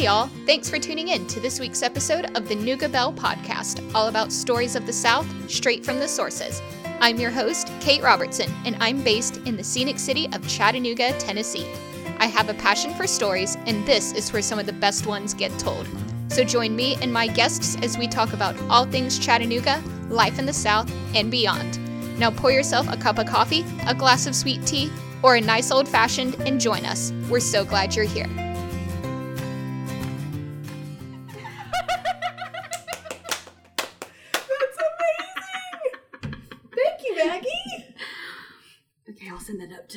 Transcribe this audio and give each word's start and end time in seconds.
Hey, 0.00 0.06
y'all. 0.06 0.30
Thanks 0.46 0.70
for 0.70 0.78
tuning 0.78 1.08
in 1.08 1.26
to 1.26 1.40
this 1.40 1.60
week's 1.60 1.82
episode 1.82 2.34
of 2.34 2.48
the 2.48 2.54
Nooga 2.54 2.90
Bell 2.90 3.12
podcast, 3.12 3.86
all 3.94 4.08
about 4.08 4.32
stories 4.32 4.74
of 4.74 4.86
the 4.86 4.92
South, 4.94 5.26
straight 5.46 5.84
from 5.84 5.98
the 5.98 6.08
sources. 6.08 6.62
I'm 7.02 7.20
your 7.20 7.30
host, 7.30 7.70
Kate 7.80 8.02
Robertson, 8.02 8.50
and 8.64 8.78
I'm 8.80 9.04
based 9.04 9.36
in 9.44 9.58
the 9.58 9.62
scenic 9.62 9.98
city 9.98 10.26
of 10.32 10.48
Chattanooga, 10.48 11.12
Tennessee. 11.18 11.70
I 12.18 12.28
have 12.28 12.48
a 12.48 12.54
passion 12.54 12.94
for 12.94 13.06
stories, 13.06 13.58
and 13.66 13.84
this 13.84 14.12
is 14.12 14.32
where 14.32 14.40
some 14.40 14.58
of 14.58 14.64
the 14.64 14.72
best 14.72 15.04
ones 15.04 15.34
get 15.34 15.58
told. 15.58 15.86
So 16.28 16.44
join 16.44 16.74
me 16.74 16.96
and 17.02 17.12
my 17.12 17.26
guests 17.26 17.76
as 17.82 17.98
we 17.98 18.08
talk 18.08 18.32
about 18.32 18.58
all 18.70 18.86
things 18.86 19.18
Chattanooga, 19.18 19.82
life 20.08 20.38
in 20.38 20.46
the 20.46 20.52
South, 20.54 20.90
and 21.14 21.30
beyond. 21.30 21.78
Now 22.18 22.30
pour 22.30 22.50
yourself 22.50 22.90
a 22.90 22.96
cup 22.96 23.18
of 23.18 23.26
coffee, 23.26 23.66
a 23.86 23.94
glass 23.94 24.26
of 24.26 24.34
sweet 24.34 24.64
tea, 24.66 24.90
or 25.22 25.34
a 25.34 25.42
nice 25.42 25.70
old 25.70 25.86
fashioned 25.86 26.36
and 26.46 26.58
join 26.58 26.86
us. 26.86 27.12
We're 27.28 27.40
so 27.40 27.66
glad 27.66 27.94
you're 27.94 28.06
here. 28.06 28.49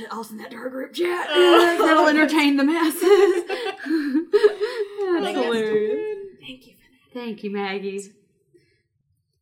To 0.03 0.13
I'll 0.13 0.23
send 0.23 0.39
that 0.39 0.51
to 0.51 0.57
our 0.57 0.69
group 0.69 0.93
chat. 0.93 1.27
That'll 1.27 2.07
entertain 2.07 2.57
the 2.57 2.63
masses. 2.63 3.01
That's 3.47 5.23
Thank 5.25 5.37
you. 5.37 5.43
hilarious. 5.43 6.17
Thank 6.39 6.67
you 6.67 6.73
for 6.73 6.79
that. 6.79 7.13
Thank 7.13 7.43
you, 7.43 7.51
Maggie. 7.51 8.01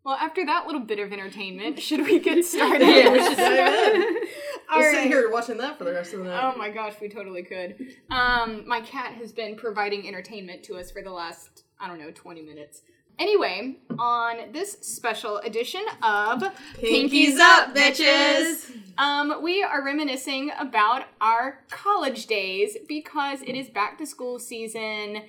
Well, 0.03 0.15
after 0.15 0.43
that 0.45 0.65
little 0.65 0.81
bit 0.81 0.97
of 0.99 1.13
entertainment, 1.13 1.79
should 1.79 2.01
we 2.01 2.19
get 2.19 2.43
started? 2.45 2.87
Yeah, 2.87 3.11
we 3.11 3.23
should 3.23 3.37
dive 3.37 3.93
in. 3.95 4.17
All 4.71 4.79
We'll 4.79 4.91
sit 4.93 5.03
here 5.07 5.29
watching 5.31 5.57
that 5.57 5.77
for 5.77 5.83
the 5.83 5.91
rest 5.93 6.13
of 6.13 6.19
the 6.19 6.25
night. 6.25 6.41
Oh 6.43 6.57
my 6.57 6.69
gosh, 6.69 6.95
we 6.99 7.09
totally 7.09 7.43
could. 7.43 7.75
Um, 8.09 8.67
my 8.67 8.81
cat 8.81 9.13
has 9.13 9.31
been 9.31 9.55
providing 9.55 10.07
entertainment 10.07 10.63
to 10.63 10.75
us 10.77 10.89
for 10.91 11.01
the 11.03 11.11
last, 11.11 11.63
I 11.79 11.87
don't 11.87 11.99
know, 11.99 12.11
20 12.11 12.41
minutes. 12.41 12.81
Anyway, 13.19 13.77
on 13.99 14.51
this 14.51 14.77
special 14.81 15.37
edition 15.39 15.81
of 16.01 16.41
Pinkies 16.81 17.37
up, 17.39 17.75
bitches. 17.75 18.71
um, 18.97 19.43
we 19.43 19.61
are 19.63 19.83
reminiscing 19.85 20.51
about 20.59 21.03
our 21.19 21.59
college 21.69 22.25
days 22.25 22.77
because 22.87 23.41
it 23.43 23.55
is 23.55 23.69
back 23.69 23.97
to 23.99 24.05
school 24.07 24.39
season. 24.39 25.23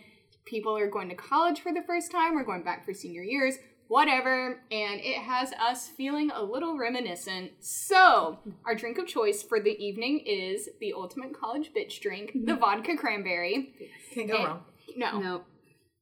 People 0.47 0.77
are 0.77 0.89
going 0.89 1.11
to 1.11 1.15
college 1.15 1.61
for 1.61 1.73
the 1.73 1.83
first 1.83 2.11
time, 2.11 2.35
we're 2.35 2.45
going 2.45 2.65
back 2.65 2.85
for 2.87 2.95
senior 2.95 3.23
years, 3.23 3.57
whatever, 3.89 4.63
and 4.71 5.01
it 5.01 5.19
has 5.19 5.53
us 5.53 5.89
feeling 5.89 6.31
a 6.35 6.43
little 6.43 6.79
reminiscent. 6.79 7.51
So, 7.61 8.39
our 8.65 8.75
drink 8.75 8.97
of 8.97 9.07
choice 9.07 9.43
for 9.43 9.61
the 9.61 9.77
evening 9.85 10.21
is 10.25 10.71
the 10.81 10.95
ultimate 10.95 11.39
college 11.39 11.73
bitch 11.77 12.01
drink, 12.01 12.33
the 12.47 12.55
vodka 12.57 12.97
cranberry. 12.97 13.75
Can't 14.15 14.29
go 14.29 14.37
And- 14.37 14.47
wrong. 14.47 14.63
No, 14.95 15.19
Nope. 15.21 15.45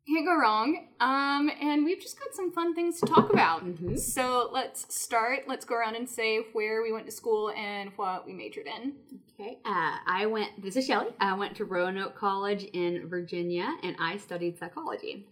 Can't 0.07 0.27
go 0.27 0.37
wrong. 0.37 0.89
Um, 1.01 1.51
and 1.61 1.85
we've 1.85 2.01
just 2.01 2.19
got 2.19 2.35
some 2.35 2.53
fun 2.53 2.75
things 2.75 3.01
to 3.01 3.07
talk 3.07 3.33
about. 3.33 3.63
So 3.99 4.51
let's 4.53 4.93
start. 4.95 5.41
Let's 5.47 5.65
go 5.65 5.75
around 5.77 5.97
and 5.97 6.09
say 6.09 6.41
where 6.53 6.83
we 6.83 6.93
went 6.93 7.07
to 7.07 7.13
school 7.13 7.51
and 7.51 7.91
what 7.97 8.27
we 8.27 8.33
majored 8.33 8.67
in. 8.67 8.95
Okay. 9.39 9.59
Uh, 9.65 9.97
I 10.07 10.27
went. 10.27 10.63
This 10.63 10.77
is 10.77 10.87
Shelly. 10.87 11.09
I 11.21 11.35
went 11.35 11.57
to 11.57 11.65
Roanoke 11.65 12.15
College 12.15 12.65
in 12.65 13.09
Virginia, 13.09 13.77
and 13.83 13.97
I 13.99 14.19
studied 14.19 14.59
psychology. 14.59 15.27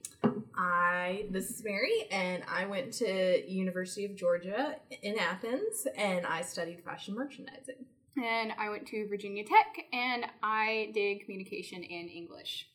I 0.57 1.27
this 1.31 1.51
is 1.51 1.63
Mary, 1.63 2.07
and 2.11 2.43
I 2.49 2.67
went 2.67 2.93
to 2.95 3.51
University 3.51 4.05
of 4.07 4.17
Georgia 4.17 4.77
in 5.03 5.19
Athens, 5.19 5.87
and 5.97 6.27
I 6.27 6.43
studied 6.43 6.83
fashion 6.83 7.15
merchandising. 7.15 7.85
And 8.17 8.53
I 8.59 8.69
went 8.71 8.87
to 8.89 9.07
Virginia 9.09 9.45
Tech 9.45 9.87
and 9.93 10.27
I 10.43 10.91
did 10.93 11.21
communication 11.21 11.85
and 11.85 12.11
English. 12.11 12.69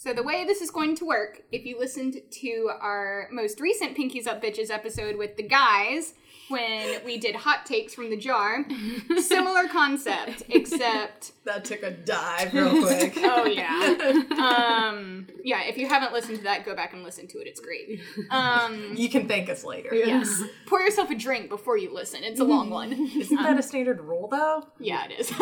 So 0.00 0.12
the 0.12 0.22
way 0.22 0.44
this 0.44 0.60
is 0.62 0.70
going 0.70 0.94
to 0.98 1.04
work, 1.04 1.42
if 1.50 1.66
you 1.66 1.76
listened 1.76 2.18
to 2.30 2.70
our 2.80 3.28
most 3.32 3.58
recent 3.58 3.96
Pinkies 3.96 4.28
Up 4.28 4.40
Bitches 4.40 4.70
episode 4.70 5.16
with 5.16 5.36
the 5.36 5.42
guys, 5.42 6.14
when 6.50 7.04
we 7.04 7.18
did 7.18 7.34
hot 7.34 7.66
takes 7.66 7.94
from 7.94 8.08
the 8.08 8.16
jar, 8.16 8.64
similar 9.18 9.66
concept, 9.66 10.44
except 10.50 11.32
That 11.44 11.64
took 11.64 11.82
a 11.82 11.90
dive 11.90 12.54
real 12.54 12.80
quick. 12.80 13.14
Oh 13.24 13.44
yeah. 13.46 14.22
Um 14.38 15.26
yeah, 15.42 15.62
if 15.64 15.76
you 15.76 15.88
haven't 15.88 16.12
listened 16.12 16.38
to 16.38 16.44
that, 16.44 16.64
go 16.64 16.76
back 16.76 16.92
and 16.92 17.02
listen 17.02 17.26
to 17.26 17.38
it. 17.40 17.48
It's 17.48 17.58
great. 17.58 18.00
Um 18.30 18.94
you 18.96 19.08
can 19.08 19.26
thank 19.26 19.50
us 19.50 19.64
later. 19.64 19.92
yes. 19.92 20.44
Pour 20.68 20.80
yourself 20.80 21.10
a 21.10 21.16
drink 21.16 21.48
before 21.48 21.76
you 21.76 21.92
listen. 21.92 22.22
It's 22.22 22.38
a 22.38 22.44
long 22.44 22.70
one. 22.70 22.92
Isn't 22.92 23.36
that 23.36 23.58
a 23.58 23.62
standard 23.64 24.00
rule 24.00 24.28
though? 24.28 24.64
Yeah, 24.78 25.06
it 25.10 25.18
is. 25.18 25.32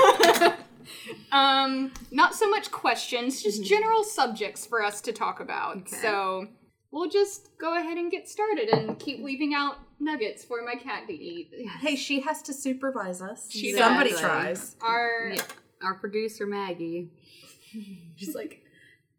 Um 1.33 1.93
not 2.11 2.35
so 2.35 2.49
much 2.49 2.71
questions, 2.71 3.43
just 3.43 3.65
general 3.65 4.05
subjects 4.05 4.67
for 4.67 4.83
us 4.83 5.01
to 5.03 5.13
talk 5.13 5.41
about. 5.41 5.89
So 5.89 6.47
we'll 6.91 7.09
just 7.11 7.51
go 7.59 7.77
ahead 7.79 7.97
and 7.99 8.11
get 8.11 8.29
started 8.29 8.69
and 8.71 8.99
keep 8.99 9.23
leaving 9.23 9.55
out 9.55 9.77
nuggets 9.99 10.45
for 10.45 10.63
my 10.65 10.75
cat 10.75 11.07
to 11.09 11.13
eat. 11.15 11.51
Hey, 11.81 11.97
she 11.97 12.21
has 12.21 12.43
to 12.43 12.53
supervise 12.53 13.21
us. 13.23 13.51
She 13.51 13.73
Somebody 13.73 14.11
does. 14.11 14.21
tries. 14.21 14.77
Our 14.81 15.33
Yeah. 15.35 15.43
Our 15.83 15.95
producer 15.95 16.47
Maggie. 16.47 17.11
She's 18.17 18.35
like, 18.35 18.63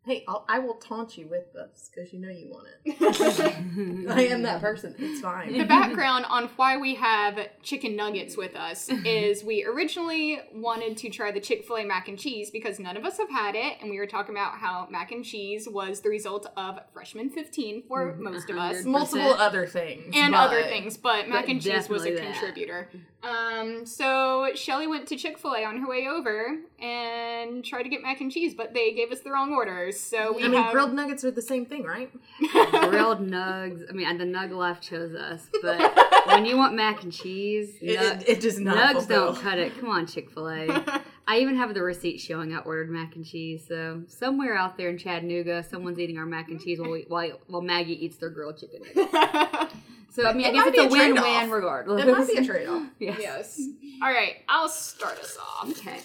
"Hey, 0.08 0.24
I'll, 0.28 0.46
I 0.48 0.60
will 0.60 0.76
taunt 0.76 1.18
you 1.18 1.28
with 1.28 1.52
this 1.54 1.92
because 1.94 2.14
you 2.14 2.20
know 2.20 2.30
you 2.30 2.50
want 2.50 2.68
it. 2.86 4.10
I 4.10 4.28
am 4.28 4.42
that 4.44 4.62
person. 4.62 4.96
It's 4.98 5.20
fine. 5.20 5.52
The 5.52 5.66
background 5.66 6.26
on 6.30 6.50
why 6.56 6.78
we 6.78 6.96
have 6.96 7.38
chicken 7.62 7.98
nuggets 7.98 8.38
with 8.38 8.56
us 8.56 8.90
is 8.90 9.44
we 9.44 9.66
originally 9.66 10.40
wanted 10.54 10.96
to 10.98 11.10
try 11.10 11.32
the 11.32 11.42
Chick 11.42 11.66
fil 11.66 11.78
A 11.78 11.84
mac 11.84 12.08
and 12.08 12.18
cheese 12.18 12.50
because 12.50 12.80
none 12.80 12.96
of 12.96 13.04
us 13.04 13.18
have 13.18 13.30
had 13.30 13.56
it, 13.56 13.78
and 13.82 13.90
we 13.90 13.98
were 14.00 14.08
talking 14.08 14.34
about 14.34 14.54
how 14.54 14.88
mac 14.90 15.12
and 15.12 15.26
cheese 15.26 15.68
was 15.70 16.00
the 16.00 16.10
result 16.10 16.48
of 16.56 16.80
freshman 16.94 17.30
15 17.30 17.84
for 17.88 18.14
mm-hmm. 18.14 18.24
most 18.24 18.50
of 18.50 18.58
us. 18.58 18.78
100%. 18.78 18.86
Multiple 18.86 19.34
other 19.34 19.68
things 19.68 20.16
And 20.16 20.32
but- 20.32 20.40
other 20.40 20.64
things, 20.64 20.96
but 20.96 21.28
mac 21.28 21.46
But 21.46 21.52
and 21.52 21.62
cheese 21.62 21.90
was 21.90 22.06
a 22.06 22.16
that. 22.16 22.24
contributor. 22.24 22.90
Um, 23.24 23.86
so 23.86 24.50
Shelly 24.56 24.88
went 24.88 25.08
to 25.08 25.16
Chick 25.18 25.38
fil 25.38 25.56
A 25.56 25.64
on 25.66 25.80
her 25.82 25.88
way 25.88 26.08
over 26.08 26.56
and 26.80 27.66
tried 27.66 27.84
to 27.84 27.90
get 27.90 28.02
mac 28.02 28.22
and 28.22 28.32
cheese, 28.32 28.54
but 28.54 28.74
they 28.74 28.94
gave 28.94 29.12
us 29.12 29.20
the 29.22 29.32
wrong 29.32 29.54
orders. 29.54 30.00
So 30.00 30.34
we 30.34 30.44
I 30.44 30.48
mean, 30.48 30.62
have 30.62 30.72
grilled 30.72 30.94
nuggets 30.94 31.24
are 31.26 31.32
the 31.32 31.42
same 31.42 31.66
thing, 31.66 31.84
right? 31.84 32.12
Grilled 32.90 33.28
nugs. 33.28 33.90
I 33.90 33.94
mean, 33.94 34.18
the 34.18 34.24
Nug 34.24 34.52
Life 34.52 34.80
chose 34.82 35.16
us, 35.16 35.48
but 35.62 35.98
when 36.28 36.46
you 36.46 36.58
want 36.58 36.76
mac 36.76 37.04
and 37.04 37.12
cheese, 37.12 37.76
It, 37.82 38.00
nug- 38.00 38.22
it, 38.22 38.30
it 38.30 38.40
does 38.42 38.60
not. 38.60 38.78
nugs 38.78 38.92
fulfill. 39.00 39.34
don't 39.34 39.42
cut 39.42 39.58
it. 39.58 39.78
Come 39.80 39.90
on, 39.90 40.06
Chick 40.06 40.30
Fil 40.30 40.48
A. 40.50 41.02
I 41.28 41.40
even 41.40 41.58
have 41.58 41.74
the 41.74 41.82
receipt 41.84 42.20
showing 42.20 42.54
I 42.56 42.60
ordered 42.60 42.90
mac 42.90 43.16
and 43.18 43.26
cheese. 43.26 43.66
So 43.68 44.04
somewhere 44.08 44.56
out 44.56 44.78
there 44.78 44.90
in 44.90 44.98
Chattanooga, 44.98 45.62
someone's 45.64 46.00
eating 46.00 46.18
our 46.18 46.26
mac 46.26 46.48
and 46.50 46.60
cheese 46.62 46.80
while 46.80 46.92
we, 46.92 47.06
while, 47.10 47.32
while 47.48 47.62
Maggie 47.62 48.04
eats 48.06 48.16
their 48.18 48.30
grilled 48.30 48.58
chicken. 48.60 48.82
So 50.10 50.26
I 50.26 50.34
mean, 50.34 50.48
I 50.48 50.50
It 50.50 50.54
guess 50.54 50.68
it's 50.70 50.78
a 50.80 50.82
a 50.82 50.90
win-win 50.90 51.16
trade-off. 51.22 51.52
regardless. 51.52 52.04
It 52.04 52.12
might 52.12 52.28
be 52.28 52.38
a 52.38 52.44
trade-off. 52.44 52.88
yes. 53.00 53.18
yes. 53.20 53.62
All 54.02 54.10
right, 54.12 54.38
I'll 54.50 54.68
start 54.70 55.20
us 55.20 55.38
off. 55.38 55.70
Okay. 55.70 56.00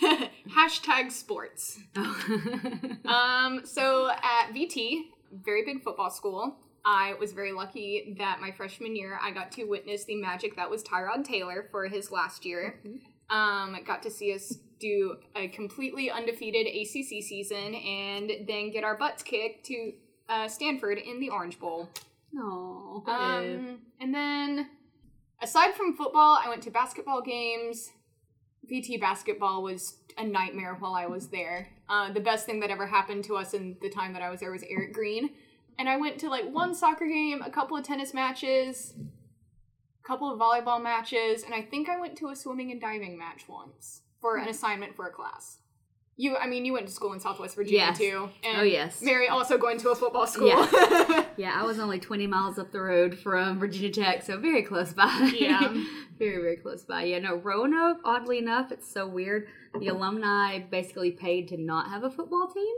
Hashtag 0.50 1.12
sports. 1.12 1.78
Um, 3.04 3.62
so 3.64 4.10
at 4.10 4.54
VT, 4.54 5.02
very 5.44 5.62
big 5.64 5.82
football 5.82 6.10
school, 6.10 6.56
I 6.86 7.14
was 7.18 7.32
very 7.32 7.50
lucky 7.52 8.14
that 8.18 8.40
my 8.40 8.52
freshman 8.52 8.94
year 8.94 9.18
I 9.20 9.32
got 9.32 9.50
to 9.52 9.64
witness 9.64 10.04
the 10.04 10.14
magic 10.14 10.54
that 10.54 10.70
was 10.70 10.84
Tyrod 10.84 11.24
Taylor 11.24 11.66
for 11.72 11.88
his 11.88 12.12
last 12.12 12.46
year. 12.46 12.80
Um, 13.28 13.76
got 13.84 14.04
to 14.04 14.10
see 14.10 14.32
us 14.32 14.56
do 14.78 15.16
a 15.34 15.48
completely 15.48 16.12
undefeated 16.12 16.68
ACC 16.68 17.24
season 17.24 17.74
and 17.74 18.30
then 18.46 18.70
get 18.70 18.84
our 18.84 18.96
butts 18.96 19.24
kicked 19.24 19.66
to 19.66 19.92
uh, 20.28 20.46
Stanford 20.46 20.98
in 20.98 21.18
the 21.18 21.28
Orange 21.28 21.58
Bowl. 21.58 21.88
No. 22.32 23.02
Um, 23.08 23.78
and 24.00 24.14
then, 24.14 24.68
aside 25.42 25.74
from 25.74 25.96
football, 25.96 26.38
I 26.40 26.48
went 26.48 26.62
to 26.64 26.70
basketball 26.70 27.20
games. 27.20 27.90
VT 28.70 29.00
basketball 29.00 29.64
was 29.64 29.96
a 30.18 30.24
nightmare 30.24 30.76
while 30.78 30.94
I 30.94 31.06
was 31.06 31.28
there. 31.28 31.68
Uh, 31.88 32.12
the 32.12 32.20
best 32.20 32.46
thing 32.46 32.60
that 32.60 32.70
ever 32.70 32.86
happened 32.86 33.24
to 33.24 33.36
us 33.36 33.54
in 33.54 33.76
the 33.80 33.90
time 33.90 34.12
that 34.12 34.22
I 34.22 34.30
was 34.30 34.40
there 34.40 34.52
was 34.52 34.64
Erick 34.68 34.92
Green. 34.92 35.30
And 35.78 35.88
I 35.88 35.96
went 35.96 36.18
to 36.20 36.30
like 36.30 36.50
one 36.50 36.74
soccer 36.74 37.06
game, 37.06 37.42
a 37.42 37.50
couple 37.50 37.76
of 37.76 37.84
tennis 37.84 38.14
matches, 38.14 38.94
a 40.04 40.06
couple 40.06 40.32
of 40.32 40.38
volleyball 40.38 40.82
matches, 40.82 41.42
and 41.42 41.54
I 41.54 41.62
think 41.62 41.88
I 41.88 42.00
went 42.00 42.16
to 42.18 42.28
a 42.28 42.36
swimming 42.36 42.70
and 42.70 42.80
diving 42.80 43.18
match 43.18 43.48
once 43.48 44.02
for 44.20 44.36
an 44.36 44.44
hmm. 44.44 44.50
assignment 44.50 44.96
for 44.96 45.06
a 45.06 45.12
class. 45.12 45.58
You, 46.18 46.34
I 46.36 46.46
mean, 46.46 46.64
you 46.64 46.72
went 46.72 46.86
to 46.86 46.92
school 46.92 47.12
in 47.12 47.20
Southwest 47.20 47.56
Virginia 47.56 47.88
Yes. 47.88 47.98
too. 47.98 48.30
Oh, 48.30 48.48
and 48.48 48.60
Oh, 48.62 48.64
yes. 48.64 49.02
Mary 49.02 49.28
also 49.28 49.58
going 49.58 49.78
to 49.80 49.90
a 49.90 49.94
football 49.94 50.26
school. 50.26 50.48
Yeah. 50.48 51.24
Yeah, 51.36 51.52
I 51.54 51.64
was 51.64 51.78
only 51.78 52.00
20 52.00 52.26
miles 52.26 52.58
up 52.58 52.72
the 52.72 52.80
road 52.80 53.18
from 53.18 53.58
Virginia 53.58 53.90
Tech, 53.90 54.22
so 54.22 54.38
very 54.38 54.62
close 54.62 54.94
by. 54.94 55.30
Yeah. 55.36 55.68
very, 56.18 56.40
very 56.40 56.56
close 56.56 56.82
by. 56.82 57.04
Yeah, 57.04 57.18
no, 57.18 57.34
Roanoke, 57.34 57.98
oddly 58.06 58.38
enough, 58.38 58.72
it's 58.72 58.90
so 58.90 59.06
weird. 59.06 59.46
The 59.78 59.88
alumni 59.88 60.60
basically 60.60 61.10
paid 61.10 61.48
to 61.48 61.58
not 61.58 61.90
have 61.90 62.04
a 62.04 62.10
football 62.10 62.46
team, 62.46 62.74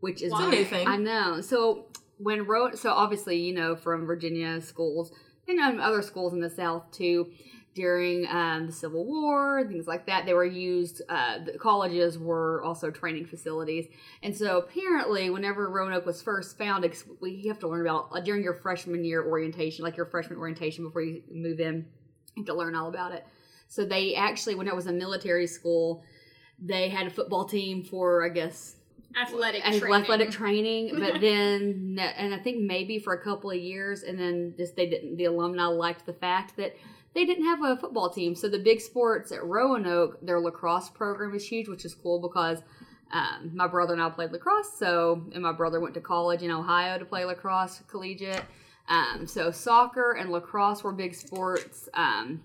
which 0.00 0.22
is 0.22 0.32
Why? 0.32 0.46
It's 0.46 0.46
a 0.46 0.56
new 0.56 0.64
thing. 0.64 0.88
I 0.88 0.96
know. 0.96 1.42
So 1.42 1.88
when 2.18 2.46
Ro, 2.46 2.74
so 2.74 2.90
obviously, 2.90 3.36
you 3.38 3.54
know, 3.54 3.76
from 3.76 4.06
Virginia 4.06 4.60
schools 4.60 5.12
and 5.48 5.60
um, 5.60 5.80
other 5.80 6.02
schools 6.02 6.32
in 6.32 6.40
the 6.40 6.50
South 6.50 6.90
too, 6.90 7.30
during 7.74 8.26
um, 8.28 8.66
the 8.66 8.72
Civil 8.72 9.04
War, 9.04 9.62
things 9.68 9.86
like 9.86 10.06
that. 10.06 10.24
They 10.24 10.32
were 10.32 10.46
used. 10.46 11.02
Uh, 11.08 11.44
the 11.44 11.58
colleges 11.58 12.18
were 12.18 12.62
also 12.64 12.90
training 12.90 13.26
facilities, 13.26 13.86
and 14.22 14.34
so 14.34 14.58
apparently, 14.58 15.30
whenever 15.30 15.70
Roanoke 15.70 16.06
was 16.06 16.22
first 16.22 16.56
founded, 16.58 16.96
we 17.20 17.32
you 17.32 17.50
have 17.50 17.60
to 17.60 17.68
learn 17.68 17.82
about 17.82 18.08
uh, 18.12 18.20
during 18.20 18.42
your 18.42 18.54
freshman 18.54 19.04
year 19.04 19.24
orientation, 19.24 19.84
like 19.84 19.96
your 19.96 20.06
freshman 20.06 20.38
orientation 20.38 20.84
before 20.84 21.02
you 21.02 21.22
move 21.30 21.60
in, 21.60 21.86
you 22.34 22.42
have 22.42 22.46
to 22.46 22.54
learn 22.54 22.74
all 22.74 22.88
about 22.88 23.12
it. 23.12 23.26
So 23.68 23.84
they 23.84 24.14
actually, 24.14 24.54
when 24.54 24.68
it 24.68 24.74
was 24.74 24.86
a 24.86 24.92
military 24.92 25.46
school, 25.46 26.02
they 26.58 26.88
had 26.88 27.06
a 27.06 27.10
football 27.10 27.44
team 27.44 27.84
for 27.84 28.24
I 28.24 28.30
guess 28.30 28.75
Athletic 29.14 29.62
training. 29.62 29.92
athletic 29.92 30.30
training, 30.30 30.90
but 30.98 31.20
then 31.20 31.98
and 31.98 32.34
I 32.34 32.38
think 32.38 32.62
maybe 32.62 32.98
for 32.98 33.12
a 33.14 33.22
couple 33.22 33.50
of 33.50 33.56
years, 33.56 34.02
and 34.02 34.18
then 34.18 34.54
just 34.56 34.76
they 34.76 34.86
didn't. 34.86 35.16
The 35.16 35.26
alumni 35.26 35.66
liked 35.66 36.06
the 36.06 36.12
fact 36.12 36.56
that 36.56 36.76
they 37.14 37.24
didn't 37.24 37.44
have 37.44 37.62
a 37.62 37.76
football 37.76 38.10
team, 38.10 38.34
so 38.34 38.48
the 38.48 38.58
big 38.58 38.80
sports 38.80 39.32
at 39.32 39.44
Roanoke, 39.44 40.18
their 40.20 40.40
lacrosse 40.40 40.90
program 40.90 41.34
is 41.34 41.46
huge, 41.46 41.68
which 41.68 41.84
is 41.84 41.94
cool 41.94 42.20
because. 42.20 42.58
Um, 43.12 43.52
my 43.54 43.68
brother 43.68 43.92
and 43.92 44.02
I 44.02 44.10
played 44.10 44.32
lacrosse, 44.32 44.76
so 44.76 45.22
and 45.32 45.40
my 45.40 45.52
brother 45.52 45.78
went 45.78 45.94
to 45.94 46.00
college 46.00 46.42
in 46.42 46.50
Ohio 46.50 46.98
to 46.98 47.04
play 47.04 47.24
lacrosse 47.24 47.80
collegiate. 47.86 48.42
Um, 48.88 49.26
so 49.26 49.52
soccer 49.52 50.12
and 50.12 50.30
lacrosse 50.30 50.82
were 50.82 50.92
big 50.92 51.14
sports. 51.14 51.88
Um, 51.94 52.42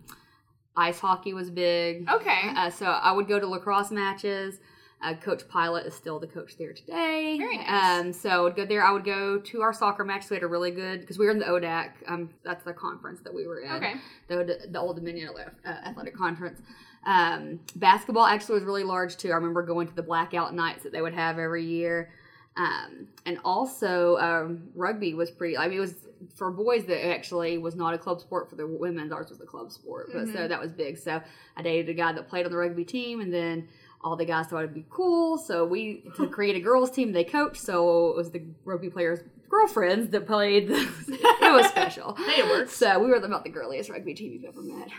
ice 0.75 0.99
hockey 0.99 1.33
was 1.33 1.49
big. 1.49 2.07
Okay. 2.09 2.51
Uh, 2.55 2.69
so 2.69 2.85
I 2.85 3.11
would 3.11 3.27
go 3.27 3.39
to 3.39 3.47
lacrosse 3.47 3.91
matches. 3.91 4.59
Uh, 5.03 5.15
coach 5.15 5.48
Pilat 5.48 5.88
is 5.88 5.95
still 5.95 6.19
the 6.19 6.27
coach 6.27 6.57
there 6.57 6.74
today. 6.74 7.38
Very 7.39 7.57
nice. 7.57 7.68
Um, 7.68 8.13
so 8.13 8.30
I 8.30 8.39
would 8.42 8.56
go 8.56 8.65
there. 8.65 8.83
I 8.83 8.92
would 8.92 9.03
go 9.03 9.39
to 9.39 9.62
our 9.62 9.74
soccer 9.74 10.03
matches. 10.03 10.30
We 10.30 10.36
had 10.36 10.44
a 10.44 10.48
really 10.48 10.71
good 10.71 11.01
because 11.01 11.18
we 11.18 11.25
were 11.25 11.31
in 11.31 11.39
the 11.39 11.45
ODAC. 11.45 11.92
Um, 12.07 12.30
that's 12.44 12.63
the 12.63 12.74
conference 12.74 13.21
that 13.21 13.33
we 13.33 13.48
were 13.48 13.62
in. 13.62 13.71
Okay. 13.71 13.94
The, 14.27 14.68
the 14.69 14.80
Old 14.80 14.98
Dominion 14.98 15.30
uh, 15.65 15.69
Athletic 15.69 16.15
Conference. 16.15 16.62
Um, 17.06 17.59
basketball 17.75 18.25
actually 18.25 18.56
was 18.56 18.63
really 18.63 18.83
large 18.83 19.18
too. 19.18 19.30
I 19.30 19.36
remember 19.36 19.63
going 19.63 19.88
to 19.88 19.95
the 19.95 20.03
blackout 20.03 20.53
nights 20.53 20.83
that 20.83 20.92
they 20.92 21.01
would 21.01 21.15
have 21.15 21.39
every 21.39 21.65
year. 21.65 22.12
Um, 22.57 23.07
and 23.25 23.39
also 23.45 24.18
um, 24.18 24.69
rugby 24.75 25.13
was 25.13 25.31
pretty. 25.31 25.57
I 25.57 25.68
mean, 25.68 25.77
it 25.77 25.81
was 25.81 25.95
for 26.36 26.51
boys 26.51 26.86
that 26.86 27.07
actually 27.07 27.57
was 27.57 27.75
not 27.75 27.94
a 27.94 27.98
club 27.98 28.19
sport. 28.21 28.50
For 28.50 28.56
the 28.56 28.68
women, 28.68 29.12
ours 29.12 29.30
was 29.30 29.42
a 29.42 29.45
club 29.45 29.71
sport. 29.71 30.09
But 30.13 30.27
so 30.27 30.48
that 30.48 30.59
was 30.59 30.71
big. 30.71 30.98
So 30.98 31.21
I 31.56 31.62
dated 31.62 31.89
a 31.89 31.94
guy 31.94 32.12
that 32.12 32.27
played 32.27 32.45
on 32.45 32.51
the 32.51 32.57
rugby 32.57 32.83
team, 32.86 33.21
and 33.21 33.33
then 33.33 33.68
all 34.03 34.15
the 34.15 34.25
guys 34.25 34.48
thought 34.48 34.63
it'd 34.63 34.74
be 34.74 34.86
cool. 34.89 35.38
So 35.38 35.65
we 35.65 36.03
to 36.18 36.27
create 36.27 36.56
a 36.56 36.59
girls 36.59 36.92
team. 36.92 37.12
They 37.12 37.24
coached, 37.24 37.62
so 37.62 38.09
it 38.09 38.15
was 38.15 38.31
the 38.31 38.44
rugby 38.65 38.89
players' 38.89 39.19
girlfriends 39.50 40.09
that 40.09 40.25
played. 40.25 40.69
The, 40.69 40.75
it 41.07 41.53
was 41.53 41.68
special. 41.68 42.18
Hey, 42.31 42.42
it 42.42 42.45
works. 42.45 42.74
So 42.74 43.00
we 43.00 43.09
were 43.09 43.15
about 43.15 43.44
the 43.44 43.50
girliest 43.50 43.89
rugby 43.89 44.13
team 44.13 44.31
you've 44.31 44.45
ever 44.45 44.62
met. 44.62 44.89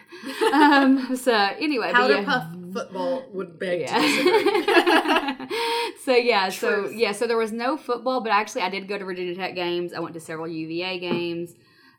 Um, 0.52 1.16
so 1.16 1.32
anyway, 1.32 1.90
Powder 1.92 2.20
yeah. 2.20 2.24
puff 2.24 2.46
football 2.72 3.24
would 3.32 3.58
beg. 3.58 3.80
Yeah. 3.82 5.46
so 6.04 6.14
yeah, 6.14 6.48
so 6.50 6.88
yeah, 6.88 7.12
so 7.12 7.26
there 7.26 7.36
was 7.36 7.52
no 7.52 7.76
football, 7.76 8.20
but 8.20 8.30
actually 8.30 8.62
I 8.62 8.70
did 8.70 8.88
go 8.88 8.98
to 8.98 9.04
Virginia 9.04 9.34
Tech 9.34 9.54
games. 9.54 9.92
I 9.92 10.00
went 10.00 10.14
to 10.14 10.20
several 10.20 10.46
UVA 10.46 10.98
games. 10.98 11.54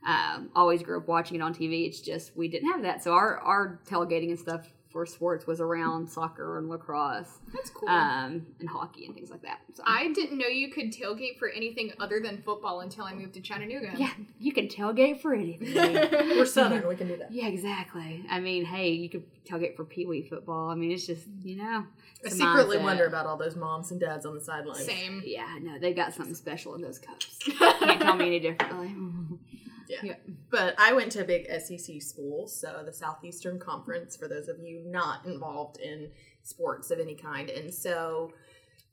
Um, 0.06 0.50
always 0.56 0.84
grew 0.84 0.98
up 1.00 1.08
watching 1.08 1.38
it 1.38 1.42
on 1.42 1.54
TV. 1.54 1.88
It's 1.88 2.02
just 2.02 2.36
we 2.36 2.48
didn't 2.48 2.72
have 2.72 2.82
that, 2.84 3.04
so 3.04 3.14
our 3.14 3.38
our 3.40 3.80
tailgating 3.88 4.30
and 4.30 4.40
stuff 4.40 4.68
for 4.94 5.06
sports 5.08 5.48
was 5.48 5.60
around 5.60 6.08
soccer 6.08 6.60
and 6.60 6.70
lacrosse, 6.70 7.40
That's 7.52 7.72
cool. 7.72 7.90
um, 7.90 8.46
and 8.60 8.70
hockey 8.70 9.06
and 9.08 9.16
things 9.16 9.32
like 9.32 9.42
that. 9.42 9.60
So 9.74 9.82
I 9.86 10.14
didn't 10.14 10.38
know 10.38 10.46
you 10.48 10.70
could 10.72 10.94
tailgate 10.94 11.38
for 11.40 11.50
anything 11.50 11.92
other 12.00 12.20
than 12.22 12.44
football 12.44 12.82
until 12.82 13.04
I 13.04 13.14
moved 13.16 13.34
to 13.34 13.42
Chattanooga. 13.42 13.94
yeah, 13.98 14.12
you 14.40 14.54
can 14.54 14.68
tailgate 14.68 15.20
for 15.20 15.34
anything. 15.34 15.74
We're 16.38 16.46
Southern. 16.46 16.88
We 16.88 16.96
can 16.96 17.08
do 17.08 17.18
that. 17.18 17.32
yeah, 17.34 17.48
exactly. 17.48 18.24
I 18.30 18.40
mean, 18.40 18.64
hey, 18.66 18.92
you 18.92 19.10
could 19.10 19.24
tailgate 19.44 19.76
for 19.76 19.84
pee 19.84 20.06
wee 20.06 20.22
football. 20.22 20.70
I 20.70 20.76
mean, 20.76 20.92
it's 20.92 21.08
just 21.08 21.26
you 21.44 21.58
know. 21.58 21.86
I 22.26 22.30
secretly 22.30 22.78
mindset. 22.78 22.84
wonder 22.84 23.06
about 23.08 23.26
all 23.26 23.36
those 23.36 23.56
moms 23.58 23.92
and 23.92 24.00
dads 24.00 24.26
on 24.26 24.34
the 24.36 24.40
sidelines. 24.42 24.86
Same. 24.86 25.22
Yeah, 25.26 25.58
no, 25.62 25.78
they've 25.80 25.96
got 25.96 26.14
something 26.14 26.36
special 26.36 26.76
in 26.76 26.82
those 26.82 27.00
cups. 27.00 27.38
Can't 27.60 28.00
tell 28.00 28.16
me 28.16 28.28
any 28.28 28.40
differently. 28.40 28.96
Yeah. 29.88 30.00
Yeah. 30.04 30.16
But 30.50 30.76
I 30.80 30.94
went 30.94 31.12
to 31.14 31.22
a 31.22 31.26
big 31.26 31.48
SEC 31.48 32.02
school, 32.02 32.48
so 32.48 32.84
the 32.86 32.94
Southeastern 32.94 33.60
Conference, 33.60 34.16
for 34.16 34.28
those 34.28 34.48
of 34.48 34.60
you 34.60 34.84
not 34.86 35.26
involved 35.26 35.80
in 35.80 36.10
sports 36.44 36.92
of 36.92 37.00
any 37.00 37.16
kind. 37.16 37.50
And 37.50 37.74
so 37.74 38.34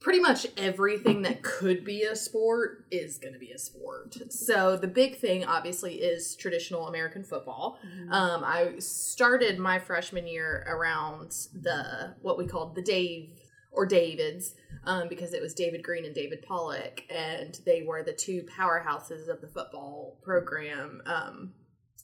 pretty 0.01 0.19
much 0.19 0.47
everything 0.57 1.23
that 1.23 1.43
could 1.43 1.85
be 1.85 2.03
a 2.05 2.17
sport 2.17 2.87
is 2.91 3.19
going 3.19 3.35
to 3.35 3.39
be 3.39 3.51
a 3.51 3.59
sport. 3.59 4.17
So 4.31 4.77
the 4.77 4.89
big 4.89 5.19
thing, 5.19 5.45
obviously, 5.45 5.97
is 5.97 6.35
traditional 6.37 6.89
American 6.89 7.23
football. 7.23 7.79
Um, 8.11 8.43
I 8.43 8.75
started 8.79 9.59
my 9.59 9.79
freshman 9.79 10.27
year 10.27 10.65
around 10.67 11.37
the 11.53 12.15
what 12.23 12.39
we 12.39 12.47
called 12.47 12.75
the 12.75 12.83
Dave 12.83 13.40
or 13.73 13.87
Davids 13.87 14.55
um, 14.85 15.09
because 15.09 15.33
it 15.33 15.43
was 15.43 15.55
David 15.55 15.83
Greene 15.83 16.05
and 16.05 16.15
David 16.15 16.43
Pollack, 16.43 17.05
and 17.11 17.59
they 17.67 17.83
were 17.83 18.03
the 18.03 18.13
two 18.13 18.43
powerhouses 18.59 19.29
of 19.29 19.41
the 19.41 19.47
football 19.49 20.19
program 20.23 21.03
um, 21.07 21.53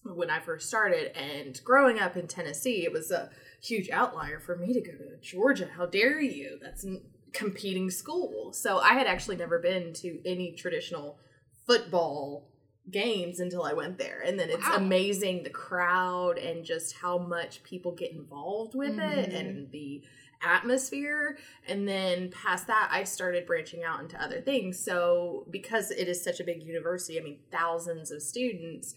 when 0.04 0.30
I 0.30 0.40
first 0.40 0.68
started. 0.68 1.16
And 1.18 1.60
growing 1.64 1.98
up 1.98 2.16
in 2.16 2.28
Tennessee, 2.28 2.84
it 2.84 2.92
was 2.92 3.10
a 3.10 3.30
huge 3.62 3.90
outlier 3.90 4.38
for 4.38 4.56
me 4.56 4.72
to 4.74 4.80
go 4.80 4.92
to 4.92 5.16
Georgia. 5.20 5.68
How 5.76 5.86
dare 5.86 6.20
you? 6.20 6.58
That's 6.62 6.84
a 6.84 6.98
competing 7.32 7.90
school. 7.90 8.52
So 8.52 8.78
I 8.78 8.92
had 8.94 9.06
actually 9.06 9.36
never 9.36 9.58
been 9.58 9.92
to 9.94 10.20
any 10.24 10.52
traditional 10.52 11.18
football 11.66 12.48
games 12.90 13.40
until 13.40 13.64
I 13.64 13.72
went 13.72 13.98
there. 13.98 14.22
And 14.24 14.38
then 14.38 14.48
it's 14.48 14.64
Wow. 14.68 14.76
amazing 14.76 15.42
the 15.42 15.50
crowd 15.50 16.38
and 16.38 16.64
just 16.64 16.94
how 16.94 17.18
much 17.18 17.64
people 17.64 17.90
get 17.92 18.12
involved 18.12 18.76
with 18.76 18.96
it 18.98 19.30
Mhm. 19.30 19.34
and 19.34 19.70
the 19.72 20.04
atmosphere. 20.42 21.38
And 21.68 21.86
then 21.88 22.30
past 22.30 22.66
that, 22.66 22.88
I 22.90 23.04
started 23.04 23.46
branching 23.46 23.82
out 23.84 24.00
into 24.00 24.22
other 24.22 24.40
things. 24.40 24.78
So 24.78 25.46
because 25.50 25.90
it 25.90 26.08
is 26.08 26.22
such 26.22 26.40
a 26.40 26.44
big 26.44 26.62
university, 26.62 27.18
I 27.18 27.22
mean, 27.22 27.40
thousands 27.50 28.10
of 28.10 28.22
students 28.22 28.94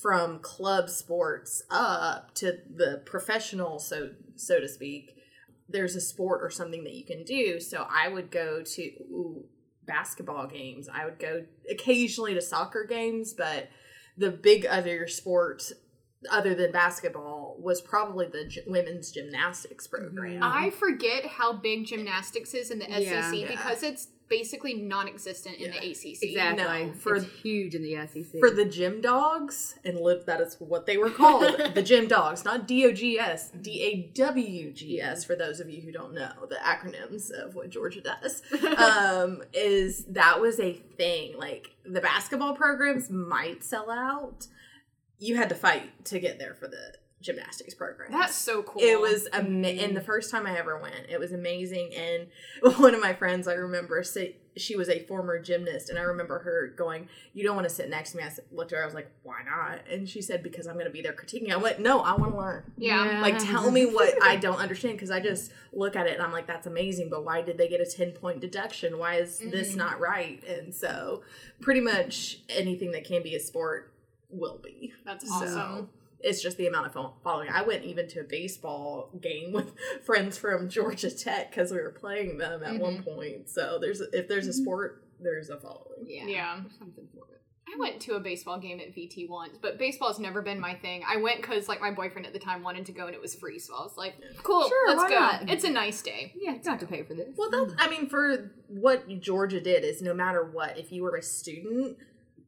from 0.00 0.38
club 0.40 0.88
sports 0.88 1.62
up 1.70 2.34
to 2.34 2.58
the 2.74 3.02
professional, 3.04 3.78
so 3.78 4.10
so 4.36 4.60
to 4.60 4.68
speak, 4.68 5.16
there's 5.68 5.96
a 5.96 6.00
sport 6.00 6.40
or 6.42 6.50
something 6.50 6.84
that 6.84 6.94
you 6.94 7.04
can 7.04 7.24
do. 7.24 7.60
So 7.60 7.86
I 7.90 8.08
would 8.08 8.30
go 8.30 8.62
to 8.62 8.82
ooh, 8.82 9.44
basketball 9.86 10.46
games. 10.46 10.88
I 10.92 11.04
would 11.04 11.18
go 11.18 11.44
occasionally 11.70 12.34
to 12.34 12.42
soccer 12.42 12.84
games, 12.84 13.34
but 13.34 13.68
the 14.16 14.30
big 14.30 14.66
other 14.66 15.06
sport 15.08 15.72
other 16.30 16.54
than 16.54 16.70
basketball 16.70 17.41
was 17.58 17.80
probably 17.80 18.26
the 18.26 18.44
gy- 18.44 18.62
women's 18.66 19.10
gymnastics 19.10 19.86
mm-hmm. 19.86 20.14
program. 20.14 20.42
I 20.42 20.70
forget 20.70 21.26
how 21.26 21.52
big 21.52 21.86
gymnastics 21.86 22.54
is 22.54 22.70
in 22.70 22.78
the 22.78 22.86
Yeah. 22.88 23.30
SEC 23.30 23.40
Yeah. 23.40 23.48
because 23.48 23.82
it's 23.82 24.08
basically 24.28 24.72
non-existent 24.72 25.56
in 25.56 25.72
Yeah. 25.72 25.80
the 25.80 25.90
ACC. 25.90 26.22
Exactly. 26.22 26.86
No, 26.86 26.92
for- 26.94 27.16
it's 27.16 27.26
huge 27.42 27.74
in 27.74 27.82
the 27.82 27.96
SEC. 27.96 28.40
for 28.40 28.50
the 28.50 28.64
gym 28.64 29.02
dogs 29.02 29.74
and 29.84 30.00
live 30.00 30.24
that 30.24 30.40
is 30.40 30.56
what 30.58 30.86
they 30.86 30.96
were 30.96 31.10
called 31.10 31.44
the 31.74 31.82
gym 31.82 32.08
dogs 32.08 32.42
not 32.42 32.66
d-o-g-s 32.66 33.50
mm-hmm. 33.50 33.60
d-a-w-g-s 33.60 35.20
mm-hmm. 35.20 35.26
for 35.26 35.36
those 35.36 35.60
of 35.60 35.68
you 35.68 35.82
who 35.82 35.92
don't 35.92 36.14
know 36.14 36.32
the 36.48 36.56
acronyms 36.56 37.30
of 37.30 37.54
what 37.54 37.68
georgia 37.68 38.00
does 38.00 38.42
um, 38.78 39.42
is 39.52 40.04
that 40.06 40.40
was 40.40 40.58
a 40.58 40.72
thing 40.96 41.36
like 41.36 41.68
the 41.84 42.00
basketball 42.00 42.54
programs 42.54 43.10
might 43.10 43.62
sell 43.62 43.90
out 43.90 44.46
you 45.18 45.36
had 45.36 45.50
to 45.50 45.54
fight 45.54 46.04
to 46.06 46.18
get 46.18 46.38
there 46.38 46.54
for 46.54 46.68
the 46.68 46.94
gymnastics 47.22 47.72
program 47.74 48.10
That's 48.12 48.34
so 48.34 48.62
cool. 48.62 48.82
it 48.82 49.00
was 49.00 49.28
ama- 49.32 49.68
and 49.68 49.96
the 49.96 50.00
first 50.02 50.30
time 50.30 50.46
I 50.46 50.58
ever 50.58 50.76
went, 50.78 51.06
it 51.08 51.18
was 51.18 51.32
amazing. 51.32 51.92
And 51.94 52.26
one 52.78 52.94
of 52.94 53.00
my 53.00 53.14
friends, 53.14 53.48
I 53.48 53.54
remember, 53.54 54.02
say, 54.02 54.36
she 54.54 54.76
was 54.76 54.90
a 54.90 54.98
former 55.06 55.38
gymnast, 55.40 55.88
and 55.88 55.98
I 55.98 56.02
remember 56.02 56.40
her 56.40 56.74
going, 56.76 57.08
"You 57.32 57.42
don't 57.42 57.56
want 57.56 57.66
to 57.66 57.74
sit 57.74 57.88
next 57.88 58.10
to 58.10 58.18
me." 58.18 58.22
I 58.24 58.30
looked 58.50 58.70
at 58.72 58.76
her, 58.76 58.82
I 58.82 58.84
was 58.84 58.94
like, 58.94 59.10
"Why 59.22 59.36
not?" 59.46 59.88
And 59.90 60.06
she 60.06 60.20
said, 60.20 60.42
"Because 60.42 60.66
I'm 60.66 60.74
going 60.74 60.84
to 60.84 60.90
be 60.92 61.00
there 61.00 61.14
critiquing." 61.14 61.50
I 61.50 61.56
went, 61.56 61.80
"No, 61.80 62.00
I 62.00 62.14
want 62.16 62.32
to 62.32 62.38
learn." 62.38 62.64
yeah. 62.76 63.20
Like, 63.22 63.38
tell 63.38 63.70
me 63.70 63.86
what 63.86 64.12
I 64.22 64.36
don't 64.36 64.58
understand 64.58 64.96
because 64.96 65.10
I 65.10 65.20
just 65.20 65.52
look 65.72 65.96
at 65.96 66.06
it 66.06 66.12
and 66.14 66.22
I'm 66.22 66.32
like, 66.32 66.46
that's 66.46 66.66
amazing, 66.66 67.08
but 67.08 67.24
why 67.24 67.40
did 67.40 67.56
they 67.56 67.66
get 67.68 67.80
a 67.80 67.86
10 67.86 68.10
point 68.12 68.40
deduction? 68.40 68.98
Why 68.98 69.14
is 69.14 69.38
this 69.38 69.72
Mhm. 69.72 69.76
not 69.76 70.00
right? 70.00 70.44
And 70.46 70.74
so, 70.74 71.22
pretty 71.62 71.80
much 71.80 72.40
anything 72.50 72.90
that 72.92 73.04
can 73.04 73.22
be 73.22 73.34
a 73.34 73.40
sport 73.40 73.94
will 74.28 74.60
be. 74.62 74.92
That's 75.06 75.26
So, 75.26 75.34
awesome. 75.34 75.88
It's 76.22 76.42
just 76.42 76.56
the 76.56 76.66
amount 76.66 76.86
of 76.86 77.12
following. 77.22 77.48
I 77.50 77.62
went 77.62 77.84
even 77.84 78.08
to 78.08 78.20
a 78.20 78.24
baseball 78.24 79.10
game 79.20 79.52
with 79.52 79.72
friends 80.04 80.38
from 80.38 80.68
Georgia 80.68 81.10
Tech 81.10 81.50
because 81.50 81.70
we 81.70 81.78
were 81.78 81.90
playing 81.90 82.38
them 82.38 82.62
at 82.62 82.78
one 82.78 82.98
mm-hmm. 82.98 83.02
point. 83.02 83.50
So 83.50 83.78
there's 83.80 84.00
if 84.00 84.28
there's 84.28 84.46
a 84.46 84.50
mm-hmm. 84.50 84.62
sport, 84.62 85.04
there's 85.20 85.50
a 85.50 85.58
following. 85.58 86.04
yeah, 86.06 86.26
Yeah. 86.26 86.56
something 86.78 87.08
for 87.14 87.24
it. 87.26 87.32
I 87.74 87.78
went 87.78 88.00
to 88.02 88.14
a 88.14 88.20
baseball 88.20 88.58
game 88.58 88.80
at 88.80 88.94
VT 88.94 89.28
once, 89.28 89.56
but 89.60 89.78
baseball's 89.78 90.18
never 90.18 90.42
been 90.42 90.60
my 90.60 90.74
thing. 90.74 91.02
I 91.08 91.16
went 91.16 91.40
because 91.40 91.68
like 91.68 91.80
my 91.80 91.90
boyfriend 91.90 92.26
at 92.26 92.32
the 92.32 92.38
time 92.38 92.62
wanted 92.62 92.84
to 92.86 92.92
go 92.92 93.06
and 93.06 93.14
it 93.14 93.20
was 93.20 93.34
free, 93.34 93.58
so 93.58 93.74
I 93.74 93.82
was 93.82 93.96
like, 93.96 94.14
"Cool, 94.42 94.68
Sure, 94.68 94.88
let's 94.88 95.02
why 95.02 95.08
go." 95.08 95.18
not? 95.18 95.50
It's 95.50 95.64
a 95.64 95.70
nice 95.70 96.02
day. 96.02 96.32
Yeah, 96.36 96.52
you 96.52 96.58
don't 96.58 96.78
have 96.78 96.80
to 96.80 96.86
pay 96.86 97.02
for 97.02 97.14
this. 97.14 97.28
Well, 97.36 97.50
that's 97.50 97.72
I 97.78 97.88
mean, 97.88 98.08
for 98.08 98.50
what 98.68 99.08
Georgia 99.20 99.60
did 99.60 99.84
is 99.84 100.02
no 100.02 100.12
matter 100.12 100.44
what, 100.44 100.76
if 100.76 100.92
you 100.92 101.02
were 101.02 101.16
a 101.16 101.22
student, 101.22 101.96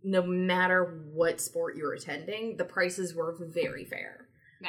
no 0.05 0.23
matter 0.23 1.03
what 1.13 1.41
sport 1.41 1.77
you 1.77 1.85
were 1.85 1.95
attending, 1.95 2.57
the 2.57 2.65
prices 2.65 3.15
were 3.15 3.35
very 3.41 3.85
fair. 3.85 4.21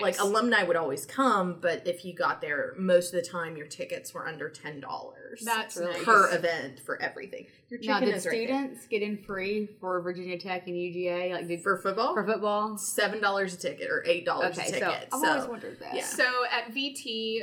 Like 0.01 0.20
alumni 0.20 0.63
would 0.63 0.75
always 0.75 1.06
come, 1.06 1.60
but 1.62 1.88
if 1.88 2.04
you 2.04 2.13
got 2.13 2.42
there, 2.42 2.74
most 2.77 3.13
of 3.13 3.24
the 3.24 3.30
time 3.30 3.56
your 3.56 3.68
tickets 3.68 4.13
were 4.13 4.27
under 4.27 4.50
ten 4.50 4.82
dollars. 4.82 5.42
That's 5.46 5.77
really 5.77 5.94
nice. 5.94 6.04
per 6.04 6.36
event 6.36 6.82
for 6.86 7.01
everything. 7.01 7.46
Your 7.70 7.80
Now, 7.82 7.94
chicken 8.00 8.08
did 8.10 8.15
is 8.18 8.25
right 8.25 8.36
students 8.36 8.88
get 8.88 9.01
in 9.04 9.18
free 9.24 9.70
for 9.80 10.01
Virginia 10.01 10.38
Tech 10.38 10.68
and 10.68 10.75
UGA? 10.75 11.32
Like, 11.32 11.48
did 11.48 11.62
for 11.62 11.77
football 11.77 12.13
for 12.13 12.25
football? 12.25 12.77
seven 12.77 13.22
dollars 13.22 13.54
a 13.54 13.58
ticket 13.58 13.89
or 13.89 14.04
eight 14.06 14.25
dollars 14.25 14.58
Okay, 14.58 14.68
a 14.68 14.74
so 14.74 14.80
ticket. 14.80 15.10
I've 15.13 15.20
So, 15.22 15.27
always 15.30 15.48
wondered 15.48 15.80
that. 15.80 15.96
yeah. 15.96 16.04
So 16.04 16.25
at 16.51 16.74
VT, 16.75 17.39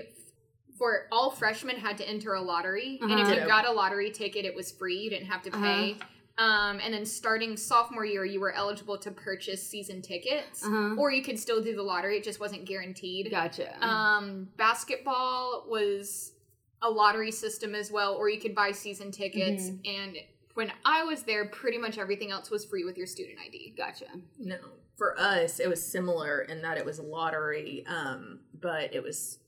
for 0.76 1.06
all 1.10 1.30
freshmen 1.30 1.76
had 1.76 1.96
to 1.98 2.08
enter 2.08 2.34
a 2.34 2.42
lottery, 2.42 2.98
and 3.00 3.10
if 3.12 3.18
Uh-huh. 3.28 3.34
you 3.34 3.46
got 3.46 3.66
a 3.66 3.72
lottery 3.72 4.10
ticket, 4.10 4.44
it 4.44 4.54
was 4.54 4.70
free. 4.72 4.96
You 4.98 5.08
didn't 5.10 5.28
have 5.28 5.40
to 5.44 5.50
pay. 5.52 5.96
Um, 6.38 6.80
and 6.82 6.94
then 6.94 7.04
starting 7.04 7.56
sophomore 7.56 8.04
year, 8.06 8.24
you 8.24 8.40
were 8.40 8.52
eligible 8.52 8.96
to 8.98 9.10
purchase 9.10 9.66
season 9.66 10.00
tickets, 10.00 10.64
Uh-huh. 10.64 10.94
or 10.98 11.12
you 11.12 11.22
could 11.22 11.38
still 11.38 11.62
do 11.62 11.74
the 11.76 11.82
lottery. 11.82 12.16
It 12.16 12.24
just 12.24 12.40
wasn't 12.40 12.64
guaranteed. 12.64 13.30
Gotcha. 13.30 13.76
Um, 13.86 14.48
basketball 14.56 15.66
was 15.68 16.32
a 16.80 16.90
lottery 16.90 17.30
system 17.30 17.74
as 17.74 17.92
well, 17.92 18.14
or 18.14 18.28
you 18.28 18.40
could 18.40 18.54
buy 18.54 18.72
season 18.72 19.10
tickets. 19.12 19.64
Mm-hmm. 19.68 20.00
And 20.00 20.16
when 20.54 20.72
I 20.84 21.04
was 21.04 21.22
there, 21.22 21.44
pretty 21.44 21.78
much 21.78 21.98
everything 21.98 22.30
else 22.30 22.50
was 22.50 22.64
free 22.64 22.84
with 22.84 22.96
your 22.96 23.06
student 23.06 23.38
ID. 23.38 23.74
gotcha. 23.76 24.06
No, 24.38 24.56
for 24.96 25.18
us 25.18 25.60
it 25.60 25.68
was 25.68 25.84
similar 25.84 26.42
in 26.42 26.62
that 26.62 26.78
it 26.78 26.84
was 26.84 26.98
a 26.98 27.02
lottery, 27.02 27.84
um, 27.86 28.40
but 28.60 28.94
it 28.94 29.02
was 29.02 29.38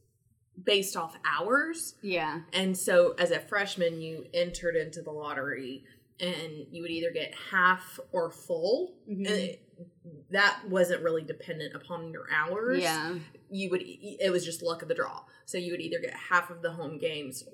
based 0.62 0.96
off 0.96 1.16
hours. 1.24 1.94
Yeah. 2.02 2.40
And 2.52 2.76
so 2.76 3.14
as 3.18 3.30
a 3.30 3.40
freshman, 3.40 4.00
you 4.00 4.26
entered 4.32 4.76
into 4.76 5.02
the 5.02 5.10
lottery 5.10 5.84
and 6.20 6.66
you 6.70 6.82
would 6.82 6.90
either 6.90 7.10
get 7.10 7.34
half 7.50 7.98
or 8.12 8.30
full. 8.30 8.94
Mhm. 9.08 9.26
And 9.26 9.28
it, 9.28 9.60
that 10.30 10.60
wasn't 10.68 11.02
really 11.02 11.22
dependent 11.22 11.74
upon 11.74 12.10
your 12.12 12.26
hours. 12.32 12.80
Yeah. 12.80 13.16
You 13.50 13.70
would, 13.70 13.82
it 13.84 14.30
was 14.32 14.44
just 14.44 14.62
luck 14.62 14.82
of 14.82 14.88
the 14.88 14.94
draw. 14.94 15.22
So 15.46 15.58
you 15.58 15.72
would 15.72 15.80
either 15.80 15.98
get 16.00 16.14
half 16.14 16.50
of 16.50 16.62
the 16.62 16.72
home 16.72 16.98
games, 16.98 17.44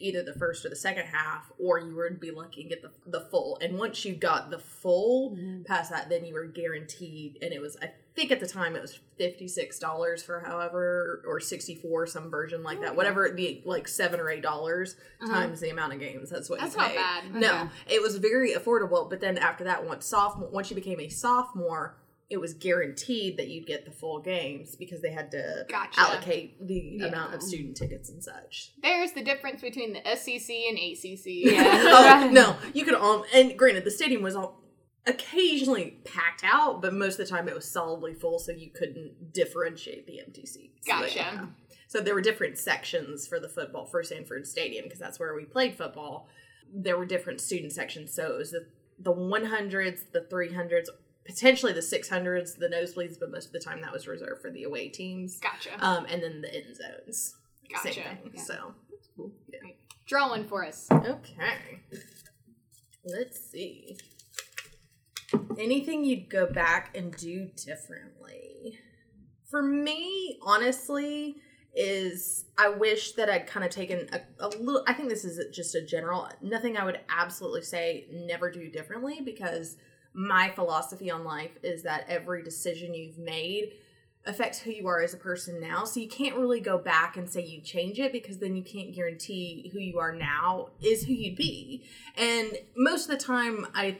either 0.00 0.22
the 0.22 0.34
first 0.34 0.64
or 0.64 0.68
the 0.68 0.76
second 0.76 1.06
half, 1.06 1.50
or 1.58 1.78
you 1.80 1.94
would 1.96 2.20
be 2.20 2.30
lucky 2.30 2.62
and 2.62 2.70
get 2.70 2.82
the, 2.82 2.90
the 3.06 3.20
full. 3.30 3.58
And 3.60 3.78
once 3.78 4.04
you 4.04 4.14
got 4.14 4.50
the 4.50 4.58
full 4.58 5.36
Mhm. 5.36 5.64
past 5.66 5.90
that, 5.90 6.08
then 6.08 6.24
you 6.24 6.34
were 6.34 6.46
guaranteed. 6.46 7.38
And 7.42 7.52
it 7.52 7.60
was, 7.60 7.76
I 7.82 7.92
think 8.14 8.30
at 8.30 8.40
the 8.40 8.46
time 8.46 8.76
it 8.76 8.82
was 8.82 8.98
$56 9.20 10.24
for 10.24 10.40
however, 10.40 11.22
or 11.26 11.40
64 11.40 12.06
some 12.06 12.30
version 12.30 12.62
like 12.62 12.80
that. 12.80 12.94
Whatever 12.96 13.30
the 13.34 13.62
like 13.64 13.88
seven 13.88 14.20
or 14.20 14.30
eight 14.30 14.42
dollars 14.42 14.96
Uh-huh. 15.20 15.32
times 15.32 15.60
the 15.60 15.70
amount 15.70 15.92
of 15.94 16.00
games. 16.00 16.30
That's 16.30 16.48
what 16.48 16.60
That's 16.60 16.74
you 16.74 16.80
not 16.82 16.94
bad. 16.94 17.34
No, 17.34 17.48
Okay. 17.62 17.94
it 17.96 18.02
was 18.02 18.16
very 18.16 18.52
affordable. 18.54 19.08
But 19.10 19.20
then 19.20 19.38
after 19.38 19.64
that, 19.64 19.84
once 19.84 20.06
sophomore, 20.06 20.48
once 20.50 20.70
you 20.70 20.76
became 20.76 21.00
a 21.00 21.08
sophomore, 21.08 21.96
it 22.30 22.38
was 22.38 22.54
guaranteed 22.54 23.36
that 23.36 23.48
you'd 23.48 23.66
get 23.66 23.84
the 23.84 23.90
full 23.90 24.18
games 24.20 24.76
because 24.76 25.02
they 25.02 25.10
had 25.12 25.30
to 25.32 25.66
Gotcha. 25.68 26.00
allocate 26.00 26.66
the 26.66 26.96
Yeah. 27.00 27.06
amount 27.06 27.34
of 27.34 27.42
student 27.42 27.76
tickets 27.76 28.08
and 28.08 28.22
such. 28.24 28.72
There's 28.82 29.12
the 29.12 29.22
difference 29.22 29.60
between 29.60 29.92
the 29.92 30.00
SEC 30.16 30.50
and 30.68 30.78
ACC. 30.78 31.52
Yeah. 31.52 32.22
oh 32.24 32.30
no, 32.32 32.56
you 32.72 32.84
could 32.84 32.94
all. 32.94 33.24
and 33.34 33.56
granted 33.58 33.84
the 33.84 33.90
stadium 33.90 34.22
was 34.22 34.34
all 34.34 34.60
occasionally 35.06 35.98
packed 36.04 36.42
out, 36.44 36.80
but 36.80 36.94
most 36.94 37.18
of 37.18 37.26
the 37.26 37.32
time 37.32 37.48
it 37.48 37.54
was 37.54 37.70
solidly 37.70 38.14
full, 38.14 38.38
so 38.38 38.52
you 38.52 38.70
couldn't 38.70 39.32
differentiate 39.32 40.06
the 40.06 40.20
empty 40.20 40.46
seats. 40.46 40.84
But, 40.86 41.00
Gotcha. 41.00 41.16
yeah. 41.16 41.46
So 41.88 42.00
there 42.00 42.14
were 42.14 42.20
different 42.20 42.58
sections 42.58 43.26
for 43.26 43.38
the 43.38 43.48
football 43.48 43.86
for 43.86 44.02
Sanford 44.02 44.46
Stadium 44.46 44.84
because 44.84 44.98
that's 44.98 45.20
where 45.20 45.34
we 45.34 45.44
played 45.44 45.76
football. 45.76 46.28
There 46.72 46.98
were 46.98 47.06
different 47.06 47.40
student 47.40 47.72
sections, 47.72 48.12
so 48.12 48.34
it 48.34 48.38
was 48.38 48.50
the 48.50 48.66
the 48.98 49.12
one 49.12 49.44
hundreds, 49.44 50.04
the 50.12 50.22
three 50.30 50.52
hundreds, 50.52 50.90
potentially 51.26 51.72
the 51.72 51.82
six 51.82 52.08
hundreds, 52.08 52.54
the 52.54 52.68
nosebleeds, 52.68 53.18
but 53.18 53.30
most 53.30 53.46
of 53.46 53.52
the 53.52 53.60
time 53.60 53.80
that 53.82 53.92
was 53.92 54.08
reserved 54.08 54.40
for 54.42 54.50
the 54.50 54.64
away 54.64 54.88
teams. 54.88 55.38
Gotcha. 55.38 55.70
Um, 55.78 56.06
and 56.06 56.22
then 56.22 56.40
the 56.40 56.54
end 56.54 56.76
zones. 56.76 57.36
Gotcha. 57.70 57.94
Same 57.94 58.04
thing. 58.04 58.30
Yeah. 58.34 58.42
So 58.42 58.74
Draw 60.06 60.28
one 60.28 60.44
for 60.44 60.64
us. 60.64 60.86
Okay. 60.92 61.80
Let's 63.04 63.40
see. 63.50 63.96
Anything 65.58 66.04
you'd 66.04 66.28
go 66.28 66.46
back 66.46 66.96
and 66.96 67.14
do 67.16 67.48
differently? 67.56 68.78
For 69.50 69.62
me, 69.62 70.38
honestly, 70.42 71.36
is 71.74 72.44
I 72.56 72.68
wish 72.68 73.12
that 73.12 73.28
I'd 73.28 73.46
kind 73.46 73.64
of 73.64 73.70
taken 73.70 74.08
a, 74.12 74.20
a 74.44 74.48
little. 74.48 74.84
I 74.86 74.92
think 74.92 75.08
this 75.08 75.24
is 75.24 75.40
just 75.54 75.74
a 75.74 75.82
general. 75.82 76.28
Nothing 76.40 76.76
I 76.76 76.84
would 76.84 77.00
absolutely 77.08 77.62
say 77.62 78.06
never 78.12 78.50
do 78.50 78.70
differently 78.70 79.20
because 79.24 79.76
my 80.14 80.50
philosophy 80.50 81.10
on 81.10 81.24
life 81.24 81.50
is 81.62 81.82
that 81.82 82.04
every 82.08 82.42
decision 82.42 82.94
you've 82.94 83.18
made 83.18 83.72
affects 84.26 84.58
who 84.60 84.70
you 84.70 84.86
are 84.86 85.02
as 85.02 85.12
a 85.12 85.18
person 85.18 85.60
now. 85.60 85.84
So 85.84 86.00
you 86.00 86.08
can't 86.08 86.36
really 86.36 86.60
go 86.60 86.78
back 86.78 87.16
and 87.16 87.28
say 87.28 87.44
you 87.44 87.60
change 87.60 87.98
it 87.98 88.12
because 88.12 88.38
then 88.38 88.56
you 88.56 88.62
can't 88.62 88.94
guarantee 88.94 89.70
who 89.72 89.78
you 89.80 89.98
are 89.98 90.14
now 90.14 90.68
is 90.82 91.04
who 91.04 91.12
you'd 91.12 91.36
be. 91.36 91.84
And 92.16 92.56
most 92.76 93.10
of 93.10 93.18
the 93.18 93.22
time, 93.22 93.66
I 93.74 93.98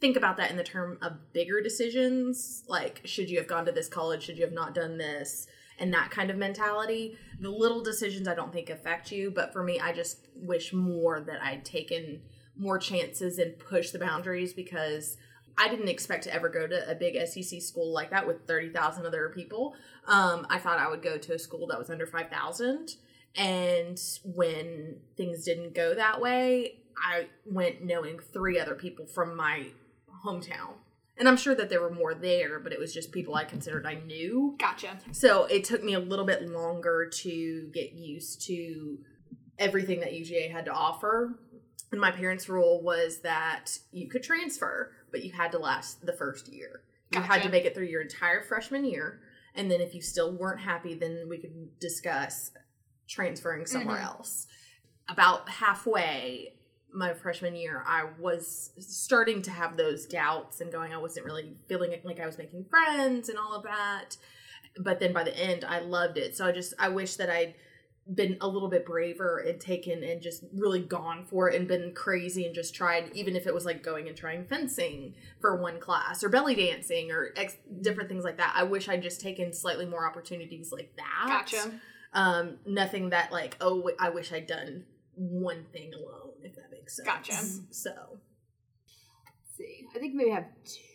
think 0.00 0.16
about 0.16 0.36
that 0.36 0.50
in 0.50 0.56
the 0.56 0.64
term 0.64 0.98
of 1.02 1.32
bigger 1.32 1.60
decisions 1.60 2.64
like 2.68 3.00
should 3.04 3.28
you 3.28 3.38
have 3.38 3.46
gone 3.46 3.66
to 3.66 3.72
this 3.72 3.88
college 3.88 4.22
should 4.22 4.38
you 4.38 4.44
have 4.44 4.54
not 4.54 4.74
done 4.74 4.98
this 4.98 5.46
and 5.78 5.92
that 5.92 6.10
kind 6.10 6.30
of 6.30 6.36
mentality 6.36 7.16
the 7.40 7.50
little 7.50 7.82
decisions 7.82 8.26
i 8.26 8.34
don't 8.34 8.52
think 8.52 8.70
affect 8.70 9.12
you 9.12 9.30
but 9.30 9.52
for 9.52 9.62
me 9.62 9.78
i 9.80 9.92
just 9.92 10.28
wish 10.34 10.72
more 10.72 11.20
that 11.20 11.42
i'd 11.42 11.64
taken 11.64 12.20
more 12.56 12.78
chances 12.78 13.38
and 13.38 13.58
pushed 13.58 13.92
the 13.92 13.98
boundaries 13.98 14.52
because 14.52 15.16
I 15.58 15.68
didn't 15.68 15.88
expect 15.88 16.24
to 16.24 16.34
ever 16.34 16.48
go 16.48 16.66
to 16.66 16.90
a 16.90 16.94
big 16.94 17.16
SEC 17.26 17.60
school 17.60 17.92
like 17.92 18.10
that 18.10 18.26
with 18.26 18.46
30,000 18.46 19.04
other 19.04 19.30
people. 19.34 19.74
Um, 20.06 20.46
I 20.48 20.58
thought 20.58 20.78
I 20.78 20.88
would 20.88 21.02
go 21.02 21.18
to 21.18 21.34
a 21.34 21.38
school 21.38 21.66
that 21.66 21.78
was 21.78 21.90
under 21.90 22.06
5,000. 22.06 22.96
And 23.36 24.00
when 24.24 24.96
things 25.16 25.44
didn't 25.44 25.74
go 25.74 25.94
that 25.94 26.20
way, 26.20 26.78
I 26.96 27.28
went 27.44 27.84
knowing 27.84 28.18
three 28.18 28.58
other 28.58 28.74
people 28.74 29.06
from 29.06 29.36
my 29.36 29.66
hometown. 30.24 30.74
And 31.16 31.28
I'm 31.28 31.36
sure 31.36 31.54
that 31.54 31.68
there 31.68 31.82
were 31.82 31.90
more 31.90 32.14
there, 32.14 32.58
but 32.60 32.72
it 32.72 32.78
was 32.78 32.94
just 32.94 33.12
people 33.12 33.34
I 33.34 33.44
considered 33.44 33.86
I 33.86 33.94
knew. 33.94 34.56
Gotcha. 34.58 34.98
So 35.12 35.44
it 35.44 35.64
took 35.64 35.82
me 35.84 35.92
a 35.94 35.98
little 36.00 36.24
bit 36.24 36.48
longer 36.48 37.10
to 37.14 37.70
get 37.74 37.92
used 37.92 38.46
to 38.46 38.98
everything 39.58 40.00
that 40.00 40.12
UGA 40.12 40.50
had 40.50 40.64
to 40.64 40.72
offer. 40.72 41.38
And 41.92 42.00
my 42.00 42.10
parents' 42.10 42.48
rule 42.48 42.80
was 42.82 43.20
that 43.20 43.78
you 43.92 44.08
could 44.08 44.22
transfer, 44.22 44.92
but 45.10 45.22
you 45.22 45.32
had 45.32 45.52
to 45.52 45.58
last 45.58 46.06
the 46.06 46.12
first 46.14 46.48
year. 46.48 46.82
You 47.12 47.20
had 47.20 47.42
to 47.42 47.48
make 47.50 47.64
it 47.64 47.74
through 47.74 47.86
your 47.86 48.00
entire 48.00 48.42
freshman 48.42 48.84
year. 48.84 49.20
And 49.54 49.70
then 49.70 49.80
if 49.80 49.94
you 49.94 50.00
still 50.00 50.32
weren't 50.32 50.60
happy, 50.60 50.94
then 50.94 51.26
we 51.28 51.38
could 51.38 51.78
discuss 51.80 52.52
transferring 53.08 53.66
somewhere 53.66 53.98
Mhm. 53.98 54.04
else. 54.04 54.46
About 55.08 55.48
halfway 55.48 56.54
my 56.92 57.14
freshman 57.14 57.56
year, 57.56 57.82
I 57.86 58.04
was 58.18 58.72
starting 58.78 59.42
to 59.42 59.50
have 59.50 59.76
those 59.76 60.06
doubts 60.06 60.60
and 60.60 60.72
going, 60.72 60.92
I 60.92 60.98
wasn't 60.98 61.26
really 61.26 61.56
feeling 61.68 61.94
like 62.04 62.20
I 62.20 62.26
was 62.26 62.38
making 62.38 62.64
friends 62.64 63.28
and 63.28 63.38
all 63.38 63.54
of 63.54 63.64
that. 63.64 64.16
But 64.78 65.00
then 65.00 65.12
by 65.12 65.24
the 65.24 65.36
end, 65.36 65.64
I 65.64 65.80
loved 65.80 66.16
it. 66.16 66.36
So 66.36 66.46
I 66.46 66.52
just, 66.52 66.74
I 66.78 66.88
wish 66.88 67.16
that 67.16 67.30
I'd 67.30 67.54
been 68.12 68.36
a 68.40 68.48
little 68.48 68.68
bit 68.68 68.84
braver 68.84 69.38
and 69.38 69.60
taken 69.60 70.02
and 70.02 70.20
just 70.20 70.44
really 70.52 70.80
gone 70.80 71.24
for 71.24 71.48
it 71.48 71.54
and 71.54 71.68
been 71.68 71.92
crazy 71.94 72.44
and 72.44 72.54
just 72.54 72.74
tried, 72.74 73.10
even 73.14 73.36
if 73.36 73.46
it 73.46 73.54
was 73.54 73.64
like 73.64 73.82
going 73.82 74.08
and 74.08 74.16
trying 74.16 74.44
fencing 74.46 75.14
for 75.40 75.60
one 75.60 75.78
class 75.78 76.24
or 76.24 76.28
belly 76.28 76.54
dancing 76.54 77.10
or 77.10 77.32
ex- 77.36 77.56
different 77.82 78.08
things 78.08 78.24
like 78.24 78.38
that. 78.38 78.52
I 78.56 78.64
wish 78.64 78.88
I'd 78.88 79.02
just 79.02 79.20
taken 79.20 79.52
slightly 79.52 79.86
more 79.86 80.08
opportunities 80.08 80.72
like 80.72 80.96
that. 80.96 81.26
Gotcha. 81.28 81.72
Um, 82.12 82.58
nothing 82.66 83.10
that 83.10 83.30
like, 83.30 83.56
oh, 83.60 83.90
I 84.00 84.10
wish 84.10 84.32
I'd 84.32 84.46
done 84.46 84.84
one 85.14 85.66
thing 85.72 85.92
alone, 85.94 86.19
makes 86.98 87.28
sense. 87.28 87.58
Gotcha. 87.58 87.64
So, 87.70 88.18
see. 89.56 89.86
I 89.94 89.98
think 89.98 90.14
maybe 90.14 90.30
I 90.30 90.36
have 90.36 90.46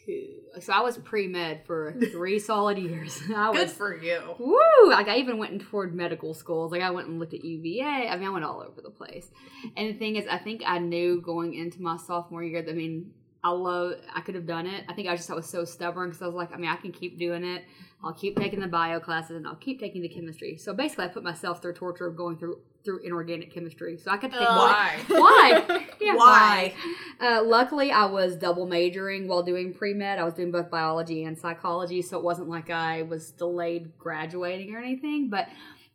two. 0.06 0.28
So 0.60 0.74
I 0.74 0.82
was 0.82 0.98
pre 0.98 1.28
med 1.28 1.66
for 1.66 1.96
three 2.12 2.40
solid 2.40 2.78
years. 2.78 3.22
I 3.36 3.52
good 3.52 3.64
was 3.64 3.74
for 3.74 3.96
you. 3.96 4.22
Woo! 4.40 4.90
Like 4.90 5.08
I 5.08 5.18
even 5.18 5.38
went 5.38 5.62
toward 5.62 5.94
medical 5.96 6.34
schools. 6.34 6.72
Like 6.72 6.82
I 6.82 6.92
went 6.92 7.08
and 7.08 7.20
looked 7.20 7.34
at 7.34 7.44
UVA. 7.44 8.08
I 8.10 8.16
mean, 8.16 8.28
I 8.28 8.32
went 8.32 8.46
all 8.46 8.62
over 8.62 8.82
the 8.82 8.90
place. 8.90 9.30
And 9.75 9.90
the 9.90 9.98
thing 9.98 10.16
is, 10.16 10.25
I 10.28 10.38
think 10.38 10.64
I 10.66 10.80
knew 10.80 11.22
going 11.22 11.54
into 11.54 11.82
my 11.82 11.98
sophomore 11.98 12.44
year. 12.44 12.62
That, 12.62 12.72
I 12.72 12.75
mean, 12.75 13.12
I 13.44 13.50
love. 13.50 13.94
I 14.14 14.22
could 14.22 14.36
have 14.36 14.48
done 14.48 14.68
it. 14.68 14.86
I 14.88 14.94
think 14.94 15.08
I 15.08 15.16
just 15.16 15.30
I 15.30 15.36
was 15.36 15.48
so 15.48 15.66
stubborn 15.66 16.10
because 16.10 16.22
I 16.22 16.25
was 16.25 16.36
like, 16.36 16.54
I 16.54 16.58
mean, 16.58 16.70
I 16.70 16.75
can 16.75 16.92
keep 16.92 17.18
doing 17.18 17.44
it. 17.44 17.64
I'll 18.05 18.13
keep 18.13 18.38
taking 18.38 18.59
the 18.59 18.67
bio 18.67 19.00
classes 19.00 19.35
and 19.35 19.47
I'll 19.47 19.55
keep 19.55 19.79
taking 19.79 20.03
the 20.03 20.07
chemistry. 20.07 20.57
So 20.57 20.74
basically, 20.75 21.05
I 21.05 21.07
put 21.07 21.24
myself 21.24 21.59
through 21.62 21.74
torture 21.74 22.05
of 22.05 22.15
going 22.15 22.38
through 22.38 22.59
through 22.83 23.00
inorganic 23.00 23.51
chemistry. 23.51 23.97
So 23.97 24.12
I 24.12 24.17
could 24.17 24.31
take 24.31 24.41
Uh, 24.41 24.45
Why? 24.45 24.95
why? 25.07 25.88
Yeah, 26.00 26.13
Why? 26.15 26.74
Uh, 27.19 27.41
luckily, 27.43 27.91
I 27.91 28.05
was 28.05 28.35
double 28.35 28.67
majoring 28.67 29.27
while 29.27 29.41
doing 29.41 29.74
pre 29.74 29.95
med. 29.95 30.19
I 30.19 30.24
was 30.24 30.35
doing 30.35 30.51
both 30.51 30.69
biology 30.69 31.24
and 31.24 31.35
psychology, 31.35 32.03
so 32.03 32.19
it 32.19 32.24
wasn't 32.24 32.47
like 32.47 32.69
I 32.69 33.01
was 33.01 33.31
delayed 33.31 33.97
graduating 33.97 34.75
or 34.75 34.77
anything. 34.77 35.29
But 35.29 35.50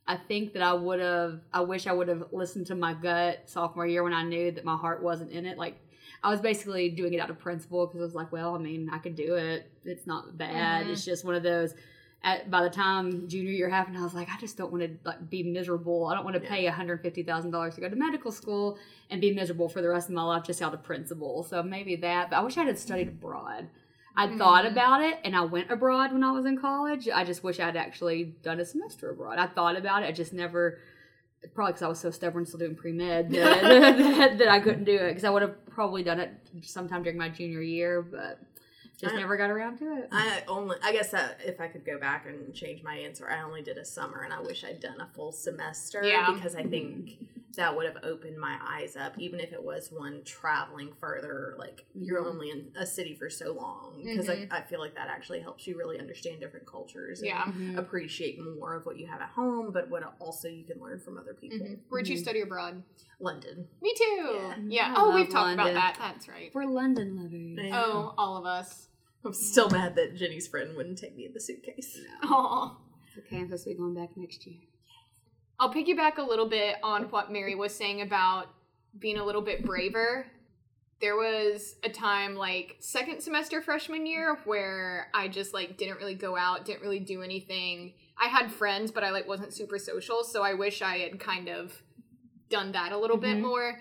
I 0.08 0.16
think 0.16 0.52
that 0.54 0.62
I 0.62 0.72
would 0.72 0.98
have. 0.98 1.38
I 1.52 1.60
wish 1.60 1.86
I 1.86 1.92
would 1.92 2.08
have 2.08 2.24
listened 2.32 2.66
to 2.66 2.74
my 2.74 2.92
gut 2.92 3.42
sophomore 3.48 3.86
year 3.86 4.02
when 4.02 4.12
I 4.12 4.24
knew 4.24 4.50
that 4.50 4.64
my 4.64 4.76
heart 4.76 5.00
wasn't 5.00 5.30
in 5.30 5.46
it. 5.46 5.58
Like 5.58 5.76
I 6.24 6.30
was 6.30 6.40
basically 6.40 6.90
doing 6.90 7.14
it 7.14 7.20
out 7.20 7.30
of 7.30 7.38
principle 7.38 7.86
because 7.86 8.00
I 8.00 8.04
was 8.04 8.14
like, 8.16 8.32
well, 8.32 8.56
I 8.56 8.58
mean, 8.58 8.90
I 8.92 8.98
could 8.98 9.14
do 9.14 9.36
it. 9.36 9.70
It's 9.84 10.08
not 10.08 10.36
bad. 10.36 10.86
Mhm. 10.86 10.90
It's 10.90 11.04
just 11.04 11.24
one 11.24 11.36
of 11.36 11.44
those. 11.44 11.74
At 12.22 12.50
by 12.50 12.62
the 12.62 12.70
time 12.70 13.28
junior 13.28 13.52
year 13.52 13.68
happened, 13.68 13.96
I 13.96 14.02
was 14.02 14.14
like, 14.14 14.28
I 14.28 14.38
just 14.38 14.56
don't 14.56 14.70
want 14.70 14.82
to 14.82 14.90
like 15.04 15.30
be 15.30 15.42
miserable. 15.42 16.06
I 16.06 16.14
don't 16.14 16.24
want 16.24 16.34
to 16.34 16.40
pay 16.40 16.64
one 16.64 16.74
hundred 16.74 17.00
fifty 17.00 17.22
thousand 17.22 17.50
dollars 17.50 17.76
to 17.76 17.80
go 17.80 17.88
to 17.88 17.96
medical 17.96 18.30
school 18.30 18.78
and 19.08 19.20
be 19.20 19.32
miserable 19.32 19.68
for 19.68 19.80
the 19.80 19.88
rest 19.88 20.08
of 20.08 20.14
my 20.14 20.22
life 20.22 20.44
just 20.44 20.60
out 20.60 20.74
of 20.74 20.82
principle. 20.82 21.42
So 21.44 21.62
maybe 21.62 21.96
that. 21.96 22.30
But 22.30 22.36
I 22.36 22.42
wish 22.42 22.58
I 22.58 22.64
had 22.64 22.78
studied 22.78 23.08
mm-hmm. 23.08 23.24
abroad. 23.24 23.68
I'd 24.16 24.30
mm-hmm. 24.30 24.38
thought 24.38 24.66
about 24.66 25.02
it, 25.02 25.18
and 25.24 25.34
I 25.34 25.42
went 25.42 25.70
abroad 25.70 26.12
when 26.12 26.22
I 26.22 26.32
was 26.32 26.44
in 26.44 26.58
college. 26.58 27.08
I 27.08 27.24
just 27.24 27.42
wish 27.42 27.58
I'd 27.58 27.76
actually 27.76 28.34
done 28.42 28.60
a 28.60 28.66
semester 28.66 29.10
abroad. 29.10 29.38
I 29.38 29.46
thought 29.46 29.76
about 29.76 30.02
it, 30.02 30.06
I 30.06 30.12
just 30.12 30.32
never. 30.32 30.78
Probably 31.54 31.72
because 31.72 31.82
I 31.82 31.88
was 31.88 31.98
so 31.98 32.10
stubborn, 32.10 32.44
still 32.44 32.58
doing 32.58 32.74
pre 32.76 32.92
med, 32.92 33.30
that, 33.30 33.62
that, 33.98 34.38
that 34.38 34.48
I 34.48 34.60
couldn't 34.60 34.84
do 34.84 34.94
it. 34.94 35.08
Because 35.08 35.24
I 35.24 35.30
would 35.30 35.40
have 35.40 35.66
probably 35.70 36.02
done 36.02 36.20
it 36.20 36.30
sometime 36.60 37.02
during 37.02 37.16
my 37.16 37.30
junior 37.30 37.62
year, 37.62 38.02
but 38.02 38.38
just 39.00 39.14
I- 39.14 39.19
never 39.19 39.37
got 39.37 39.50
around 39.50 39.78
to 39.78 39.97
it. 39.99 40.09
I 40.12 40.42
only, 40.49 40.76
I 40.83 40.92
guess 40.92 41.11
that 41.12 41.40
if 41.45 41.61
I 41.61 41.69
could 41.69 41.85
go 41.85 41.99
back 41.99 42.26
and 42.26 42.52
change 42.54 42.83
my 42.83 42.97
answer, 42.97 43.28
I 43.30 43.42
only 43.42 43.62
did 43.62 43.78
a 43.78 43.85
summer, 43.85 44.23
and 44.23 44.33
I 44.33 44.40
wish 44.40 44.64
I'd 44.64 44.80
done 44.80 45.00
a 45.00 45.07
full 45.14 45.33
semester 45.33 46.02
Yeah. 46.04 46.33
because 46.33 46.54
I 46.54 46.62
think 46.64 47.19
that 47.57 47.76
would 47.76 47.85
have 47.85 47.97
opened 48.04 48.38
my 48.38 48.57
eyes 48.62 48.95
up, 48.97 49.19
even 49.19 49.40
if 49.40 49.52
it 49.52 49.62
was 49.62 49.90
one 49.90 50.23
traveling 50.25 50.92
further. 51.00 51.57
Like 51.59 51.85
you're 51.95 52.23
Mhm. 52.23 52.26
only 52.28 52.50
in 52.50 52.73
a 52.76 52.87
city 52.87 53.16
for 53.16 53.28
so 53.28 53.52
long, 53.52 54.00
because 54.04 54.28
I, 54.30 54.47
I 54.52 54.61
feel 54.62 54.78
like 54.78 54.95
that 54.95 55.09
actually 55.09 55.40
helps 55.40 55.66
you 55.66 55.76
really 55.76 55.99
understand 55.99 56.38
different 56.40 56.66
cultures. 56.66 57.19
and 57.21 57.26
Yeah. 57.26 57.42
Mhm. 57.47 57.76
appreciate 57.76 58.38
more 58.40 58.76
of 58.76 58.87
what 58.87 58.99
you 58.99 59.07
have 59.09 59.21
at 59.21 59.30
home, 59.30 59.73
but 59.73 59.88
what 59.90 60.02
also 60.21 60.47
you 60.49 60.64
can 60.64 60.78
learn 60.80 61.00
from 61.00 61.19
other 61.19 61.35
people. 61.35 61.59
Mhm. 61.66 61.78
Where'd 61.88 62.07
you 62.07 62.16
Mhm. 62.16 62.23
study 62.23 62.40
abroad? 62.40 62.83
London. 63.19 63.69
Me 63.83 63.95
too. 63.95 64.04
Yeah. 64.35 64.54
Yeah. 64.69 64.95
Oh, 64.97 65.14
we've 65.14 65.25
love 65.26 65.33
talked 65.33 65.54
about 65.54 65.75
that. 65.75 65.97
That's 65.99 66.28
right. 66.28 66.50
We're 66.54 66.64
London 66.66 67.16
lovers. 67.16 67.73
Oh, 67.75 68.14
all 68.16 68.37
of 68.37 68.47
us. 68.47 68.88
I'm 69.24 69.34
still 69.34 69.68
mad 69.70 69.96
that 69.96 70.16
Jenny's 70.16 70.46
friend 70.46 70.74
wouldn't 70.76 70.98
take 70.98 71.16
me 71.16 71.26
in 71.26 71.32
the 71.34 71.40
suitcase. 71.40 71.98
Oh. 72.24 72.78
It's 73.06 73.18
okay, 73.26 73.36
I'm 73.38 73.46
supposed 73.46 73.64
to 73.64 73.70
be 73.70 73.76
going 73.76 73.94
back 73.94 74.16
next 74.16 74.46
year. 74.46 74.56
I'll 75.58 75.72
piggyback 75.72 76.16
a 76.18 76.22
little 76.22 76.48
bit 76.48 76.76
on 76.82 77.04
what 77.10 77.30
Mary 77.30 77.54
was 77.54 77.74
saying 77.74 78.00
about 78.00 78.46
being 78.98 79.18
a 79.18 79.24
little 79.24 79.42
bit 79.42 79.64
braver. 79.64 80.26
There 81.00 81.16
was 81.16 81.76
a 81.82 81.88
time 81.90 82.34
like 82.34 82.76
second 82.80 83.20
semester 83.22 83.60
freshman 83.60 84.06
year 84.06 84.38
where 84.44 85.08
I 85.12 85.28
just 85.28 85.52
like 85.52 85.76
didn't 85.76 85.96
really 85.98 86.14
go 86.14 86.36
out, 86.36 86.64
didn't 86.64 86.82
really 86.82 87.00
do 87.00 87.22
anything. 87.22 87.94
I 88.18 88.28
had 88.28 88.50
friends, 88.52 88.90
but 88.90 89.02
I 89.04 89.10
like 89.10 89.26
wasn't 89.28 89.52
super 89.52 89.78
social, 89.78 90.22
so 90.24 90.42
I 90.42 90.54
wish 90.54 90.82
I 90.82 90.98
had 90.98 91.18
kind 91.18 91.48
of 91.48 91.82
done 92.48 92.72
that 92.72 92.92
a 92.92 92.98
little 92.98 93.16
bit 93.16 93.36
Mhm. 93.38 93.42
more. 93.42 93.80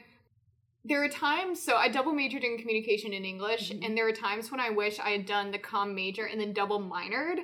There 0.86 1.04
are 1.04 1.10
times, 1.10 1.62
so 1.62 1.76
I 1.76 1.90
double 1.90 2.14
majored 2.14 2.44
in 2.44 2.58
communication 2.58 3.14
and 3.14 3.26
English, 3.26 3.72
mm-hmm. 3.72 3.84
and 3.84 3.98
there 3.98 4.08
are 4.08 4.14
times 4.14 4.50
when 4.50 4.60
I 4.60 4.70
wish 4.70 5.00
I 5.00 5.10
had 5.10 5.26
done 5.26 5.52
the 5.52 5.60
com 5.60 5.94
major 5.94 6.26
and 6.26 6.40
then 6.40 6.54
double 6.54 6.80
minored. 6.80 7.40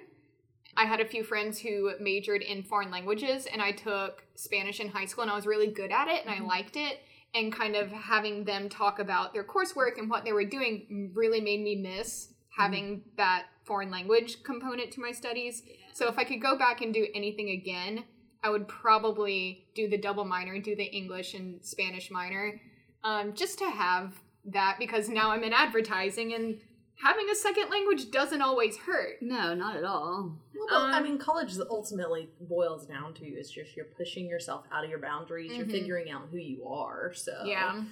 I 0.78 0.86
had 0.86 1.00
a 1.00 1.06
few 1.06 1.24
friends 1.24 1.60
who 1.60 1.92
majored 2.00 2.42
in 2.42 2.64
foreign 2.64 2.92
languages, 2.92 3.46
and 3.46 3.62
I 3.62 3.72
took 3.72 4.24
Spanish 4.36 4.80
in 4.80 4.90
high 4.90 5.06
school, 5.06 5.24
and 5.24 5.32
I 5.32 5.36
was 5.36 5.46
really 5.46 5.68
good 5.68 5.92
at 5.92 6.08
it, 6.08 6.22
and 6.22 6.30
I 6.30 6.38
mm-hmm. 6.38 6.48
liked 6.48 6.76
it. 6.76 7.00
And 7.34 7.52
kind 7.52 7.76
of 7.76 7.92
having 7.92 8.46
them 8.46 8.70
talk 8.70 9.00
about 9.00 9.34
their 9.34 9.44
coursework 9.44 9.98
and 9.98 10.10
what 10.10 10.24
they 10.24 10.32
were 10.32 10.46
doing 10.46 11.12
really 11.14 11.42
made 11.42 11.62
me 11.62 11.76
miss 11.76 12.28
mm-hmm. 12.28 12.62
having 12.62 13.02
that 13.18 13.48
foreign 13.66 13.92
language 13.92 14.42
component 14.44 14.92
to 14.94 15.02
my 15.02 15.12
studies. 15.12 15.62
So 15.92 16.08
if 16.08 16.18
I 16.18 16.24
could 16.24 16.42
go 16.42 16.58
back 16.58 16.80
and 16.80 16.94
do 16.94 17.08
anything 17.14 17.50
again, 17.50 18.06
I 18.42 18.50
would 18.50 18.70
probably 18.70 19.66
do 19.76 19.90
the 19.90 19.98
double 19.98 20.24
minor 20.24 20.54
and 20.54 20.64
do 20.64 20.78
the 20.78 20.86
English 20.86 21.34
and 21.34 21.62
Spanish 21.66 22.10
minor, 22.10 22.62
um, 23.06 23.34
just 23.34 23.58
to 23.60 23.66
have 23.70 24.14
that 24.46 24.76
because 24.80 25.08
now 25.10 25.32
I'm 25.32 25.44
in 25.44 25.54
advertising 25.54 26.34
and 26.34 26.60
having 27.02 27.30
a 27.30 27.36
second 27.36 27.70
language 27.70 28.12
doesn't 28.12 28.42
always 28.42 28.78
hurt. 28.78 29.22
No, 29.22 29.54
not 29.54 29.76
at 29.78 29.84
all. 29.84 30.38
Well, 30.54 30.82
I 30.86 30.98
Um, 30.98 31.04
mean, 31.04 31.18
college 31.18 31.54
ultimately 31.70 32.30
boils 32.42 32.86
down 32.86 33.14
to 33.16 33.26
is 33.26 33.52
just 33.52 33.76
you're 33.76 33.86
pushing 33.86 34.28
yourself 34.28 34.66
out 34.72 34.84
of 34.84 34.90
your 34.90 35.00
boundaries. 35.00 35.52
You're 35.54 35.66
Mhm. 35.66 35.72
figuring 35.72 36.10
out 36.10 36.28
who 36.32 36.38
you 36.38 36.68
are. 36.68 37.14
So 37.14 37.44
Yeah. 37.46 37.84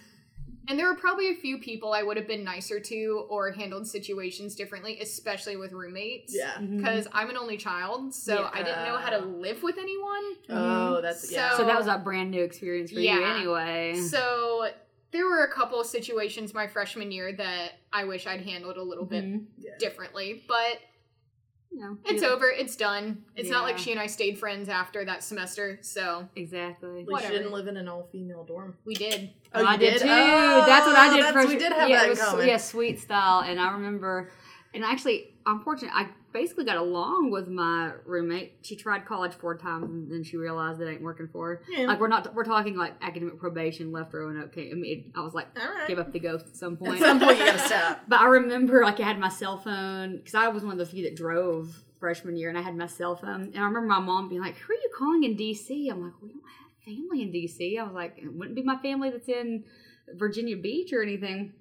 And 0.69 0.79
there 0.79 0.87
were 0.87 0.95
probably 0.95 1.29
a 1.29 1.35
few 1.35 1.57
people 1.57 1.91
I 1.91 2.03
would 2.03 2.15
have 2.15 2.25
been 2.27 2.45
nicer 2.45 2.79
to 2.79 3.25
or 3.29 3.51
handled 3.51 3.85
situations 3.85 4.55
differently, 4.55 4.97
especially 5.01 5.57
with 5.57 5.73
roommates. 5.73 6.33
yeah. 6.33 6.53
Mm-hmm. 6.53 6.77
Because 6.77 7.07
I'm 7.11 7.29
an 7.29 7.35
only 7.37 7.57
child, 7.57 8.13
so 8.13 8.49
I 8.53 8.63
didn't 8.63 8.85
know 8.85 8.95
how 8.95 9.09
to 9.09 9.19
live 9.25 9.61
with 9.61 9.77
anyone. 9.77 10.37
Oh, 10.49 11.01
that's 11.01 11.29
yeah. 11.31 11.51
So- 11.51 11.57
So 11.57 11.65
that 11.65 11.77
was 11.77 11.87
a 11.87 11.97
brand 11.97 12.31
new 12.31 12.43
experience 12.43 12.91
for 12.93 12.99
you 13.01 13.09
anyway. 13.23 13.95
So 13.95 14.69
there 15.13 15.25
were 15.25 15.43
a 15.43 15.51
couple 15.53 15.79
of 15.79 15.87
situations 15.87 16.53
my 16.53 16.67
freshman 16.67 17.11
year 17.11 17.31
that 17.33 17.73
I 17.93 18.03
wish 18.03 18.27
I'd 18.27 18.41
handled 18.41 18.75
a 18.77 18.83
little 18.83 19.05
bit 19.05 19.23
Mhm. 19.23 19.45
Yeah. 19.57 19.71
differently, 19.79 20.43
but 20.47 20.79
No, 21.71 21.97
it's 22.05 22.21
you- 22.21 22.27
over. 22.27 22.49
It's 22.51 22.75
done. 22.75 23.23
It's 23.35 23.49
not 23.49 23.63
like 23.63 23.77
she 23.77 23.91
and 23.91 23.99
I 23.99 24.07
stayed 24.07 24.37
friends 24.37 24.69
after 24.69 25.05
that 25.05 25.23
semester, 25.23 25.79
so 25.81 26.27
Exactly. 26.35 27.01
At 27.01 27.07
least 27.07 27.27
didn't 27.29 27.51
live 27.51 27.67
in 27.67 27.77
an 27.77 27.87
all-female 27.87 28.43
dorm. 28.43 28.77
we 28.85 28.93
did. 28.95 29.31
Oh, 29.55 29.63
I 29.65 29.73
you 29.73 29.79
did 29.79 29.93
did? 29.93 30.01
too. 30.03 30.07
Oh, 30.09 30.63
that's 30.67 30.85
what 30.85 30.95
I 30.95 31.07
did. 31.09 31.17
that's- 31.23 31.33
freshman- 31.33 31.53
we 31.57 31.59
did 31.63 31.71
have 31.73 31.89
yeah, 31.89 31.95
that 31.99 32.03
it 32.03 32.05
in 32.05 32.09
was, 32.11 32.19
common. 32.19 32.47
Yeah, 32.47 32.57
suite 32.57 32.99
style. 32.99 33.39
And 33.41 33.59
I 33.59 33.71
remember, 33.73 34.31
and 34.73 34.83
actually, 34.83 35.32
I'm. 35.45 35.63
I 35.93 36.07
basically 36.31 36.65
got 36.65 36.77
along 36.77 37.31
with 37.31 37.47
my 37.47 37.91
roommate. 38.05 38.57
She 38.61 38.75
tried 38.75 39.05
college 39.05 39.33
four 39.33 39.57
times, 39.57 39.89
and 39.89 40.11
then 40.11 40.23
she 40.23 40.37
realized 40.37 40.81
it 40.81 40.87
ain't 40.89 41.01
working 41.01 41.27
for 41.27 41.47
her. 41.49 41.61
Yeah. 41.69 41.87
Like 41.87 41.99
we're 41.99 42.07
not, 42.07 42.33
we're 42.33 42.43
talking 42.43 42.75
like 42.75 42.93
academic 43.01 43.39
probation, 43.39 43.91
left 43.91 44.13
row 44.13 44.29
and 44.29 44.43
okay. 44.45 44.71
I 44.71 44.73
mean, 44.75 45.11
I 45.15 45.21
was 45.21 45.33
like, 45.33 45.47
All 45.59 45.73
right. 45.73 45.87
give 45.87 45.99
up 45.99 46.11
the 46.11 46.19
ghost 46.19 46.47
at 46.47 46.55
some 46.55 46.77
point. 46.77 47.01
At 47.01 47.07
some 47.07 47.19
point, 47.19 47.37
you 47.39 47.45
gotta 47.45 47.59
stop. 47.67 48.01
But 48.07 48.21
I 48.21 48.25
remember, 48.27 48.83
like, 48.83 48.99
I 48.99 49.03
had 49.03 49.19
my 49.19 49.29
cell 49.29 49.57
phone 49.57 50.17
because 50.17 50.35
I 50.35 50.47
was 50.47 50.63
one 50.63 50.73
of 50.73 50.77
the 50.79 50.85
few 50.85 51.03
that 51.03 51.15
drove 51.15 51.83
freshman 51.99 52.35
year, 52.35 52.49
and 52.49 52.57
I 52.57 52.61
had 52.61 52.75
my 52.75 52.87
cell 52.87 53.15
phone. 53.15 53.43
And 53.53 53.57
I 53.57 53.61
remember 53.61 53.87
my 53.87 53.99
mom 53.99 54.29
being 54.29 54.41
like, 54.41 54.57
"Who 54.57 54.73
are 54.73 54.75
you 54.75 54.89
calling 54.97 55.23
in 55.23 55.35
D.C.?" 55.35 55.89
I'm 55.89 56.01
like, 56.03 56.13
"We 56.21 56.29
don't 56.29 56.41
have 56.41 56.83
family 56.95 57.21
in 57.21 57.31
D.C." 57.31 57.77
I 57.77 57.83
was 57.83 57.93
like, 57.93 58.17
"It 58.17 58.31
wouldn't 58.33 58.55
be 58.55 58.63
my 58.63 58.77
family 58.77 59.09
that's 59.09 59.29
in 59.29 59.63
Virginia 60.13 60.57
Beach 60.57 60.91
or 60.93 61.01
anything." 61.01 61.53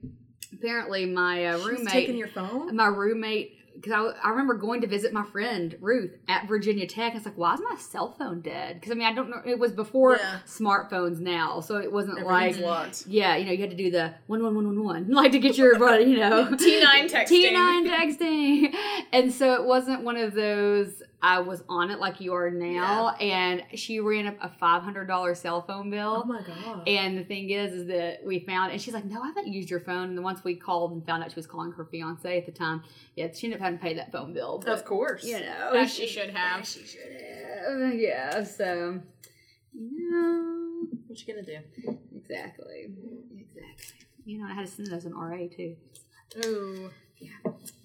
Apparently, 0.52 1.06
my 1.06 1.46
uh, 1.46 1.58
She's 1.58 1.66
roommate, 1.66 1.92
taking 1.92 2.16
your 2.18 2.28
phone. 2.28 2.76
my 2.76 2.86
roommate, 2.86 3.56
because 3.74 3.92
I, 3.92 4.26
I 4.26 4.30
remember 4.30 4.54
going 4.54 4.80
to 4.82 4.86
visit 4.86 5.12
my 5.12 5.24
friend 5.24 5.76
Ruth 5.80 6.16
at 6.28 6.46
Virginia 6.48 6.86
Tech. 6.86 7.12
I 7.12 7.16
was 7.16 7.24
like, 7.24 7.36
"Why 7.38 7.54
is 7.54 7.60
my 7.60 7.76
cell 7.78 8.12
phone 8.18 8.40
dead?" 8.40 8.76
Because 8.76 8.90
I 8.92 8.94
mean, 8.94 9.06
I 9.08 9.12
don't 9.12 9.30
know. 9.30 9.40
It 9.44 9.58
was 9.58 9.72
before 9.72 10.16
Yeah. 10.16 10.38
smartphones 10.46 11.20
now, 11.20 11.60
so 11.60 11.76
it 11.78 11.90
wasn't 11.92 12.24
like. 12.26 12.58
locked. 12.58 13.04
Yeah, 13.06 13.36
you 13.36 13.44
know, 13.46 13.52
you 13.52 13.58
had 13.60 13.70
to 13.70 13.76
do 13.76 13.90
the 13.90 14.14
one 14.26 14.42
one 14.42 14.54
one 14.54 14.66
one 14.66 14.84
one, 14.84 15.08
like 15.10 15.32
to 15.32 15.38
get 15.38 15.56
your, 15.58 15.82
uh, 15.82 15.98
you 15.98 16.18
know, 16.18 16.46
T9 16.52 17.10
texting. 17.10 17.52
T9 17.52 17.88
texting. 17.88 18.74
And 19.12 19.32
so 19.32 19.54
it 19.54 19.64
wasn't 19.64 20.02
one 20.04 20.16
of 20.16 20.32
those 20.34 21.02
I 21.24 21.38
was 21.38 21.62
on 21.68 21.90
it 21.90 22.00
like 22.00 22.20
you 22.20 22.34
are 22.34 22.50
now. 22.50 23.10
And 23.10 23.62
she 23.74 24.00
ran 24.00 24.26
up 24.26 24.36
a 24.42 24.48
$500 24.60 25.36
cell 25.36 25.62
phone 25.62 25.88
bill. 25.88 26.22
Oh 26.24 26.26
my 26.26 26.42
god. 26.42 26.82
and 26.88 27.16
the 27.16 27.22
thing 27.22 27.50
is, 27.50 27.72
is 27.72 27.86
that 27.86 28.24
we 28.26 28.40
found, 28.40 28.72
and 28.72 28.80
she's 28.80 28.92
like, 28.92 29.04
"No, 29.04 29.22
I 29.22 29.28
haven't 29.28 29.46
used 29.52 29.70
your 29.70 29.78
phone." 29.80 30.08
And 30.08 30.18
then 30.18 30.24
once 30.24 30.42
we 30.42 30.56
called 30.56 30.90
and 30.92 31.06
found 31.06 31.22
out 31.22 31.30
she 31.30 31.36
was 31.36 31.46
calling 31.46 31.70
her 31.72 31.84
fiance 31.84 32.36
at 32.36 32.44
the 32.44 32.50
time, 32.52 32.82
yeah, 33.14 33.28
she 33.32 33.46
ended 33.46 33.60
up 33.60 33.64
having 33.64 33.78
to 33.78 33.82
pay 33.84 33.94
that 33.94 34.10
phone 34.10 34.32
bill. 34.32 34.58
But, 34.64 34.72
of 34.74 34.84
course. 34.84 35.22
you 35.24 35.38
know, 35.38 35.70
As 35.76 35.94
she 35.94 36.08
should 36.08 36.30
have. 36.30 36.66
She 36.66 36.84
should 36.84 37.00
have. 37.12 37.94
Yeah. 37.94 38.42
So, 38.42 39.00
no, 39.74 40.86
What 41.06 41.20
you 41.26 41.32
gonna 41.34 41.46
do? 41.46 41.58
exactly, 42.16 42.88
exactly. 43.38 43.96
You 44.24 44.38
know, 44.38 44.46
I 44.46 44.54
had 44.54 44.66
to 44.66 44.70
send 44.72 44.88
it 44.88 44.94
as 44.94 45.04
an 45.04 45.14
RA 45.14 45.46
too. 45.54 45.76
Ooh. 46.44 46.90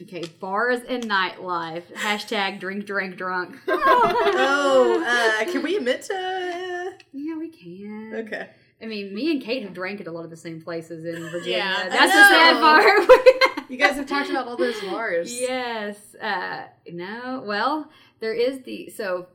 Okay, 0.01 0.23
bars 0.39 0.79
and 0.87 1.03
nightlife. 1.03 1.83
Hashtag 1.93 2.59
drink, 2.59 2.85
drink, 2.85 3.17
drunk. 3.17 3.57
oh, 3.67 5.03
uh, 5.05 5.51
can 5.51 5.63
we 5.63 5.75
admit 5.75 6.03
to? 6.03 6.13
uh, 6.13 6.91
Yeah, 7.11 7.35
we 7.37 7.49
can. 7.49 8.13
Okay. 8.25 8.49
I 8.81 8.85
mean, 8.85 9.13
me 9.13 9.31
and 9.31 9.41
Kate 9.41 9.63
have 9.63 9.73
drank 9.73 9.99
at 9.99 10.07
a 10.07 10.11
lot 10.11 10.23
of 10.23 10.29
the 10.29 10.37
same 10.37 10.61
places 10.61 11.03
in 11.03 11.29
Virginia. 11.29 11.57
Yeah, 11.57 11.89
That's 11.89 12.13
the 12.13 12.27
sad 12.27 12.59
part. 12.61 13.09
You 13.69 13.75
guys 13.77 13.95
have 13.97 14.07
talked 14.07 14.29
about 14.29 14.47
all 14.47 14.55
those 14.55 14.79
bars. 14.79 15.37
yes. 15.37 15.97
Uh, 16.21 16.67
no. 16.89 17.43
Well, 17.45 17.89
there 18.21 18.33
is 18.33 18.61
the 18.61 18.89
so 18.89 19.27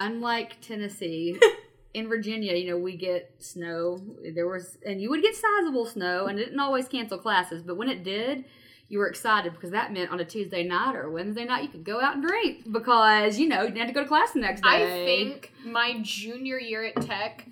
unlike 0.00 0.60
Tennessee. 0.62 1.38
In 1.92 2.08
Virginia, 2.08 2.54
you 2.54 2.70
know, 2.70 2.76
we 2.76 2.96
get 2.96 3.36
snow. 3.38 4.00
There 4.34 4.48
was, 4.48 4.78
and 4.84 5.00
you 5.00 5.10
would 5.10 5.22
get 5.22 5.36
sizable 5.36 5.86
snow, 5.86 6.26
and 6.26 6.40
it 6.40 6.46
didn't 6.46 6.58
always 6.58 6.88
cancel 6.88 7.18
classes. 7.18 7.62
But 7.62 7.76
when 7.76 7.88
it 7.88 8.02
did, 8.02 8.46
you 8.88 8.98
were 8.98 9.08
excited 9.08 9.52
because 9.54 9.70
that 9.70 9.92
meant 9.92 10.10
on 10.10 10.20
a 10.20 10.24
Tuesday 10.24 10.62
night 10.62 10.94
or 10.94 11.04
a 11.04 11.10
Wednesday 11.10 11.44
night 11.44 11.62
you 11.62 11.68
could 11.68 11.84
go 11.84 12.00
out 12.00 12.14
and 12.16 12.22
drink 12.24 12.70
because 12.70 13.38
you 13.38 13.48
know 13.48 13.62
you 13.62 13.68
didn't 13.68 13.78
have 13.78 13.88
to 13.88 13.94
go 13.94 14.02
to 14.02 14.08
class 14.08 14.32
the 14.32 14.40
next 14.40 14.60
day. 14.62 14.68
I 14.68 15.04
think 15.04 15.52
my 15.64 15.98
junior 16.02 16.58
year 16.58 16.84
at 16.84 17.00
Tech, 17.02 17.46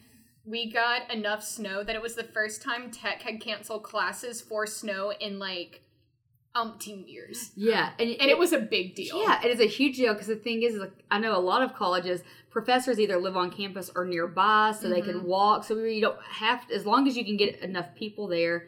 we 0.44 0.70
got 0.70 1.12
enough 1.12 1.42
snow 1.42 1.82
that 1.84 1.94
it 1.96 2.02
was 2.02 2.14
the 2.14 2.24
first 2.24 2.62
time 2.62 2.90
Tech 2.90 3.22
had 3.22 3.40
canceled 3.40 3.82
classes 3.82 4.40
for 4.40 4.66
snow 4.66 5.12
in 5.20 5.38
like 5.38 5.80
umpteen 6.54 7.08
years. 7.10 7.50
Yeah, 7.56 7.90
and, 7.98 8.10
And 8.10 8.30
it 8.30 8.36
was 8.38 8.52
a 8.52 8.58
big 8.58 8.94
deal. 8.94 9.22
Yeah, 9.22 9.40
it 9.42 9.50
is 9.50 9.60
a 9.60 9.66
huge 9.66 9.96
deal 9.96 10.12
because 10.12 10.26
the 10.28 10.36
thing 10.36 10.62
is, 10.62 10.74
like, 10.76 10.92
I 11.10 11.18
know 11.18 11.34
a 11.36 11.40
lot 11.40 11.62
of 11.62 11.74
colleges 11.74 12.22
professors 12.50 13.00
either 13.00 13.16
live 13.16 13.36
on 13.38 13.50
campus 13.50 13.90
or 13.96 14.04
nearby, 14.04 14.74
so 14.78 14.88
they 14.90 15.00
Mm-hmm. 15.00 15.10
can 15.20 15.24
walk. 15.24 15.64
So 15.64 15.76
you 15.78 16.02
don't 16.02 16.20
have 16.22 16.62
as 16.70 16.84
long 16.84 17.08
as 17.08 17.16
you 17.16 17.24
can 17.24 17.38
get 17.38 17.60
enough 17.60 17.94
people 17.94 18.28
there, 18.28 18.66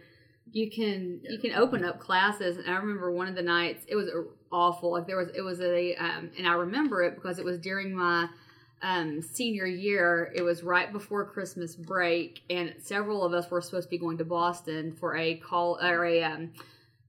you 0.55 0.71
can 0.71 1.21
you 1.29 1.38
can 1.38 1.53
open 1.53 1.85
up 1.85 1.99
classes. 1.99 2.57
And 2.57 2.69
I 2.69 2.79
remember 2.79 3.11
one 3.11 3.27
of 3.27 3.35
the 3.35 3.43
nights 3.43 3.85
it 3.88 3.97
was 3.97 4.09
awful. 4.53 4.93
Like 4.93 5.07
there 5.07 5.17
was, 5.17 5.29
it 5.35 5.43
was 5.43 5.61
a, 5.61 5.97
um, 5.97 6.31
and 6.38 6.47
I 6.47 6.53
remember 6.53 7.03
it 7.03 7.17
because 7.17 7.38
it 7.40 7.45
was 7.45 7.59
during 7.59 7.95
my 7.95 8.29
um, 8.81 9.21
senior 9.21 9.67
year. 9.67 10.33
It 10.35 10.43
was 10.43 10.62
right 10.62 10.93
before 10.93 11.25
Christmas 11.25 11.75
break, 11.75 12.40
and 12.49 12.73
several 12.79 13.25
of 13.25 13.35
us 13.35 13.51
were 13.51 13.61
supposed 13.61 13.88
to 13.88 13.90
be 13.90 13.99
going 13.99 14.17
to 14.19 14.25
Boston 14.25 14.93
for 14.93 15.17
a 15.17 15.35
call 15.35 15.79
or 15.83 16.05
a 16.05 16.23
um, 16.23 16.53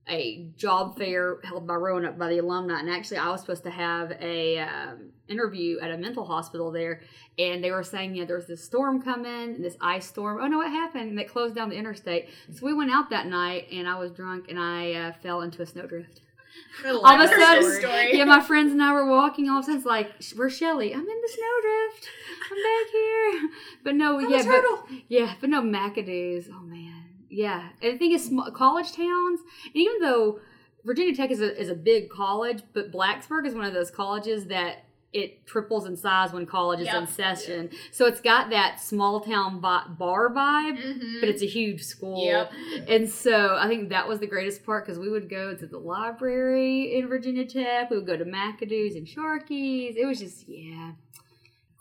a 0.08 0.46
job 0.56 0.96
fair 0.96 1.38
held 1.42 1.66
by 1.66 1.74
Roanoke 1.74 2.16
by 2.18 2.28
the 2.28 2.38
alumni. 2.38 2.78
And 2.78 2.88
actually, 2.88 3.18
I 3.18 3.30
was 3.30 3.40
supposed 3.40 3.64
to 3.64 3.70
have 3.70 4.12
a 4.20 4.58
um, 4.58 5.10
interview 5.28 5.78
at 5.80 5.90
a 5.90 5.98
mental 5.98 6.24
hospital 6.24 6.70
there, 6.70 7.02
and 7.38 7.62
they 7.62 7.70
were 7.70 7.82
saying, 7.82 8.14
yeah, 8.14 8.24
there's 8.24 8.46
this 8.46 8.62
storm 8.62 9.02
coming, 9.02 9.60
this 9.60 9.76
ice 9.80 10.06
storm. 10.06 10.38
Oh 10.40 10.46
no, 10.46 10.58
what 10.58 10.70
happened? 10.70 11.10
And 11.10 11.18
it 11.18 11.28
closed 11.28 11.54
down 11.54 11.70
the 11.70 11.76
interstate. 11.76 12.28
So 12.54 12.64
we 12.66 12.74
went 12.74 12.90
out 12.90 13.10
that 13.10 13.26
night, 13.26 13.66
and 13.72 13.88
I 13.88 13.98
was 13.98 14.12
drunk, 14.12 14.46
and 14.48 14.58
I 14.58 14.92
uh, 14.92 15.12
fell 15.22 15.42
into 15.42 15.62
a 15.62 15.66
snowdrift. 15.66 16.20
All 16.86 17.06
of 17.06 17.20
a 17.20 17.28
sudden, 17.28 17.80
story. 17.80 18.16
yeah, 18.16 18.24
my 18.24 18.40
friends 18.40 18.72
and 18.72 18.82
I 18.82 18.92
were 18.92 19.08
walking. 19.08 19.48
All 19.48 19.58
of 19.58 19.62
a 19.62 19.66
sudden, 19.66 19.78
it's 19.78 19.86
like, 19.86 20.10
"Where's 20.34 20.56
Shelly? 20.56 20.94
I'm 20.94 21.00
in 21.00 21.06
the 21.06 21.28
snowdrift. 21.28 22.08
I'm 22.50 22.56
back 22.56 22.92
here." 22.92 23.50
But 23.84 23.94
no, 23.94 24.18
yeah, 24.18 24.42
but 24.44 24.64
yeah, 25.08 25.34
but 25.40 25.48
no 25.48 25.62
Macado's. 25.62 26.48
Oh 26.52 26.62
man, 26.62 26.95
yeah. 27.30 27.68
And 27.82 27.94
the 27.94 27.98
thing 27.98 28.12
is, 28.12 28.24
sm- 28.26 28.50
college 28.54 28.92
towns, 28.92 29.40
and 29.66 29.76
even 29.76 30.00
though 30.00 30.40
Virginia 30.84 31.14
Tech 31.14 31.30
is 31.30 31.40
a 31.40 31.60
is 31.60 31.68
a 31.68 31.74
big 31.74 32.08
college, 32.10 32.62
but 32.72 32.92
Blacksburg 32.92 33.46
is 33.46 33.54
one 33.54 33.64
of 33.64 33.74
those 33.74 33.90
colleges 33.90 34.46
that 34.46 34.84
it 35.12 35.46
triples 35.46 35.86
in 35.86 35.96
size 35.96 36.32
when 36.32 36.44
college 36.44 36.78
is 36.80 36.88
in 36.88 36.94
Yep. 36.94 37.08
session. 37.08 37.70
So 37.90 38.04
it's 38.06 38.20
got 38.20 38.50
that 38.50 38.80
small 38.80 39.20
town 39.20 39.60
bar 39.60 39.88
vibe, 40.30 40.76
Mhm. 40.78 41.20
but 41.20 41.28
it's 41.30 41.42
a 41.42 41.46
huge 41.46 41.82
school. 41.84 42.22
Yep. 42.26 42.52
And 42.86 43.08
so 43.08 43.56
I 43.58 43.66
think 43.66 43.88
that 43.88 44.06
was 44.08 44.18
the 44.20 44.26
greatest 44.26 44.66
part 44.66 44.84
because 44.84 44.98
we 44.98 45.08
would 45.08 45.30
go 45.30 45.54
to 45.54 45.66
the 45.66 45.78
library 45.78 46.96
in 46.96 47.06
Virginia 47.08 47.46
Tech. 47.46 47.88
We 47.90 47.96
would 47.96 48.06
go 48.06 48.16
to 48.16 48.26
Macado's 48.26 48.94
and 48.94 49.08
Sharkey's. 49.08 49.96
It 49.96 50.04
was 50.06 50.18
just, 50.18 50.46
yeah. 50.48 50.92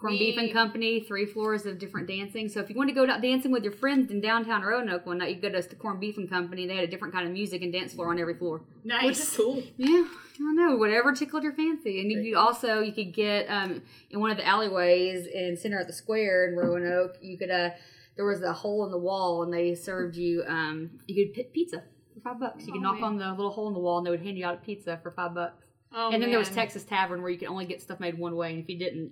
Corn 0.06 0.18
Beef 0.20 0.38
and 0.38 0.54
Company, 0.54 1.00
three 1.02 1.26
floors 1.26 1.66
of 1.66 1.80
different 1.80 2.08
dancing. 2.08 2.48
So 2.50 2.60
if 2.60 2.70
you 2.70 2.76
want 2.76 2.90
to 2.90 2.94
go 2.96 3.10
out 3.10 3.22
dancing 3.22 3.52
with 3.52 3.64
your 3.64 3.74
friends 3.74 4.12
in 4.12 4.22
downtown 4.22 4.62
Roanoke 4.62 5.06
one 5.06 5.18
night, 5.18 5.36
you 5.36 5.42
go 5.42 5.50
to 5.50 5.68
the 5.68 5.76
Corn 5.76 6.00
Beef 6.00 6.18
and 6.18 6.30
Company. 6.30 6.68
They 6.68 6.76
had 6.76 6.84
a 6.84 6.88
different 6.88 7.14
kind 7.14 7.26
of 7.28 7.34
music 7.34 7.62
and 7.62 7.72
dance 7.74 7.94
floor 7.94 8.10
on 8.12 8.20
every 8.20 8.36
floor. 8.36 8.62
Nice. 8.84 9.06
Which 9.06 9.18
is 9.20 9.30
cool. 9.38 9.64
Yeah, 9.78 10.06
I 10.08 10.38
don't 10.38 10.56
know, 10.56 10.76
whatever 10.78 11.14
tickled 11.14 11.44
your 11.44 11.54
fancy. 11.54 12.02
And 12.02 12.12
you 12.12 12.24
could 12.34 12.40
also 12.40 12.82
you 12.82 12.92
could 12.94 13.14
get 13.14 13.48
um 13.48 13.82
in 14.12 14.20
one 14.20 14.32
of 14.32 14.38
the 14.38 14.46
alleyways 14.46 15.26
in 15.28 15.58
center 15.58 15.80
at 15.80 15.88
the 15.88 15.94
square 15.94 16.48
in 16.50 16.56
Roanoke. 16.56 17.18
You 17.22 17.38
could 17.38 17.50
uh 17.52 17.72
there 18.16 18.26
was 18.26 18.42
a 18.44 18.54
hole 18.54 18.86
in 18.86 18.92
the 18.92 18.98
wall 18.98 19.44
and 19.44 19.54
they 19.54 19.76
served 19.76 20.16
you 20.16 20.44
um 20.48 20.92
you 21.08 21.32
could 21.34 21.52
pizza 21.54 21.84
for 22.14 22.20
five 22.22 22.40
bucks. 22.40 22.66
You 22.66 22.74
could 22.74 22.80
Oh, 22.80 22.84
knock 22.84 22.96
man. 22.96 23.04
on 23.04 23.18
the 23.18 23.30
little 23.32 23.52
hole 23.52 23.68
in 23.68 23.74
the 23.74 23.80
wall 23.80 23.98
and 23.98 24.06
they 24.08 24.12
would 24.12 24.22
hand 24.22 24.38
you 24.38 24.46
out 24.46 24.54
a 24.56 24.58
pizza 24.58 25.00
for 25.02 25.12
five 25.12 25.34
bucks. 25.34 25.66
Oh, 25.98 26.12
and 26.12 26.22
then 26.22 26.30
there 26.30 26.40
was. 26.40 26.50
Texas 26.50 26.84
Tavern 26.84 27.22
where 27.22 27.32
you 27.32 27.38
could 27.38 27.48
only 27.48 27.66
get 27.66 27.82
stuff 27.82 28.00
made 28.02 28.18
one 28.18 28.36
way, 28.36 28.52
and 28.52 28.62
if 28.62 28.68
you 28.68 28.78
didn't, 28.78 29.12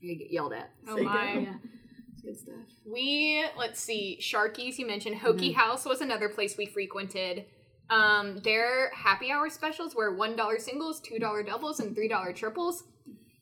you 0.00 0.16
get 0.16 0.30
yelled 0.32 0.52
at. 0.52 0.70
Oh 0.88 1.02
my. 1.02 1.32
Yeah, 1.38 1.54
it's 2.12 2.22
good 2.22 2.38
stuff. 2.38 2.54
We 2.86 3.44
let's 3.58 3.80
see, 3.80 4.18
Sharkey's 4.20 4.78
You 4.78 4.86
mentioned 4.86 5.16
Hokie 5.16 5.50
Mm-hmm. 5.50 5.60
House 5.60 5.84
was 5.84 6.00
another 6.00 6.28
place 6.28 6.56
we 6.56 6.66
frequented. 6.66 7.44
Um, 7.88 8.38
their 8.44 8.90
happy 8.90 9.30
hour 9.32 9.50
specials 9.50 9.94
were 9.94 10.14
one 10.14 10.36
dollar 10.36 10.58
singles, 10.58 11.00
two 11.00 11.18
dollar 11.18 11.42
doubles, 11.42 11.80
and 11.80 11.94
three 11.94 12.08
dollar 12.08 12.32
triples. 12.32 12.84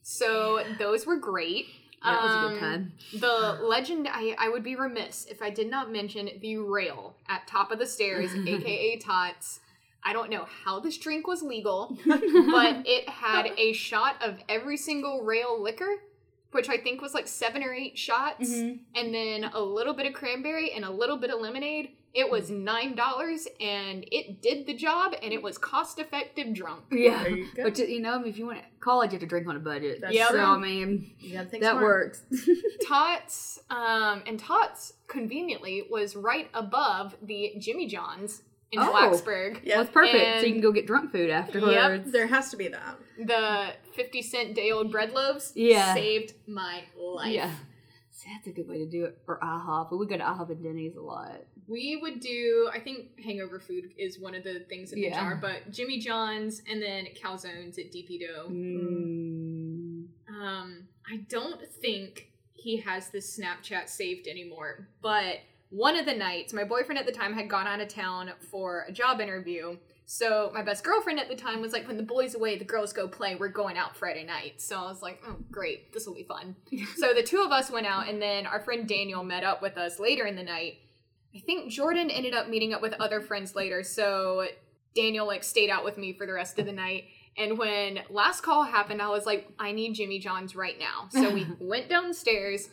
So 0.01 0.63
those 0.79 1.05
were 1.05 1.17
great. 1.17 1.65
That 2.03 2.23
was 2.23 2.31
a 2.31 2.35
Um, 2.35 2.51
good 2.53 2.59
time. 2.59 2.91
The 3.19 3.59
legend, 3.61 4.07
I, 4.09 4.33
I 4.39 4.47
would 4.49 4.63
be 4.63 4.75
remiss 4.77 5.25
if 5.29 5.41
I 5.41 5.49
did 5.49 5.69
not 5.69 5.91
mention 5.91 6.29
the 6.41 6.57
rail 6.57 7.15
at 7.27 7.45
top 7.45 7.71
of 7.71 7.79
the 7.79 7.85
stairs, 7.85 8.31
aka 8.47 8.97
Tots. 8.97 9.59
I 10.01 10.13
don't 10.13 10.29
know 10.29 10.45
how 10.63 10.79
this 10.79 10.97
drink 10.97 11.27
was 11.27 11.43
legal, 11.43 11.97
but 12.07 12.87
it 12.87 13.09
had 13.09 13.51
a 13.57 13.73
shot 13.73 14.15
of 14.23 14.37
every 14.47 14.77
single 14.77 15.23
rail 15.23 15.61
liquor, 15.61 15.93
which 16.51 16.69
I 16.69 16.77
think 16.77 17.01
was 17.01 17.13
like 17.13 17.27
seven 17.27 17.63
or 17.63 17.73
eight 17.73 17.97
shots, 17.97 18.49
Mhm. 18.51 18.79
and 18.95 19.13
then 19.13 19.43
a 19.45 19.61
little 19.61 19.93
bit 19.93 20.05
of 20.05 20.13
cranberry 20.13 20.71
and 20.71 20.83
a 20.85 20.89
little 20.91 21.17
bit 21.17 21.29
of 21.29 21.39
lemonade. 21.39 21.91
It 22.11 22.27
was 22.31 22.49
nine 22.49 22.95
dollars, 22.95 23.47
and 23.61 24.03
it 24.11 24.41
did 24.41 24.65
the 24.65 24.73
job, 24.73 25.13
and 25.21 25.31
it 25.31 25.43
was 25.43 25.59
cost 25.59 25.99
effective 25.99 26.53
drunk. 26.55 26.85
Yeah, 26.91 27.21
There 27.21 27.37
you 27.37 27.47
go. 27.55 27.63
but 27.65 27.77
you 27.77 27.99
know, 27.99 28.23
if 28.25 28.35
you 28.37 28.47
want 28.47 28.61
college, 28.79 29.11
you 29.11 29.15
have 29.17 29.21
to 29.21 29.27
drink 29.27 29.47
on 29.47 29.55
a 29.55 29.59
budget. 29.59 30.03
Yeah, 30.09 30.29
so. 30.29 30.39
I 30.39 30.57
mean, 30.57 31.13
You 31.19 31.37
think 31.45 31.61
that 31.61 31.73
smart. 31.73 31.83
works. 31.83 32.23
Tots, 32.87 33.59
um, 33.69 34.23
and 34.25 34.39
Tots 34.39 34.93
conveniently 35.07 35.85
was 35.89 36.15
right 36.15 36.49
above 36.55 37.15
the 37.21 37.53
Jimmy 37.59 37.85
John's 37.87 38.41
in 38.71 38.79
Oh. 38.79 38.91
Blacksburg. 38.93 39.61
Yeah. 39.63 39.75
Well, 39.75 39.83
it's 39.85 39.91
perfect. 39.93 40.41
so 40.41 40.45
you 40.45 40.53
can 40.53 40.61
go 40.61 40.71
get 40.71 40.85
drunk 40.87 41.11
food 41.11 41.29
afterwards. 41.29 42.11
There 42.11 42.27
has 42.27 42.51
to 42.51 42.57
be 42.57 42.67
that. 42.67 42.97
The 43.17 43.73
fifty 43.93 44.21
cent 44.21 44.53
day 44.55 44.71
old 44.71 44.91
bread 44.91 45.11
loaves 45.13 45.51
Yeah. 45.55 45.93
saved 45.93 46.33
my 46.47 46.83
life. 46.97 47.31
Yeah. 47.33 47.53
See, 48.11 48.29
that's 48.35 48.47
a 48.47 48.51
good 48.51 48.67
way 48.67 48.77
to 48.79 48.85
do 48.85 49.05
it. 49.05 49.17
Or 49.27 49.39
IHOP. 49.41 49.89
But 49.89 49.97
we 49.97 50.05
go 50.05 50.17
to 50.17 50.23
IHOP 50.23 50.49
and 50.51 50.63
Denny's 50.63 50.95
a 50.97 51.01
lot. 51.01 51.41
We 51.67 51.97
would 52.01 52.19
do. 52.19 52.69
I 52.73 52.79
think 52.79 53.19
hangover 53.23 53.59
food 53.59 53.91
is 53.97 54.19
one 54.19 54.33
of 54.35 54.43
the 54.43 54.61
things 54.67 54.91
in 54.91 54.99
the 54.99 55.07
Yeah. 55.07 55.19
jar, 55.19 55.35
but 55.41 55.71
Jimmy 55.71 55.99
John's 55.99 56.61
and 56.67 56.81
then 56.81 57.05
calzones 57.15 57.77
at 57.79 57.91
DP 57.91 58.19
Dough. 58.19 58.49
Mm. 58.49 60.07
Um, 60.29 60.87
I 61.09 61.17
don't 61.29 61.61
think 61.81 62.31
he 62.53 62.77
has 62.77 63.09
this 63.09 63.39
Snapchat 63.39 63.87
saved 63.87 64.27
anymore, 64.27 64.87
but 65.01 65.37
one 65.69 65.95
of 65.95 66.05
the 66.05 66.13
nights, 66.13 66.53
my 66.53 66.63
boyfriend 66.63 66.97
at 66.97 67.05
the 67.05 67.11
time 67.11 67.33
had 67.33 67.49
gone 67.49 67.67
out 67.67 67.79
of 67.79 67.87
town 67.87 68.31
for 68.49 68.85
a 68.87 68.91
job 68.91 69.21
interview. 69.21 69.77
So 70.05 70.49
my 70.55 70.63
best 70.63 70.83
girlfriend 70.83 71.19
at 71.19 71.29
the 71.29 71.35
time 71.35 71.61
was 71.61 71.71
like, 71.71 71.87
when 71.87 71.97
the 71.97 72.03
boys 72.03 72.33
away, 72.33 72.57
the 72.57 72.65
girls 72.65 72.91
go 72.91 73.07
play. 73.07 73.35
We're 73.35 73.49
going 73.49 73.77
out 73.77 73.95
Friday 73.95 74.23
night. 74.23 74.59
So 74.59 74.75
I 74.75 74.89
was 74.89 75.03
like, 75.03 75.21
oh 75.27 75.35
great, 75.51 75.93
this 75.93 76.07
will 76.07 76.15
be 76.15 76.23
fun. 76.23 76.55
so 76.97 77.13
the 77.13 77.21
two 77.21 77.43
of 77.43 77.51
us 77.51 77.69
went 77.69 77.85
out, 77.85 78.09
and 78.09 78.19
then 78.19 78.47
our 78.47 78.59
friend 78.59 78.87
Daniel 78.87 79.23
met 79.23 79.43
up 79.43 79.61
with 79.61 79.77
us 79.77 79.99
later 79.99 80.25
in 80.25 80.35
the 80.35 80.43
night. 80.43 80.79
I 81.35 81.39
think 81.39 81.71
Jordan 81.71 82.09
ended 82.09 82.33
up 82.33 82.49
meeting 82.49 82.73
up 82.73 82.81
with 82.81 82.93
other 82.93 83.21
friends 83.21 83.55
later. 83.55 83.83
So 83.83 84.47
Daniel 84.95 85.27
like 85.27 85.43
stayed 85.43 85.69
out 85.69 85.83
with 85.83 85.97
me 85.97 86.13
for 86.13 86.25
the 86.25 86.33
rest 86.33 86.57
of 86.57 86.65
the 86.65 86.73
night. 86.73 87.05
And 87.37 87.57
when 87.59 87.99
last 88.09 88.41
call 88.41 88.63
happened, 88.63 89.01
I 89.03 89.09
was 89.09 89.27
like, 89.27 89.47
I 89.59 89.71
need 89.71 89.93
Jimmy 89.93 90.17
John's 90.17 90.55
right 90.55 90.77
now. 90.79 91.07
So 91.11 91.29
we 91.29 91.45
went 91.59 91.87
downstairs. 91.87 92.69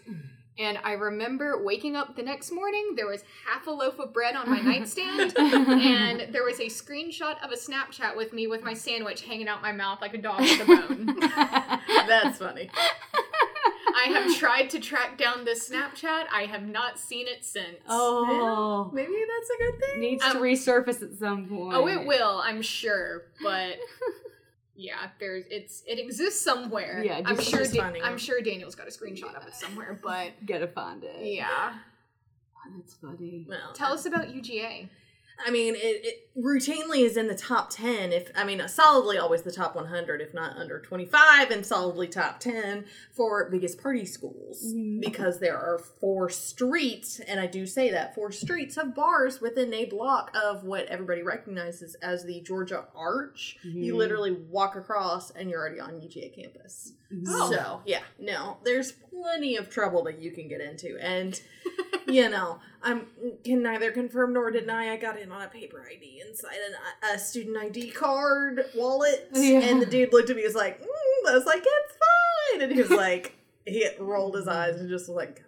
And 0.58 0.78
I 0.84 0.92
remember 0.92 1.62
waking 1.62 1.96
up 1.96 2.16
the 2.16 2.22
next 2.22 2.50
morning, 2.50 2.94
there 2.96 3.06
was 3.06 3.22
half 3.46 3.66
a 3.66 3.70
loaf 3.70 3.98
of 3.98 4.12
bread 4.14 4.34
on 4.36 4.48
my 4.48 4.60
nightstand, 4.62 5.34
and 5.36 6.32
there 6.32 6.44
was 6.44 6.58
a 6.60 6.66
screenshot 6.66 7.42
of 7.44 7.50
a 7.52 7.56
Snapchat 7.56 8.16
with 8.16 8.32
me 8.32 8.46
with 8.46 8.62
my 8.62 8.72
sandwich 8.72 9.22
hanging 9.22 9.48
out 9.48 9.60
my 9.60 9.72
mouth 9.72 10.00
like 10.00 10.14
a 10.14 10.18
dog 10.18 10.40
with 10.40 10.60
a 10.62 10.64
bone. 10.64 11.06
That's 12.08 12.38
funny. 12.38 12.70
I 13.98 14.08
have 14.10 14.36
tried 14.38 14.70
to 14.70 14.80
track 14.80 15.18
down 15.18 15.44
this 15.44 15.68
Snapchat. 15.68 16.24
I 16.32 16.42
have 16.50 16.62
not 16.62 16.98
seen 16.98 17.26
it 17.28 17.44
since. 17.44 17.78
oh. 17.88 18.90
Maybe 18.92 19.12
that's 19.12 19.50
a 19.50 19.58
good 19.58 19.80
thing. 19.80 20.00
Needs 20.00 20.22
to 20.24 20.30
Um, 20.30 20.36
resurface 20.42 21.02
at 21.02 21.18
some 21.18 21.46
point. 21.46 21.74
Oh, 21.74 21.88
it 21.88 22.06
will, 22.06 22.40
I'm 22.42 22.62
sure, 22.62 23.22
but 23.42 23.76
yeah, 24.76 25.08
there's 25.18 25.44
it's 25.50 25.82
it 25.86 25.98
exists 25.98 26.40
somewhere. 26.42 27.02
Yeah, 27.04 27.20
I'm 27.24 27.40
sure. 27.40 27.64
Da- 27.66 27.80
I'm 28.04 28.18
sure 28.18 28.40
Daniel's 28.40 28.74
got 28.74 28.86
a 28.86 28.90
screenshot 28.90 29.34
of 29.34 29.46
it 29.46 29.54
somewhere, 29.54 29.98
but 30.02 30.32
Gotta 30.46 30.66
find 30.68 31.02
it. 31.04 31.16
yeah. 31.24 31.74
Oh, 32.56 32.72
that's 32.76 32.94
funny. 32.94 33.46
Well, 33.48 33.72
Tell 33.74 33.92
us 33.92 34.06
about 34.06 34.28
UGA. 34.28 34.88
I 35.44 35.50
mean, 35.50 35.74
it, 35.74 36.04
it 36.04 36.28
routinely 36.36 37.00
is 37.04 37.16
in 37.16 37.26
the 37.28 37.34
top 37.34 37.68
10. 37.70 38.10
If 38.12 38.30
I 38.34 38.44
mean, 38.44 38.66
solidly 38.68 39.18
always 39.18 39.42
the 39.42 39.52
top 39.52 39.74
100, 39.76 40.20
if 40.22 40.32
not 40.32 40.56
under 40.56 40.80
25, 40.80 41.50
and 41.50 41.64
solidly 41.64 42.08
top 42.08 42.40
10 42.40 42.86
for 43.12 43.48
biggest 43.50 43.80
party 43.82 44.06
schools 44.06 44.64
Mhm. 44.74 45.00
because 45.00 45.38
there 45.38 45.58
are 45.58 45.78
four 45.78 46.30
streets, 46.30 47.20
and 47.20 47.38
I 47.38 47.46
do 47.46 47.66
say 47.66 47.90
that 47.90 48.14
four 48.14 48.32
streets 48.32 48.76
of 48.78 48.94
bars 48.94 49.40
within 49.40 49.74
a 49.74 49.84
block 49.84 50.30
of 50.34 50.64
what 50.64 50.86
everybody 50.86 51.22
recognizes 51.22 51.94
as 51.96 52.24
the 52.24 52.40
Georgia 52.40 52.84
Arch. 52.94 53.58
You 53.62 53.92
Mhm. 53.94 53.96
literally 53.98 54.32
walk 54.32 54.74
across, 54.76 55.30
and 55.32 55.50
you're 55.50 55.60
already 55.60 55.80
on 55.80 56.00
UGA 56.00 56.30
campus. 56.30 56.92
Oh. 57.28 57.50
So 57.52 57.82
yeah, 57.84 58.02
no, 58.18 58.56
there's 58.64 58.92
plenty 58.92 59.56
of 59.56 59.68
trouble 59.70 60.02
that 60.04 60.20
you 60.20 60.30
can 60.32 60.48
get 60.48 60.60
into, 60.60 60.96
and 60.98 61.40
you 62.06 62.28
know, 62.28 62.58
I'm 62.82 63.06
can 63.44 63.62
neither 63.62 63.90
confirm 63.90 64.32
nor 64.32 64.50
deny. 64.50 64.92
I 64.92 64.96
got 64.96 65.18
in 65.18 65.32
on 65.32 65.42
a 65.42 65.48
paper 65.48 65.86
ID 65.90 66.22
inside 66.26 66.56
an, 66.68 67.14
a 67.14 67.18
student 67.18 67.56
ID 67.56 67.90
card 67.90 68.64
wallet, 68.76 69.28
Yeah. 69.32 69.60
and 69.60 69.80
the 69.82 69.86
dude 69.86 70.12
looked 70.12 70.30
at 70.30 70.36
me 70.36 70.42
and 70.42 70.48
was 70.48 70.54
like, 70.56 70.80
mm, 70.80 71.28
I 71.30 71.34
was 71.34 71.46
like, 71.46 71.62
it's 71.64 71.94
fine, 72.52 72.62
and 72.62 72.72
he 72.72 72.80
was 72.82 72.90
like, 72.90 73.36
he 73.66 73.88
rolled 73.98 74.36
his 74.36 74.46
eyes 74.48 74.76
and 74.80 74.88
just 74.88 75.08
was 75.08 75.16
like. 75.16 75.42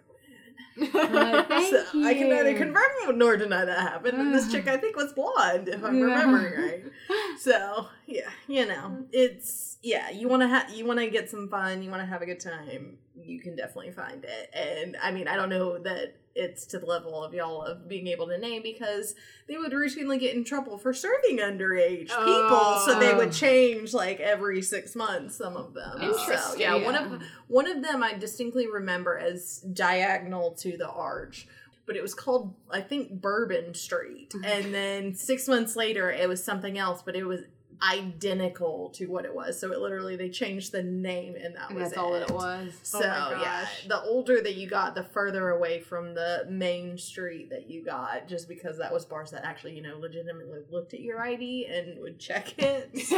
Uh, 0.81 0.85
so 1.69 1.83
I 2.05 2.13
can 2.13 2.29
neither 2.29 2.55
confirm 2.57 3.17
nor 3.17 3.35
deny 3.35 3.65
that 3.65 3.79
happened. 3.79 4.17
And 4.17 4.33
this 4.33 4.49
chick, 4.49 4.65
I 4.67 4.77
think, 4.77 4.95
was 4.95 5.11
blonde, 5.11 5.67
if 5.67 5.83
I'm 5.83 5.99
remembering 5.99 6.53
right. 6.61 6.83
So 7.39 7.87
yeah, 8.05 8.29
you 8.47 8.65
know, 8.65 9.05
it's 9.11 9.77
yeah. 9.81 10.09
You 10.09 10.27
want 10.29 10.41
to 10.41 10.47
have 10.47 10.69
you 10.69 10.85
want 10.85 10.99
to 10.99 11.09
get 11.09 11.29
some 11.29 11.49
fun. 11.49 11.83
You 11.83 11.89
want 11.89 12.01
to 12.01 12.05
have 12.05 12.21
a 12.21 12.25
good 12.25 12.39
time. 12.39 12.97
you 13.21 13.39
can 13.41 13.55
definitely 13.57 13.91
find 13.91 14.23
it. 14.25 14.49
And 14.53 14.95
I 15.01 15.11
mean, 15.11 15.27
I 15.27 15.35
don't 15.35 15.49
know 15.49 15.79
that 15.79 16.15
it's 16.39 16.65
to 16.67 16.79
the 16.79 16.85
level 16.85 17.23
of 17.23 17.33
y'all 17.33 17.61
of 17.63 17.87
being 17.87 18.07
able 18.07 18.27
to 18.27 18.37
name 18.37 18.61
because 18.63 19.13
they 19.47 19.57
would 19.57 19.71
routinely 19.71 20.19
get 20.19 20.35
in 20.35 20.43
trouble 20.43 20.77
for 20.77 20.93
serving 20.93 21.37
underage 21.39 22.07
people, 22.07 22.79
so 22.85 22.97
they 22.99 23.11
Oh. 23.11 23.17
would 23.17 23.31
change 23.31 23.93
like 23.93 24.19
every 24.19 24.61
six 24.61 24.95
months. 24.95 25.35
Some 25.35 25.57
of 25.57 25.73
them. 25.73 25.97
So, 25.99 26.19
Interesting. 26.19 26.61
yeah, 26.61 26.75
one 26.83 26.95
of 26.95 27.21
one 27.47 27.67
of 27.67 27.83
them 27.83 28.01
I 28.03 28.13
distinctly 28.13 28.67
remember 28.67 29.17
as 29.17 29.59
diagonal 29.73 30.51
to 30.59 30.77
the 30.77 30.89
arch. 30.89 31.47
But 31.85 31.95
it 31.95 32.03
was 32.03 32.13
called, 32.13 32.53
I 32.69 32.81
think, 32.81 33.19
Bourbon 33.19 33.73
Street. 33.73 34.29
Mm-hmm. 34.29 34.45
And 34.45 34.73
then 34.73 35.15
six 35.15 35.47
months 35.47 35.75
later, 35.75 36.11
it 36.11 36.29
was 36.29 36.43
something 36.43 36.77
else, 36.77 37.01
but 37.03 37.15
it 37.15 37.23
was 37.23 37.41
identical 37.81 38.89
to 38.95 39.05
what 39.07 39.25
it 39.25 39.33
was. 39.33 39.59
So 39.59 39.71
it 39.71 39.79
literally, 39.79 40.15
they 40.15 40.29
changed 40.29 40.71
the 40.71 40.83
name 40.83 41.35
and 41.35 41.55
that 41.55 41.69
And 41.69 41.79
was 41.79 41.89
that's 41.89 41.97
all 41.97 42.11
that 42.13 42.23
it. 42.23 42.29
it 42.29 42.35
was. 42.35 42.73
Oh 42.93 43.01
so 43.01 43.05
Oh 43.05 43.41
yeah, 43.41 43.65
the 43.87 44.01
older 44.01 44.41
that 44.41 44.55
you 44.55 44.67
got, 44.67 44.95
the 44.95 45.03
further 45.03 45.49
away 45.49 45.79
from 45.79 46.13
the 46.13 46.45
main 46.49 46.97
street 46.97 47.49
that 47.51 47.69
you 47.69 47.83
got, 47.85 48.27
just 48.27 48.47
because 48.47 48.77
that 48.79 48.91
was 48.93 49.05
bars 49.05 49.31
that 49.31 49.45
actually, 49.45 49.75
you 49.75 49.81
know, 49.81 49.97
legitimately 49.97 50.59
looked 50.71 50.93
at 50.93 50.99
your 51.01 51.21
ID 51.21 51.67
and 51.67 51.99
would 52.01 52.19
check 52.19 52.53
it. 52.57 52.89
So 53.09 53.17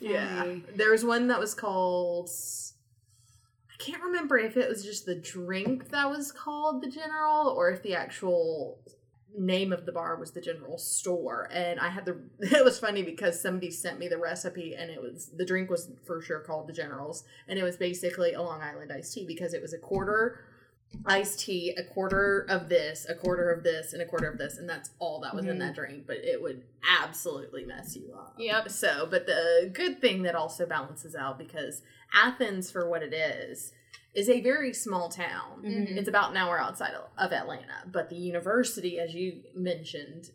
yeah, 0.00 0.54
there 0.74 0.90
was 0.90 1.04
one 1.04 1.28
that 1.28 1.38
was 1.38 1.54
called. 1.54 2.30
I 3.72 3.82
can't 3.82 4.02
remember 4.02 4.36
if 4.38 4.56
it 4.56 4.68
was 4.68 4.84
just 4.84 5.06
the 5.06 5.14
drink 5.14 5.90
that 5.90 6.10
was 6.10 6.32
called 6.32 6.82
the 6.82 6.90
General 6.90 7.48
or 7.48 7.70
if 7.70 7.82
the 7.82 7.94
actual 7.94 8.78
name 9.36 9.72
of 9.72 9.86
the 9.86 9.92
bar 9.92 10.16
was 10.16 10.32
the 10.32 10.40
general 10.40 10.76
store 10.76 11.48
and 11.52 11.78
i 11.80 11.88
had 11.88 12.04
the 12.04 12.16
it 12.40 12.64
was 12.64 12.78
funny 12.80 13.02
because 13.02 13.40
somebody 13.40 13.70
sent 13.70 13.98
me 13.98 14.08
the 14.08 14.18
recipe 14.18 14.74
and 14.74 14.90
it 14.90 15.00
was 15.00 15.30
the 15.36 15.44
drink 15.44 15.70
was 15.70 15.90
for 16.06 16.20
sure 16.20 16.40
called 16.40 16.66
the 16.66 16.72
generals 16.72 17.24
and 17.48 17.58
it 17.58 17.62
was 17.62 17.76
basically 17.76 18.32
a 18.32 18.42
long 18.42 18.60
island 18.60 18.90
iced 18.92 19.14
tea 19.14 19.24
because 19.24 19.54
it 19.54 19.62
was 19.62 19.72
a 19.72 19.78
quarter 19.78 20.40
iced 21.06 21.38
tea 21.38 21.72
a 21.78 21.84
quarter 21.84 22.44
of 22.48 22.68
this 22.68 23.06
a 23.08 23.14
quarter 23.14 23.50
of 23.52 23.62
this 23.62 23.92
and 23.92 24.02
a 24.02 24.04
quarter 24.06 24.28
of 24.28 24.36
this 24.38 24.58
and 24.58 24.68
that's 24.68 24.90
all 24.98 25.20
that 25.20 25.32
was 25.34 25.46
in 25.46 25.56
Mhm. 25.56 25.60
that 25.60 25.74
drink 25.76 26.04
but 26.08 26.16
it 26.16 26.42
would 26.42 26.64
absolutely 27.00 27.64
mess 27.64 27.94
you 27.96 28.12
up 28.12 28.34
Yep. 28.36 28.68
so 28.70 29.06
but 29.08 29.26
the 29.26 29.70
good 29.72 30.00
thing 30.00 30.22
that 30.22 30.34
also 30.34 30.66
balances 30.66 31.14
out 31.14 31.38
because 31.38 31.82
athens 32.12 32.72
for 32.72 32.88
what 32.88 33.04
it 33.04 33.12
is 33.14 33.72
is 34.14 34.28
a 34.28 34.40
very 34.40 34.72
small 34.74 35.08
town 35.08 35.62
Mhm. 35.62 35.96
it's 35.96 36.08
about 36.08 36.30
an 36.32 36.36
hour 36.36 36.58
outside 36.58 36.94
of- 36.94 37.10
of 37.16 37.32
Atlanta, 37.32 37.82
but 37.86 38.08
the 38.10 38.16
university, 38.16 38.98
as 38.98 39.14
you 39.14 39.42
mentioned, 39.54 40.30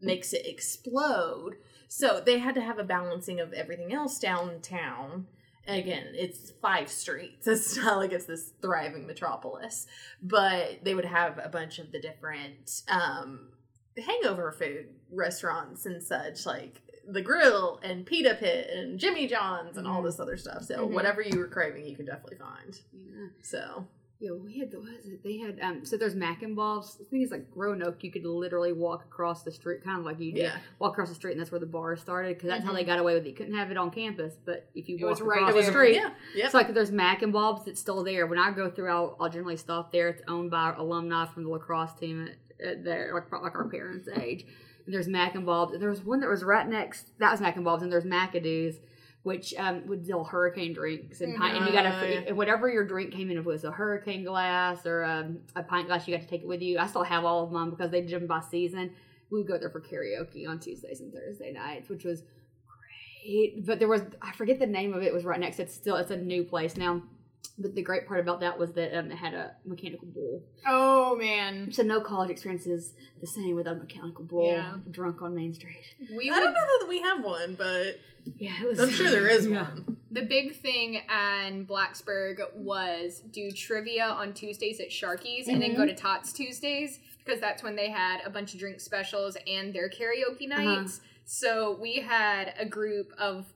makes 0.00 0.32
it 0.34 0.46
explode. 0.46 1.56
So 1.88 2.20
they 2.20 2.38
had 2.38 2.54
to 2.56 2.60
have 2.60 2.78
a 2.78 2.84
balancing 2.84 3.40
of 3.40 3.52
everything 3.52 3.92
else 3.94 4.18
downtown. 4.18 5.26
And 5.66 5.78
again, 5.78 6.08
it's 6.14 6.50
five 6.60 6.90
streets. 6.90 7.46
It's 7.46 7.76
not 7.78 7.96
like 7.96 8.12
it's 8.12 8.26
this 8.26 8.52
thriving 8.60 9.06
metropolis, 9.06 9.86
but 10.20 10.84
they 10.84 10.94
would 10.94 11.06
have 11.06 11.38
a 11.42 11.48
bunch 11.48 11.78
of 11.78 11.90
the 11.92 12.00
different 12.00 12.82
um, 12.88 13.52
hangover 13.96 14.52
food 14.52 14.94
restaurants 15.10 15.86
and 15.86 16.02
such, 16.02 16.44
like 16.44 16.82
the 17.08 17.20
Grill 17.22 17.80
and 17.82 18.06
Pita 18.06 18.36
Pit 18.38 18.70
and 18.72 18.98
Jimmy 18.98 19.26
John's 19.26 19.76
and 19.76 19.86
all 19.86 20.00
Mhm. 20.00 20.06
this 20.06 20.20
other 20.20 20.36
stuff. 20.36 20.62
So 20.64 20.86
Mhm. 20.86 20.92
whatever 20.92 21.20
you 21.22 21.38
were 21.38 21.48
craving, 21.48 21.86
you 21.86 21.96
could 21.96 22.06
definitely 22.06 22.38
find. 22.38 22.80
Yeah. 22.92 23.26
So 23.42 23.86
Yeah, 24.20 24.30
we 24.30 24.58
had 24.58 24.70
the 24.70 24.80
what 24.80 24.92
is 24.92 25.06
it? 25.06 25.22
They 25.22 25.36
had 25.38 25.58
um 25.60 25.84
so 25.84 25.96
there's 25.98 26.14
Mac 26.14 26.42
and 26.42 26.56
Bob's. 26.56 26.96
The 26.96 27.04
thing 27.04 27.20
is 27.20 27.30
like 27.30 27.46
Roanoke, 27.54 28.02
you 28.04 28.10
could 28.10 28.24
literally 28.24 28.72
walk 28.72 29.04
across 29.04 29.42
the 29.42 29.50
street, 29.50 29.82
kind 29.84 29.98
of 29.98 30.04
like 30.06 30.18
you 30.18 30.32
did. 30.32 30.42
Yeah. 30.44 30.58
Walk 30.78 30.92
across 30.92 31.08
the 31.10 31.14
street, 31.14 31.32
and 31.32 31.40
that's 31.40 31.50
where 31.50 31.58
the 31.58 31.66
bar 31.66 31.94
started 31.96 32.36
because 32.36 32.48
that's 32.48 32.64
how 32.64 32.72
they 32.72 32.84
got 32.84 32.98
away 33.00 33.14
with 33.14 33.26
it. 33.26 33.30
You 33.30 33.34
couldn't 33.34 33.54
have 33.54 33.70
it 33.70 33.76
on 33.76 33.90
campus, 33.90 34.38
but 34.46 34.70
if 34.74 34.88
you 34.88 34.96
It 34.96 35.02
walk 35.02 35.10
was 35.10 35.20
right 35.20 35.42
across 35.42 35.66
the 35.66 35.70
street, 35.70 35.96
yeah, 35.96 36.14
yep. 36.34 36.44
it's 36.46 36.54
like 36.54 36.72
there's 36.72 36.92
Mac 36.92 37.20
and 37.22 37.32
Bob's 37.34 37.64
that's 37.66 37.80
still 37.80 38.02
there. 38.02 38.26
When 38.26 38.38
I 38.38 38.50
go 38.52 38.70
through, 38.70 38.88
I'll, 38.90 39.16
I'll 39.20 39.28
generally 39.28 39.56
stop 39.56 39.92
there. 39.92 40.08
It's 40.08 40.22
owned 40.26 40.50
by 40.50 40.72
alumni 40.74 41.26
from 41.26 41.42
the 41.42 41.50
lacrosse 41.50 41.92
team 41.94 42.26
at, 42.60 42.66
at 42.66 42.84
there, 42.84 43.12
like 43.12 43.30
like 43.42 43.54
our 43.56 43.68
parents' 43.68 44.08
age. 44.16 44.46
There's 44.86 45.08
Mac 45.08 45.34
involved. 45.34 45.80
There 45.80 45.88
was 45.88 46.04
one 46.04 46.20
that 46.20 46.28
was 46.28 46.44
right 46.44 46.68
next. 46.68 47.18
That 47.18 47.30
was 47.30 47.40
Mac 47.40 47.56
involved, 47.56 47.82
and 47.82 47.90
there's 47.90 48.04
Macado's, 48.04 48.76
which 49.22 49.54
um, 49.58 49.86
would 49.86 50.04
deal 50.04 50.24
hurricane 50.24 50.74
drinks 50.74 51.20
and 51.20 51.36
pint. 51.36 51.56
And 51.56 51.66
you 51.66 51.72
got 51.72 51.82
to 51.82 52.24
yeah. 52.26 52.32
whatever 52.32 52.68
your 52.68 52.84
drink 52.86 53.12
came 53.12 53.30
in, 53.30 53.38
if 53.38 53.46
it 53.46 53.48
was 53.48 53.64
a 53.64 53.70
hurricane 53.70 54.24
glass 54.24 54.84
or 54.84 55.04
um, 55.04 55.38
a 55.56 55.62
pint 55.62 55.88
glass, 55.88 56.06
you 56.06 56.14
got 56.14 56.22
to 56.22 56.28
take 56.28 56.42
it 56.42 56.48
with 56.48 56.60
you. 56.60 56.78
I 56.78 56.86
still 56.86 57.02
have 57.02 57.24
all 57.24 57.44
of 57.44 57.50
mine 57.50 57.70
because 57.70 57.90
they 57.90 58.02
did 58.02 58.10
them 58.10 58.26
by 58.26 58.40
season. 58.40 58.92
We 59.30 59.38
would 59.38 59.48
go 59.48 59.58
there 59.58 59.70
for 59.70 59.80
karaoke 59.80 60.46
on 60.46 60.60
Tuesdays 60.60 61.00
and 61.00 61.12
Thursday 61.12 61.50
nights, 61.50 61.88
which 61.88 62.04
was 62.04 62.22
great. 63.22 63.64
But 63.64 63.78
there 63.78 63.88
was 63.88 64.02
I 64.20 64.32
forget 64.32 64.58
the 64.58 64.66
name 64.66 64.92
of 64.92 65.02
it. 65.02 65.06
It 65.06 65.14
was 65.14 65.24
right 65.24 65.40
next. 65.40 65.58
It's 65.58 65.74
still 65.74 65.96
it's 65.96 66.10
a 66.10 66.16
new 66.16 66.44
place 66.44 66.76
now. 66.76 67.02
But 67.58 67.74
the 67.74 67.82
great 67.82 68.06
part 68.08 68.18
about 68.20 68.40
that 68.40 68.58
was 68.58 68.72
that 68.72 68.98
um, 68.98 69.10
it 69.12 69.16
had 69.16 69.32
a 69.34 69.52
mechanical 69.64 70.08
bull. 70.08 70.42
Oh 70.66 71.14
man, 71.16 71.70
So 71.72 71.82
no 71.82 72.00
college 72.00 72.30
experience 72.30 72.66
is 72.66 72.94
the 73.20 73.26
same 73.26 73.54
without 73.54 73.76
a 73.76 73.78
mechanical 73.80 74.24
bull 74.24 74.46
Yeah. 74.50 74.74
drunk 74.90 75.22
on 75.22 75.34
Main 75.36 75.54
Street. 75.54 75.76
we 76.16 76.30
I 76.30 76.40
don't 76.40 76.52
know 76.52 76.78
that 76.80 76.86
we 76.88 77.00
have 77.00 77.22
one, 77.24 77.54
but 77.54 77.98
Yeah, 78.38 78.52
it 78.62 78.68
was. 78.68 78.80
I'm 78.80 78.90
sure 78.90 79.10
there 79.10 79.28
is 79.28 79.46
Yeah. 79.46 79.62
one. 79.70 79.96
The 80.10 80.22
big 80.22 80.56
thing 80.56 80.94
in 80.94 81.66
Blacksburg 81.66 82.38
was 82.54 83.20
do 83.30 83.50
trivia 83.50 84.04
on 84.06 84.32
Tuesdays 84.32 84.80
at 84.80 84.88
Sharkey's 84.90 85.46
and 85.48 85.60
then 85.62 85.74
go 85.76 85.84
to 85.86 85.94
Tots 85.94 86.32
Tuesdays 86.32 87.00
because 87.24 87.40
that's 87.40 87.62
when 87.62 87.74
they 87.76 87.90
had 87.90 88.20
a 88.24 88.30
bunch 88.30 88.54
of 88.54 88.60
drink 88.60 88.80
specials 88.80 89.36
and 89.46 89.72
their 89.74 89.88
karaoke 89.88 90.48
nights. 90.48 91.00
So 91.24 91.76
we 91.80 91.96
had 91.96 92.54
a 92.58 92.66
group 92.66 93.12
of 93.18 93.46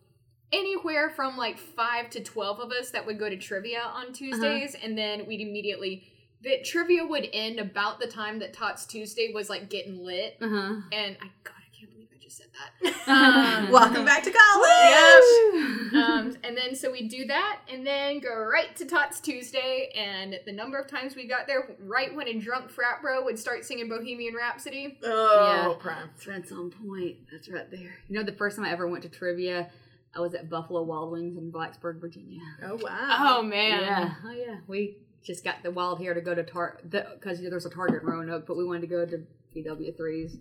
anywhere 0.52 1.10
from 1.10 1.36
like 1.36 1.58
five 1.58 2.10
to 2.10 2.20
12 2.22 2.60
of 2.60 2.70
us 2.72 2.90
that 2.90 3.04
would 3.06 3.18
go 3.18 3.28
to 3.28 3.36
trivia 3.36 3.80
on 3.80 4.12
Tuesdays 4.12 4.74
and 4.82 4.96
then 4.96 5.26
we'd 5.26 5.40
immediately. 5.40 6.04
The 6.42 6.62
trivia 6.64 7.04
would 7.04 7.28
end 7.32 7.58
about 7.58 7.98
the 8.00 8.06
time 8.06 8.38
that 8.38 8.52
Tots 8.52 8.86
Tuesday 8.86 9.32
was 9.34 9.50
like 9.50 9.68
getting 9.68 9.98
lit. 10.04 10.36
Uh 10.40 10.48
huh. 10.48 10.74
And 10.92 11.16
I, 11.20 11.26
God, 11.42 11.54
I 11.58 11.76
can't 11.78 11.90
believe 11.92 12.08
I 12.14 12.22
just 12.22 12.36
said 12.38 12.46
that. 12.52 12.94
Um, 13.08 13.70
Welcome 13.72 14.04
back 14.04 14.22
to 14.22 14.30
college. 14.30 15.94
um, 15.94 16.36
and 16.44 16.54
then 16.56 16.76
so 16.76 16.92
we 16.92 17.08
do 17.08 17.24
that, 17.26 17.60
and 17.72 17.86
then 17.86 18.20
go 18.20 18.34
right 18.38 18.76
to 18.76 18.84
Tots 18.84 19.18
Tuesday. 19.18 19.90
And 19.96 20.38
the 20.44 20.52
number 20.52 20.78
of 20.78 20.86
times 20.86 21.16
we 21.16 21.26
got 21.26 21.46
there, 21.46 21.74
right 21.80 22.14
when 22.14 22.28
a 22.28 22.34
drunk 22.38 22.70
frat 22.70 23.00
bro 23.02 23.24
would 23.24 23.38
start 23.38 23.64
singing 23.64 23.88
Bohemian 23.88 24.34
Rhapsody. 24.34 24.98
Oh, 25.02 25.70
Yeah. 25.72 25.82
prime. 25.82 26.10
That's 26.26 26.52
on 26.52 26.70
point. 26.70 27.16
That's 27.32 27.48
right 27.48 27.70
there. 27.70 27.94
You 28.08 28.18
know, 28.18 28.22
the 28.22 28.32
first 28.32 28.56
time 28.56 28.66
I 28.66 28.70
ever 28.72 28.86
went 28.86 29.02
to 29.04 29.08
trivia, 29.08 29.70
I 30.16 30.20
was 30.20 30.34
at 30.34 30.48
Buffalo 30.48 30.82
Wild 30.82 31.12
Wings 31.12 31.36
in 31.36 31.52
Blacksburg, 31.52 32.00
Virginia. 32.00 32.40
Oh 32.62 32.78
wow. 32.82 33.36
Oh 33.38 33.42
man, 33.42 33.82
Yeah. 33.82 34.14
Oh 34.24 34.32
yeah. 34.32 34.56
We 34.66 34.96
just 35.22 35.44
got 35.44 35.62
the 35.62 35.70
wild 35.70 35.98
hair 35.98 36.14
to 36.14 36.20
go 36.20 36.34
to 36.34 36.42
Target 36.42 36.90
because 36.90 37.40
there's 37.40 37.66
a 37.66 37.70
Target 37.70 38.02
in 38.02 38.08
Roanoke, 38.08 38.46
but 38.46 38.56
we 38.56 38.64
wanted 38.64 38.82
to 38.82 38.86
go 38.86 39.04
to 39.06 39.24
BW 39.54 39.96
threes 39.96 40.38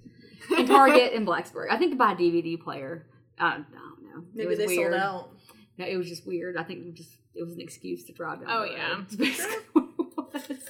and 0.56 0.68
Target 0.68 1.14
in 1.14 1.26
Blacksburg. 1.26 1.68
I 1.70 1.78
think 1.78 1.92
to 1.92 1.98
buy 1.98 2.14
a 2.14 2.16
DVD 2.16 2.60
player. 2.60 3.06
I 3.40 3.52
don't, 3.52 3.66
I 3.72 3.90
don't 3.90 4.04
know. 4.04 4.24
Maybe 4.34 4.56
they 4.56 4.66
weird. 4.66 4.94
sold 4.94 5.02
out. 5.02 5.30
No, 5.78 5.86
it 5.86 5.98
was 5.98 6.08
just 6.08 6.26
weird. 6.26 6.58
I 6.58 6.64
think 6.64 6.86
we 6.86 6.92
just 6.92 7.12
it 7.36 7.44
was 7.44 7.54
an 7.54 7.62
excuse 7.62 8.04
to 8.06 8.14
drive 8.14 8.40
down. 8.42 8.50
Oh, 8.50 8.62
the 8.66 8.72
yeah. 8.74 8.96
That's 8.98 9.16
basically 9.16 9.82
what 10.16 10.34
it 10.34 10.50
was. 10.50 10.70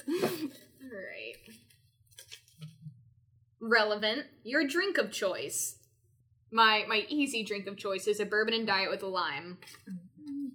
All 0.82 0.90
right. 0.90 1.34
Relevant. 3.60 4.26
Your 4.44 4.66
drink 4.66 4.98
of 4.98 5.10
choice. 5.10 5.77
My 6.50 6.84
my 6.88 7.04
easy 7.08 7.44
drink 7.44 7.66
of 7.66 7.76
choice 7.76 8.06
is 8.06 8.20
a 8.20 8.24
bourbon 8.24 8.54
and 8.54 8.66
diet 8.66 8.90
with 8.90 9.02
a 9.02 9.06
lime. 9.06 9.58
Mm-hmm. 9.88 10.46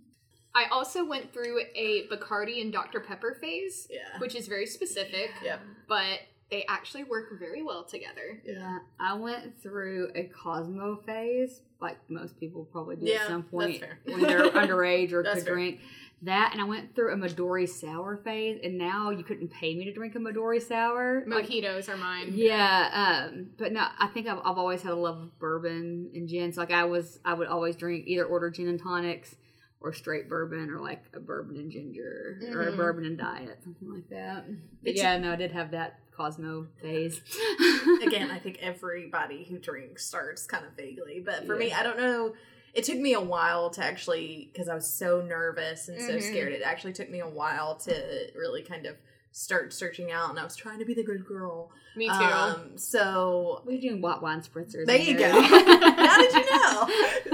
I 0.56 0.66
also 0.72 1.04
went 1.06 1.34
through 1.34 1.62
a 1.76 2.08
Bacardi 2.12 2.62
and 2.62 2.72
Dr 2.72 3.00
Pepper 3.00 3.36
phase, 3.42 3.88
Yeah. 3.90 4.20
which 4.20 4.36
is 4.36 4.48
very 4.48 4.68
specific, 4.68 5.32
Yep. 5.44 5.60
but 5.88 6.20
they 6.52 6.64
actually 6.70 7.04
work 7.06 7.40
very 7.40 7.64
well 7.64 7.84
together. 7.84 8.40
Yeah, 8.46 8.78
I 9.00 9.16
went 9.16 9.60
through 9.64 10.12
a 10.14 10.26
Cosmo 10.26 10.98
phase, 11.08 11.62
like 11.82 11.98
most 12.08 12.40
people 12.40 12.66
probably 12.72 12.98
do 12.98 13.06
Yeah, 13.08 13.22
at 13.22 13.28
some 13.30 13.42
that's 13.42 13.52
point 13.52 13.80
fair. 13.80 14.00
when 14.06 14.22
they're 14.22 14.50
underage 14.52 15.12
or 15.14 15.24
That's 15.24 15.38
could 15.40 15.46
fair. 15.46 15.54
drink. 15.56 15.80
That, 16.24 16.52
and 16.54 16.62
I 16.62 16.64
went 16.66 16.96
through 16.96 17.12
a 17.14 17.16
Midori 17.18 17.68
sour 17.68 18.18
phase, 18.18 18.60
and 18.64 18.78
now 18.78 19.10
you 19.10 19.24
couldn't 19.24 19.50
pay 19.50 19.76
me 19.76 19.84
to 19.86 19.94
drink 19.94 20.16
a 20.16 20.20
Midori 20.20 20.62
sour. 20.62 21.24
Like, 21.28 21.48
Mojitos 21.48 21.90
are 21.90 21.98
mine. 21.98 22.32
yeah, 22.34 23.28
um, 23.32 23.48
but 23.58 23.72
no, 23.74 23.86
I 24.00 24.08
think 24.08 24.28
I've, 24.28 24.38
I've 24.40 24.58
always 24.58 24.82
had 24.82 24.94
a 24.94 24.96
love 24.96 25.18
of 25.22 25.40
bourbon 25.40 26.12
and 26.14 26.28
gin. 26.30 26.54
So 26.54 26.62
like 26.62 26.72
I 26.72 26.86
was, 26.86 27.20
I 27.26 27.34
would 27.34 27.48
always 27.48 27.76
drink 27.76 28.06
either 28.08 28.26
order 28.26 28.50
gin 28.50 28.68
and 28.70 28.82
tonics 28.82 29.36
or 29.82 29.92
straight 29.92 30.30
bourbon 30.30 30.70
or 30.70 30.80
like 30.80 31.04
a 31.14 31.20
bourbon 31.20 31.58
and 31.58 31.70
ginger 31.70 32.40
or 32.54 32.70
a 32.70 32.72
Mhm. 32.72 32.78
bourbon 32.78 33.06
and 33.06 33.18
diet, 33.18 33.60
something 33.64 33.92
like 33.92 34.08
that. 34.10 34.46
But 34.82 34.96
yeah, 34.96 35.18
no, 35.18 35.34
I 35.34 35.36
did 35.36 35.52
have 35.52 35.72
that 35.72 36.00
Cosmo 36.16 36.68
phase. 36.82 37.20
Again, 38.02 38.30
I 38.32 38.40
think 38.40 38.60
everybody 38.62 39.44
who 39.44 39.58
drinks 39.58 40.06
starts 40.06 40.46
kind 40.46 40.66
of 40.66 40.72
vaguely, 40.78 41.20
but 41.20 41.46
for 41.46 41.56
me, 41.58 41.74
I 41.78 41.84
don't 41.84 41.98
know. 41.98 42.34
It 42.74 42.84
took 42.86 42.98
me 42.98 43.14
a 43.14 43.22
while 43.22 43.70
to 43.72 43.84
actually, 43.84 44.50
because 44.52 44.68
I 44.68 44.76
was 44.76 44.88
so 44.92 45.22
nervous 45.22 45.88
and 45.90 46.02
so 46.02 46.14
Mhm. 46.18 46.22
scared. 46.24 46.54
It 46.54 46.62
actually 46.64 46.94
took 46.94 47.10
me 47.10 47.20
a 47.20 47.28
while 47.30 47.76
to 47.78 48.32
really 48.36 48.64
kind 48.64 48.86
of 48.88 48.96
start 49.32 49.74
searching 49.74 50.12
out, 50.12 50.30
and 50.32 50.40
I 50.40 50.44
was 50.44 50.56
trying 50.56 50.80
to 50.80 50.86
be 50.86 50.94
the 50.94 51.04
good 51.04 51.26
girl. 51.26 51.72
Me 51.96 52.08
too. 52.08 52.14
Um, 52.14 52.78
so 52.78 53.62
We're 53.66 53.80
doing 53.80 54.02
white 54.02 54.22
wine 54.22 54.42
spritzers. 54.42 54.86
There 54.88 54.98
you 54.98 55.18
go. 55.18 55.30
How 55.42 56.18
did 56.18 56.34
you 56.34 56.46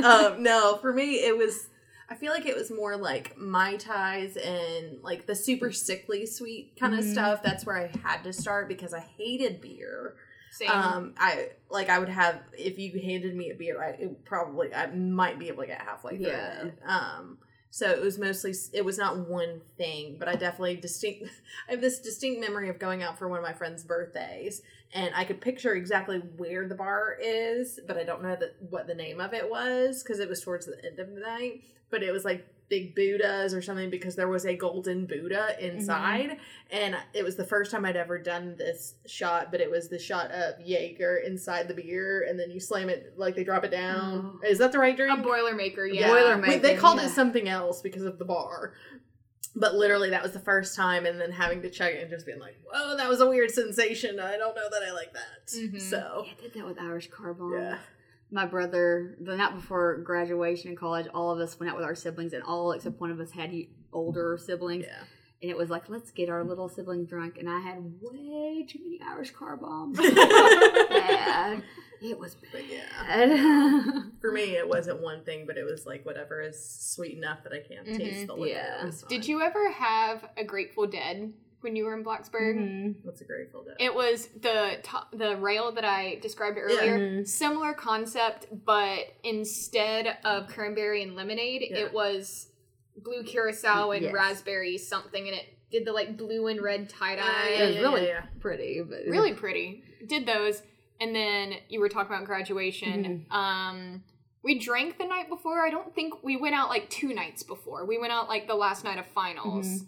know? 0.02 0.08
um, 0.10 0.44
no, 0.44 0.78
for 0.82 0.92
me, 0.94 1.16
it 1.26 1.38
was. 1.38 1.68
I 2.12 2.16
feel 2.16 2.32
like 2.34 2.48
it 2.48 2.56
was 2.56 2.72
more 2.72 2.98
like 2.98 3.38
Mai 3.38 3.76
Tais 3.76 4.36
and 4.36 5.02
like 5.04 5.28
the 5.28 5.36
super 5.36 5.72
sickly 5.72 6.26
sweet 6.26 6.76
kind 6.80 6.96
of 6.96 7.02
Mhm. 7.06 7.12
stuff. 7.12 7.44
That's 7.44 7.66
where 7.66 7.78
I 7.78 7.92
had 8.04 8.24
to 8.24 8.34
start 8.34 8.68
because 8.68 8.94
I 8.96 9.00
hated 9.02 9.62
beer. 9.62 10.16
Same. 10.52 10.70
Um, 10.72 11.14
I 11.18 11.50
like 11.70 11.90
I 11.90 12.00
would 12.00 12.10
have 12.10 12.42
if 12.58 12.78
you 12.80 13.00
handed 13.00 13.36
me 13.36 13.50
a 13.52 13.56
beer, 13.56 13.82
I 13.82 13.90
it 14.02 14.26
probably 14.26 14.74
I 14.74 14.88
might 14.88 15.40
be 15.40 15.48
able 15.48 15.64
to 15.64 15.68
get 15.68 15.82
halfway 15.82 16.18
through 16.18 16.28
Yeah. 16.28 16.64
it. 16.66 16.80
Um, 16.86 17.38
so 17.72 17.90
it 17.90 18.02
was 18.02 18.18
mostly 18.18 18.54
it 18.74 18.84
was 18.84 18.98
not 18.98 19.30
one 19.30 19.62
thing, 19.78 20.16
but 20.18 20.28
I 20.28 20.36
definitely 20.36 20.76
distinct. 20.78 21.24
I 21.68 21.72
have 21.74 21.82
this 21.82 22.00
distinct 22.00 22.42
memory 22.42 22.70
of 22.70 22.80
going 22.80 23.04
out 23.04 23.18
for 23.20 23.28
one 23.28 23.38
of 23.38 23.44
my 23.44 23.54
friends' 23.54 23.84
birthdays, 23.84 24.62
and 24.94 25.14
I 25.16 25.24
could 25.24 25.40
picture 25.40 25.76
exactly 25.76 26.18
where 26.38 26.68
the 26.68 26.76
bar 26.76 27.16
is, 27.22 27.80
but 27.88 27.96
I 27.98 28.04
don't 28.04 28.24
know 28.24 28.36
that 28.36 28.56
what 28.70 28.88
the 28.88 28.96
name 28.96 29.22
of 29.22 29.34
it 29.34 29.50
was 29.50 30.02
because 30.04 30.20
it 30.20 30.28
was 30.28 30.42
towards 30.42 30.66
the 30.66 30.84
end 30.84 31.00
of 31.00 31.14
the 31.14 31.20
night. 31.22 31.62
But 31.92 32.02
it 32.04 32.12
was 32.12 32.26
like 32.26 32.48
big 32.70 32.96
Buddhas 32.96 33.54
or 33.54 33.62
something 33.62 33.90
because 33.90 34.16
there 34.16 34.28
was 34.28 34.46
a 34.46 34.56
golden 34.56 35.06
Buddha 35.08 35.56
inside, 35.60 36.38
and 36.70 36.96
it 37.14 37.24
was 37.24 37.36
the 37.36 37.44
first 37.44 37.72
time 37.72 37.84
I'd 37.84 37.96
ever 37.96 38.18
done 38.20 38.56
this 38.58 38.96
shot. 39.08 39.52
But 39.52 39.60
it 39.62 39.70
was 39.72 39.90
the 39.90 40.00
shot 40.00 40.32
of 40.32 40.62
Jaeger 40.62 41.18
inside 41.26 41.68
the 41.68 41.74
beer, 41.74 42.26
and 42.30 42.40
then 42.40 42.52
you 42.52 42.60
slam 42.60 42.90
it 42.90 43.14
like 43.18 43.36
they 43.36 43.44
drop 43.44 43.64
it 43.64 43.72
down. 43.72 44.40
Oh. 44.44 44.48
Is 44.48 44.60
that 44.60 44.72
the 44.72 44.80
right 44.80 44.96
drink? 44.96 45.18
a 45.20 45.22
Boilermaker, 45.22 45.92
yeah. 45.92 46.02
Yeah. 46.02 46.10
Boilermaker, 46.10 46.48
Wait, 46.48 46.62
they 46.62 46.76
called 46.76 47.00
yeah. 47.00 47.08
it 47.08 47.10
something 47.10 47.50
else 47.50 47.82
because 47.82 48.04
of 48.04 48.20
the 48.20 48.26
bar. 48.26 48.74
But 49.56 49.74
literally, 49.74 50.12
that 50.12 50.22
was 50.22 50.32
the 50.34 50.40
first 50.40 50.76
time, 50.76 51.08
and 51.08 51.20
then 51.20 51.32
having 51.32 51.64
to 51.64 51.70
check 51.72 51.96
it 51.96 52.02
and 52.04 52.10
just 52.12 52.26
being 52.26 52.40
like, 52.40 52.56
"Whoa, 52.72 52.96
that 52.98 53.10
was 53.10 53.20
a 53.20 53.28
weird 53.28 53.50
sensation. 53.50 54.20
I 54.20 54.38
don't 54.38 54.56
know 54.56 54.70
that 54.70 54.84
I 54.88 54.92
like 54.92 55.12
that." 55.14 55.48
Mhm. 55.52 55.82
So, 55.82 56.24
Yeah, 56.28 56.34
I 56.38 56.42
did 56.44 56.54
that 56.54 56.66
with 56.68 56.80
Irish 56.80 57.10
car 57.10 57.34
bomb. 57.34 57.54
yeah, 57.54 57.80
My 58.32 58.46
brother, 58.46 59.16
the 59.20 59.36
night 59.36 59.56
before 59.56 59.98
graduation 59.98 60.70
in 60.70 60.76
college, 60.76 61.08
all 61.14 61.32
of 61.32 61.40
us 61.40 61.60
went 61.60 61.72
out 61.72 61.76
with 61.78 61.86
our 61.86 61.96
siblings, 61.96 62.34
and 62.34 62.44
all 62.44 62.72
except 62.74 63.00
one 63.02 63.10
of 63.12 63.20
us 63.20 63.32
had 63.32 63.52
older 63.92 64.38
siblings. 64.38 64.86
yeah. 64.88 65.04
And 65.42 65.50
it 65.50 65.56
was 65.58 65.70
like, 65.70 65.88
let's 65.88 66.12
get 66.12 66.28
our 66.30 66.44
little 66.44 66.68
sibling 66.68 67.06
drunk. 67.06 67.38
And 67.38 67.50
I 67.50 67.62
had 67.62 67.78
way 68.02 68.66
too 68.68 68.80
many 68.84 69.00
Irish 69.02 69.32
car 69.32 69.56
bombs. 69.56 69.98
bad. 70.90 71.64
It 72.02 72.20
was 72.20 72.36
But 72.52 72.62
yeah, 72.70 72.84
bad. 73.08 74.12
for 74.22 74.32
me, 74.34 74.58
it 74.58 74.68
wasn't 74.68 75.02
one 75.02 75.24
thing, 75.24 75.46
but 75.48 75.58
it 75.58 75.64
was 75.64 75.86
like 75.86 76.06
whatever 76.06 76.42
is 76.42 76.62
sweet 76.62 77.18
enough 77.18 77.44
that 77.44 77.54
I 77.54 77.60
can't 77.66 77.88
Mhm. 77.88 77.98
taste 77.98 78.28
the 78.28 78.36
liquor. 78.36 78.54
Yeah. 78.58 78.92
Did 79.08 79.28
you 79.28 79.42
ever 79.42 79.72
have 79.72 80.26
a 80.38 80.44
Grateful 80.44 80.88
Dead 80.88 81.32
when 81.62 81.76
you 81.76 81.86
were 81.86 81.94
in 81.96 82.04
Blacksburg? 82.04 82.56
Mhm. 82.58 82.96
What's 83.04 83.22
a 83.22 83.26
Grateful 83.26 83.64
Dead? 83.64 83.76
It 83.80 83.94
was 83.94 84.28
the 84.28 84.80
to- 84.84 85.18
the 85.18 85.36
rail 85.38 85.72
that 85.74 85.86
I 85.86 86.16
described 86.22 86.58
earlier. 86.58 86.98
Mhm. 87.00 87.28
Similar 87.28 87.74
concept, 87.74 88.48
but 88.66 89.14
instead 89.24 90.18
of 90.24 90.48
cranberry 90.48 91.04
and 91.04 91.16
lemonade, 91.16 91.62
Yeah. 91.70 91.78
it 91.86 91.94
was 91.94 92.52
blue 92.98 93.24
curacao 93.24 93.92
and 93.92 94.04
Yes. 94.04 94.14
raspberry 94.14 94.78
something, 94.78 95.28
and 95.28 95.36
it 95.38 95.46
did 95.72 95.86
the 95.86 95.92
like 95.94 96.18
blue 96.18 96.48
and 96.48 96.62
red 96.62 96.90
tie 96.90 97.16
dye. 97.16 97.56
Uh, 97.56 97.64
It 97.64 97.68
was 97.68 97.78
really 97.78 98.02
yeah, 98.04 98.08
yeah. 98.08 98.26
pretty, 98.40 98.82
but 98.82 99.06
really 99.06 99.34
pretty. 99.34 99.84
Did 100.06 100.26
those, 100.26 100.64
and 101.00 101.14
then 101.16 101.56
you 101.70 101.80
were 101.80 101.90
talking 101.90 102.14
about 102.14 102.26
graduation. 102.26 103.26
Um, 103.32 104.04
we 104.44 104.58
drank 104.58 104.98
the 104.98 105.06
night 105.06 105.28
before. 105.30 105.66
I 105.66 105.70
don't 105.70 105.94
think 105.94 106.24
we 106.24 106.36
went 106.38 106.56
out 106.56 106.70
like 106.70 106.90
two 106.90 107.14
nights 107.14 107.44
before. 107.44 107.86
We 107.86 107.98
went 107.98 108.12
out 108.14 108.28
like 108.30 108.48
the 108.48 108.56
last 108.56 108.84
night 108.84 108.98
of 108.98 109.06
finals, 109.08 109.86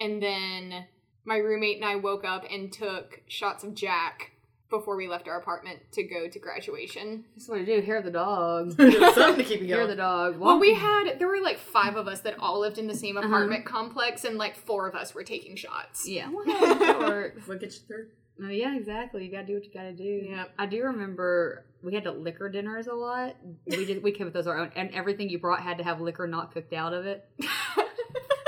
and 0.00 0.22
then 0.22 0.86
my 1.24 1.36
roommate 1.36 1.76
and 1.76 1.84
I 1.84 1.96
woke 1.96 2.24
up 2.24 2.44
and 2.50 2.72
took 2.72 3.22
shots 3.28 3.64
of 3.64 3.74
Jack 3.74 4.30
before 4.70 4.96
we 4.96 5.06
left 5.06 5.28
our 5.28 5.38
apartment 5.38 5.78
to 5.92 6.02
go 6.02 6.26
to 6.28 6.38
graduation. 6.38 7.24
That's 7.36 7.48
what 7.48 7.60
I 7.60 7.64
do. 7.64 7.80
Hair 7.80 8.02
the 8.02 8.10
dog. 8.10 8.72
Something 8.76 9.36
to 9.36 9.44
keep 9.44 9.60
you 9.60 9.68
Hair 9.74 9.86
the 9.86 9.94
dog. 9.96 10.38
Well, 10.38 10.58
we 10.58 10.74
had 10.74 11.18
there 11.18 11.28
were 11.28 11.40
like 11.40 11.58
five 11.58 11.96
of 11.96 12.08
us 12.08 12.20
that 12.22 12.38
all 12.40 12.60
lived 12.60 12.78
in 12.78 12.86
the 12.88 12.94
same 12.96 13.16
Uh-huh. 13.16 13.26
apartment 13.26 13.64
complex, 13.66 14.24
and 14.24 14.36
like 14.36 14.56
four 14.56 14.88
of 14.88 14.94
us 14.96 15.14
were 15.14 15.22
taking 15.22 15.54
shots. 15.54 16.08
Yeah, 16.08 16.28
well, 16.30 16.44
that 16.78 16.98
works. 16.98 17.46
What 17.46 17.60
gets 17.60 17.76
you 17.76 17.86
through? 17.86 18.06
Oh, 18.42 18.48
yeah, 18.48 18.74
exactly. 18.76 19.24
You 19.24 19.30
gotta 19.30 19.46
do 19.46 19.54
what 19.54 19.64
you 19.64 19.70
gotta 19.72 19.92
do. 19.92 20.02
Yeah, 20.28 20.46
I 20.58 20.66
do 20.66 20.82
remember 20.82 21.64
we 21.84 21.94
had 21.94 22.02
to 22.04 22.10
liquor 22.10 22.48
dinners 22.48 22.88
a 22.88 22.94
lot. 22.94 23.36
We 23.66 23.84
did. 23.84 24.02
We 24.02 24.10
kept 24.10 24.32
those 24.32 24.48
our 24.48 24.58
own, 24.58 24.72
and 24.74 24.92
everything 24.92 25.28
you 25.28 25.38
brought 25.38 25.60
had 25.60 25.78
to 25.78 25.84
have 25.84 26.00
liquor 26.00 26.26
not 26.26 26.52
cooked 26.52 26.72
out 26.72 26.92
of 26.94 27.06
it. 27.06 27.24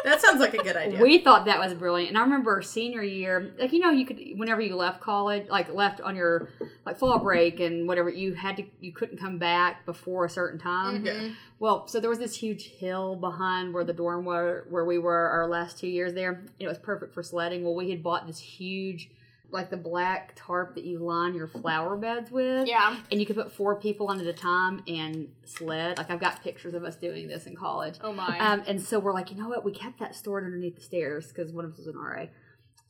That 0.06 0.20
sounds 0.20 0.38
like 0.40 0.54
a 0.54 0.62
good 0.62 0.76
idea. 0.76 1.02
We 1.02 1.18
thought 1.18 1.46
that 1.46 1.58
was 1.58 1.74
brilliant, 1.74 2.10
and 2.10 2.16
I 2.16 2.20
remember 2.22 2.62
senior 2.62 3.02
year, 3.02 3.52
like 3.58 3.72
you 3.72 3.80
know, 3.80 3.90
you 3.90 4.06
could 4.06 4.20
whenever 4.36 4.60
you 4.60 4.76
left 4.76 5.00
college, 5.00 5.48
like 5.48 5.68
left 5.74 6.00
on 6.00 6.14
your 6.14 6.48
like 6.86 6.96
fall 6.96 7.18
break 7.18 7.58
and 7.58 7.88
whatever, 7.88 8.08
you 8.08 8.34
had 8.34 8.56
to 8.58 8.64
you 8.80 8.92
couldn't 8.92 9.18
come 9.18 9.36
back 9.38 9.84
before 9.84 10.24
a 10.24 10.30
certain 10.30 10.60
time. 10.60 11.02
Mhm. 11.04 11.34
Well, 11.58 11.88
so 11.88 11.98
there 11.98 12.08
was 12.10 12.20
this 12.20 12.36
huge 12.36 12.68
hill 12.68 13.16
behind 13.16 13.74
where 13.74 13.82
the 13.82 13.92
dorm 13.92 14.24
were, 14.24 14.64
where 14.70 14.84
we 14.84 14.98
were 14.98 15.28
our 15.28 15.48
last 15.48 15.76
two 15.78 15.88
years 15.88 16.14
there. 16.14 16.30
and 16.32 16.50
It 16.60 16.68
was 16.68 16.78
perfect 16.78 17.12
for 17.12 17.24
sledding. 17.24 17.64
Well, 17.64 17.74
we 17.74 17.90
had 17.90 18.02
bought 18.02 18.28
this 18.28 18.38
huge, 18.38 19.10
like 19.50 19.70
the 19.70 19.76
black 19.76 20.32
tarp 20.35 20.74
that 20.74 20.85
you 20.85 20.98
line 20.98 21.35
your 21.35 21.46
flower 21.46 21.96
beds 21.96 22.30
with. 22.30 22.66
Yeah. 22.66 22.96
And 23.11 23.20
you 23.20 23.26
could 23.26 23.37
put 23.37 23.52
four 23.52 23.76
people 23.76 24.09
on 24.09 24.20
at 24.20 24.26
a 24.26 24.32
time 24.32 24.82
and 24.87 25.28
sled. 25.44 25.98
Like 25.98 26.11
I've 26.11 26.20
got 26.20 26.42
pictures 26.42 26.74
of 26.74 26.85
us 26.85 26.96
doing 26.96 27.28
this 27.28 27.46
in 27.46 27.54
college. 27.54 27.96
Oh 28.02 28.12
my. 28.12 28.38
Um, 28.38 28.62
and 28.66 28.80
so 28.80 28.98
we're 28.98 29.12
like, 29.12 29.30
you 29.30 29.37
know 29.37 29.48
what? 29.48 29.64
We 29.64 29.72
kept 29.72 29.98
that 30.00 30.14
stored 30.14 30.44
underneath 30.44 30.76
the 30.76 30.82
stairs 30.82 31.28
because 31.28 31.52
one 31.52 31.64
of 31.64 31.72
us 31.72 31.78
was 31.78 31.87
an 31.87 31.96
RA. 31.96 32.26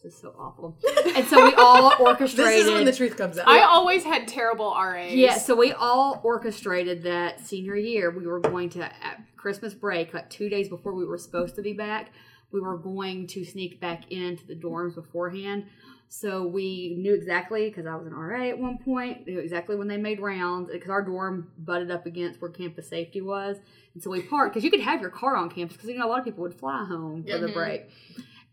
This 0.03 0.15
is 0.15 0.21
so 0.21 0.35
awful. 0.39 0.77
and 1.17 1.27
so 1.27 1.45
we 1.45 1.55
all 1.55 1.93
orchestrated. 1.99 2.53
this 2.53 2.67
is 2.67 2.73
when 2.73 2.85
the 2.85 2.93
truth 2.93 3.17
comes 3.17 3.39
out. 3.39 3.49
I 3.49 3.63
always 3.63 4.05
had 4.05 4.29
terrible 4.29 4.75
RAs. 4.75 5.13
Yeah, 5.13 5.37
so 5.37 5.57
we 5.57 5.73
all 5.73 6.21
orchestrated 6.23 7.03
that 7.05 7.41
senior 7.41 7.77
year. 7.77 8.11
We 8.11 8.27
were 8.27 8.41
going 8.41 8.69
to, 8.71 8.85
at 8.85 9.21
Christmas 9.37 9.75
break, 9.75 10.15
like 10.15 10.31
two 10.31 10.49
days 10.49 10.69
before 10.69 10.95
we 10.95 11.05
were 11.05 11.19
supposed 11.19 11.57
to 11.57 11.63
be 11.63 11.73
back, 11.73 12.11
we 12.53 12.61
were 12.61 12.77
going 12.77 13.27
to 13.29 13.45
sneak 13.45 13.81
back 13.81 14.11
into 14.11 14.47
the 14.47 14.55
dorms 14.55 14.95
beforehand. 14.95 15.67
So 16.09 16.47
we 16.47 16.95
knew 16.99 17.15
exactly, 17.15 17.69
because 17.69 17.87
I 17.87 17.95
was 17.97 18.07
an 18.07 18.15
RA 18.15 18.49
at 18.49 18.59
one 18.59 18.79
point, 18.79 19.27
knew 19.27 19.39
exactly 19.41 19.77
when 19.77 19.89
they 19.89 19.97
made 19.97 20.21
rounds, 20.21 20.71
because 20.71 20.89
our 20.91 21.03
dorm 21.03 21.51
butted 21.59 21.91
up 21.91 22.07
against 22.07 22.41
where 22.41 22.51
campus 22.51 22.89
safety 22.89 23.21
was. 23.21 23.59
And 23.95 24.03
so 24.03 24.11
we 24.11 24.23
parked, 24.23 24.55
because 24.55 24.65
you 24.65 24.71
could 24.71 24.81
have 24.81 25.01
your 25.01 25.11
car 25.11 25.37
on 25.37 25.51
campus, 25.51 25.77
because 25.77 25.91
you 25.91 25.99
know, 25.99 26.07
a 26.07 26.09
lot 26.09 26.19
of 26.19 26.25
people 26.25 26.43
would 26.43 26.55
fly 26.55 26.85
home 26.85 27.25
for 27.25 27.39
the 27.39 27.49
Mhm. 27.49 27.55
break. 27.55 27.91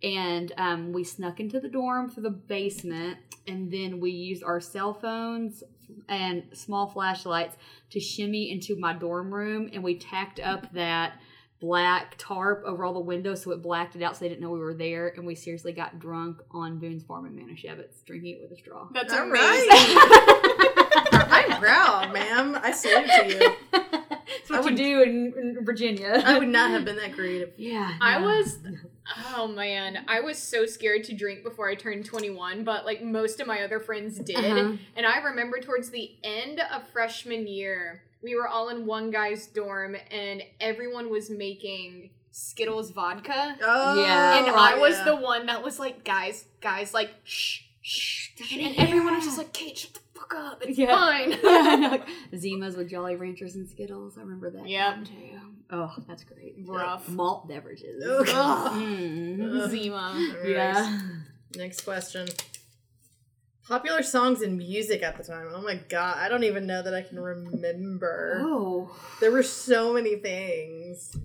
And 0.01 0.51
um, 0.57 0.91
we 0.91 1.03
snuck 1.03 1.39
into 1.39 1.59
the 1.59 1.69
dorm 1.69 2.09
for 2.09 2.21
the 2.21 2.29
basement, 2.29 3.19
and 3.47 3.71
then 3.71 3.99
we 3.99 4.11
used 4.11 4.43
our 4.43 4.59
cell 4.59 4.93
phones 4.93 5.63
and 6.09 6.43
small 6.53 6.87
flashlights 6.87 7.55
to 7.91 7.99
shimmy 7.99 8.51
into 8.51 8.75
my 8.75 8.93
dorm 8.93 9.33
room, 9.33 9.69
and 9.71 9.83
we 9.83 9.95
tacked 9.95 10.39
up 10.39 10.73
that 10.73 11.13
black 11.63 12.15
tarp 12.17 12.61
over 12.65 12.83
all 12.83 12.91
the 12.93 12.99
windows 12.99 13.41
so 13.41 13.51
it 13.51 13.61
blacked 13.61 13.95
it 13.95 14.01
out 14.03 14.17
so 14.17 14.19
they 14.25 14.27
didn't 14.27 14.41
know 14.41 14.49
we 14.49 14.59
were 14.59 14.73
there. 14.73 15.07
And 15.15 15.25
we 15.25 15.33
seriously 15.33 15.71
got 15.71 15.97
drunk 15.97 16.41
on 16.51 16.77
Boone's 16.77 17.03
Farm 17.03 17.25
in 17.25 17.31
Manischewitz, 17.33 18.03
drinking 18.05 18.35
it 18.35 18.41
with 18.41 18.51
a 18.51 18.57
straw. 18.61 18.89
That's 18.91 19.13
All 19.13 19.21
amazing. 19.23 19.69
right. 19.69 20.69
I'm 21.31 21.59
proud, 21.61 22.11
ma'am. 22.11 22.59
I 22.61 22.71
salute 22.71 23.07
to 23.07 23.27
you. 23.29 23.55
That's 23.71 24.49
what 24.49 24.57
I 24.57 24.57
you 24.59 24.63
would- 24.65 24.75
do 24.75 25.01
in, 25.03 25.33
in 25.37 25.65
Virginia. 25.65 26.21
I 26.25 26.37
would 26.37 26.49
not 26.49 26.71
have 26.71 26.83
been 26.83 26.97
that 26.97 27.13
creative. 27.13 27.53
Yeah, 27.57 27.93
I 28.01 28.19
was 28.19 28.59
oh 29.37 29.47
man, 29.47 30.03
I 30.07 30.19
was 30.19 30.37
so 30.37 30.65
scared 30.65 31.05
to 31.05 31.13
drink 31.13 31.43
before 31.43 31.69
I 31.69 31.75
turned 31.75 32.05
21, 32.05 32.65
but 32.65 32.85
like 32.85 33.01
most 33.01 33.39
of 33.39 33.47
my 33.47 33.61
other 33.63 33.79
friends 33.79 34.17
did. 34.19 34.35
Uh-huh. 34.35 34.73
And 34.97 35.05
I 35.05 35.19
remember 35.19 35.59
towards 35.61 35.91
the 35.91 36.11
end 36.23 36.59
of 36.73 36.87
freshman 36.89 37.47
year, 37.47 38.03
we 38.23 38.35
were 38.35 38.47
all 38.47 38.69
in 38.69 38.85
one 38.85 39.11
guy's 39.11 39.47
dorm 39.47 39.95
and 40.11 40.41
everyone 40.61 41.09
was 41.09 41.29
making 41.29 42.09
Skittles 42.31 42.91
vodka. 42.91 43.55
Oh, 43.61 44.01
Yeah. 44.01 44.37
and 44.39 44.47
I 44.55 44.77
was 44.77 44.95
yeah. 44.97 45.03
the 45.05 45.15
one 45.17 45.45
that 45.47 45.63
was 45.63 45.77
like, 45.77 46.03
guys, 46.03 46.45
guys, 46.61 46.93
like, 46.93 47.11
shh, 47.23 47.61
shh. 47.81 48.29
And 48.53 48.75
everyone 48.77 49.15
was 49.15 49.25
just 49.25 49.37
like, 49.37 49.53
Kate, 49.53 49.77
shut 49.77 49.93
the 49.93 49.99
fuck 50.15 50.33
up. 50.35 50.63
It's 50.65 50.77
Yeah. 50.77 50.95
fine. 50.95 51.31
yeah, 51.31 51.37
I 51.43 51.75
know, 51.75 51.89
like 51.89 52.07
Zimas 52.33 52.75
with 52.77 52.89
Jolly 52.89 53.15
Ranchers 53.15 53.55
and 53.55 53.69
Skittles. 53.69 54.17
I 54.17 54.21
remember 54.21 54.49
that. 54.51 54.67
Yeah. 54.67 55.03
too. 55.03 55.39
Oh, 55.69 55.93
that's 56.07 56.23
great. 56.23 56.55
Rough. 56.65 57.07
Malt 57.09 57.47
beverages. 57.47 58.03
Oh, 58.05 58.23
God. 58.23 58.71
Mm. 58.73 59.69
Zima. 59.69 60.33
Yeah. 60.45 60.99
Next 61.55 61.81
question. 61.81 62.27
Popular 63.67 64.03
songs 64.03 64.41
and 64.41 64.57
music 64.57 65.03
at 65.03 65.17
the 65.17 65.23
time. 65.23 65.47
Oh 65.53 65.61
my 65.61 65.75
god, 65.75 66.17
I 66.17 66.27
don't 66.27 66.43
even 66.43 66.67
know 66.67 66.81
that 66.81 66.93
I 66.93 67.01
can 67.01 67.17
remember. 67.19 68.39
Oh. 68.41 68.93
There 69.21 69.31
were 69.31 69.43
so 69.43 69.93
many 69.93 70.17
things. 70.17 71.15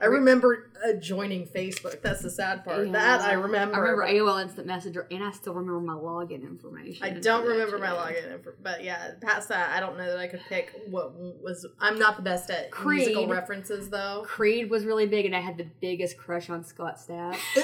I 0.00 0.06
remember 0.06 0.71
uh, 0.86 0.92
joining 0.94 1.46
Facebook. 1.46 2.00
That's 2.02 2.22
the 2.22 2.30
sad 2.30 2.64
part. 2.64 2.90
That 2.92 3.20
I 3.22 3.32
remember. 3.34 3.74
I 3.76 3.78
remember 3.78 4.06
AOL 4.06 4.42
Instant 4.42 4.66
Messenger, 4.66 5.06
and 5.10 5.22
I 5.22 5.30
still 5.32 5.54
remember 5.54 5.80
my 5.80 5.94
login 5.94 6.42
information. 6.42 7.04
I 7.06 7.10
don't 7.10 7.46
remember 7.46 7.78
my 7.78 7.88
login, 7.88 8.32
info, 8.32 8.52
but 8.62 8.82
yeah, 8.84 9.12
past 9.20 9.48
that, 9.50 9.70
I 9.70 9.80
don't 9.80 9.96
know 9.96 10.06
that 10.06 10.18
I 10.18 10.26
could 10.26 10.40
pick 10.48 10.72
what 10.88 11.12
was. 11.14 11.66
I'm 11.80 11.98
not 11.98 12.16
the 12.16 12.22
best 12.22 12.50
at 12.50 12.70
musical 12.84 13.22
Creed. 13.24 13.30
references, 13.30 13.88
though. 13.90 14.24
Creed 14.26 14.70
was 14.70 14.84
really 14.84 15.06
big, 15.06 15.26
and 15.26 15.34
I 15.36 15.40
had 15.40 15.56
the 15.56 15.66
biggest 15.80 16.16
crush 16.16 16.50
on 16.50 16.64
Scott 16.64 16.98
Stapp. 16.98 17.36
Ew! 17.56 17.62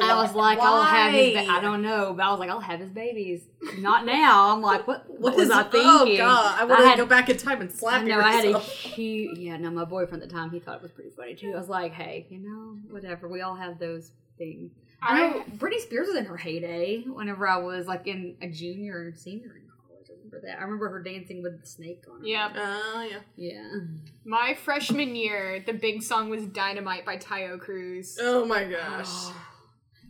I 0.00 0.22
was 0.22 0.34
like, 0.34 0.58
I'll 0.58 0.82
have 0.82 1.12
his. 1.12 1.34
Ba- 1.34 1.50
I 1.50 1.60
don't 1.60 1.82
know, 1.82 2.12
but 2.16 2.24
I 2.24 2.30
was 2.30 2.40
like, 2.40 2.50
I'll 2.50 2.60
have 2.60 2.80
his 2.80 2.90
babies. 2.90 3.44
Not 3.78 4.04
now. 4.04 4.52
I'm 4.54 4.60
like, 4.62 4.86
what? 4.86 5.02
What, 5.22 5.34
What 5.34 5.36
was 5.36 5.44
is- 5.46 5.50
I 5.52 5.68
Oh 5.72 6.16
god, 6.16 6.60
I 6.60 6.64
want 6.64 6.96
to 6.96 6.96
go 6.96 7.06
back 7.06 7.28
in 7.28 7.36
time 7.36 7.60
and 7.60 7.70
slap 7.70 8.02
I 8.02 8.04
know 8.04 8.18
I 8.20 8.32
had 8.32 8.44
a 8.44 8.58
huge. 8.58 9.38
Yeah, 9.38 9.56
no, 9.56 9.70
my 9.70 9.84
boyfriend 9.84 10.22
at 10.22 10.28
the 10.28 10.34
time 10.34 10.50
he 10.50 10.58
thought 10.58 10.76
it 10.76 10.82
was 10.82 10.90
pretty 10.90 11.10
funny 11.10 11.34
too. 11.34 11.52
I 11.54 11.58
was 11.58 11.68
like, 11.68 11.92
hey, 11.92 12.11
you 12.30 12.38
know, 12.38 12.78
whatever. 12.90 13.28
We 13.28 13.40
all 13.42 13.54
have 13.56 13.78
those 13.78 14.12
things. 14.38 14.70
I 15.00 15.18
know 15.20 15.44
Britney 15.58 15.80
Spears 15.80 16.06
was 16.08 16.16
in 16.16 16.24
her 16.26 16.36
heyday. 16.36 17.02
Whenever 17.02 17.48
I 17.48 17.56
was 17.58 17.86
like 17.86 18.06
in 18.06 18.36
a 18.40 18.48
junior 18.48 19.02
and 19.06 19.18
senior 19.18 19.56
in 19.56 19.62
college, 19.68 20.06
I 20.10 20.14
remember 20.14 20.40
that. 20.46 20.58
I 20.58 20.62
remember 20.62 20.88
her 20.90 21.02
dancing 21.02 21.42
with 21.42 21.60
the 21.60 21.66
snake 21.66 22.04
on 22.12 22.20
her. 22.20 22.26
Yep. 22.26 22.52
Oh 22.56 23.08
yeah. 23.10 23.18
Yeah. 23.36 23.78
My 24.24 24.54
freshman 24.54 25.16
year, 25.16 25.62
the 25.66 25.72
big 25.72 26.02
song 26.02 26.30
was 26.30 26.44
Dynamite 26.46 27.04
by 27.04 27.16
Taio 27.16 27.58
Cruz. 27.58 28.16
Oh 28.20 28.44
my 28.44 28.64
gosh. 28.64 29.08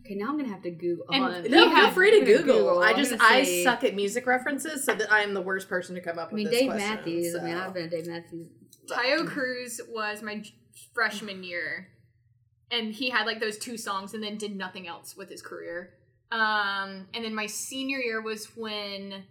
Okay, 0.05 0.15
now 0.15 0.27
I'm 0.27 0.37
gonna 0.37 0.49
have 0.49 0.61
to 0.63 0.69
Google. 0.69 1.05
And 1.13 1.23
hold 1.23 1.35
on. 1.45 1.49
No, 1.49 1.73
feel 1.73 1.89
free 1.91 2.11
to 2.11 2.17
I'm 2.19 2.25
Google. 2.25 2.79
I 2.81 2.91
just 2.91 3.13
I 3.21 3.43
say- 3.45 3.63
suck 3.63 3.85
at 3.85 3.95
music 3.95 4.27
references, 4.27 4.83
so 4.83 4.93
that 4.93 5.09
I 5.09 5.21
am 5.21 5.33
the 5.33 5.39
worst 5.41 5.69
person 5.69 5.95
to 5.95 6.01
come 6.01 6.19
up 6.19 6.33
with. 6.33 6.41
I 6.41 6.43
with 6.43 6.51
mean, 6.51 6.51
this 6.51 6.59
Dave 6.59 6.69
question, 6.71 6.89
Matthews. 6.89 7.35
I 7.35 7.43
mean, 7.43 7.53
so. 7.55 7.61
I've 7.61 7.73
been 7.73 7.83
a 7.85 7.89
Dave 7.89 8.07
Matthews. 8.07 8.47
Taio 8.85 9.25
Cruz 9.25 9.79
was 9.87 10.21
my 10.21 10.39
j- 10.39 10.53
freshman 10.93 11.43
year, 11.43 11.87
and 12.71 12.93
he 12.93 13.09
had 13.09 13.25
like 13.25 13.39
those 13.39 13.57
two 13.57 13.77
songs, 13.77 14.13
and 14.13 14.23
then 14.23 14.37
did 14.37 14.55
nothing 14.55 14.87
else 14.87 15.15
with 15.15 15.29
his 15.29 15.41
career. 15.41 15.93
Um, 16.31 17.07
and 17.13 17.23
then 17.23 17.35
my 17.35 17.45
senior 17.45 17.99
year 17.99 18.21
was 18.21 18.55
when 18.55 19.23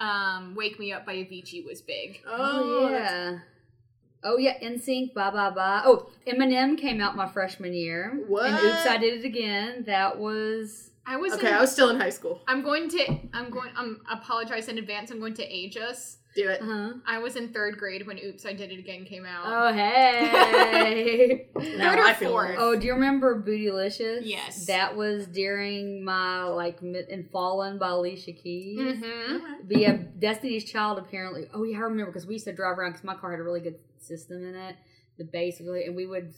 um, 0.00 0.54
"Wake 0.54 0.78
Me 0.78 0.92
Up" 0.92 1.06
by 1.06 1.16
Avicii 1.16 1.64
was 1.64 1.80
big. 1.82 2.20
Oh, 2.26 2.88
yeah. 2.90 2.98
yeah. 2.98 3.38
Oh 4.24 4.38
yeah, 4.38 4.58
NSYNC, 4.60 5.14
ba 5.14 5.30
bye 5.30 5.50
bye. 5.50 5.82
Oh, 5.84 6.10
Eminem 6.26 6.76
came 6.76 7.00
out 7.00 7.14
my 7.16 7.28
freshman 7.28 7.72
year. 7.72 8.24
What? 8.26 8.46
And 8.46 8.56
Oops, 8.56 8.86
I 8.86 8.96
Did 8.98 9.20
It 9.20 9.24
Again. 9.24 9.84
That 9.86 10.18
was 10.18 10.90
I 11.06 11.16
was 11.16 11.34
Okay, 11.34 11.48
in- 11.48 11.54
I 11.54 11.60
was 11.60 11.70
still 11.70 11.90
in 11.90 12.00
high 12.00 12.10
school. 12.10 12.40
I'm 12.48 12.62
going 12.62 12.88
to. 12.90 13.18
I'm 13.32 13.50
going. 13.50 13.70
I'm 13.76 14.00
apologize 14.10 14.68
in 14.68 14.78
advance. 14.78 15.10
I'm 15.12 15.20
going 15.20 15.34
to 15.34 15.44
age 15.44 15.76
us. 15.76 16.18
Do 16.36 16.48
it. 16.50 16.60
uh-huh. 16.62 16.92
I 17.06 17.18
was 17.18 17.34
in 17.34 17.48
third 17.52 17.78
grade 17.78 18.06
when 18.06 18.18
"Oops, 18.22 18.44
I 18.46 18.52
Did 18.52 18.70
It 18.70 18.78
Again" 18.78 19.04
came 19.04 19.24
out. 19.24 19.44
Oh 19.46 19.72
hey. 19.72 21.48
Now 21.56 21.90
Third 21.90 21.98
or 21.98 22.04
I 22.04 22.12
feel 22.14 22.30
fourth? 22.30 22.56
oh, 22.58 22.76
do 22.76 22.86
you 22.86 22.92
remember 22.92 23.42
Bootylicious? 23.42 24.20
Yes. 24.24 24.66
That 24.66 24.96
was 24.96 25.26
during 25.26 26.04
my 26.04 26.44
like 26.44 26.82
mid- 26.82 27.08
and 27.08 27.28
Fallen 27.30 27.78
by 27.78 27.88
Alicia 27.88 28.32
Keys. 28.32 28.78
Mm-hmm. 29.02 29.36
But 29.66 29.76
yeah, 29.78 29.96
Destiny's 30.18 30.64
Child 30.64 30.98
apparently. 30.98 31.48
Oh 31.52 31.64
yeah, 31.64 31.78
I 31.78 31.80
remember 31.80 32.12
because 32.12 32.26
we 32.26 32.34
used 32.34 32.44
to 32.46 32.52
drive 32.52 32.78
around 32.78 32.92
because 32.92 33.04
my 33.04 33.14
car 33.14 33.30
had 33.32 33.40
a 33.40 33.42
really 33.42 33.60
good 33.60 33.78
system 33.98 34.44
in 34.46 34.54
it. 34.54 34.76
The 35.18 35.24
bass 35.24 35.60
really, 35.60 35.84
and 35.86 35.96
we 35.96 36.06
would 36.06 36.34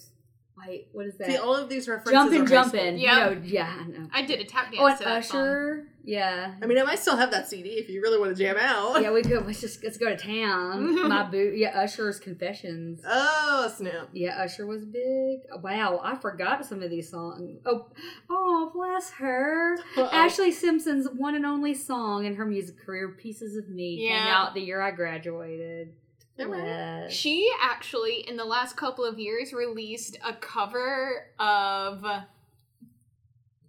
wait. 0.67 0.89
What 0.93 1.07
is 1.07 1.17
that? 1.19 1.29
See, 1.29 1.37
all 1.37 1.55
of 1.55 1.69
these 1.69 1.89
references. 1.89 2.13
Jumpin', 2.13 2.41
are 2.43 2.45
high 2.45 2.51
jumpin'. 2.65 2.99
Yeah. 2.99 3.31
You 3.31 3.41
yeah, 3.45 3.77
I 3.81 3.85
know. 3.87 4.09
I 4.13 4.23
did 4.23 4.41
a 4.41 4.45
tap 4.45 4.67
oh, 4.69 4.77
dance 4.77 4.81
Oh, 4.81 4.87
and 4.87 4.99
to 4.99 5.05
that. 5.05 5.19
Usher. 5.19 5.89
Yeah. 6.05 6.55
I 6.63 6.67
mean, 6.67 6.79
I 6.79 6.85
might 6.85 6.99
still 6.99 7.17
have 7.19 7.31
that 7.33 7.49
CD 7.49 7.71
if 7.71 7.91
you 7.91 8.01
really 8.01 8.19
want 8.19 8.35
to 8.35 8.43
jam 8.43 8.57
out. 8.59 9.03
Yeah, 9.03 9.13
we 9.13 9.23
could. 9.23 9.45
Let's 9.47 9.61
just 9.61 9.85
let's 9.85 9.99
go 9.99 10.09
to 10.09 10.17
town. 10.17 11.09
My 11.09 11.23
boot. 11.25 11.57
Yeah, 11.57 11.79
Usher's 11.79 12.19
Confessions. 12.19 13.03
Oh 13.07 13.71
snap! 13.77 14.09
Yeah, 14.13 14.39
Usher 14.43 14.67
was 14.67 14.85
big. 14.85 15.41
Wow, 15.63 16.01
I 16.03 16.17
forgot 16.17 16.65
some 16.65 16.83
of 16.83 16.89
these 16.91 17.11
songs. 17.11 17.61
Oh, 17.67 17.89
oh, 18.31 18.71
bless 18.75 19.11
her. 19.13 19.77
Uh-oh. 19.97 20.09
Ashlee 20.09 20.53
Simpson's 20.53 21.09
one 21.11 21.35
and 21.35 21.45
only 21.45 21.75
song 21.75 22.25
in 22.25 22.37
her 22.37 22.47
music 22.47 22.79
career, 22.79 23.11
"Pieces 23.11 23.57
of 23.57 23.69
Me," 23.69 23.99
came 23.99 24.09
Yeah. 24.09 24.35
out 24.35 24.55
the 24.55 24.61
year 24.63 24.81
I 24.81 24.93
graduated. 24.93 25.93
Alright. 26.41 26.61
Bless. 26.63 27.13
She 27.13 27.51
actually, 27.61 28.29
in 28.29 28.37
the 28.37 28.45
last 28.45 28.77
couple 28.77 29.05
of 29.05 29.19
years, 29.19 29.53
released 29.53 30.17
a 30.25 30.33
cover 30.35 31.27
of. 31.39 32.05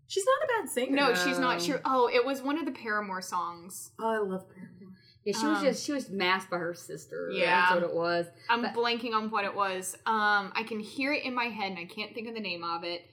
She's 0.07 0.25
not 0.25 0.43
a 0.43 0.61
bad 0.63 0.69
singer. 0.71 0.95
No, 0.95 1.13
she's 1.13 1.37
not 1.37 1.57
No. 1.59 1.63
sure. 1.63 1.81
Oh, 1.85 2.09
it 2.11 2.25
was 2.25 2.41
one 2.41 2.57
of 2.57 2.65
the 2.65 2.71
Paramore 2.71 3.21
songs. 3.21 3.91
Oh, 3.99 4.07
I 4.07 4.17
love 4.17 4.49
Paramore. 4.49 4.95
Yeah, 5.23 5.33
she 5.37 5.45
was 5.45 5.57
Um, 5.59 5.63
just 5.65 5.85
she 5.85 5.91
was 5.91 6.09
masked 6.09 6.49
by 6.49 6.57
her 6.57 6.73
sister. 6.73 7.29
Yeah. 7.31 7.61
that's 7.69 7.73
what 7.81 7.83
it 7.83 7.93
was. 7.95 8.25
I'm 8.49 8.61
But- 8.63 8.73
blanking 8.73 9.13
on 9.13 9.29
what 9.29 9.45
it 9.45 9.53
was. 9.53 9.95
Um, 10.07 10.51
I 10.55 10.63
can 10.67 10.79
hear 10.79 11.13
it 11.13 11.23
in 11.23 11.33
my 11.35 11.45
head, 11.45 11.71
and 11.71 11.77
I 11.79 11.85
can't 11.85 12.13
think 12.15 12.27
of 12.27 12.33
the 12.33 12.39
name 12.39 12.63
of 12.63 12.83
it. 12.83 13.05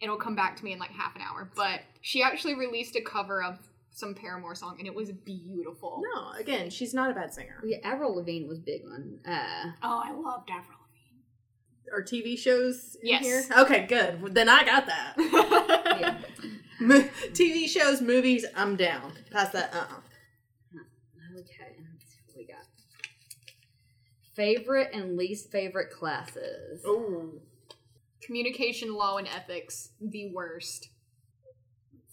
It'll 0.00 0.16
come 0.18 0.34
back 0.34 0.56
to 0.56 0.64
me 0.64 0.72
in 0.72 0.78
like 0.78 0.90
half 0.90 1.16
an 1.16 1.22
hour. 1.22 1.50
But 1.56 1.80
she 2.02 2.22
actually 2.22 2.54
released 2.54 2.94
a 2.96 3.00
cover 3.00 3.42
of 3.42 3.58
some 3.98 4.14
Paramore 4.14 4.54
song, 4.54 4.76
and 4.78 4.86
it 4.86 4.94
was 4.94 5.10
beautiful. 5.10 6.02
No, 6.14 6.30
again, 6.38 6.70
she's 6.70 6.94
not 6.94 7.10
a 7.10 7.14
bad 7.14 7.34
singer. 7.34 7.60
Yeah, 7.64 7.78
Avril 7.84 8.14
Lavigne 8.14 8.46
was 8.46 8.58
big 8.60 8.82
on. 8.86 9.18
Uh, 9.26 9.72
Oh, 9.82 10.02
I 10.04 10.12
loved 10.12 10.48
Avril 10.50 10.78
Lavigne. 10.80 11.92
Are 11.92 12.02
TV 12.02 12.38
shows 12.38 12.96
in 13.02 13.08
Yes. 13.08 13.22
here? 13.24 13.44
Okay, 13.58 13.86
good. 13.86 14.34
Then 14.34 14.48
I 14.48 14.64
got 14.64 14.86
that. 14.86 15.14
Yeah. 16.00 16.18
Mo- 16.80 17.08
TV 17.32 17.68
shows, 17.68 18.00
movies, 18.00 18.44
I'm 18.54 18.76
down. 18.76 19.12
Past 19.32 19.52
that, 19.54 19.74
uh 19.74 19.78
uh 19.78 19.94
Okay, 21.40 21.74
let's 21.92 22.04
see 22.12 22.18
what 22.26 22.36
we 22.36 22.46
got. 22.46 22.64
Favorite 24.34 24.90
and 24.94 25.16
least 25.16 25.50
favorite 25.50 25.90
classes. 25.90 26.82
Oh. 26.86 27.32
Communication, 28.22 28.94
law, 28.94 29.16
and 29.16 29.26
ethics, 29.26 29.90
the 30.00 30.30
worst. 30.32 30.90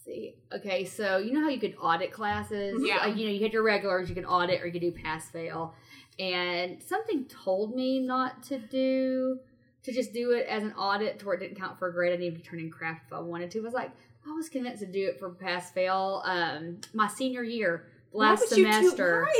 See. 0.06 0.36
Okay, 0.52 0.84
so 0.84 1.18
you 1.18 1.32
know 1.32 1.40
how 1.40 1.48
you 1.48 1.58
could 1.58 1.74
audit 1.80 2.12
classes? 2.12 2.80
Yeah. 2.80 2.98
Like, 2.98 3.16
you 3.16 3.26
know, 3.26 3.32
you 3.32 3.42
had 3.42 3.52
your 3.52 3.64
regulars, 3.64 4.08
you 4.08 4.14
can 4.14 4.24
audit 4.24 4.62
or 4.62 4.66
you 4.66 4.72
can 4.72 4.80
do 4.80 4.92
pass 4.92 5.28
fail. 5.30 5.74
And 6.18 6.80
something 6.82 7.24
told 7.24 7.74
me 7.74 7.98
not 7.98 8.42
to 8.44 8.58
do, 8.58 9.40
to 9.82 9.92
just 9.92 10.12
do 10.12 10.30
it 10.30 10.46
as 10.48 10.62
an 10.62 10.72
audit 10.74 11.18
to 11.18 11.26
where 11.26 11.34
it 11.34 11.40
didn't 11.40 11.56
count 11.58 11.78
for 11.78 11.88
a 11.88 11.92
grade. 11.92 12.12
I 12.12 12.16
needed 12.16 12.42
to 12.42 12.48
turn 12.48 12.60
in 12.60 12.70
craft 12.70 13.02
if 13.08 13.12
I 13.12 13.18
wanted 13.20 13.50
to. 13.50 13.58
I 13.58 13.62
was 13.62 13.74
like, 13.74 13.90
I 14.26 14.32
was 14.32 14.48
convinced 14.48 14.80
to 14.80 14.86
do 14.86 15.08
it 15.08 15.18
for 15.18 15.30
pass 15.30 15.70
fail. 15.72 16.22
Um, 16.24 16.80
my 16.94 17.08
senior 17.08 17.42
year, 17.42 17.86
last 18.12 18.40
Why 18.40 18.46
would 18.50 18.58
you 18.58 18.64
do- 18.64 18.72
semester. 18.72 19.28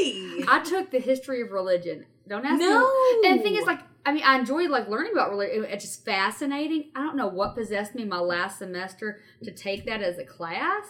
I 0.49 0.63
took 0.65 0.91
the 0.91 0.99
history 1.01 1.43
of 1.43 1.53
religion. 1.53 2.07
Don't 2.29 2.45
ask 2.45 2.59
me. 2.59 2.67
No. 2.69 2.93
And 3.25 3.39
the 3.39 3.43
thing 3.45 3.57
is, 3.57 3.65
like, 3.67 3.81
I 4.07 4.13
mean, 4.13 4.23
I 4.25 4.39
enjoyed 4.39 4.71
like 4.71 4.89
learning 4.89 5.13
about 5.13 5.31
religion. 5.31 5.65
It's 5.65 5.85
just 5.85 6.05
fascinating. 6.05 6.91
I 6.95 7.01
don't 7.03 7.17
know 7.17 7.27
what 7.27 7.57
possessed 7.57 7.95
me 7.95 8.05
my 8.05 8.21
last 8.21 8.59
semester 8.59 9.21
to 9.45 9.51
take 9.51 9.85
that 9.87 10.01
as 10.01 10.19
a 10.19 10.25
class. 10.25 10.85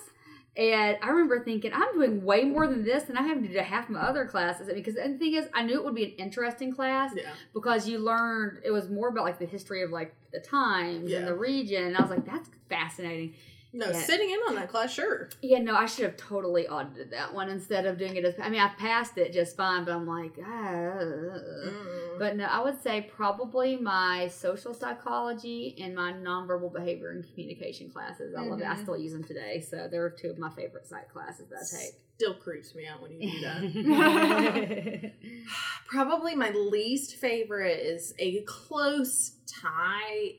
And 0.56 0.96
I 1.02 1.08
remember 1.08 1.42
thinking, 1.44 1.70
I'm 1.74 1.92
doing 1.94 2.24
way 2.24 2.44
more 2.44 2.66
than 2.66 2.82
this 2.84 3.08
and 3.10 3.18
I 3.18 3.22
have 3.22 3.42
to 3.42 3.48
do 3.48 3.58
half 3.58 3.90
my 3.90 4.00
other 4.00 4.24
classes. 4.26 4.70
Because 4.72 4.94
the 4.94 5.02
thing 5.18 5.34
is, 5.34 5.48
I 5.54 5.62
knew 5.62 5.74
it 5.74 5.84
would 5.84 5.94
be 5.94 6.04
an 6.04 6.10
interesting 6.12 6.74
class 6.74 7.12
Yeah. 7.14 7.30
because 7.52 7.86
you 7.88 7.98
learned 7.98 8.60
it 8.64 8.70
was 8.70 8.88
more 8.88 9.08
about 9.08 9.24
like 9.24 9.38
the 9.38 9.44
history 9.46 9.82
of 9.82 9.90
like 9.90 10.14
the 10.32 10.40
times 10.40 11.10
Yeah. 11.10 11.18
and 11.18 11.26
the 11.26 11.34
region. 11.34 11.84
And 11.84 11.96
I 11.96 12.00
was 12.02 12.10
like, 12.10 12.24
that's 12.24 12.48
fascinating. 12.70 13.34
No, 13.76 13.86
Yeah. 13.90 13.92
sitting 14.00 14.30
in 14.30 14.38
on 14.48 14.54
that 14.54 14.70
class, 14.70 14.90
sure. 14.94 15.28
Yeah, 15.42 15.58
no, 15.58 15.74
I 15.76 15.84
should 15.84 16.06
have 16.06 16.16
totally 16.16 16.66
audited 16.66 17.10
that 17.10 17.34
one 17.34 17.50
instead 17.50 17.84
of 17.84 17.98
doing 17.98 18.16
it 18.16 18.24
as. 18.24 18.34
I 18.40 18.48
mean, 18.48 18.60
I 18.60 18.68
passed 18.68 19.18
it 19.18 19.34
just 19.34 19.54
fine, 19.54 19.84
but 19.84 19.92
I'm 19.92 20.06
like, 20.06 20.32
ah. 20.42 20.46
Mm. 20.46 22.18
But 22.18 22.36
no, 22.36 22.44
I 22.46 22.62
would 22.64 22.80
say 22.82 23.02
probably 23.14 23.76
my 23.76 24.28
social 24.28 24.72
psychology 24.72 25.76
and 25.78 25.94
my 25.94 26.12
nonverbal 26.14 26.72
behavior 26.72 27.10
and 27.10 27.22
communication 27.28 27.90
classes. 27.90 28.34
I 28.34 28.40
love 28.42 28.60
it. 28.60 28.64
I 28.66 28.74
Mhm. 28.76 28.82
still 28.82 28.96
use 28.96 29.12
them 29.12 29.24
today. 29.24 29.60
So 29.60 29.88
they're 29.90 30.08
two 30.08 30.30
of 30.30 30.38
my 30.38 30.48
favorite 30.50 30.86
psych 30.86 31.12
classes 31.12 31.48
that 31.50 31.58
I 31.58 31.78
take. 31.84 31.94
Still 32.14 32.34
creeps 32.34 32.74
me 32.74 32.86
out 32.86 33.02
when 33.02 33.12
you 33.12 33.30
do 33.30 33.40
that. 33.42 35.12
Probably 35.86 36.34
my 36.34 36.48
least 36.50 37.16
favorite 37.16 37.78
is 37.80 38.14
a 38.18 38.40
close 38.44 39.32
tie 39.62 40.36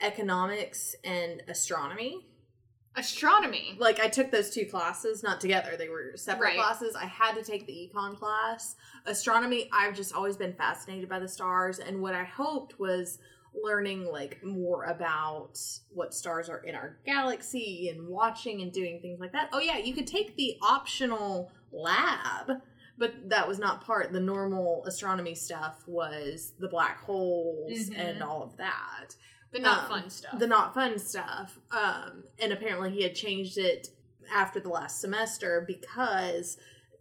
economics 0.00 0.94
and 1.02 1.42
astronomy. 1.48 2.26
Astronomy. 2.96 3.76
Like 3.78 4.00
I 4.00 4.08
took 4.08 4.30
those 4.30 4.50
two 4.50 4.66
classes, 4.66 5.22
not 5.22 5.40
together. 5.40 5.76
They 5.76 5.88
were 5.88 6.12
separate 6.16 6.46
Right. 6.48 6.56
classes. 6.56 6.94
I 6.94 7.06
had 7.06 7.34
to 7.34 7.42
take 7.42 7.66
the 7.66 7.90
econ 7.92 8.16
class. 8.18 8.76
Astronomy, 9.06 9.68
I've 9.72 9.94
just 9.94 10.14
always 10.14 10.36
been 10.36 10.54
fascinated 10.54 11.08
by 11.08 11.18
the 11.18 11.28
stars 11.28 11.78
and 11.78 12.00
what 12.00 12.14
I 12.14 12.24
hoped 12.24 12.78
was 12.78 13.18
learning 13.62 14.04
like 14.06 14.42
more 14.42 14.84
about 14.84 15.58
what 15.90 16.12
stars 16.14 16.48
are 16.48 16.58
in 16.58 16.74
our 16.74 16.98
galaxy 17.06 17.88
and 17.88 18.08
watching 18.08 18.62
and 18.62 18.72
doing 18.72 19.00
things 19.00 19.20
like 19.20 19.32
that. 19.32 19.48
Oh 19.52 19.60
yeah, 19.60 19.78
you 19.78 19.94
could 19.94 20.06
take 20.08 20.36
the 20.36 20.56
optional 20.62 21.52
lab, 21.72 22.62
but 22.98 23.28
that 23.28 23.46
was 23.46 23.58
not 23.58 23.84
part. 23.84 24.12
The 24.12 24.20
normal 24.20 24.84
astronomy 24.86 25.34
stuff 25.34 25.82
was 25.86 26.52
the 26.58 26.68
black 26.68 27.00
holes 27.00 27.90
Mhm. 27.90 27.98
and 27.98 28.22
all 28.22 28.42
of 28.42 28.56
that 28.56 29.14
The 29.54 29.60
not 29.60 29.84
Um, 29.84 29.88
fun 30.00 30.10
stuff. 30.10 30.38
the 30.38 30.46
not 30.46 30.74
fun 30.74 30.98
stuff. 30.98 31.58
Um, 31.70 32.24
and 32.38 32.52
apparently 32.52 32.90
he 32.90 33.02
had 33.02 33.14
changed 33.14 33.56
it 33.56 33.88
after 34.30 34.60
the 34.60 34.68
last 34.68 35.00
semester 35.00 35.64
because 35.66 36.58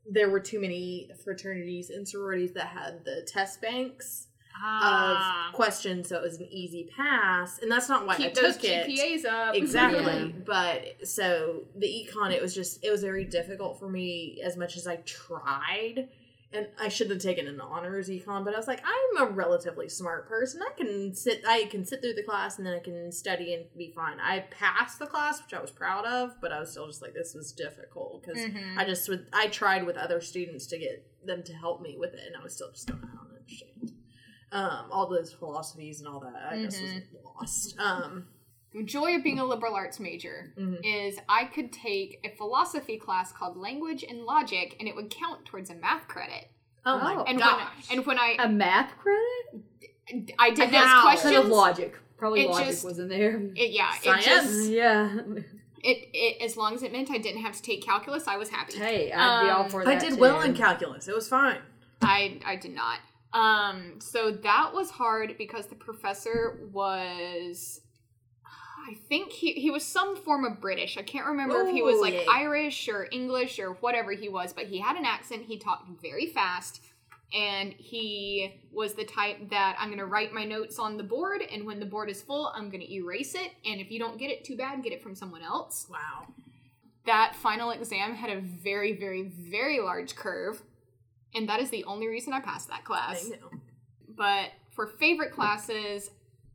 there 0.09 0.29
were 0.29 0.39
too 0.39 0.59
many 0.59 1.09
fraternities 1.23 1.89
and 1.89 2.07
sororities 2.07 2.53
that 2.53 2.67
had 2.67 3.03
the 3.05 3.21
test 3.27 3.59
banks. 3.61 4.27
Ah. 4.65 5.47
of 5.49 5.55
questions, 5.55 6.07
so 6.07 6.15
it 6.15 6.21
was 6.21 6.37
an 6.39 6.45
easy 6.51 6.87
pass. 6.95 7.57
And 7.59 7.71
that's 7.71 7.89
not 7.89 8.05
why 8.05 8.13
I 8.13 8.17
Keep 8.17 8.33
took 8.35 8.43
those 8.43 8.63
it. 8.63 8.87
GPAs 8.87 9.25
up. 9.25 9.55
Exactly. 9.63 10.03
Yeah. 10.03 10.27
But 10.45 11.07
so 11.07 11.63
the 11.75 11.87
econ, 11.87 12.31
it 12.31 12.39
was 12.41 12.53
just, 12.53 12.81
it 12.83 12.91
was 12.91 13.01
very 13.01 13.25
difficult 13.25 13.79
for 13.79 13.89
me 13.89 14.41
as 14.45 14.55
much 14.55 14.77
as 14.77 14.85
I 14.85 14.97
tried. 14.97 16.07
And 16.53 16.67
I 16.79 16.87
shouldn't 16.87 17.15
have 17.15 17.23
taken 17.23 17.47
an 17.47 17.59
honors 17.59 18.09
econ, 18.09 18.45
but 18.45 18.53
I 18.53 18.57
was 18.57 18.67
like, 18.67 18.83
I'm 18.85 19.23
a 19.27 19.31
relatively 19.31 19.89
smart 19.89 20.27
person. 20.27 20.61
I 20.61 20.71
can 20.77 21.15
sit, 21.15 21.41
I 21.47 21.63
can 21.65 21.83
sit 21.83 22.01
through 22.01 22.13
the 22.13 22.21
class 22.23 22.57
and 22.59 22.67
then 22.67 22.75
I 22.75 22.79
can 22.79 23.11
study 23.11 23.55
and 23.55 23.65
be 23.75 23.91
fine. 23.95 24.19
I 24.19 24.41
passed 24.51 24.99
the 24.99 25.07
class, 25.07 25.41
which 25.41 25.53
I 25.53 25.61
was 25.61 25.71
proud 25.71 26.05
of, 26.05 26.35
but 26.41 26.51
I 26.51 26.59
was 26.59 26.69
still 26.71 26.85
just 26.85 27.01
like, 27.01 27.15
this 27.15 27.33
was 27.33 27.51
difficult 27.53 28.21
because 28.23 28.39
Mhm. 28.43 28.77
I 28.77 28.85
just 28.85 29.09
would, 29.09 29.25
I 29.33 29.47
tried 29.47 29.85
with 29.85 29.97
other 29.97 30.21
students 30.21 30.67
to 30.67 30.77
get 30.77 31.05
them 31.25 31.41
to 31.43 31.53
help 31.53 31.81
me 31.81 31.97
with 31.97 32.13
it, 32.13 32.21
and 32.27 32.35
I 32.37 32.43
was 32.43 32.53
still 32.53 32.71
just 32.71 32.87
going, 32.87 33.01
I 33.03 33.15
don't 33.15 33.35
understand. 33.35 33.91
Um, 34.51 34.91
all 34.91 35.07
those 35.09 35.33
philosophies 35.33 35.99
and 36.01 36.07
all 36.07 36.19
that, 36.19 36.35
I 36.51 36.61
just 36.63 36.79
was 36.79 36.91
lost. 37.23 37.79
Um, 37.79 38.27
The 38.73 38.83
joy 38.83 39.15
of 39.15 39.23
being 39.23 39.39
a 39.39 39.45
liberal 39.45 39.75
arts 39.75 39.99
major 39.99 40.53
mhm. 40.57 40.79
is 40.83 41.19
I 41.29 41.45
could 41.45 41.71
take 41.71 42.19
a 42.23 42.35
philosophy 42.35 42.97
class 42.97 43.31
called 43.31 43.55
language 43.57 44.03
and 44.07 44.23
logic, 44.23 44.75
and 44.79 44.87
it 44.87 44.95
would 44.95 45.09
count 45.09 45.45
towards 45.45 45.69
a 45.69 45.75
math 45.75 46.07
credit. 46.07 46.49
Oh 46.85 46.97
my. 46.97 47.23
And 47.27 47.37
gosh. 47.39 47.89
when 47.89 47.97
and 47.99 48.05
when 48.07 48.17
I 48.19 48.35
A 48.39 48.49
math 48.49 48.91
credit? 48.97 50.33
I 50.39 50.49
did 50.49 50.69
those 50.69 50.81
How? 50.81 51.03
questions, 51.03 51.33
Kind 51.33 51.45
of 51.45 51.51
logic. 51.51 51.95
Probably 52.17 52.41
It 52.41 52.49
logic 52.49 52.67
just- 52.67 52.83
wasn't 52.83 53.09
there. 53.09 53.37
it, 53.55 53.71
yeah, 53.71 53.95
it 53.95 54.03
Science? 54.03 54.25
just 54.25 54.69
yeah. 54.69 55.17
it, 55.83 56.09
it 56.13 56.41
as 56.43 56.57
long 56.57 56.73
as 56.73 56.83
it 56.83 56.91
meant 56.91 57.09
I 57.11 57.17
didn't 57.19 57.41
have 57.41 57.55
to 57.55 57.61
take 57.61 57.83
calculus, 57.85 58.27
I 58.27 58.37
was 58.37 58.49
happy. 58.49 58.77
Hey, 58.77 59.11
I'd 59.11 59.43
be 59.45 59.49
all 59.49 59.63
Um, 59.63 59.69
for 59.69 59.87
I 59.87 59.95
did 59.95 60.15
too. 60.15 60.19
well 60.19 60.41
in 60.41 60.53
calculus. 60.55 61.07
It 61.07 61.15
was 61.15 61.27
fine. 61.29 61.59
I 62.01 62.39
I 62.45 62.55
did 62.55 62.73
not. 62.73 62.99
Um, 63.33 63.99
so 63.99 64.31
that 64.31 64.71
was 64.73 64.91
hard 64.91 65.35
because 65.37 65.65
the 65.67 65.75
professor 65.75 66.67
was, 66.71 67.81
I 68.85 68.95
think 68.95 69.31
he 69.31 69.53
he 69.53 69.71
was 69.71 69.85
some 69.85 70.15
form 70.15 70.43
of 70.43 70.59
British. 70.59 70.97
I 70.97 71.03
can't 71.03 71.25
remember 71.25 71.61
if 71.61 71.73
he 71.73 71.81
was 71.81 72.01
like 72.01 72.13
yay. 72.13 72.25
Irish 72.29 72.89
or 72.89 73.07
English 73.11 73.57
or 73.59 73.73
whatever 73.75 74.11
he 74.11 74.27
was, 74.29 74.51
but 74.53 74.65
he 74.65 74.79
had 74.79 74.97
an 74.97 75.05
accent. 75.05 75.43
He 75.43 75.57
talked 75.57 75.87
very 76.01 76.27
fast. 76.27 76.81
And 77.33 77.73
he 77.73 78.61
was 78.71 78.93
the 78.93 79.05
type 79.05 79.49
that 79.49 79.75
I'm 79.79 79.89
gonna 79.89 80.05
write 80.05 80.33
my 80.33 80.45
notes 80.45 80.77
on 80.77 80.97
the 80.97 81.03
board, 81.03 81.41
and 81.41 81.65
when 81.65 81.79
the 81.79 81.85
board 81.85 82.07
is 82.09 82.21
full, 82.21 82.51
I'm 82.53 82.69
gonna 82.69 82.83
erase 82.83 83.33
it. 83.33 83.53
And 83.65 83.81
if 83.81 83.89
you 83.89 83.97
don't 83.97 84.19
get 84.19 84.29
it, 84.29 84.43
too 84.43 84.55
bad, 84.55 84.83
get 84.83 84.93
it 84.93 85.01
from 85.01 85.15
someone 85.15 85.41
else 85.41 85.87
Wow. 85.89 86.27
that 87.05 87.35
final 87.35 87.71
exam 87.71 88.13
had 88.13 88.29
a 88.29 88.39
very, 88.39 88.93
very, 88.93 89.23
very 89.23 89.79
large 89.79 90.15
curve, 90.15 90.61
and 91.33 91.49
that 91.49 91.59
is 91.59 91.71
the 91.71 91.83
only 91.85 92.07
reason 92.07 92.33
I 92.33 92.39
passed 92.39 92.67
that 92.67 92.83
class. 92.85 93.25
I 93.25 93.29
know. 93.37 93.49
But 94.09 94.51
for 94.69 94.85
favorite 94.85 95.31
classes, 95.31 96.11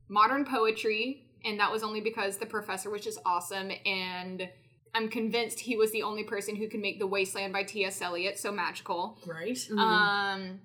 modern 0.09 0.45
poetry, 0.45 1.28
and 1.45 1.59
that 1.61 1.71
was 1.71 1.83
only 1.83 2.01
because 2.01 2.37
the 2.39 2.47
professor 2.47 2.91
was 2.91 3.03
just 3.03 3.19
awesome, 3.25 3.71
and 3.87 4.49
I'm 4.95 5.09
convinced 5.09 5.61
he 5.61 5.77
was 5.77 5.93
the 5.93 6.03
only 6.03 6.25
person 6.25 6.57
who 6.57 6.69
could 6.69 6.81
make 6.81 6.99
The 6.99 7.07
Wasteland 7.07 7.53
by 7.53 7.63
T.S. 7.63 8.01
Eliot 8.01 8.39
so 8.39 8.51
magical. 8.51 9.19
Right? 9.27 9.55
Mhm. 9.55 9.79
Um, 9.79 10.61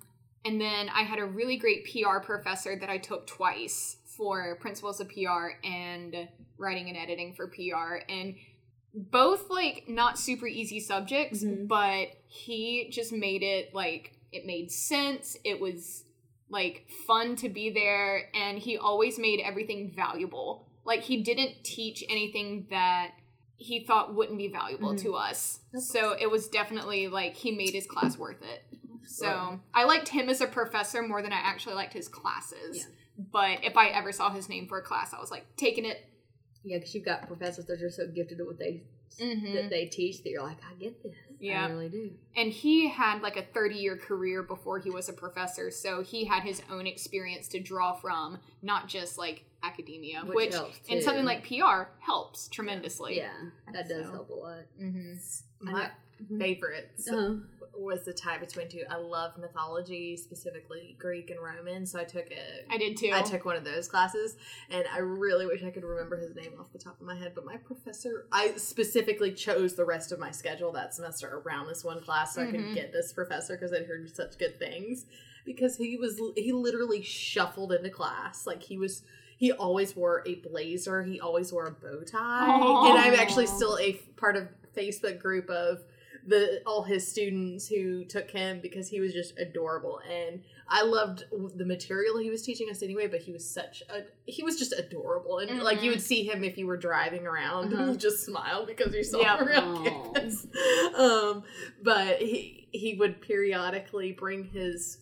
and 0.45 0.59
then 0.59 0.89
I 0.89 1.03
had 1.03 1.19
a 1.19 1.25
really 1.25 1.57
great 1.57 1.85
PR 1.85 2.19
professor 2.19 2.75
that 2.77 2.89
I 2.89 2.97
took 2.97 3.27
twice 3.27 3.97
for 4.05 4.57
principles 4.61 4.99
of 5.01 5.09
PR 5.09 5.57
and 5.63 6.27
writing 6.57 6.87
and 6.87 6.97
editing 6.97 7.33
for 7.33 7.47
PR. 7.47 8.03
And 8.09 8.35
both 8.93 9.49
like 9.49 9.85
not 9.87 10.19
super 10.19 10.47
easy 10.47 10.79
subjects, 10.79 11.43
Mhm. 11.43 11.67
but 11.67 12.09
he 12.27 12.89
just 12.89 13.11
made 13.11 13.41
it 13.43 13.73
like 13.73 14.13
it 14.31 14.45
made 14.45 14.71
sense. 14.71 15.37
It 15.43 15.59
was 15.59 16.03
like 16.49 16.87
fun 17.07 17.35
to 17.37 17.49
be 17.49 17.69
there, 17.69 18.29
and 18.35 18.57
he 18.59 18.77
always 18.77 19.17
made 19.17 19.39
everything 19.39 19.91
valuable. 19.95 20.67
Like 20.85 21.01
he 21.01 21.23
didn't 21.23 21.63
teach 21.63 22.03
anything 22.09 22.67
that 22.69 23.11
he 23.55 23.85
thought 23.85 24.13
wouldn't 24.13 24.37
be 24.37 24.49
valuable 24.49 24.93
Mhm. 24.93 25.01
to 25.03 25.15
us. 25.15 25.61
So 25.79 26.11
it 26.19 26.29
was 26.29 26.49
definitely 26.49 27.07
like 27.07 27.35
he 27.35 27.51
made 27.51 27.69
his 27.73 27.87
class 27.87 28.17
worth 28.17 28.41
it. 28.41 28.63
So 29.05 29.27
Right. 29.27 29.59
I 29.73 29.83
liked 29.85 30.09
him 30.09 30.27
as 30.29 30.41
a 30.41 30.47
professor 30.47 31.01
more 31.01 31.21
than 31.21 31.31
I 31.31 31.37
actually 31.37 31.75
liked 31.75 31.93
his 31.93 32.07
classes. 32.07 32.77
Yeah. 32.79 32.93
But 33.31 33.63
if 33.63 33.77
I 33.77 33.89
ever 33.89 34.11
saw 34.11 34.31
his 34.31 34.49
name 34.49 34.67
for 34.67 34.79
a 34.79 34.81
class, 34.83 35.13
I 35.13 35.19
was 35.19 35.31
like 35.31 35.45
taking 35.55 35.85
it. 35.85 36.03
Yeah, 36.63 36.77
because 36.77 36.93
you've 36.95 37.05
got 37.05 37.27
professors 37.27 37.65
that 37.67 37.81
are 37.81 37.89
so 37.89 38.07
gifted 38.07 38.39
at 38.41 38.45
what 38.45 38.57
they 38.59 38.83
Mhm. 39.19 39.53
that 39.53 39.69
they 39.69 39.85
teach 39.85 40.23
that 40.23 40.29
you're 40.29 40.43
like, 40.43 40.57
I 40.63 40.73
get 40.75 41.01
this. 41.03 41.15
Yeah. 41.43 41.65
I 41.65 41.69
really 41.69 41.89
do. 41.89 42.11
And 42.35 42.51
he 42.51 42.89
had 42.89 43.21
like 43.21 43.37
a 43.37 43.43
30 43.43 43.75
year 43.75 43.97
career 43.97 44.41
before 44.43 44.79
he 44.79 44.89
was 44.89 45.09
a 45.09 45.13
professor, 45.13 45.69
so 45.71 46.01
he 46.01 46.25
had 46.25 46.43
his 46.43 46.61
own 46.71 46.87
experience 46.87 47.47
to 47.49 47.59
draw 47.59 47.93
from, 47.93 48.39
not 48.61 48.87
just 48.87 49.17
like 49.17 49.45
academia, 49.63 50.21
Which 50.25 50.35
which, 50.35 50.53
helps, 50.53 50.79
in 50.87 50.97
too. 50.99 51.03
something 51.03 51.25
like 51.25 51.47
PR 51.47 51.89
helps 51.99 52.47
tremendously. 52.49 53.17
Yeah, 53.17 53.31
that 53.71 53.87
does 53.87 54.05
So. 54.05 54.11
help 54.11 54.29
a 54.29 54.33
lot. 54.33 54.59
hmm 54.77 55.13
My 55.59 55.89
favorites 56.39 57.07
Uh-huh. 57.07 57.35
Was 57.75 58.03
the 58.05 58.13
tie 58.13 58.37
between 58.37 58.69
two. 58.69 58.83
I 58.89 58.97
love 58.97 59.37
mythology, 59.37 60.15
specifically 60.17 60.95
Greek 60.99 61.29
and 61.31 61.39
Roman. 61.41 61.85
So 61.85 61.99
I 61.99 62.03
took 62.03 62.29
a 62.31 62.71
I 62.73 62.77
did 62.77 62.97
too. 62.97 63.09
I 63.13 63.21
took 63.21 63.45
one 63.45 63.55
of 63.55 63.63
those 63.63 63.87
classes, 63.87 64.35
and 64.69 64.85
I 64.93 64.99
really 64.99 65.45
wish 65.45 65.63
I 65.63 65.69
could 65.71 65.83
remember 65.83 66.17
his 66.17 66.35
name 66.35 66.53
off 66.59 66.71
the 66.71 66.79
top 66.79 66.99
of 66.99 67.05
my 67.07 67.15
head. 67.15 67.31
But 67.35 67.45
my 67.45 67.57
professor, 67.57 68.27
I 68.31 68.53
specifically 68.57 69.31
chose 69.33 69.73
the 69.75 69.85
rest 69.85 70.11
of 70.11 70.19
my 70.19 70.31
schedule 70.31 70.71
that 70.73 70.93
semester 70.93 71.41
around 71.45 71.67
this 71.67 71.83
one 71.83 72.01
class 72.01 72.35
so 72.35 72.41
I 72.41 72.45
Mhm. 72.45 72.51
could 72.51 72.75
get 72.75 72.91
this 72.93 73.11
professor 73.13 73.55
because 73.55 73.73
I'd 73.73 73.85
heard 73.85 74.09
such 74.15 74.37
good 74.37 74.59
things. 74.59 75.05
Because 75.45 75.75
he 75.75 75.97
was, 75.97 76.21
he 76.37 76.53
literally 76.53 77.01
shuffled 77.01 77.73
into 77.73 77.89
class 77.89 78.47
like 78.47 78.63
he 78.63 78.77
was. 78.77 79.03
He 79.37 79.51
always 79.51 79.93
wore 79.93 80.23
a 80.25 80.35
blazer. 80.35 81.03
He 81.03 81.19
always 81.19 81.51
wore 81.51 81.65
a 81.67 81.71
bow 81.71 82.03
tie, 82.05 82.47
Aw. 82.47 82.89
and 82.91 82.99
I'm 82.99 83.19
actually 83.19 83.47
still 83.47 83.77
a 83.77 83.93
f- 83.95 84.15
part 84.15 84.37
of 84.37 84.47
Facebook 84.73 85.19
group 85.19 85.49
of 85.49 85.83
the 86.25 86.61
all 86.65 86.83
his 86.83 87.05
students 87.07 87.67
who 87.67 88.05
took 88.05 88.31
him 88.31 88.59
because 88.61 88.87
he 88.87 88.99
was 89.01 89.11
just 89.13 89.37
adorable 89.37 89.99
and 90.09 90.41
I 90.69 90.83
loved 90.83 91.25
the 91.57 91.65
material 91.65 92.17
he 92.17 92.29
was 92.29 92.41
teaching 92.43 92.69
us 92.69 92.81
anyway 92.81 93.07
but 93.07 93.19
he 93.21 93.33
was 93.33 93.49
such 93.49 93.83
a 93.89 94.03
he 94.25 94.41
was 94.41 94.57
just 94.57 94.73
adorable 94.77 95.39
and 95.39 95.61
like 95.61 95.83
you 95.83 95.89
would 95.91 96.01
see 96.01 96.23
him 96.23 96.43
if 96.45 96.57
you 96.57 96.65
were 96.65 96.77
driving 96.77 97.27
around 97.27 97.65
and 97.65 97.73
Uh-huh. 97.73 97.91
you 97.91 97.97
just 97.97 98.23
smile 98.25 98.65
because 98.65 98.93
you 98.95 99.03
saw 99.03 99.19
Yep. 99.19 99.39
Aw. 99.63 99.83
campus 99.83 100.47
um 100.97 101.43
but 101.81 102.21
he 102.21 102.69
he 102.71 102.93
would 102.93 103.19
periodically 103.21 104.13
bring 104.13 104.45
his 104.45 104.99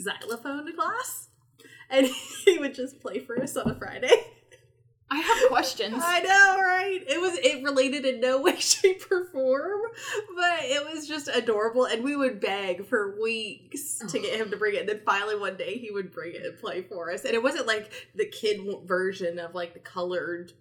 xylophone 0.00 0.66
to 0.66 0.72
class 0.72 1.28
and 1.90 2.06
he 2.44 2.58
would 2.58 2.74
just 2.74 3.00
play 3.00 3.18
for 3.20 3.40
us 3.40 3.56
on 3.56 3.70
a 3.70 3.74
Friday 3.74 4.10
I 5.10 5.18
have 5.18 5.48
questions. 5.48 5.94
I 6.02 6.20
know, 6.20 6.60
right? 6.60 7.00
It 7.06 7.20
was 7.20 7.38
it 7.38 7.62
related 7.62 8.04
in 8.04 8.20
no 8.20 8.40
way, 8.40 8.56
shape, 8.58 9.04
or 9.10 9.26
form, 9.26 9.80
but 10.34 10.60
it 10.62 10.92
was 10.92 11.06
just 11.06 11.28
adorable. 11.28 11.84
And 11.84 12.02
we 12.02 12.16
would 12.16 12.40
beg 12.40 12.86
for 12.86 13.20
weeks 13.20 13.98
to 14.08 14.18
get 14.18 14.40
him 14.40 14.50
to 14.50 14.56
bring 14.56 14.74
it. 14.74 14.80
And 14.80 14.88
then 14.88 15.00
finally 15.04 15.36
one 15.38 15.56
day 15.56 15.76
he 15.78 15.90
would 15.90 16.10
bring 16.10 16.34
it 16.34 16.42
and 16.44 16.58
play 16.58 16.82
for 16.82 17.12
us. 17.12 17.24
And 17.24 17.34
it 17.34 17.42
wasn't 17.42 17.66
like 17.66 17.90
the 18.14 18.26
kid 18.26 18.60
version 18.86 19.38
of 19.38 19.54
like 19.54 19.74
the 19.74 19.78
colored, 19.80 20.52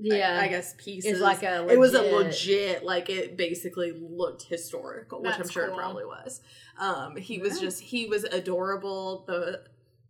Yeah, 0.00 0.38
I, 0.42 0.48
guess 0.48 0.74
pieces. 0.78 1.12
it's 1.12 1.20
like 1.20 1.42
a. 1.42 1.68
it 1.68 1.78
was 1.78 1.94
a 1.94 2.00
legit- 2.02 2.12
legit, 2.14 2.84
like 2.84 3.10
it 3.10 3.36
basically 3.36 3.92
looked 3.92 4.44
historical, 4.44 5.22
which 5.22 5.38
I'm 5.38 5.48
sure 5.48 5.66
cool. 5.66 5.74
it 5.74 5.78
probably 5.78 6.04
was. 6.06 6.40
Um, 6.78 7.16
he 7.16 7.38
was 7.38 7.60
just 7.60 7.80
he 7.80 8.06
was 8.06 8.24
adorable. 8.24 9.24
The 9.26 9.62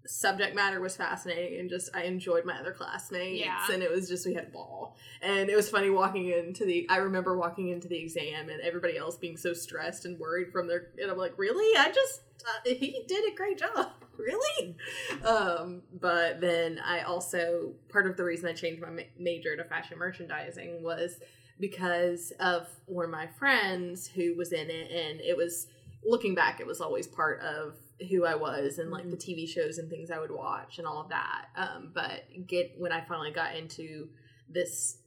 subject 0.07 0.55
matter 0.55 0.81
was 0.81 0.97
fascinating, 0.97 1.61
and 1.61 1.71
just 1.71 1.91
I 1.95 2.03
enjoyed 2.05 2.45
my 2.45 2.59
other 2.59 2.73
classmates, 2.73 3.41
Yeah. 3.45 3.65
and 3.73 3.83
it 3.83 3.91
was 3.91 4.09
just 4.09 4.27
we 4.27 4.35
had 4.35 4.45
a 4.45 4.51
ball, 4.51 4.97
and 5.21 5.49
it 5.49 5.57
was 5.57 5.69
funny 5.71 5.91
walking 5.91 6.29
into 6.31 6.65
the. 6.65 6.87
I 6.89 6.97
remember 6.99 7.37
walking 7.37 7.69
into 7.69 7.89
the 7.89 7.99
exam 7.99 8.49
and 8.49 8.61
everybody 8.61 8.97
else 8.99 9.17
being 9.17 9.37
so 9.37 9.53
stressed 9.53 10.05
and 10.05 10.19
worried 10.19 10.51
from 10.53 10.67
their, 10.69 10.89
and 11.01 11.11
I'm 11.11 11.19
like, 11.19 11.39
really? 11.39 11.77
I 11.79 11.91
just 11.93 12.21
uh, 12.47 12.69
he 12.75 13.05
did 13.07 13.33
a 13.33 13.35
great 13.37 13.59
job. 13.59 13.89
Really? 14.19 14.77
Um, 15.25 15.83
but 15.99 16.41
then 16.43 16.79
I 16.85 17.01
also 17.01 17.73
part 17.89 18.07
of 18.07 18.17
the 18.19 18.23
reason 18.25 18.47
I 18.47 18.53
changed 18.53 18.81
my 18.83 18.91
ma- 18.91 19.03
major 19.19 19.57
to 19.57 19.65
fashion 19.65 19.99
merchandising 19.99 20.83
was 20.83 21.19
because 21.59 22.31
of 22.39 22.69
one 22.87 23.07
of 23.07 23.11
my 23.11 23.27
friends 23.27 24.07
who 24.07 24.35
was 24.37 24.53
in 24.53 24.69
it 24.71 24.91
and 24.91 25.21
it 25.21 25.37
was 25.37 25.67
looking 26.05 26.35
back 26.35 26.61
it 26.61 26.67
was 26.67 26.81
always 26.81 27.07
part 27.07 27.41
of 27.41 27.75
who 28.11 28.25
I 28.25 28.35
was 28.35 28.79
and 28.79 28.91
like 28.91 29.11
the 29.11 29.17
TV 29.17 29.49
shows 29.49 29.79
and 29.79 29.89
things 29.91 30.11
I 30.11 30.19
would 30.19 30.31
watch 30.31 30.79
and 30.79 30.87
all 30.87 31.01
of 31.01 31.09
that 31.11 31.47
um 31.57 31.91
but 31.95 32.25
get 32.47 32.75
when 32.79 32.93
I 32.93 33.01
finally 33.03 33.31
got 33.31 33.57
into 33.57 34.09
this 34.49 34.99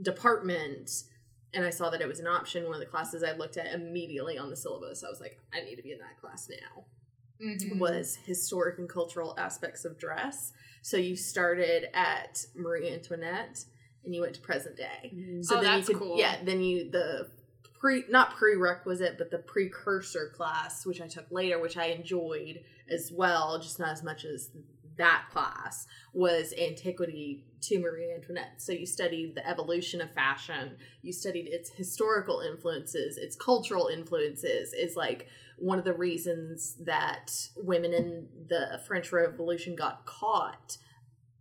department 0.00 0.90
and 1.54 1.64
I 1.64 1.70
saw 1.70 1.90
that 1.90 2.00
it 2.00 2.08
was 2.08 2.20
an 2.20 2.26
option 2.26 2.64
one 2.64 2.74
of 2.74 2.80
the 2.80 2.86
classes 2.86 3.22
I 3.22 3.32
looked 3.36 3.56
at 3.56 3.72
immediately 3.74 4.38
on 4.38 4.50
the 4.50 4.56
syllabus 4.56 5.04
I 5.04 5.08
was 5.08 5.20
like 5.20 5.38
I 5.52 5.60
need 5.60 5.76
to 5.76 5.82
be 5.82 5.92
in 5.92 5.98
that 5.98 6.20
class 6.20 6.48
now 6.48 6.84
Mhm. 7.44 7.78
was 7.80 8.16
historic 8.24 8.78
and 8.78 8.88
cultural 8.88 9.34
aspects 9.36 9.84
of 9.84 9.98
dress. 9.98 10.52
So 10.80 10.96
you 10.96 11.16
started 11.16 11.88
at 11.92 12.46
Marie 12.54 12.88
Antoinette 12.88 13.64
and 14.04 14.14
you 14.14 14.20
went 14.20 14.34
to 14.36 14.40
present 14.40 14.76
day. 14.76 15.10
Mhm. 15.12 15.44
So 15.44 15.56
Oh, 15.58 15.60
then 15.60 15.72
that's 15.78 15.88
you 15.88 15.94
could 15.96 16.02
cool. 16.06 16.18
yeah, 16.18 16.40
then 16.44 16.62
you 16.62 16.88
the 16.88 17.32
pre 17.82 18.04
not 18.08 18.36
prerequisite, 18.36 19.18
but 19.18 19.30
the 19.30 19.38
precursor 19.38 20.30
class, 20.34 20.86
which 20.86 21.00
I 21.00 21.08
took 21.08 21.26
later, 21.30 21.58
which 21.58 21.76
I 21.76 21.86
enjoyed 21.86 22.60
as 22.88 23.10
well, 23.12 23.58
just 23.60 23.80
not 23.80 23.90
as 23.90 24.04
much 24.04 24.24
as 24.24 24.50
that 24.96 25.24
class 25.32 25.86
was 26.12 26.54
antiquity 26.60 27.44
to 27.62 27.80
Marie 27.80 28.12
Antoinette. 28.14 28.62
So 28.62 28.72
you 28.72 28.86
studied 28.86 29.34
the 29.34 29.46
evolution 29.48 30.00
of 30.00 30.12
fashion, 30.12 30.76
you 31.02 31.12
studied 31.12 31.48
its 31.48 31.70
historical 31.70 32.40
influences, 32.40 33.16
its 33.16 33.34
cultural 33.34 33.88
influences. 33.88 34.72
Is 34.72 34.94
like 34.96 35.26
one 35.58 35.78
of 35.78 35.84
the 35.84 35.94
reasons 35.94 36.76
that 36.84 37.32
women 37.56 37.92
in 37.92 38.28
the 38.48 38.80
French 38.86 39.10
Revolution 39.12 39.74
got 39.74 40.06
caught 40.06 40.76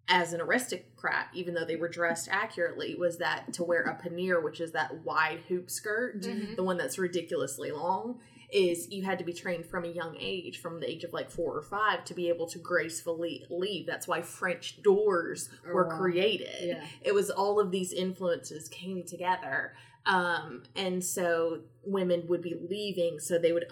as 0.08 0.34
an 0.34 0.41
aristocrat, 0.41 1.28
even 1.34 1.54
though 1.54 1.66
they 1.66 1.76
were 1.76 1.88
dressed 1.88 2.28
accurately, 2.30 2.95
was 2.95 3.18
that 3.18 3.54
to 3.54 3.64
wear 3.64 3.84
a 3.84 3.95
pannier, 3.95 4.41
which 4.41 4.60
is 4.60 4.72
that 4.74 5.04
wide 5.06 5.39
hoop 5.47 5.70
skirt, 5.70 6.22
Mhm. 6.22 6.56
the 6.56 6.64
one 6.64 6.78
that's 6.78 6.97
ridiculously 6.97 7.72
long, 7.72 8.20
is 8.52 8.91
you 8.91 9.04
had 9.04 9.18
to 9.18 9.24
be 9.24 9.32
trained 9.32 9.66
from 9.66 9.86
a 9.86 9.88
young 9.88 10.18
age, 10.20 10.60
from 10.60 10.82
the 10.82 10.89
age 10.89 11.06
of 11.06 11.14
like 11.14 11.32
four 11.32 11.56
or 11.58 11.62
five, 11.62 12.04
to 12.04 12.14
be 12.14 12.28
able 12.28 12.45
to 12.47 12.60
gracefully 12.60 13.45
leave. 13.49 13.86
That's 13.86 14.08
why 14.08 14.22
French 14.22 14.82
doors 14.82 15.49
were 15.66 15.88
wow. 15.88 15.97
created. 15.97 16.49
Yeah. 16.62 16.86
It 17.02 17.14
was 17.14 17.30
all 17.30 17.60
of 17.62 17.72
these 17.72 17.93
influences 17.93 18.68
came 18.68 19.04
together. 19.04 19.74
Um, 20.06 20.64
and 20.76 21.04
so 21.06 21.62
women 21.86 22.28
would 22.28 22.41
be 22.41 22.56
leaving, 22.60 23.20
so 23.20 23.38
they 23.38 23.54
would 23.54 23.68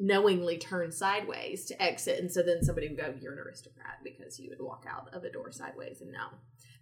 unknowingly 0.00 0.58
turn 0.58 0.90
sideways 0.90 1.66
to 1.66 1.82
exit. 1.82 2.18
And 2.18 2.30
so 2.30 2.42
then 2.42 2.62
somebody 2.62 2.88
would 2.88 2.96
go, 2.98 3.14
You're 3.20 3.34
an 3.34 3.38
aristocrat 3.38 3.98
because 4.02 4.40
you 4.40 4.50
would 4.50 4.60
walk 4.60 4.86
out 4.90 5.08
of 5.12 5.24
a 5.24 5.30
door 5.30 5.52
sideways 5.52 6.00
and 6.00 6.10
no. 6.12 6.26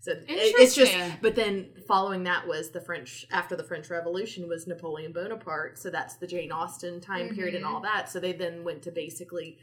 So 0.00 0.12
it's 0.28 0.76
just, 0.76 0.96
but 1.20 1.34
then 1.34 1.70
following 1.88 2.22
that 2.24 2.46
was 2.46 2.70
the 2.70 2.80
French, 2.80 3.26
after 3.32 3.56
the 3.56 3.64
French 3.64 3.90
Revolution 3.90 4.48
was 4.48 4.68
Napoleon 4.68 5.12
Bonaparte. 5.12 5.76
So 5.76 5.90
that's 5.90 6.14
the 6.16 6.26
Jane 6.26 6.52
Austen 6.52 7.00
time 7.00 7.34
period 7.34 7.56
and 7.56 7.64
Mhm. 7.64 7.68
all 7.68 7.80
that. 7.80 8.08
So 8.08 8.20
they 8.20 8.32
then 8.32 8.62
went 8.62 8.82
to 8.82 8.92
basically 8.92 9.58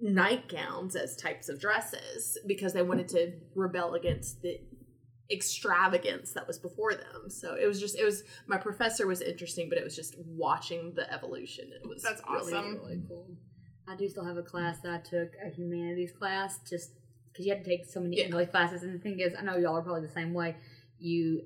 nightgowns 0.00 0.96
as 0.96 1.14
types 1.14 1.48
of 1.50 1.60
dresses 1.60 2.38
because 2.46 2.72
they 2.72 2.82
wanted 2.82 3.08
to 3.08 3.32
rebel 3.54 3.94
against 3.94 4.40
the 4.40 4.60
extravagance 5.30 6.32
that 6.32 6.46
was 6.46 6.58
before 6.58 6.94
them. 6.94 7.28
So 7.28 7.54
it 7.54 7.66
was 7.66 7.80
just 7.80 7.98
it 7.98 8.04
was 8.04 8.24
my 8.46 8.56
professor 8.56 9.06
was 9.06 9.20
interesting, 9.20 9.68
but 9.68 9.78
it 9.78 9.84
was 9.84 9.94
just 9.94 10.16
watching 10.18 10.92
the 10.94 11.12
evolution. 11.12 11.70
It 11.72 11.86
was 11.88 12.02
That's 12.02 12.22
really, 12.28 12.52
awesome. 12.54 12.78
really 12.82 12.96
mm-hmm. 12.96 13.08
cool. 13.08 13.26
I 13.88 13.96
do 13.96 14.08
still 14.08 14.24
have 14.24 14.36
a 14.36 14.42
class 14.42 14.78
that 14.80 14.92
I 14.92 14.98
took, 14.98 15.32
a 15.44 15.50
humanities 15.50 16.12
class, 16.12 16.58
just 16.68 16.92
because 17.32 17.46
you 17.46 17.52
had 17.52 17.64
to 17.64 17.70
take 17.70 17.86
so 17.86 18.00
many 18.00 18.18
Yeah. 18.18 18.24
English 18.26 18.50
classes. 18.50 18.82
And 18.82 18.94
the 18.94 18.98
thing 18.98 19.18
is, 19.20 19.34
I 19.38 19.42
know 19.42 19.56
y'all 19.56 19.76
are 19.76 19.82
probably 19.82 20.06
the 20.06 20.12
same 20.12 20.32
way. 20.32 20.56
You 20.98 21.42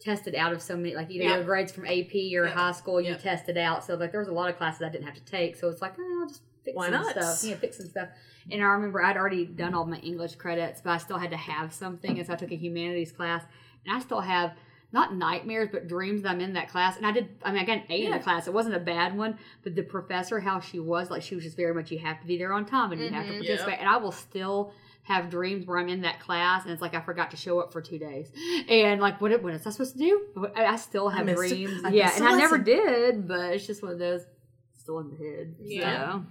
tested 0.00 0.34
out 0.34 0.52
of 0.52 0.62
so 0.62 0.76
many, 0.76 0.94
like 0.94 1.10
either 1.10 1.24
Yeah. 1.24 1.36
your 1.36 1.44
grades 1.44 1.72
from 1.72 1.86
AP 1.86 2.36
or 2.36 2.46
Yeah. 2.46 2.50
high 2.52 2.72
school, 2.72 3.00
you 3.00 3.10
Yeah. 3.12 3.16
tested 3.18 3.58
out. 3.58 3.84
So 3.84 3.94
like 3.96 4.12
there 4.12 4.20
was 4.20 4.28
a 4.28 4.32
lot 4.32 4.50
of 4.50 4.56
classes 4.56 4.82
I 4.82 4.88
didn't 4.88 5.04
have 5.04 5.14
to 5.14 5.24
take. 5.24 5.56
So 5.56 5.68
it's 5.68 5.82
like, 5.82 5.94
oh, 5.98 6.20
I'll 6.22 6.28
just 6.28 6.42
fix 6.64 6.76
Why 6.76 6.86
some 6.90 6.94
not? 6.94 7.10
stuff. 7.10 7.44
Yeah, 7.44 7.56
fix 7.56 7.76
some 7.78 7.86
stuff. 7.88 8.08
And 8.50 8.60
I 8.62 8.66
remember 8.66 9.02
I'd 9.02 9.16
already 9.16 9.44
done 9.46 9.74
all 9.74 9.84
my 9.86 9.98
English 9.98 10.36
credits, 10.36 10.80
but 10.80 10.90
I 10.90 10.96
still 10.98 11.18
had 11.18 11.30
to 11.30 11.36
have 11.36 11.72
something, 11.72 12.18
and 12.18 12.26
so 12.26 12.32
I 12.32 12.36
took 12.36 12.52
a 12.52 12.56
humanities 12.56 13.12
class, 13.12 13.44
and 13.86 13.96
I 13.96 14.00
still 14.00 14.20
have 14.20 14.52
not 14.92 15.14
nightmares, 15.14 15.68
but 15.70 15.86
dreams 15.86 16.22
that 16.22 16.30
I'm 16.30 16.40
in 16.40 16.54
that 16.54 16.68
class. 16.68 16.96
And 16.96 17.06
I 17.06 17.12
did, 17.12 17.28
I 17.44 17.52
mean, 17.52 17.62
I 17.62 17.64
got 17.64 17.76
an 17.76 17.84
A 17.90 18.06
in 18.06 18.10
the 18.10 18.18
class. 18.18 18.48
It 18.48 18.52
wasn't 18.52 18.74
a 18.74 18.80
bad 18.80 19.16
one, 19.16 19.38
but 19.62 19.76
the 19.76 19.82
professor, 19.84 20.40
how 20.40 20.58
she 20.58 20.80
was, 20.80 21.10
like, 21.10 21.22
she 21.22 21.36
was 21.36 21.44
just 21.44 21.56
very 21.56 21.72
much, 21.72 21.92
you 21.92 21.98
have 22.00 22.20
to 22.20 22.26
be 22.26 22.36
there 22.36 22.52
on 22.52 22.66
time 22.66 22.90
and 22.90 23.00
you 23.00 23.10
have 23.10 23.26
to 23.28 23.32
Mhm. 23.34 23.38
participate. 23.46 23.78
And 23.78 23.88
I 23.88 23.98
will 23.98 24.10
still 24.10 24.72
have 25.04 25.30
dreams 25.30 25.64
where 25.64 25.78
I'm 25.78 25.88
in 25.88 26.00
that 26.00 26.18
class 26.18 26.64
and 26.64 26.72
it's 26.72 26.82
like 26.82 26.94
I 26.94 27.00
forgot 27.00 27.30
to 27.30 27.36
show 27.36 27.60
up 27.60 27.72
for 27.72 27.80
two 27.80 27.98
days. 27.98 28.32
And 28.68 29.00
like, 29.00 29.20
what, 29.20 29.40
what 29.44 29.54
is 29.54 29.64
I 29.64 29.70
supposed 29.70 29.92
to 29.92 29.98
do? 30.00 30.26
I 30.56 30.64
I 30.66 30.74
still 30.76 31.08
have 31.08 31.28
it. 31.28 31.36
dreams. 31.36 31.82
Yeah, 31.92 32.10
and 32.16 32.24
I 32.26 32.32
never 32.36 32.58
did, 32.58 33.28
but 33.28 33.52
it's 33.54 33.66
just 33.68 33.84
one 33.84 33.92
of 33.92 33.98
those 34.00 34.26
still 34.76 34.98
in 34.98 35.10
the 35.10 35.16
head. 35.16 35.54
Yeah. 35.60 36.12
So, 36.14 36.24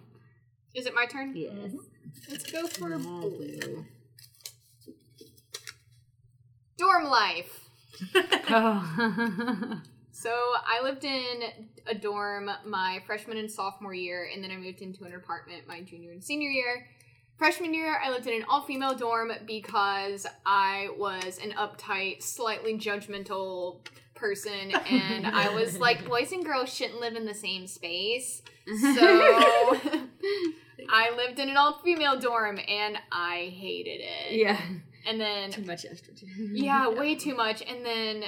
Is 0.80 0.86
it 0.86 0.96
my 0.96 1.06
turn? 1.06 1.36
yes. 1.36 1.52
Mm-hmm. 1.54 1.78
Let's 2.32 2.50
go 2.52 2.68
for 2.68 2.98
blue. 2.98 3.86
dorm 6.78 7.04
life. 7.06 7.70
Oh. 8.52 9.82
So 10.12 10.32
I 10.32 10.82
lived 10.84 11.06
in 11.06 11.44
a 11.88 11.96
dorm 11.96 12.50
my 12.66 13.02
freshman 13.06 13.38
and 13.38 13.50
sophomore 13.50 13.94
year, 13.94 14.30
and 14.34 14.44
then 14.44 14.52
I 14.52 14.58
moved 14.58 14.82
into 14.82 15.06
an 15.06 15.14
apartment 15.16 15.66
my 15.66 15.80
junior 15.80 16.12
and 16.12 16.22
senior 16.22 16.50
year. 16.50 16.88
Freshman 17.38 17.74
year, 17.74 17.98
I 18.04 18.10
lived 18.10 18.28
in 18.28 18.34
an 18.34 18.46
all 18.50 18.64
female 18.64 18.96
dorm 18.96 19.32
because 19.48 20.28
I 20.46 20.90
was 20.98 21.40
an 21.42 21.52
uptight, 21.52 22.22
slightly 22.22 22.78
judgmental 22.78 23.78
person, 24.14 24.74
and 24.90 25.26
I 25.26 25.54
was 25.56 25.80
like, 25.80 26.06
boys 26.06 26.34
and 26.34 26.44
girls 26.44 26.74
shouldn't 26.74 27.00
live 27.00 27.16
in 27.16 27.26
the 27.26 27.34
same 27.34 27.66
space. 27.66 28.42
So 28.96 29.32
I 30.92 31.16
lived 31.16 31.40
in 31.40 31.50
an 31.50 31.58
all 31.58 31.80
female 31.84 32.20
dorm, 32.20 32.60
and 32.68 32.98
I 33.12 33.52
hated 33.56 34.02
it. 34.02 34.34
yeah. 34.34 34.60
And 35.08 35.20
then 35.20 35.52
Too 35.52 35.64
much 35.64 35.84
estrogen. 35.86 36.28
yeah, 36.54 36.88
way 37.00 37.16
too 37.16 37.34
much. 37.36 37.62
And 37.62 37.86
then 37.86 38.24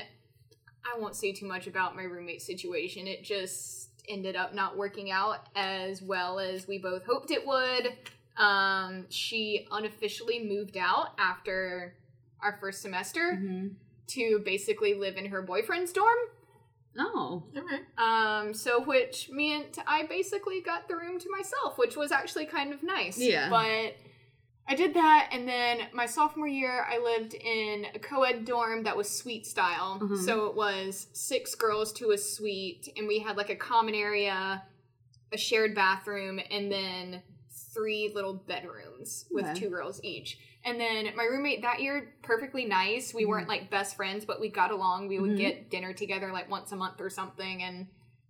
I 0.86 0.98
won't 1.00 1.16
say 1.16 1.32
too 1.34 1.46
much 1.46 1.68
about 1.68 1.96
my 1.96 2.04
roommate 2.04 2.42
situation. 2.42 3.08
It 3.08 3.24
just 3.24 3.90
ended 4.10 4.36
up 4.36 4.56
not 4.56 4.78
working 4.78 5.12
out 5.12 5.48
as 5.56 6.02
well 6.02 6.40
as 6.40 6.68
we 6.68 6.78
both 6.80 7.04
hoped 7.06 7.30
it 7.30 7.46
would. 7.46 7.94
Um, 8.38 9.06
she 9.10 9.68
unofficially 9.70 10.44
moved 10.44 10.78
out 10.78 11.10
after 11.20 11.96
our 12.42 12.58
first 12.60 12.82
semester 12.82 13.36
hmm 13.36 13.68
to 14.08 14.42
basically 14.44 14.94
live 14.94 15.16
in 15.16 15.28
her 15.28 15.42
boyfriend's 15.42 15.94
dorm. 15.94 16.18
Oh. 16.98 17.44
Okay. 17.56 17.81
Um, 18.02 18.54
so 18.54 18.82
which 18.82 19.30
meant 19.30 19.78
I 19.86 20.08
basically 20.08 20.60
got 20.62 20.88
the 20.88 20.96
room 20.96 21.20
to 21.20 21.30
myself, 21.30 21.78
which 21.78 21.96
was 21.96 22.12
actually 22.12 22.48
kind 22.48 22.74
of 22.74 22.82
nice. 22.82 23.18
Yeah. 23.18 23.50
But 23.50 23.96
I 24.68 24.76
did 24.76 24.94
that, 24.96 25.30
and 25.32 25.48
then 25.48 25.82
my 25.94 26.06
sophomore 26.06 26.48
year, 26.48 26.86
I 26.90 26.98
lived 26.98 27.34
in 27.34 27.86
a 27.94 28.00
co-ed 28.00 28.46
dorm 28.46 28.84
that 28.84 28.96
was 28.98 29.10
suite 29.10 29.46
style. 29.46 30.00
Mhm. 30.02 30.26
So 30.26 30.46
it 30.48 30.56
was 30.56 31.08
six 31.14 31.54
girls 31.56 31.94
to 31.94 32.12
a 32.12 32.18
suite, 32.18 32.92
and 32.98 33.08
we 33.08 33.20
had 33.20 33.38
like 33.38 33.50
a 33.50 33.56
common 33.56 33.94
area, 33.94 34.64
a 35.32 35.38
shared 35.38 35.76
bathroom, 35.76 36.40
and 36.50 36.72
then 36.72 37.22
three 37.74 38.12
little 38.14 38.34
bedrooms 38.34 39.26
with 39.32 39.46
Okay. 39.46 39.54
two 39.62 39.70
girls 39.70 40.00
each. 40.04 40.38
And 40.66 40.80
then 40.80 41.16
my 41.16 41.24
roommate 41.24 41.62
that 41.62 41.82
year, 41.82 42.14
perfectly 42.22 42.66
nice. 42.66 43.14
We 43.14 43.26
weren't 43.26 43.48
like 43.48 43.70
best 43.70 43.96
friends, 43.96 44.26
but 44.26 44.40
we 44.42 44.50
got 44.50 44.72
along. 44.72 45.08
We 45.08 45.20
would 45.20 45.32
Mhm. 45.32 45.38
get 45.38 45.70
dinner 45.70 45.94
together 45.94 46.32
like 46.32 46.50
once 46.50 46.72
a 46.72 46.76
month 46.76 47.00
or 47.00 47.10
something, 47.10 47.64
and 47.64 47.88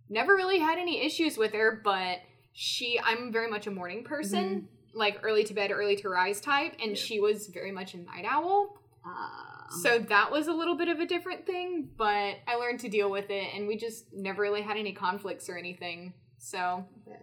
never 0.08 0.34
really 0.34 0.58
had 0.58 0.78
any 0.78 1.00
issues 1.04 1.36
with 1.36 1.52
her. 1.52 1.80
But 1.82 2.20
she, 2.52 3.00
I'm 3.00 3.32
very 3.32 3.50
much 3.50 3.66
a 3.66 3.70
morning 3.70 4.04
person, 4.04 4.68
like 4.94 5.18
early 5.22 5.44
to 5.44 5.54
bed, 5.54 5.70
early 5.70 5.96
to 5.96 6.08
rise 6.08 6.40
type, 6.40 6.74
and 6.80 6.90
Yeah. 6.90 6.96
she 6.96 7.20
was 7.20 7.48
very 7.48 7.72
much 7.72 7.94
a 7.94 7.98
night 7.98 8.24
owl. 8.26 8.78
Uh, 9.04 9.48
So 9.82 9.98
that 9.98 10.30
was 10.30 10.48
a 10.48 10.52
little 10.52 10.74
bit 10.76 10.88
of 10.88 11.00
a 11.00 11.06
different 11.06 11.46
thing, 11.46 11.90
but 11.96 12.36
I 12.46 12.56
learned 12.56 12.80
to 12.80 12.88
deal 12.90 13.10
with 13.10 13.30
it, 13.30 13.54
and 13.54 13.66
we 13.66 13.76
just 13.76 14.12
never 14.12 14.42
really 14.42 14.60
had 14.60 14.76
any 14.76 14.92
conflicts 14.92 15.48
or 15.48 15.56
anything. 15.56 16.12
So 16.38 16.84
Okay. 17.08 17.18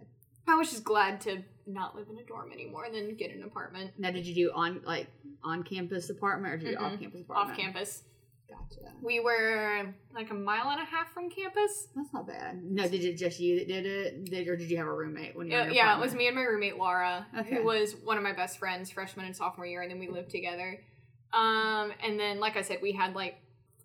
I 0.48 0.56
was 0.56 0.70
just 0.70 0.82
glad 0.82 1.20
to 1.22 1.44
not 1.72 1.96
live 1.96 2.06
in 2.10 2.18
a 2.18 2.22
dorm 2.24 2.52
anymore 2.52 2.84
and 2.84 2.94
then 2.94 3.14
get 3.14 3.30
an 3.34 3.42
apartment 3.42 3.90
now, 3.98 4.10
did 4.10 4.26
you 4.26 4.34
do 4.34 4.52
on 4.54 4.80
like 4.84 5.06
on 5.42 5.62
campus 5.62 6.10
apartment 6.10 6.54
or 6.54 6.56
did 6.58 6.68
you 6.70 6.76
do 6.76 6.82
Mhm. 6.82 6.92
off 6.94 7.00
campus 7.00 7.20
apartment? 7.22 7.50
off 7.50 7.56
campus. 7.56 8.02
Gotcha. 8.48 8.92
We 9.00 9.20
were 9.20 9.94
like 10.12 10.30
a 10.30 10.34
mile 10.34 10.70
and 10.70 10.80
a 10.80 10.84
half 10.84 11.12
from 11.14 11.30
campus. 11.30 11.86
That's 11.94 12.12
not 12.12 12.26
bad. 12.26 12.62
No, 12.64 12.88
did 12.88 13.04
it 13.04 13.14
just 13.16 13.38
you 13.38 13.60
that 13.60 13.68
did 13.68 13.86
it? 13.86 14.24
Did 14.24 14.48
or 14.48 14.56
did 14.56 14.68
you 14.70 14.76
have 14.78 14.88
a 14.88 14.92
roommate 14.92 15.36
when 15.36 15.46
you 15.46 15.56
were 15.56 15.64
Yeah, 15.66 15.70
yeah, 15.70 15.96
it 15.96 16.00
was 16.00 16.14
me 16.14 16.26
and 16.26 16.34
my 16.34 16.42
roommate 16.42 16.76
Laura, 16.76 17.26
Okay. 17.38 17.54
who 17.54 17.62
was 17.64 17.94
one 17.94 18.16
of 18.16 18.24
my 18.24 18.32
best 18.32 18.58
friends 18.58 18.90
freshman 18.90 19.26
and 19.26 19.36
sophomore 19.36 19.66
year, 19.66 19.82
and 19.82 19.90
then 19.90 20.00
we 20.00 20.08
lived 20.08 20.30
together. 20.30 20.82
Um, 21.32 21.92
and 22.02 22.18
then, 22.18 22.40
like 22.40 22.56
I 22.56 22.62
said, 22.62 22.78
we 22.82 22.90
had 22.92 23.14
like 23.14 23.36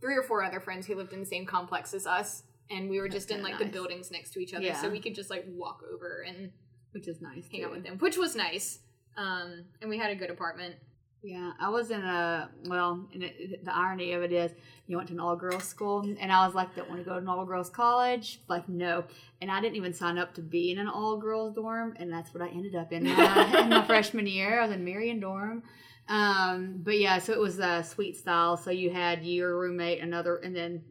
three 0.02 0.16
or 0.16 0.24
four 0.24 0.44
other 0.44 0.60
friends 0.60 0.88
who 0.88 0.96
lived 0.96 1.14
in 1.14 1.20
the 1.20 1.26
same 1.28 1.46
complex 1.46 1.94
as 1.94 2.08
us, 2.08 2.42
and 2.72 2.90
we 2.90 3.00
were 3.00 3.08
just 3.08 3.30
in 3.30 3.44
like 3.44 3.54
kinda 3.60 3.66
the 3.66 3.72
buildings 3.72 4.10
next 4.10 4.32
to 4.34 4.40
each 4.40 4.54
other, 4.56 4.74
so 4.74 4.90
we 4.90 5.00
could 5.00 5.14
just 5.14 5.30
like 5.30 5.46
walk 5.48 5.84
over 5.94 6.22
and 6.28 6.52
which 6.96 7.08
is 7.08 7.22
nice. 7.22 7.46
hang 7.52 7.66
out 7.66 7.72
with 7.72 7.84
them, 7.84 7.98
which 8.00 8.18
was 8.18 8.36
nice. 8.36 8.80
Um, 9.18 9.66
and 9.82 9.89
we 9.89 9.98
had 9.98 10.10
a 10.10 10.16
good 10.16 10.32
apartment. 10.32 10.76
Yeah, 11.22 11.52
I 11.60 11.70
was 11.70 11.91
in 11.91 12.02
a 12.02 12.50
well, 12.66 13.08
and 13.14 13.24
it, 13.24 13.66
the 13.66 13.76
irony 13.76 14.14
of 14.14 14.22
it 14.22 14.32
is, 14.32 14.52
you 14.88 14.96
went 14.96 15.10
to 15.10 15.16
an 15.16 15.20
all 15.20 15.36
girls 15.36 15.64
school, 15.64 16.02
and 16.20 16.32
I 16.32 16.46
was 16.46 16.56
like, 16.56 16.76
don't 16.76 16.88
want 16.88 17.02
to 17.02 17.06
go 17.06 17.14
to 17.14 17.18
an 17.18 17.28
all 17.28 17.46
girls 17.46 17.70
college. 17.70 18.41
Like, 18.48 18.70
no, 18.70 19.04
and 19.41 19.52
I 19.52 19.60
didn't 19.60 19.76
even 19.76 19.91
sign 19.91 20.18
up 20.18 20.36
to 20.36 20.41
be 20.41 20.72
in 20.72 20.78
an 20.78 20.88
all 20.88 21.18
girls 21.18 21.56
dorm, 21.56 21.96
and 21.98 22.14
that's 22.14 22.34
what 22.34 22.43
I 22.43 22.50
ended 22.50 22.76
up 22.76 22.93
in 22.93 23.04
my, 23.04 23.60
in 23.60 23.70
my 23.70 23.84
freshman 23.86 24.28
year. 24.28 24.60
I 24.60 24.68
was 24.68 24.76
in 24.76 24.86
Marion 24.86 25.20
dorm. 25.20 25.64
Um, 26.08 26.82
but 26.84 27.00
yeah, 27.00 27.18
so 27.18 27.34
it 27.34 27.39
was 27.39 27.58
a 27.60 27.84
suite 27.84 28.18
style. 28.18 28.56
So 28.56 28.70
you 28.70 28.91
had 28.91 29.26
your 29.26 29.60
roommate, 29.60 30.02
another, 30.02 30.38
and 30.38 30.56
then 30.56 30.84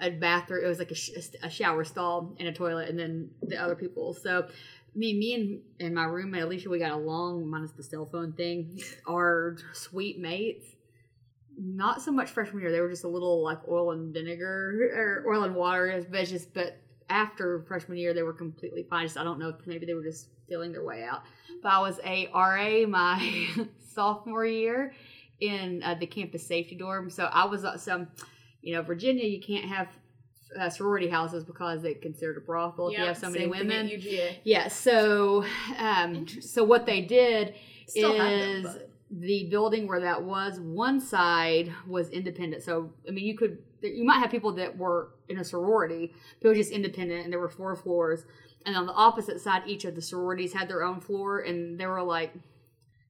a 0.00 0.10
bathroom. 0.10 0.64
It 0.64 0.68
was 0.68 0.78
like 0.78 0.90
a, 0.90 0.94
sh- 0.94 1.10
a 1.42 1.50
shower 1.50 1.84
stall 1.84 2.34
and 2.38 2.48
a 2.48 2.52
toilet, 2.52 2.88
and 2.88 2.98
then 2.98 3.30
the 3.42 3.56
other 3.62 3.74
people. 3.74 4.14
So 4.14 4.46
me, 4.96 5.14
me 5.14 5.34
and, 5.34 5.60
and 5.78 5.94
my 5.94 6.04
roommate 6.04 6.42
Alicia, 6.42 6.70
we 6.70 6.78
got 6.78 6.92
along 6.92 7.48
minus 7.48 7.72
the 7.72 7.82
cell 7.82 8.08
phone 8.10 8.32
thing. 8.32 8.80
Our 9.08 9.58
suite 9.72 10.18
mates. 10.18 10.66
Not 11.58 12.02
so 12.02 12.10
much 12.10 12.30
freshman 12.30 12.62
year. 12.62 12.72
They 12.72 12.80
were 12.80 12.90
just 12.90 13.04
a 13.04 13.08
little 13.08 13.42
like 13.42 13.60
oil 13.68 13.92
and 13.92 14.12
vinegar 14.12 14.90
or 14.94 15.32
oil 15.32 15.44
and 15.44 15.54
water, 15.54 16.04
but 16.10 16.20
it's 16.20 16.30
just 16.30 16.52
but 16.52 16.78
after 17.08 17.64
freshman 17.68 17.96
year 17.96 18.12
they 18.12 18.22
were 18.22 18.32
completely 18.32 18.82
fine. 18.82 19.06
Just, 19.06 19.16
I 19.16 19.24
don't 19.24 19.38
know 19.38 19.50
if 19.50 19.66
maybe 19.66 19.86
they 19.86 19.94
were 19.94 20.02
just 20.02 20.28
feeling 20.48 20.72
their 20.72 20.84
way 20.84 21.04
out. 21.04 21.22
But 21.62 21.72
I 21.72 21.80
was 21.80 21.98
a 22.04 22.28
RA 22.34 22.86
my 22.86 23.48
sophomore 23.94 24.44
year 24.44 24.92
in 25.40 25.82
uh, 25.82 25.94
the 25.94 26.06
campus 26.06 26.46
safety 26.46 26.74
dorm. 26.74 27.10
So 27.10 27.24
I 27.24 27.46
was 27.46 27.64
uh, 27.64 27.76
some, 27.76 28.08
you 28.62 28.74
know, 28.74 28.82
Virginia. 28.82 29.24
You 29.24 29.40
can't 29.40 29.64
have 29.64 29.88
uh, 30.58 30.68
sorority 30.70 31.08
houses 31.08 31.44
because 31.44 31.82
they 31.82 31.94
considered 31.94 32.36
a 32.36 32.40
brothel 32.40 32.88
if 32.88 32.98
you 32.98 33.04
have 33.04 33.16
so 33.16 33.28
many 33.28 33.44
Same 33.44 33.52
thing 33.52 33.60
at 33.60 33.66
women. 33.66 33.88
UGA. 33.88 34.36
Yeah. 34.44 34.68
So, 34.68 35.44
um, 35.78 36.26
so 36.40 36.64
what 36.64 36.86
they 36.86 37.00
did 37.00 37.54
Still 37.86 38.20
is 38.20 38.64
them, 38.64 38.78
the 39.10 39.44
building 39.44 39.86
where 39.86 40.00
that 40.00 40.22
was 40.22 40.58
one 40.60 41.00
side 41.00 41.72
was 41.86 42.08
independent. 42.10 42.62
So 42.62 42.92
I 43.08 43.12
mean, 43.12 43.24
you 43.24 43.36
could 43.36 43.58
you 43.82 44.04
might 44.04 44.18
have 44.18 44.30
people 44.30 44.52
that 44.52 44.76
were 44.76 45.10
in 45.28 45.38
a 45.38 45.44
sorority, 45.44 46.12
but 46.40 46.48
it 46.48 46.50
was 46.50 46.58
just 46.58 46.72
independent, 46.72 47.24
and 47.24 47.32
there 47.32 47.40
were 47.40 47.48
four 47.48 47.74
floors. 47.76 48.24
And 48.64 48.76
on 48.76 48.86
the 48.86 48.92
opposite 48.92 49.40
side, 49.40 49.62
each 49.66 49.84
of 49.84 49.94
the 49.94 50.02
sororities 50.02 50.52
had 50.52 50.68
their 50.68 50.82
own 50.82 51.00
floor, 51.00 51.40
and 51.40 51.78
they 51.78 51.86
were 51.86 52.02
like, 52.02 52.34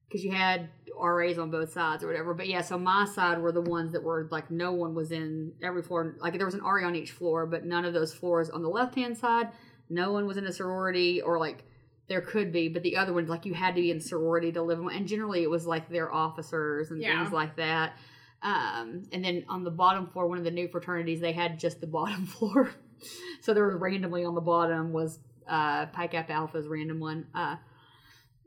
because 0.07 0.23
you 0.23 0.31
had 0.31 0.69
RAs 0.99 1.37
on 1.37 1.51
both 1.51 1.71
sides 1.71 2.03
or 2.03 2.07
whatever. 2.07 2.33
But 2.33 2.47
yeah, 2.47 2.61
so 2.61 2.77
my 2.77 3.05
side 3.05 3.39
were 3.41 3.51
the 3.51 3.61
ones 3.61 3.91
that 3.93 4.03
were 4.03 4.27
like 4.31 4.49
no 4.49 4.71
one 4.71 4.95
was 4.95 5.11
in 5.11 5.53
every 5.61 5.83
floor. 5.83 6.15
Like 6.19 6.37
there 6.37 6.45
was 6.45 6.55
an 6.55 6.61
RA 6.63 6.85
on 6.87 6.95
each 6.95 7.11
floor, 7.11 7.45
but 7.45 7.65
none 7.65 7.85
of 7.85 7.93
those 7.93 8.13
floors 8.13 8.49
on 8.49 8.61
the 8.63 8.69
left 8.69 8.95
hand 8.95 9.17
side, 9.17 9.49
no 9.89 10.11
one 10.11 10.25
was 10.25 10.37
in 10.37 10.45
a 10.45 10.53
sorority 10.53 11.21
or 11.21 11.39
like 11.39 11.63
there 12.07 12.21
could 12.21 12.51
be, 12.53 12.69
but 12.69 12.83
the 12.83 12.95
other 12.95 13.11
ones 13.13 13.27
like 13.29 13.45
you 13.45 13.53
had 13.53 13.75
to 13.75 13.81
be 13.81 13.91
in 13.91 13.99
sorority 13.99 14.51
to 14.53 14.61
live 14.61 14.79
in. 14.79 14.89
And 14.89 15.07
generally, 15.07 15.43
it 15.43 15.49
was 15.49 15.67
like 15.67 15.89
their 15.89 16.11
officers 16.13 16.89
and 16.89 17.01
Yeah. 17.01 17.21
things 17.21 17.33
like 17.33 17.57
that. 17.57 17.97
Um, 18.41 19.03
and 19.11 19.25
then 19.25 19.43
on 19.49 19.63
the 19.63 19.71
bottom 19.71 20.07
floor, 20.07 20.27
one 20.27 20.37
of 20.37 20.43
the 20.45 20.51
new 20.51 20.67
fraternities, 20.69 21.19
they 21.19 21.33
had 21.33 21.59
just 21.59 21.81
the 21.81 21.87
bottom 21.97 22.25
floor. 22.25 22.71
so 23.41 23.53
there 23.53 23.65
was 23.65 23.75
randomly 23.75 24.23
on 24.23 24.35
the 24.35 24.41
bottom 24.41 24.93
was 24.93 25.19
uh, 25.47 25.85
Pi 25.87 26.07
Kappa 26.07 26.31
Alpha's 26.31 26.67
random 26.67 26.99
one. 26.99 27.27
Uh, 27.35 27.57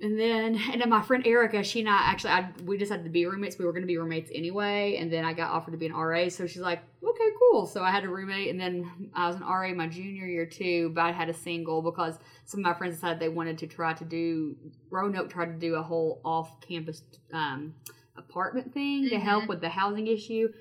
and 0.03 0.19
then, 0.19 0.61
and 0.73 0.81
then 0.81 0.89
my 0.89 1.03
friend 1.03 1.27
Erica, 1.27 1.63
she 1.63 1.81
and 1.81 1.89
I 1.89 1.99
actually, 1.99 2.31
I, 2.31 2.51
we 2.65 2.77
decided 2.77 3.05
to 3.05 3.11
be 3.11 3.27
roommates. 3.27 3.59
We 3.59 3.65
were 3.65 3.73
going 3.73 3.83
to 3.83 3.87
be 3.87 3.99
roommates 3.99 4.31
anyway. 4.35 4.97
And 4.97 5.13
then 5.13 5.25
I 5.25 5.33
got 5.33 5.51
offered 5.51 5.73
to 5.73 5.77
be 5.77 5.87
an 5.87 5.93
RA. 5.93 6.29
So 6.29 6.47
she's 6.47 6.63
like, 6.63 6.83
okay, 7.03 7.29
cool. 7.39 7.67
So 7.67 7.83
I 7.83 7.91
had 7.91 8.05
a 8.05 8.09
roommate. 8.09 8.51
And 8.51 8.61
then 8.61 9.11
I 9.15 9.27
was 9.27 9.37
an 9.37 9.43
RA 9.43 9.73
my 9.75 9.87
junior 9.87 10.27
year 10.27 10.47
too, 10.47 10.91
but 10.95 11.03
I 11.03 11.13
had 11.13 11.29
a 11.29 11.35
single 11.35 11.83
because 11.83 12.19
some 12.45 12.61
of 12.61 12.65
my 12.65 12.75
friends 12.75 12.97
decided 12.97 13.21
they 13.21 13.29
wanted 13.29 13.59
to 13.59 13.67
try 13.67 13.93
to 13.95 14.05
do, 14.05 14.57
Roanoke 14.91 15.31
tried 15.31 15.47
to 15.47 15.59
do 15.59 15.75
a 15.77 15.83
whole 15.83 16.21
off 16.25 16.61
campus 16.61 17.03
um, 17.33 17.75
apartment 18.17 18.73
thing 18.73 19.09
to 19.09 19.19
help 19.19 19.49
with 19.49 19.61
the 19.61 19.69
housing 19.69 20.07
issue. 20.07 20.53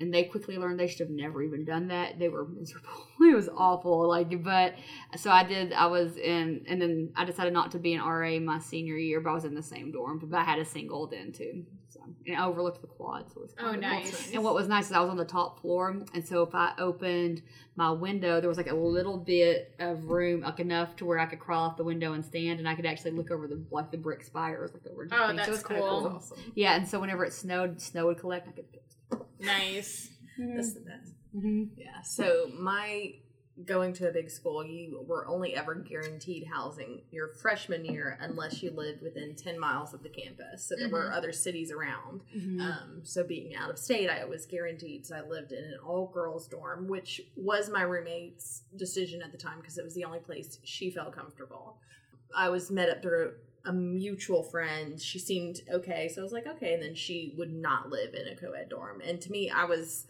And 0.00 0.14
they 0.14 0.24
quickly 0.24 0.56
learned 0.56 0.80
they 0.80 0.86
should 0.86 1.00
have 1.00 1.10
never 1.10 1.42
even 1.42 1.64
done 1.66 1.88
that. 1.88 2.18
They 2.18 2.28
were 2.30 2.46
miserable. 2.48 2.88
It 3.22 3.34
was 3.36 3.50
awful. 3.54 4.08
Like, 4.08 4.42
but 4.42 4.74
so 5.16 5.30
I 5.30 5.44
did. 5.44 5.74
I 5.74 5.86
was 5.86 6.16
in, 6.16 6.64
and 6.66 6.80
then 6.80 7.12
I 7.14 7.26
decided 7.26 7.52
not 7.52 7.70
to 7.72 7.78
be 7.78 7.92
an 7.92 8.00
RA 8.00 8.38
my 8.40 8.58
senior 8.58 8.96
year, 8.96 9.20
but 9.20 9.28
I 9.30 9.34
was 9.34 9.44
in 9.44 9.54
the 9.54 9.62
same 9.62 9.92
dorm. 9.92 10.18
But 10.22 10.34
I 10.38 10.42
had 10.42 10.58
a 10.58 10.64
single 10.64 11.06
then 11.06 11.30
too, 11.30 11.66
so 11.90 12.00
and 12.26 12.34
I 12.36 12.46
overlooked 12.46 12.80
the 12.80 12.86
quad. 12.86 13.26
So 13.30 13.40
it 13.40 13.42
was 13.42 13.54
Oh, 13.60 13.72
cool. 13.72 13.80
nice. 13.82 14.32
And 14.32 14.42
what 14.42 14.54
was 14.54 14.68
nice 14.68 14.86
is 14.86 14.92
I 14.92 15.00
was 15.00 15.10
on 15.10 15.18
the 15.18 15.26
top 15.26 15.60
floor, 15.60 15.90
and 16.14 16.26
so 16.26 16.42
if 16.42 16.54
I 16.54 16.72
opened 16.78 17.42
my 17.76 17.90
window, 17.90 18.40
there 18.40 18.48
was 18.48 18.56
like 18.56 18.70
a 18.70 18.74
little 18.74 19.18
bit 19.18 19.74
of 19.78 20.08
room, 20.08 20.40
like 20.40 20.58
enough 20.60 20.96
to 20.96 21.04
where 21.04 21.18
I 21.18 21.26
could 21.26 21.40
crawl 21.40 21.66
off 21.68 21.76
the 21.76 21.84
window 21.84 22.14
and 22.14 22.24
stand, 22.24 22.58
and 22.58 22.66
I 22.66 22.74
could 22.74 22.86
actually 22.86 23.10
look 23.12 23.30
over 23.30 23.46
the 23.46 23.62
like 23.70 23.90
the 23.90 23.98
brick 23.98 24.24
spires, 24.24 24.72
like 24.72 24.86
over. 24.90 25.04
the 25.06 25.14
Oh, 25.14 25.26
thing. 25.26 25.36
that's 25.36 25.46
so 25.46 25.52
it 25.52 25.56
was 25.56 25.62
kinda 25.64 25.82
cool. 25.82 26.00
That's 26.04 26.14
awesome. 26.32 26.52
Yeah, 26.54 26.74
and 26.74 26.88
so 26.88 26.98
whenever 27.00 27.22
it 27.26 27.34
snowed, 27.34 27.82
snow 27.82 28.06
would 28.06 28.18
collect. 28.18 28.48
I 28.48 28.52
could. 28.52 28.64
Nice. 29.40 30.08
That's 30.38 30.74
the 30.74 30.80
best. 30.80 31.12
Mm-hmm. 31.36 31.64
Yeah. 31.76 32.02
So 32.02 32.50
my 32.58 33.14
going 33.66 33.92
to 33.92 34.08
a 34.08 34.12
big 34.12 34.30
school, 34.30 34.64
you 34.64 35.04
were 35.06 35.26
only 35.28 35.54
ever 35.54 35.74
guaranteed 35.74 36.46
housing 36.50 37.02
your 37.10 37.28
freshman 37.42 37.84
year 37.84 38.16
unless 38.22 38.62
you 38.62 38.70
lived 38.70 39.02
within 39.02 39.34
ten 39.34 39.58
miles 39.58 39.92
of 39.92 40.02
the 40.02 40.08
campus. 40.08 40.66
So 40.66 40.76
there 40.78 40.88
were 40.88 41.12
other 41.12 41.30
cities 41.30 41.70
around. 41.70 42.22
Um, 42.60 43.00
so 43.02 43.22
being 43.22 43.54
out 43.54 43.68
of 43.68 43.78
state, 43.78 44.08
I 44.08 44.24
was 44.24 44.46
guaranteed. 44.46 45.04
So 45.04 45.16
I 45.16 45.28
lived 45.28 45.52
in 45.52 45.62
an 45.62 45.78
all 45.84 46.06
girls 46.06 46.48
dorm, 46.48 46.88
which 46.88 47.20
was 47.36 47.68
my 47.68 47.82
roommate's 47.82 48.62
decision 48.76 49.20
at 49.20 49.30
the 49.30 49.38
time 49.38 49.58
because 49.60 49.76
it 49.76 49.84
was 49.84 49.94
the 49.94 50.04
only 50.04 50.20
place 50.20 50.58
she 50.64 50.90
felt 50.90 51.12
comfortable. 51.14 51.76
I 52.34 52.48
was 52.48 52.70
met 52.70 52.88
up 52.88 53.02
through 53.02 53.34
a 53.64 53.72
mutual 53.72 54.42
friend. 54.42 55.00
She 55.00 55.18
seemed 55.18 55.60
okay, 55.70 56.08
so 56.08 56.20
I 56.20 56.24
was 56.24 56.32
like, 56.32 56.46
okay. 56.46 56.74
And 56.74 56.82
then 56.82 56.94
she 56.94 57.34
would 57.36 57.52
not 57.52 57.90
live 57.90 58.14
in 58.14 58.26
a 58.28 58.36
co-ed 58.36 58.68
dorm, 58.68 59.00
and 59.04 59.20
to 59.20 59.30
me, 59.30 59.50
I 59.50 59.64
was 59.64 60.06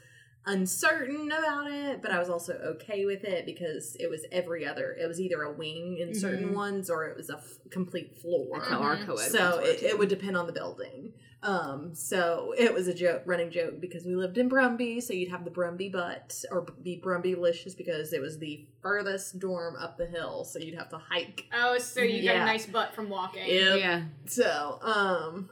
uncertain 0.47 1.31
about 1.31 1.71
it, 1.71 2.01
but 2.03 2.11
I 2.11 2.19
was 2.19 2.31
also 2.31 2.55
okay 2.55 3.05
with 3.05 3.25
it 3.25 3.45
because 3.45 3.95
it 4.01 4.09
was 4.09 4.25
every 4.33 4.67
other. 4.67 4.97
It 5.01 5.07
was 5.07 5.21
either 5.21 5.43
a 5.43 5.53
wing 5.53 5.99
in 5.99 6.15
certain 6.15 6.51
Mhm. 6.51 6.55
ones 6.55 6.89
or 6.91 7.05
it 7.07 7.17
was 7.17 7.29
a 7.29 7.37
f- 7.37 7.59
complete 7.71 8.17
floor. 8.17 8.57
Our 8.63 8.97
Mhm. 8.97 9.07
co-ed 9.07 9.31
So 9.33 9.59
it, 9.59 9.83
it 9.83 9.99
would 9.99 10.09
depend 10.09 10.37
on 10.39 10.47
the 10.47 10.53
building. 10.53 11.13
Um, 11.43 11.95
so 11.95 12.53
it 12.59 12.73
was 12.75 12.87
a 12.87 12.93
joke, 12.95 13.23
running 13.25 13.51
joke 13.51 13.81
because 13.81 14.05
we 14.05 14.15
lived 14.15 14.37
in 14.37 14.51
Brumby, 14.51 15.03
so 15.03 15.15
you'd 15.15 15.31
have 15.31 15.45
the 15.45 15.51
Brumby 15.51 15.91
butt 15.91 16.45
or 16.51 16.67
be 16.83 17.01
Brumby 17.03 17.39
licious 17.39 17.75
because 17.75 18.13
it 18.13 18.21
was 18.21 18.39
the 18.39 18.67
furthest 18.83 19.39
dorm 19.39 19.75
up 19.77 19.97
the 19.97 20.07
hill, 20.07 20.45
so 20.45 20.59
you'd 20.59 20.75
have 20.79 20.91
to 20.91 20.99
hike. 20.99 21.47
Oh, 21.55 21.79
so 21.79 22.03
you 22.03 22.23
got 22.25 22.37
a 22.37 22.45
nice 22.45 22.67
butt 22.67 22.95
from 22.95 23.09
walking. 23.09 23.47
Yep. 23.49 23.79
Yeah. 23.79 24.03
So, 24.27 24.79
um, 24.83 25.49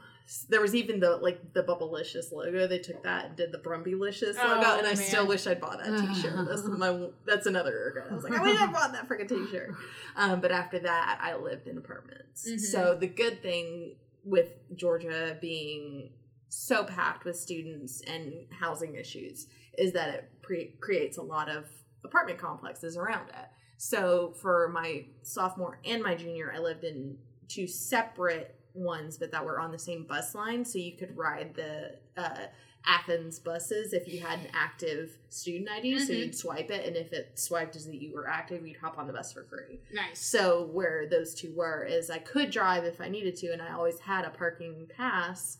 there 0.50 0.60
was 0.60 0.74
even 0.74 1.00
the 1.00 1.16
like 1.16 1.54
the 1.54 1.62
Bubblicious 1.62 2.32
logo. 2.32 2.66
They 2.66 2.80
took 2.80 3.02
that 3.04 3.24
and 3.24 3.36
did 3.36 3.50
the 3.50 3.56
Brumbylicious 3.58 4.34
Oh, 4.38 4.46
logo, 4.46 4.76
and 4.76 4.86
I 4.86 4.92
man. 4.92 4.96
still 4.96 5.26
wish 5.26 5.46
I'd 5.46 5.58
bought 5.58 5.78
that 5.82 6.06
T-shirt. 6.06 6.46
That's 6.46 6.64
my 6.66 7.08
that's 7.24 7.46
another 7.46 7.84
regret. 7.86 8.08
I 8.10 8.14
was 8.14 8.24
like, 8.24 8.34
I 8.38 8.42
wish 8.42 8.60
I 8.60 8.66
bought 8.66 8.92
that 8.92 9.08
freaking 9.08 9.28
T-shirt. 9.28 9.74
Um, 10.16 10.40
but 10.40 10.50
after 10.50 10.80
that, 10.80 11.18
I 11.22 11.36
lived 11.36 11.68
in 11.68 11.78
apartments. 11.78 12.46
Mhm. 12.50 12.58
So 12.60 12.94
the 12.98 13.06
good 13.06 13.40
thing 13.40 13.94
with 14.24 14.52
Georgia 14.74 15.36
being 15.40 16.10
so 16.48 16.84
packed 16.84 17.24
with 17.24 17.36
students 17.36 18.02
and 18.06 18.32
housing 18.50 18.94
issues 18.94 19.46
is 19.76 19.92
that 19.92 20.08
it 20.08 20.30
pre- 20.42 20.74
creates 20.80 21.18
a 21.18 21.22
lot 21.22 21.48
of 21.48 21.66
apartment 22.04 22.38
complexes 22.38 22.96
around 22.96 23.28
it. 23.28 23.48
So 23.76 24.34
for 24.40 24.68
my 24.68 25.06
sophomore 25.22 25.78
and 25.84 26.02
my 26.02 26.14
junior, 26.14 26.52
I 26.54 26.58
lived 26.58 26.84
in 26.84 27.16
two 27.48 27.66
separate 27.66 28.54
ones, 28.74 29.18
but 29.18 29.30
that 29.32 29.44
were 29.44 29.60
on 29.60 29.70
the 29.70 29.78
same 29.78 30.04
bus 30.04 30.34
line. 30.34 30.64
So 30.64 30.78
you 30.78 30.96
could 30.96 31.16
ride 31.16 31.54
the 31.54 31.96
uh, 32.16 32.46
Athens 32.88 33.38
buses 33.38 33.92
if 33.92 34.08
you 34.08 34.20
had 34.20 34.38
an 34.38 34.48
active 34.54 35.18
student 35.28 35.68
ID. 35.70 35.98
So 35.98 36.12
Mhm. 36.14 36.18
you'd 36.18 36.34
swipe 36.34 36.70
it, 36.70 36.86
and 36.86 36.96
if 36.96 37.12
it 37.12 37.38
swiped 37.38 37.76
as 37.76 37.84
that 37.86 38.00
you 38.00 38.12
were 38.12 38.26
active, 38.26 38.66
you'd 38.66 38.78
hop 38.78 38.98
on 38.98 39.06
the 39.06 39.12
bus 39.12 39.32
for 39.32 39.44
free. 39.44 39.80
Nice. 39.92 40.18
So 40.18 40.64
where 40.64 41.06
those 41.06 41.34
two 41.34 41.52
were 41.54 41.84
is 41.84 42.08
I 42.10 42.18
could 42.18 42.50
drive 42.50 42.84
if 42.84 43.00
I 43.00 43.08
needed 43.08 43.36
to, 43.36 43.52
and 43.52 43.60
I 43.60 43.72
always 43.72 44.00
had 44.00 44.24
a 44.24 44.30
parking 44.30 44.86
pass, 44.88 45.58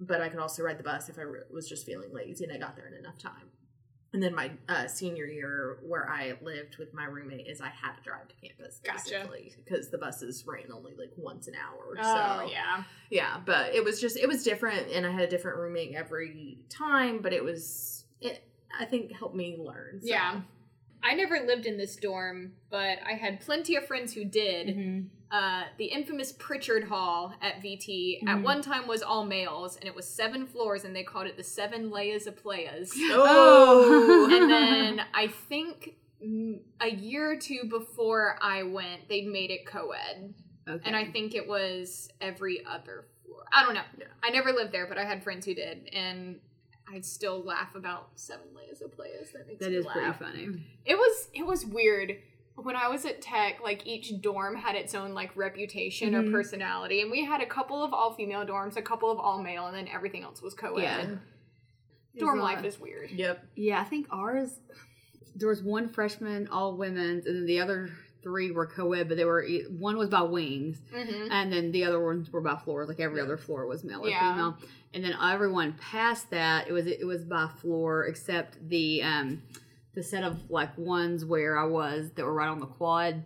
but 0.00 0.20
I 0.22 0.30
could 0.30 0.40
also 0.40 0.62
ride 0.62 0.78
the 0.78 0.82
bus 0.82 1.08
if 1.10 1.18
I 1.18 1.24
was 1.50 1.68
just 1.68 1.84
feeling 1.84 2.12
lazy 2.12 2.44
and 2.44 2.52
I 2.52 2.56
got 2.56 2.74
there 2.74 2.86
in 2.86 2.94
enough 2.94 3.18
time. 3.18 3.50
And 4.12 4.22
then 4.22 4.34
my 4.34 4.50
uh, 4.68 4.86
senior 4.88 5.24
year, 5.24 5.78
where 5.82 6.08
I 6.08 6.34
lived 6.42 6.76
with 6.78 6.92
my 6.92 7.04
roommate, 7.04 7.46
is 7.46 7.62
I 7.62 7.68
had 7.68 7.94
to 7.94 8.02
drive 8.02 8.28
to 8.28 8.34
campus 8.34 8.80
Gotcha. 8.84 8.98
basically 9.10 9.54
because 9.64 9.88
the 9.88 9.96
buses 9.96 10.44
ran 10.46 10.70
only 10.70 10.92
like 10.98 11.12
once 11.16 11.48
an 11.48 11.54
hour. 11.54 11.96
Oh, 11.98 12.44
so 12.44 12.52
yeah. 12.52 12.84
yeah, 13.10 13.40
but 13.44 13.74
it 13.74 13.82
was 13.82 14.00
just 14.00 14.18
it 14.18 14.28
was 14.28 14.44
different, 14.44 14.88
and 14.92 15.06
I 15.06 15.10
had 15.10 15.22
a 15.22 15.28
different 15.28 15.58
roommate 15.58 15.94
every 15.94 16.58
time. 16.68 17.22
But 17.22 17.32
it 17.32 17.42
was 17.42 18.04
it. 18.20 18.44
I 18.78 18.84
think 18.84 19.12
helped 19.12 19.34
me 19.36 19.56
learn. 19.58 20.00
so. 20.02 20.08
Yeah. 20.08 20.40
I 21.04 21.14
never 21.14 21.40
lived 21.40 21.66
in 21.66 21.76
this 21.76 21.96
dorm, 21.96 22.52
but 22.70 22.98
I 23.04 23.14
had 23.14 23.40
plenty 23.40 23.74
of 23.74 23.86
friends 23.86 24.12
who 24.12 24.24
did. 24.24 24.68
Mm-hmm. 24.68 25.00
Uh, 25.32 25.64
the 25.78 25.86
infamous 25.86 26.30
Pritchard 26.32 26.84
Hall 26.84 27.32
at 27.40 27.62
VT 27.62 28.22
at 28.28 28.36
Mhm. 28.36 28.42
one 28.42 28.60
time 28.60 28.86
was 28.86 29.02
all 29.02 29.24
males, 29.24 29.76
and 29.76 29.86
it 29.86 29.94
was 29.94 30.06
seven 30.06 30.46
floors, 30.46 30.84
and 30.84 30.94
they 30.94 31.02
called 31.02 31.26
it 31.26 31.38
the 31.38 31.42
Seven 31.42 31.90
Leias 31.90 32.26
of 32.26 32.36
Playas. 32.42 32.90
Oh. 33.10 34.28
and 34.30 34.50
then 34.50 35.06
I 35.14 35.28
think 35.28 35.96
mm, 36.22 36.60
a 36.80 36.88
year 36.90 37.30
or 37.32 37.36
two 37.36 37.64
before 37.64 38.36
I 38.42 38.62
went, 38.62 39.08
they 39.08 39.22
made 39.22 39.50
it 39.50 39.64
co-ed, 39.66 40.34
Okay. 40.68 40.82
and 40.86 40.94
I 40.94 41.04
think 41.06 41.34
it 41.34 41.48
was 41.48 42.10
every 42.20 42.64
other 42.66 43.06
floor. 43.24 43.42
I 43.52 43.64
don't 43.64 43.74
know. 43.74 43.82
Yeah. 43.98 44.06
I 44.22 44.30
never 44.30 44.52
lived 44.52 44.70
there, 44.72 44.86
but 44.86 44.98
I 44.98 45.04
had 45.04 45.24
friends 45.24 45.46
who 45.46 45.54
did, 45.54 45.88
and 45.94 46.38
I'd 46.92 47.04
still 47.06 47.42
laugh 47.42 47.74
about 47.74 48.10
Seven 48.16 48.48
Leias 48.54 48.82
of 48.82 48.90
Playas. 48.96 49.32
That 49.32 49.46
makes 49.48 49.60
that 49.60 49.70
me 49.70 49.76
is 49.78 49.86
laugh. 49.86 50.18
pretty 50.18 50.36
funny. 50.36 50.62
It 50.84 50.96
was 50.96 51.28
it 51.34 51.46
was 51.46 51.64
weird. 51.64 52.18
When 52.56 52.76
I 52.76 52.88
was 52.88 53.04
at 53.06 53.22
Tech, 53.22 53.60
like 53.62 53.86
each 53.86 54.12
dorm 54.20 54.56
had 54.56 54.76
its 54.76 54.94
own 54.94 55.14
like 55.14 55.34
reputation 55.36 56.12
Mhm. 56.12 56.28
or 56.28 56.30
personality, 56.30 57.00
and 57.00 57.10
we 57.10 57.24
had 57.24 57.40
a 57.40 57.46
couple 57.46 57.82
of 57.82 57.92
all 57.94 58.12
female 58.14 58.44
dorms, 58.44 58.76
a 58.76 58.82
couple 58.82 59.10
of 59.10 59.18
all 59.18 59.42
male, 59.42 59.66
and 59.66 59.76
then 59.76 59.88
everything 59.88 60.22
else 60.22 60.42
was 60.42 60.52
co-ed. 60.54 60.82
Yeah. 60.82 61.04
Dorm 62.18 62.36
There's 62.36 62.38
life 62.44 62.56
lot. 62.56 62.66
is 62.66 62.78
weird. 62.78 63.10
Yep. 63.10 63.44
Yeah, 63.56 63.80
I 63.80 63.84
think 63.84 64.06
ours. 64.10 64.60
There 65.34 65.48
was 65.48 65.62
one 65.62 65.88
freshman, 65.88 66.46
all 66.48 66.76
women's, 66.76 67.26
and 67.26 67.34
then 67.36 67.46
the 67.46 67.58
other 67.60 67.88
three 68.22 68.50
were 68.50 68.66
co-ed, 68.66 69.08
but 69.08 69.16
they 69.16 69.24
were 69.24 69.42
e- 69.42 69.64
one 69.64 69.96
was 69.96 70.10
by 70.10 70.20
wings, 70.20 70.78
Mm-hmm. 70.94 71.32
and 71.32 71.50
then 71.52 71.72
the 71.72 71.84
other 71.84 72.00
ones 72.04 72.30
were 72.30 72.42
by 72.42 72.56
floors. 72.56 72.86
Like 72.88 73.00
every 73.00 73.20
other 73.20 73.38
floor 73.38 73.66
was 73.66 73.82
male 73.82 74.04
or 74.04 74.08
Yeah. 74.10 74.30
female, 74.34 74.58
and 74.92 75.02
then 75.02 75.14
everyone 75.20 75.72
past 75.80 76.28
that 76.30 76.68
it 76.68 76.72
was 76.72 76.86
it 76.86 77.06
was 77.06 77.24
by 77.24 77.48
floor 77.48 78.04
except 78.04 78.58
the 78.68 79.02
um 79.02 79.42
the 79.94 80.02
set 80.02 80.24
of 80.24 80.50
like 80.50 80.76
ones 80.78 81.24
where 81.24 81.58
I 81.58 81.64
was 81.64 82.10
that 82.16 82.24
were 82.24 82.32
right 82.34 82.48
on 82.48 82.60
the 82.60 82.66
quad. 82.66 83.24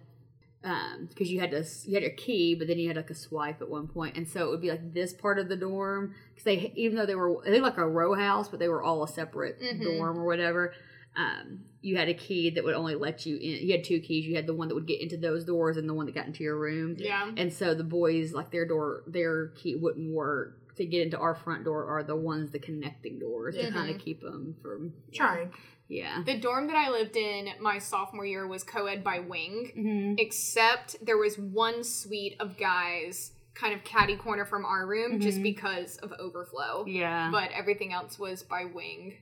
because 1.09 1.31
you 1.31 1.39
had 1.39 1.53
to 1.53 1.65
you 1.85 1.95
had 1.95 2.03
a 2.03 2.11
key, 2.11 2.55
but 2.57 2.67
then 2.67 2.79
you 2.79 2.89
had 2.89 2.97
like 2.97 3.11
a 3.11 3.15
swipe 3.15 3.61
at 3.63 3.69
one 3.69 3.87
point, 3.87 4.17
and 4.17 4.29
so 4.29 4.45
it 4.47 4.51
would 4.51 4.61
be 4.61 4.71
like 4.71 4.93
this 4.95 5.13
part 5.13 5.39
of 5.39 5.49
the 5.49 5.57
dorm 5.57 6.15
because 6.31 6.45
they 6.45 6.73
even 6.75 6.97
though 6.97 7.07
they 7.07 7.15
were 7.15 7.41
they 7.45 7.61
were 7.61 7.67
like 7.67 7.79
a 7.79 7.89
row 7.89 8.15
house, 8.15 8.49
but 8.49 8.59
they 8.59 8.69
were 8.69 8.83
all 8.83 9.05
a 9.05 9.09
separate 9.09 9.61
Mhm. 9.61 9.83
dorm 9.99 10.19
or 10.19 10.25
whatever. 10.25 10.73
Um, 11.17 11.61
you 11.81 11.97
had 11.97 12.09
a 12.09 12.15
key 12.15 12.51
that 12.51 12.65
would 12.65 12.75
only 12.75 12.95
let 12.95 13.25
you 13.25 13.37
in. 13.37 13.67
You 13.67 13.73
had 13.73 13.85
two 13.85 14.01
keys. 14.01 14.27
You 14.27 14.35
had 14.35 14.47
the 14.47 14.53
one 14.55 14.69
that 14.69 14.75
would 14.75 14.87
get 14.87 15.01
into 15.01 15.17
those 15.17 15.45
doors 15.45 15.77
and 15.79 15.89
the 15.89 15.95
one 15.95 16.05
that 16.07 16.15
got 16.15 16.27
into 16.27 16.43
your 16.45 16.59
room. 16.59 16.97
Yeah. 16.99 17.31
And 17.37 17.51
so 17.53 17.75
the 17.75 17.85
boys, 17.85 18.35
like 18.35 18.51
their 18.51 18.67
door, 18.67 19.03
their 19.07 19.49
key 19.51 19.77
wouldn't 19.77 20.13
work 20.13 20.75
to 20.77 20.85
get 20.85 21.01
into 21.03 21.17
our 21.19 21.35
front 21.35 21.65
door. 21.65 21.87
Are 21.87 22.03
the 22.03 22.17
ones 22.17 22.51
the 22.51 22.59
connecting 22.59 23.19
doors 23.19 23.55
to 23.57 23.71
kind 23.71 23.95
of 23.95 23.99
keep 23.99 24.21
them 24.21 24.57
from. 24.61 24.93
Trying. 25.15 25.53
Yeah. 25.89 26.23
The 26.25 26.37
dorm 26.39 26.67
that 26.67 26.77
I 26.77 26.91
lived 26.91 27.17
in 27.17 27.49
my 27.61 27.79
sophomore 27.79 28.27
year 28.27 28.47
was 28.47 28.65
co 28.65 28.87
ed 28.87 29.05
by 29.05 29.21
wing, 29.21 29.73
Mm-hmm. 29.77 30.15
except 30.19 30.97
there 31.05 31.17
was 31.19 31.39
one 31.39 31.85
suite 31.85 32.37
of 32.41 32.57
guys 32.57 33.33
kind 33.55 33.73
of 33.73 33.83
catty 33.85 34.17
corner 34.17 34.45
from 34.45 34.65
our 34.67 34.87
room 34.87 35.19
just 35.21 35.39
Mhm. 35.39 35.43
because 35.45 35.97
of 35.99 36.13
overflow. 36.19 36.85
Yeah. 36.87 37.31
But 37.31 37.53
everything 37.53 37.93
else 37.93 38.19
was 38.19 38.43
by 38.43 38.65
wing. 38.67 39.15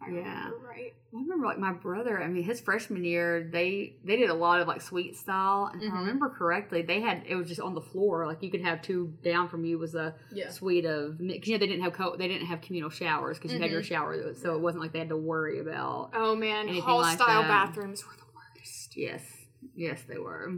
I 0.00 0.10
Yeah. 0.10 0.16
remember 0.44 0.66
right. 0.66 0.94
I 1.12 1.16
remember 1.16 1.46
like 1.46 1.58
my 1.58 1.72
brother. 1.72 2.22
I 2.22 2.28
mean, 2.28 2.44
his 2.44 2.60
freshman 2.60 3.04
year, 3.04 3.48
they 3.50 3.96
they 4.04 4.16
did 4.16 4.30
a 4.30 4.34
lot 4.34 4.60
of 4.60 4.68
like 4.68 4.80
suite 4.80 5.16
style. 5.16 5.70
And 5.72 5.82
if 5.82 5.92
I 5.92 5.98
remember 5.98 6.28
correctly, 6.28 6.82
they 6.82 7.00
had 7.00 7.24
it 7.26 7.34
was 7.34 7.48
just 7.48 7.60
on 7.60 7.74
the 7.74 7.80
floor. 7.80 8.26
Like 8.26 8.42
you 8.42 8.50
could 8.50 8.60
have 8.62 8.80
two 8.82 9.12
down 9.24 9.48
from 9.48 9.64
you 9.64 9.78
was 9.78 9.94
a 9.94 10.14
Yeah. 10.32 10.50
suite 10.50 10.84
of 10.84 11.18
because 11.18 11.48
you 11.48 11.54
know 11.54 11.58
they 11.58 11.66
didn't 11.66 11.82
have 11.82 11.92
co- 11.94 12.16
they 12.16 12.28
didn't 12.28 12.46
have 12.46 12.60
communal 12.60 12.90
showers 12.90 13.38
because 13.38 13.52
you 13.52 13.58
had 13.60 13.70
your 13.70 13.80
Mhm. 13.82 13.86
shower, 13.86 14.34
so 14.34 14.54
it 14.54 14.60
wasn't 14.60 14.82
like 14.82 14.92
they 14.92 15.00
had 15.00 15.08
to 15.08 15.16
worry 15.16 15.58
about. 15.60 16.10
Oh 16.14 16.36
man, 16.36 16.68
hall 16.68 16.98
like 17.00 17.16
style 17.18 17.42
that. 17.42 17.48
bathrooms 17.48 18.06
were 18.06 18.14
the 18.16 18.24
worst. 18.34 18.96
Yes, 18.96 19.46
yes, 19.74 20.02
they 20.04 20.18
were. 20.18 20.52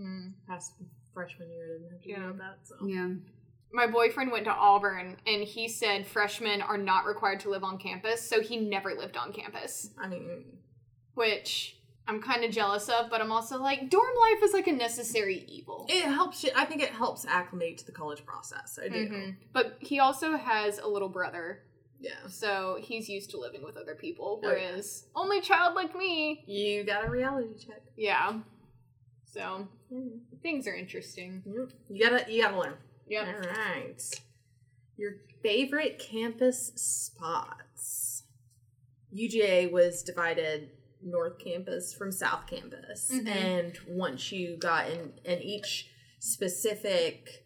Mm. 0.00 0.32
Past 0.48 0.74
freshman 1.12 1.48
year, 1.50 1.64
I 1.66 1.78
didn't 1.78 1.90
have 1.92 2.02
to 2.02 2.08
Yeah. 2.08 2.18
deal 2.18 2.26
with 2.28 2.38
that. 2.38 2.58
So. 2.64 2.74
Yeah. 2.86 3.08
My 3.74 3.88
boyfriend 3.88 4.30
went 4.30 4.44
to 4.44 4.52
Auburn 4.52 5.16
and 5.26 5.42
he 5.42 5.68
said 5.68 6.06
freshmen 6.06 6.62
are 6.62 6.78
not 6.78 7.04
required 7.06 7.40
to 7.40 7.50
live 7.50 7.64
on 7.64 7.76
campus, 7.76 8.22
so 8.22 8.40
he 8.40 8.56
never 8.56 8.94
lived 8.94 9.16
on 9.16 9.32
campus, 9.32 9.90
I 10.00 10.06
mean, 10.06 10.44
which 11.14 11.76
I'm 12.06 12.22
kind 12.22 12.44
of 12.44 12.52
jealous 12.52 12.88
of, 12.88 13.10
but 13.10 13.20
I'm 13.20 13.32
also 13.32 13.60
like, 13.60 13.90
dorm 13.90 14.14
life 14.30 14.42
is 14.44 14.52
like 14.52 14.68
a 14.68 14.72
necessary 14.72 15.44
evil. 15.48 15.86
it 15.88 16.04
helps. 16.04 16.44
You, 16.44 16.50
I 16.54 16.64
think 16.66 16.82
it 16.82 16.90
helps 16.90 17.24
acclimate 17.26 17.78
to 17.78 17.86
the 17.86 17.92
college 17.92 18.24
process. 18.24 18.78
I 18.82 18.88
do. 18.88 19.08
Mhm. 19.08 19.36
But 19.52 19.76
he 19.80 19.98
also 19.98 20.36
has 20.36 20.78
a 20.78 20.86
little 20.86 21.08
brother, 21.08 21.62
Yeah. 21.98 22.26
so 22.28 22.78
he's 22.80 23.08
used 23.08 23.30
to 23.30 23.38
living 23.38 23.64
with 23.64 23.76
other 23.76 23.94
people, 23.96 24.40
Oh, 24.44 24.48
yeah. 24.48 24.54
whereas 24.54 25.06
only 25.16 25.40
child 25.40 25.74
like 25.74 25.96
me, 25.96 26.44
You 26.46 26.84
got 26.84 27.04
a 27.06 27.10
reality 27.10 27.54
check. 27.58 27.82
yeah. 27.96 28.40
So 29.24 29.66
things 30.42 30.68
are 30.68 30.74
interesting. 30.74 31.42
Yep. 31.44 31.70
You 31.90 32.08
gotta. 32.10 32.32
You 32.32 32.42
gotta 32.42 32.56
learn. 32.58 32.74
Yep. 33.08 33.26
All 33.26 33.50
right. 33.50 34.02
Your 34.96 35.12
favorite 35.42 35.98
campus 35.98 36.72
spots. 36.76 38.22
UGA 39.14 39.70
was 39.70 40.02
divided 40.02 40.70
North 41.02 41.38
Campus 41.38 41.92
from 41.92 42.10
South 42.10 42.46
Campus, 42.46 43.10
Mhm. 43.12 43.26
and 43.28 43.78
once 43.86 44.32
you 44.32 44.56
got 44.56 44.90
in, 44.90 45.12
in 45.24 45.40
each 45.42 45.90
specific 46.18 47.44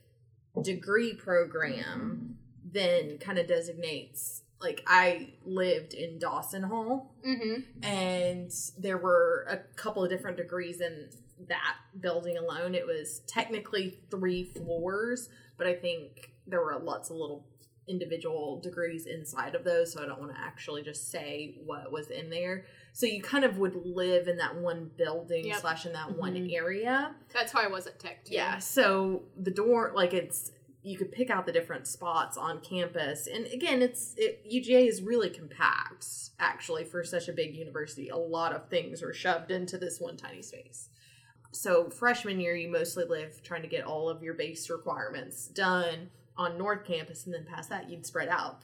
degree 0.63 1.13
program, 1.15 2.39
then 2.65 3.19
kind 3.19 3.39
of 3.39 3.47
designates. 3.47 4.43
Like 4.61 4.83
I 4.87 5.35
lived 5.45 5.95
in 5.95 6.19
Dawson 6.19 6.63
Hall, 6.65 7.15
Mm-hmm. 7.27 7.83
and 7.85 8.51
there 8.79 8.99
were 8.99 9.47
a 9.49 9.59
couple 9.77 10.05
of 10.05 10.11
different 10.11 10.37
degrees 10.37 10.81
in 10.81 11.11
that 11.49 11.77
building 12.01 12.37
alone. 12.37 12.75
It 12.75 12.87
was 12.87 13.21
technically 13.27 14.01
three 14.11 14.45
floors, 14.45 15.29
but 15.59 15.67
I 15.67 15.75
think 15.75 16.31
there 16.47 16.63
were 16.63 16.79
lots 16.79 17.11
of 17.11 17.17
little 17.17 17.45
individual 17.87 18.61
degrees 18.61 19.07
inside 19.07 19.55
of 19.55 19.65
those, 19.65 19.93
so 19.93 20.03
I 20.03 20.07
don't 20.07 20.21
want 20.21 20.35
to 20.35 20.41
actually 20.41 20.83
just 20.83 21.11
say 21.11 21.57
what 21.65 21.91
was 21.91 22.11
in 22.11 22.31
there. 22.31 22.65
So 22.93 23.07
you 23.07 23.23
kind 23.23 23.45
of 23.45 23.59
would 23.59 23.75
live 23.85 24.29
in 24.29 24.37
that 24.39 24.57
one 24.57 24.91
building 24.97 25.47
Yep. 25.47 25.61
slash 25.61 25.87
in 25.87 25.93
that 25.95 26.17
one 26.17 26.35
Mhm. 26.35 26.53
area. 26.53 27.15
That's 27.33 27.53
how 27.53 27.61
I 27.61 27.67
was 27.69 27.87
at 27.87 27.99
Tech 27.99 28.25
too. 28.25 28.35
Yeah, 28.35 28.59
so 28.59 29.25
the 29.37 29.51
door, 29.51 29.93
like 29.95 30.13
it's, 30.13 30.53
you 30.83 30.97
could 30.99 31.11
pick 31.13 31.31
out 31.31 31.47
the 31.47 31.53
different 31.53 31.87
spots 31.87 32.37
on 32.37 32.61
campus, 32.61 33.27
and 33.27 33.47
again, 33.47 33.83
it's 33.83 34.15
it, 34.17 34.43
UGA 34.45 34.87
is 34.87 35.03
really 35.03 35.31
compact. 35.31 36.07
Actually, 36.39 36.85
for 36.85 37.03
such 37.03 37.27
a 37.29 37.33
big 37.33 37.57
university, 37.57 38.09
a 38.11 38.17
lot 38.17 38.53
of 38.53 38.69
things 38.69 39.03
are 39.03 39.13
shoved 39.13 39.51
into 39.51 39.77
this 39.79 39.99
one 40.01 40.17
tiny 40.17 40.41
space. 40.43 40.89
So 41.51 41.89
freshman 41.91 42.41
year, 42.41 42.55
you 42.55 42.71
mostly 42.71 43.05
live 43.05 43.43
trying 43.43 43.63
to 43.63 43.69
get 43.69 43.85
all 43.85 44.09
of 44.09 44.23
your 44.23 44.35
base 44.35 44.69
requirements 44.71 45.49
done 45.49 46.11
on 46.37 46.57
North 46.57 46.85
Campus, 46.85 47.27
and 47.27 47.35
then 47.35 47.45
past 47.45 47.71
that, 47.71 47.91
you'd 47.91 48.07
spread 48.07 48.29
out. 48.29 48.63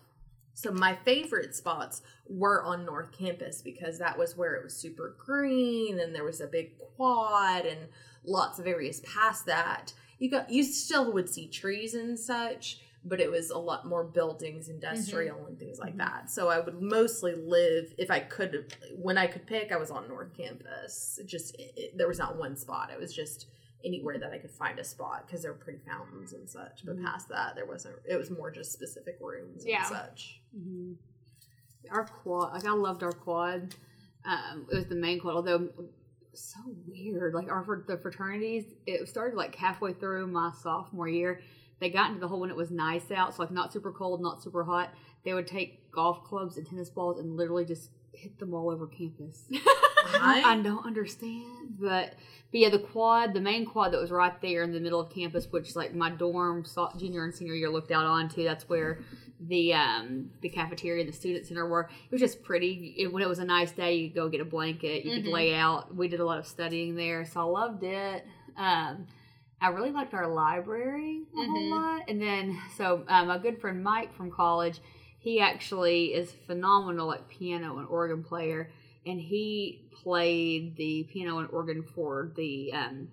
So 0.55 0.71
my 0.71 0.95
favorite 1.05 1.55
spots 1.57 2.03
were 2.29 2.63
on 2.63 2.85
North 2.85 3.11
Campus 3.11 3.61
because 3.61 3.99
that 3.99 4.17
was 4.17 4.37
where 4.37 4.55
it 4.55 4.63
was 4.63 4.77
super 4.77 5.17
green 5.19 5.99
and 5.99 6.15
there 6.15 6.25
was 6.25 6.41
a 6.41 6.47
big 6.47 6.79
quad 6.79 7.67
and 7.67 7.89
lots 8.25 8.61
of 8.61 8.67
areas 8.67 9.01
past 9.01 9.47
that. 9.47 9.93
You 10.21 10.31
got 10.31 10.49
you 10.51 10.63
still 10.63 11.13
would 11.13 11.29
see 11.29 11.49
trees 11.49 11.95
and 11.95 12.19
such, 12.19 12.79
but 13.05 13.21
it 13.21 13.31
was 13.31 13.51
a 13.51 13.59
lot 13.59 13.87
more 13.87 14.03
buildings, 14.05 14.69
industrial 14.69 15.45
and 15.47 15.59
things 15.59 15.79
like 15.79 15.97
that. 15.99 16.31
So 16.31 16.49
I 16.49 16.59
would 16.61 16.81
mostly 16.81 17.35
live 17.35 17.93
if 17.99 18.11
I 18.11 18.21
could 18.21 18.75
when 18.97 19.19
I 19.19 19.27
could 19.27 19.47
pick, 19.47 19.73
I 19.73 19.77
was 19.77 19.91
on 19.91 20.09
North 20.09 20.35
Campus. 20.37 21.19
It 21.21 21.27
just 21.27 21.55
it, 21.59 21.73
it- 21.77 21.99
there 21.99 22.09
was 22.09 22.19
not 22.19 22.37
one 22.37 22.57
spot. 22.57 22.91
It 22.93 22.99
was 22.99 23.15
just 23.15 23.47
anywhere 23.85 24.19
that 24.19 24.33
I 24.33 24.39
could 24.39 24.51
find 24.51 24.79
a 24.79 24.85
spot 24.85 25.27
because 25.27 25.43
there 25.43 25.53
were 25.53 25.59
pretty 25.59 25.81
fountains 25.87 26.33
and 26.33 26.49
such. 26.49 26.85
But 26.87 26.97
Mhm. 26.97 27.05
past 27.05 27.29
that, 27.29 27.55
there 27.55 27.67
wasn't. 27.67 27.97
It 28.09 28.17
was 28.17 28.31
more 28.31 28.51
just 28.51 28.73
specific 28.73 29.19
rooms 29.21 29.65
Yeah. 29.67 29.81
and 29.81 29.87
such. 29.89 30.41
hmm 30.55 30.93
Our 31.91 32.05
quad, 32.07 32.55
like 32.55 32.65
I 32.65 32.73
loved 32.73 33.03
our 33.03 33.13
quad. 33.13 33.75
Um, 34.25 34.67
it 34.73 34.75
was 34.77 34.87
the 34.87 34.95
main 34.95 35.21
quad, 35.21 35.35
although 35.35 35.69
so 36.33 36.59
weird. 36.87 37.35
Like 37.35 37.51
our 37.51 37.85
the 37.87 37.99
fraternities, 37.99 38.65
it 38.87 39.07
started 39.07 39.37
like 39.37 39.55
halfway 39.55 39.93
through 39.93 40.27
my 40.29 40.51
sophomore 40.63 41.09
year. 41.09 41.43
They 41.81 41.91
got 41.91 42.09
into 42.09 42.21
the 42.21 42.29
whole 42.29 42.41
when 42.41 42.51
it 42.51 42.57
was 42.57 42.71
nice 42.71 43.11
out, 43.11 43.35
so 43.35 43.43
like 43.43 43.51
not 43.51 43.73
super 43.73 43.93
cold, 43.93 44.23
not 44.23 44.43
super 44.43 44.65
hot. 44.65 44.95
They 45.25 45.35
would 45.35 45.47
take 45.47 45.91
golf 45.91 46.23
clubs 46.25 46.57
and 46.57 46.67
tennis 46.67 46.89
balls 46.89 47.19
and 47.19 47.37
literally 47.37 47.65
just 47.65 47.91
hit 48.13 48.39
them 48.39 48.55
all 48.55 48.71
over 48.71 48.87
campus. 48.87 49.45
I 50.15 50.43
I, 50.45 50.61
don't 50.63 50.85
understand, 50.87 51.77
but 51.81 52.15
but 52.53 52.61
yeah, 52.61 52.69
the 52.69 52.79
quad, 52.79 53.35
the 53.35 53.41
main 53.41 53.65
quad 53.65 53.93
that 53.93 54.01
was 54.01 54.11
right 54.11 54.41
there 54.41 54.63
in 54.63 54.73
the 54.73 54.81
middle 54.81 55.01
of 55.01 55.11
campus, 55.13 55.49
which 55.51 55.75
like 55.75 55.95
my 55.95 56.11
dorm 56.11 56.65
so- 56.65 56.93
junior 56.97 57.25
and 57.25 57.35
senior 57.35 57.55
year 57.55 57.71
looked 57.71 57.91
out 57.91 58.05
onto. 58.05 58.45
That's 58.45 58.69
where 58.69 59.01
the 59.41 59.75
um 59.75 60.31
the 60.43 60.49
cafeteria 60.49 61.03
and 61.05 61.13
the 61.13 61.17
student 61.17 61.47
center 61.47 61.67
were. 61.67 61.89
It 62.07 62.13
was 62.13 62.21
just 62.21 62.43
pretty. 62.45 62.95
It, 62.99 63.13
when 63.13 63.23
it 63.23 63.29
was 63.29 63.39
a 63.41 63.45
nice 63.45 63.73
day, 63.73 63.95
you 63.97 64.09
could 64.11 64.15
go 64.15 64.29
get 64.29 64.41
a 64.41 64.45
blanket. 64.45 65.05
You 65.05 65.17
could 65.17 65.25
Mhm. 65.31 65.33
lay 65.33 65.55
out. 65.55 65.95
We 65.95 66.07
did 66.07 66.21
a 66.21 66.25
lot 66.25 66.39
of 66.39 66.47
studying 66.47 66.95
there, 66.95 67.25
so 67.25 67.41
I 67.41 67.45
loved 67.45 67.83
it. 67.83 68.25
Um, 68.57 69.07
I 69.61 69.69
really 69.69 69.91
liked 69.93 70.15
our 70.15 70.27
library 70.29 71.23
a 71.35 71.39
Mhm. 71.39 71.47
whole 71.49 71.71
lot, 71.71 72.03
and 72.09 72.21
then 72.21 72.59
so 72.77 73.05
um, 73.09 73.29
my 73.29 73.39
good 73.39 73.61
friend 73.61 73.83
Mike 73.83 74.13
from 74.15 74.31
college, 74.31 74.81
he 75.19 75.41
actually 75.41 76.13
is 76.15 76.33
phenomenal 76.47 77.13
at 77.13 77.29
piano 77.29 77.79
and 77.79 77.89
organ 77.89 78.23
player 78.23 78.71
and 79.07 79.21
he 79.21 79.81
played 79.93 80.77
the 80.77 81.05
piano 81.05 81.39
and 81.39 81.49
organ 81.51 81.83
for 81.83 82.33
the 82.37 82.73
um, 82.73 83.09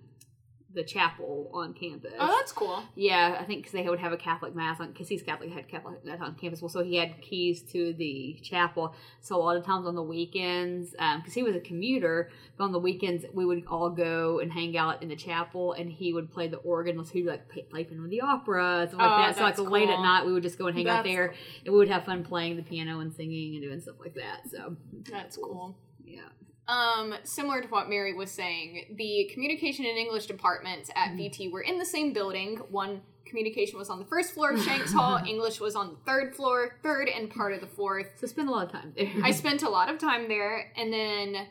the 0.74 0.82
chapel 0.82 1.50
on 1.52 1.74
campus. 1.74 2.12
Oh, 2.18 2.36
that's 2.38 2.52
cool. 2.52 2.82
yeah, 2.94 3.36
I 3.38 3.44
think 3.44 3.60
because 3.60 3.72
they 3.72 3.82
would 3.88 3.98
have 4.00 4.12
a 4.12 4.16
Catholic 4.16 4.54
mass 4.54 4.80
on 4.80 4.92
because 4.92 5.08
he's 5.08 5.22
Catholic, 5.22 5.50
had 5.50 5.68
Catholic 5.68 6.04
mass 6.04 6.18
on 6.20 6.34
campus. 6.34 6.62
Well, 6.62 6.68
so 6.68 6.82
he 6.82 6.96
had 6.96 7.20
keys 7.20 7.62
to 7.72 7.92
the 7.94 8.38
chapel. 8.42 8.94
So 9.20 9.36
a 9.36 9.42
lot 9.42 9.56
of 9.56 9.64
times 9.64 9.86
on 9.86 9.94
the 9.94 10.02
weekends, 10.02 10.94
um, 10.98 11.18
because 11.20 11.34
he 11.34 11.42
was 11.42 11.54
a 11.54 11.60
commuter, 11.60 12.30
but 12.56 12.64
on 12.64 12.72
the 12.72 12.78
weekends 12.78 13.24
we 13.34 13.44
would 13.44 13.64
all 13.68 13.90
go 13.90 14.38
and 14.40 14.52
hang 14.52 14.76
out 14.76 15.02
in 15.02 15.08
the 15.08 15.16
chapel, 15.16 15.72
and 15.74 15.90
he 15.90 16.12
would 16.12 16.30
play 16.32 16.48
the 16.48 16.58
organ. 16.58 17.04
So 17.04 17.12
he'd 17.12 17.26
like 17.26 17.48
play, 17.48 17.62
play 17.62 17.84
from 17.84 18.08
the 18.08 18.20
opera 18.20 18.80
and 18.80 18.88
stuff 18.90 19.00
like 19.00 19.10
Oh, 19.10 19.22
that. 19.22 19.36
So 19.36 19.42
like 19.42 19.56
that's 19.56 19.68
late 19.68 19.88
at 19.90 20.00
night 20.00 20.24
we 20.26 20.32
would 20.32 20.42
just 20.42 20.58
go 20.58 20.66
and 20.68 20.76
hang 20.76 20.88
out 20.88 21.04
That's 21.04 21.14
there, 21.14 21.34
and 21.64 21.72
we 21.72 21.78
would 21.78 21.88
have 21.88 22.04
fun 22.04 22.24
playing 22.24 22.56
the 22.56 22.62
piano 22.62 23.00
and 23.00 23.12
singing 23.12 23.54
and 23.56 23.62
doing 23.62 23.80
stuff 23.80 23.96
like 24.00 24.14
that. 24.14 24.48
So 24.50 24.76
That's 25.10 25.36
cool. 25.36 25.76
yeah. 26.04 26.20
Um, 26.68 27.14
similar 27.24 27.60
to 27.60 27.68
what 27.68 27.88
Mary 27.88 28.14
was 28.14 28.30
saying, 28.30 28.94
the 28.96 29.28
communication 29.32 29.84
and 29.84 29.98
English 29.98 30.26
departments 30.26 30.90
at 30.94 31.08
Mm-hmm. 31.10 31.18
VT 31.20 31.52
were 31.52 31.60
in 31.62 31.78
the 31.78 31.84
same 31.84 32.12
building. 32.12 32.56
One 32.70 33.02
communication 33.26 33.78
was 33.78 33.90
on 33.90 33.98
the 33.98 34.04
first 34.04 34.32
floor 34.34 34.52
of 34.52 34.62
Shanks 34.62 34.92
Hall, 34.98 35.20
English 35.26 35.58
was 35.60 35.74
on 35.74 35.90
the 35.90 35.96
third 36.06 36.34
floor, 36.36 36.76
third 36.82 37.08
and 37.08 37.30
part 37.30 37.52
of 37.52 37.60
the 37.60 37.66
fourth. 37.66 38.06
So 38.20 38.26
spend 38.26 38.48
a 38.48 38.52
lot 38.52 38.66
of 38.66 38.72
time 38.72 38.92
there. 38.96 39.10
I 39.24 39.32
spent 39.32 39.62
a 39.62 39.68
lot 39.68 39.88
of 39.90 39.98
time 39.98 40.28
there, 40.28 40.72
and 40.76 40.92
then 40.92 41.48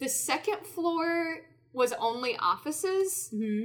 the 0.00 0.08
second 0.08 0.66
floor 0.66 1.40
was 1.72 1.92
only 1.98 2.36
offices. 2.38 3.28
hmm 3.30 3.64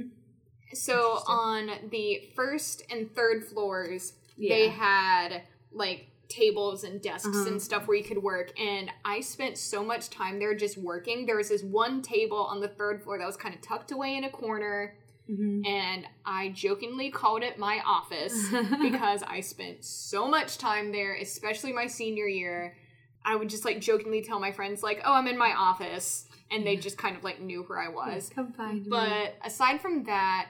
So 0.74 1.22
on 1.26 1.70
the 1.90 2.30
first 2.36 2.82
and 2.90 3.12
third 3.14 3.44
floors, 3.44 4.12
they 4.36 4.68
had 4.68 5.42
like 5.72 6.08
tables 6.30 6.84
and 6.84 7.02
desks 7.02 7.28
Uh-huh. 7.28 7.48
and 7.48 7.60
stuff 7.60 7.86
where 7.86 7.96
you 7.96 8.04
could 8.04 8.22
work. 8.22 8.58
And 8.58 8.90
I 9.04 9.20
spent 9.20 9.58
so 9.58 9.84
much 9.84 10.08
time 10.10 10.38
there 10.38 10.54
just 10.54 10.78
working. 10.78 11.26
There 11.26 11.36
was 11.36 11.48
this 11.50 11.62
one 11.62 12.00
table 12.00 12.38
on 12.38 12.60
the 12.60 12.68
third 12.68 13.02
floor 13.02 13.18
that 13.18 13.26
was 13.26 13.36
kind 13.36 13.54
of 13.54 13.60
tucked 13.60 13.92
away 13.92 14.16
in 14.16 14.24
a 14.24 14.30
corner. 14.30 14.96
Mm-hmm. 15.30 15.64
And 15.64 16.06
I 16.24 16.48
jokingly 16.48 17.10
called 17.10 17.42
it 17.42 17.58
my 17.58 17.80
office 17.86 18.48
because 18.82 19.22
I 19.22 19.40
spent 19.40 19.84
so 19.84 20.26
much 20.26 20.58
time 20.58 20.90
there, 20.92 21.14
especially 21.16 21.72
my 21.72 21.86
senior 21.86 22.26
year. 22.26 22.76
I 23.24 23.36
would 23.36 23.48
just 23.50 23.64
like 23.64 23.80
jokingly 23.80 24.22
tell 24.22 24.40
my 24.40 24.50
friends, 24.50 24.82
like, 24.82 25.02
oh, 25.04 25.12
I'm 25.12 25.26
in 25.26 25.36
my 25.38 25.52
office. 25.52 26.26
And 26.50 26.66
they 26.66 26.74
just 26.76 26.98
kind 26.98 27.16
of 27.16 27.22
like 27.22 27.40
knew 27.40 27.62
where 27.62 27.78
I 27.78 27.88
was. 27.88 28.28
Come 28.34 28.52
find 28.52 28.82
me. 28.82 28.88
But 28.88 29.36
aside 29.44 29.80
from 29.80 30.02
that, 30.04 30.48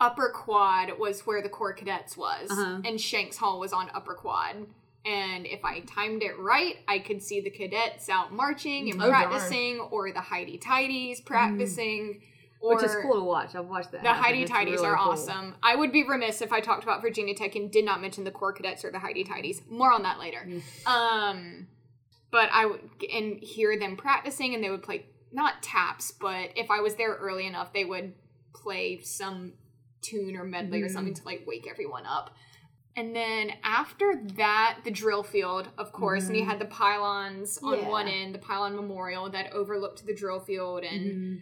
Upper 0.00 0.30
Quad 0.30 0.98
was 0.98 1.26
where 1.26 1.42
the 1.42 1.48
Corps 1.48 1.74
Cadets 1.74 2.16
was, 2.16 2.50
Uh-huh. 2.50 2.80
and 2.84 3.00
Shanks 3.00 3.36
Hall 3.36 3.60
was 3.60 3.72
on 3.72 3.90
Upper 3.94 4.14
Quad. 4.14 4.66
And 5.04 5.46
if 5.46 5.64
I 5.64 5.80
timed 5.80 6.22
it 6.22 6.38
right, 6.38 6.76
I 6.88 6.98
could 6.98 7.22
see 7.22 7.40
the 7.40 7.50
cadets 7.50 8.08
out 8.08 8.32
marching 8.32 8.90
and 8.90 9.00
Oh, 9.02 9.10
darn. 9.10 9.28
practicing, 9.28 9.80
or 9.80 10.12
the 10.12 10.20
Highty-Tighties 10.20 11.24
practicing, 11.24 12.22
or 12.60 12.72
Mm. 12.72 12.76
Which 12.76 12.84
is 12.84 12.96
cool 12.96 13.14
to 13.14 13.24
watch. 13.24 13.54
I've 13.54 13.66
watched 13.66 13.92
that. 13.92 14.02
the. 14.02 14.08
Highty-Tighties 14.10 14.72
really 14.72 14.86
are 14.86 14.96
cool. 14.96 15.12
awesome. 15.12 15.54
I 15.62 15.74
would 15.74 15.92
be 15.92 16.02
remiss 16.04 16.42
if 16.42 16.52
I 16.52 16.60
talked 16.60 16.82
about 16.82 17.00
Virginia 17.00 17.34
Tech 17.34 17.54
and 17.56 17.70
did 17.70 17.84
not 17.86 18.02
mention 18.02 18.24
the 18.24 18.30
Corps 18.30 18.52
Cadets 18.52 18.84
or 18.84 18.90
the 18.90 18.98
Highty-Tighties. 18.98 19.70
More 19.70 19.90
on 19.92 20.02
that 20.02 20.18
later. 20.18 20.46
Mm. 20.46 20.86
Um, 20.86 21.66
but 22.30 22.50
I 22.52 22.66
would 22.66 22.80
and 23.10 23.42
hear 23.42 23.78
them 23.78 23.96
practicing, 23.96 24.54
and 24.54 24.62
they 24.62 24.68
would 24.70 24.82
play 24.82 25.06
not 25.32 25.62
taps, 25.62 26.10
but 26.12 26.50
if 26.56 26.70
I 26.70 26.80
was 26.80 26.96
there 26.96 27.14
early 27.14 27.46
enough, 27.46 27.72
they 27.72 27.84
would 27.86 28.12
play 28.54 29.00
some 29.00 29.54
tune 30.02 30.36
or 30.36 30.44
medley 30.44 30.82
or 30.82 30.86
Mm-hmm. 30.86 30.94
something 30.94 31.14
to 31.14 31.24
like 31.24 31.44
wake 31.46 31.66
everyone 31.70 32.06
up. 32.06 32.34
And 32.96 33.14
then 33.14 33.52
after 33.62 34.20
that, 34.36 34.78
the 34.84 34.90
drill 34.90 35.22
field, 35.22 35.68
of 35.78 35.92
course, 35.92 36.26
and 36.26 36.36
you 36.36 36.44
had 36.44 36.58
the 36.58 36.64
pylons 36.66 37.58
on 37.62 37.74
Mm-hmm. 37.74 37.82
Yeah. 37.84 37.88
one 37.88 38.08
end, 38.08 38.34
the 38.34 38.38
pylon 38.40 38.74
memorial 38.74 39.30
that 39.30 39.52
overlooked 39.52 40.04
the 40.06 40.14
drill 40.14 40.40
field, 40.40 40.82
and 40.82 41.00
Mhm. 41.06 41.40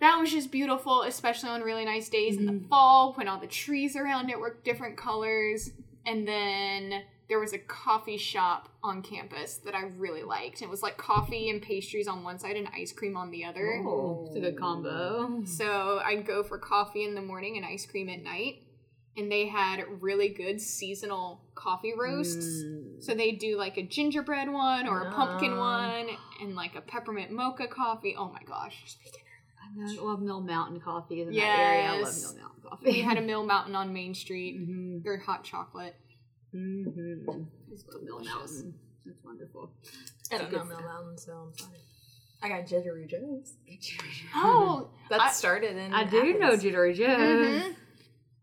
that 0.00 0.18
was 0.18 0.30
just 0.32 0.50
beautiful, 0.50 1.02
especially 1.02 1.50
on 1.50 1.60
really 1.62 1.84
nice 1.84 2.08
days 2.08 2.36
in 2.38 2.46
Mm-hmm. 2.46 2.62
the 2.62 2.68
fall 2.68 3.12
when 3.14 3.28
all 3.28 3.38
the 3.38 3.46
trees 3.46 3.94
around 3.94 4.30
it 4.30 4.38
were 4.40 4.56
different 4.64 4.96
colors. 4.96 5.70
And 6.06 6.26
then 6.26 7.02
there 7.28 7.40
was 7.40 7.52
a 7.52 7.58
coffee 7.58 8.16
shop 8.16 8.68
on 8.82 9.02
campus 9.02 9.56
that 9.64 9.74
I 9.74 9.82
really 9.96 10.22
liked. 10.22 10.62
It 10.62 10.68
was 10.68 10.82
like 10.82 10.96
coffee 10.96 11.50
and 11.50 11.60
pastries 11.60 12.06
on 12.06 12.22
one 12.22 12.38
side 12.38 12.56
and 12.56 12.68
ice 12.76 12.92
cream 12.92 13.16
on 13.16 13.30
the 13.30 13.44
other. 13.44 13.82
Oh, 13.84 14.26
it's 14.28 14.36
a 14.36 14.40
good 14.40 14.58
combo. 14.58 15.42
So 15.44 16.00
I'd 16.04 16.24
go 16.26 16.42
for 16.42 16.58
coffee 16.58 17.04
in 17.04 17.14
the 17.14 17.22
morning 17.22 17.56
and 17.56 17.66
ice 17.66 17.84
cream 17.86 18.08
at 18.08 18.22
night. 18.22 18.62
And 19.18 19.32
they 19.32 19.46
had 19.48 19.82
really 20.02 20.28
good 20.28 20.60
seasonal 20.60 21.40
coffee 21.54 21.94
roasts. 21.98 22.62
Mm. 22.62 23.02
So 23.02 23.14
they 23.14 23.32
do 23.32 23.56
like 23.56 23.78
a 23.78 23.82
gingerbread 23.82 24.52
one 24.52 24.86
or 24.86 25.08
a 25.08 25.12
pumpkin 25.12 25.56
one 25.56 26.06
and 26.42 26.54
like 26.54 26.76
a 26.76 26.82
peppermint 26.82 27.30
mocha 27.30 27.66
coffee. 27.66 28.14
Oh 28.16 28.28
my 28.30 28.42
gosh. 28.46 28.96
I 29.78 29.94
love 30.02 30.20
Mill 30.20 30.42
Mountain 30.42 30.80
coffee 30.80 31.22
in 31.22 31.30
that 31.32 31.34
area. 31.34 31.88
I 31.88 32.00
love 32.02 32.14
Mill 32.20 32.34
Mountain 32.36 32.62
coffee. 32.62 32.84
We 32.92 33.00
had 33.00 33.16
a 33.16 33.22
Mill 33.22 33.44
Mountain 33.44 33.74
on 33.74 33.92
Main 33.92 34.14
Street. 34.14 34.60
Mhm. 34.68 35.02
Their 35.02 35.18
hot 35.18 35.44
chocolate. 35.44 35.96
Mm-hmm. 36.56 37.42
It's 37.72 37.84
Mill 38.02 38.18
delicious. 38.18 38.34
Mountain. 38.34 38.74
It's 39.06 39.24
wonderful. 39.24 39.70
I 40.32 40.38
don't 40.38 40.52
know 40.52 40.64
Mill 40.64 40.80
Mountain, 40.80 41.18
so 41.18 41.32
I'm 41.32 41.58
sorry. 41.58 41.78
I 42.42 42.48
got 42.48 42.66
Jittery 42.66 43.06
Joe's. 43.06 43.54
Oh, 44.34 44.88
That 45.10 45.20
I- 45.20 45.30
started 45.30 45.76
in. 45.76 45.92
I 45.94 46.04
do 46.04 46.38
know 46.38 46.46
Athens. 46.48 46.62
Jittery 46.62 46.94
Joe. 46.94 47.06
mhm. 47.06 47.74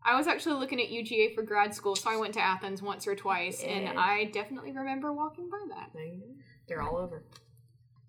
I 0.06 0.16
was 0.16 0.26
actually 0.26 0.56
looking 0.60 0.80
at 0.80 0.88
UGA 0.90 1.34
for 1.34 1.42
grad 1.42 1.74
school, 1.74 1.96
so 1.96 2.10
I 2.10 2.16
went 2.16 2.34
to 2.34 2.40
Athens 2.40 2.82
once 2.82 3.06
or 3.06 3.14
twice, 3.16 3.62
Yeah. 3.62 3.70
and 3.70 3.98
I 3.98 4.24
definitely 4.24 4.72
remember 4.72 5.12
walking 5.14 5.48
by 5.48 5.56
that. 5.74 5.90
There. 5.94 6.04
They're 6.68 6.82
all 6.82 6.96
over. 6.98 7.22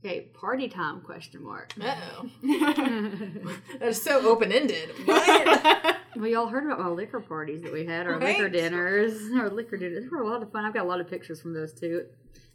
Okay, 0.03 0.22
party 0.34 0.68
time 0.68 1.01
question 1.01 1.41
mark. 1.43 1.74
Uh 1.82 1.95
oh. 2.18 2.30
That 3.80 3.88
is 3.89 4.01
so 4.01 4.28
open 4.30 4.51
ended. 4.51 4.89
What? 5.06 5.95
Well, 6.16 6.28
y'all 6.28 6.47
heard 6.47 6.66
about 6.66 6.80
my 6.80 6.88
liquor 6.88 7.20
parties 7.20 7.61
that 7.63 7.74
we 7.74 7.86
had, 7.86 8.07
our 8.07 8.20
liquor 8.20 8.49
dinners, 8.49 9.20
our 9.38 9.49
liquor 9.49 9.78
dinners. 9.78 10.09
Were 10.09 10.22
a 10.22 10.28
lot 10.28 10.41
of 10.41 10.51
fun. 10.51 10.66
I've 10.66 10.74
got 10.74 10.86
a 10.86 10.88
lot 10.88 10.99
of 10.99 11.09
pictures 11.09 11.41
from 11.41 11.53
those 11.53 11.74
too. 11.74 12.05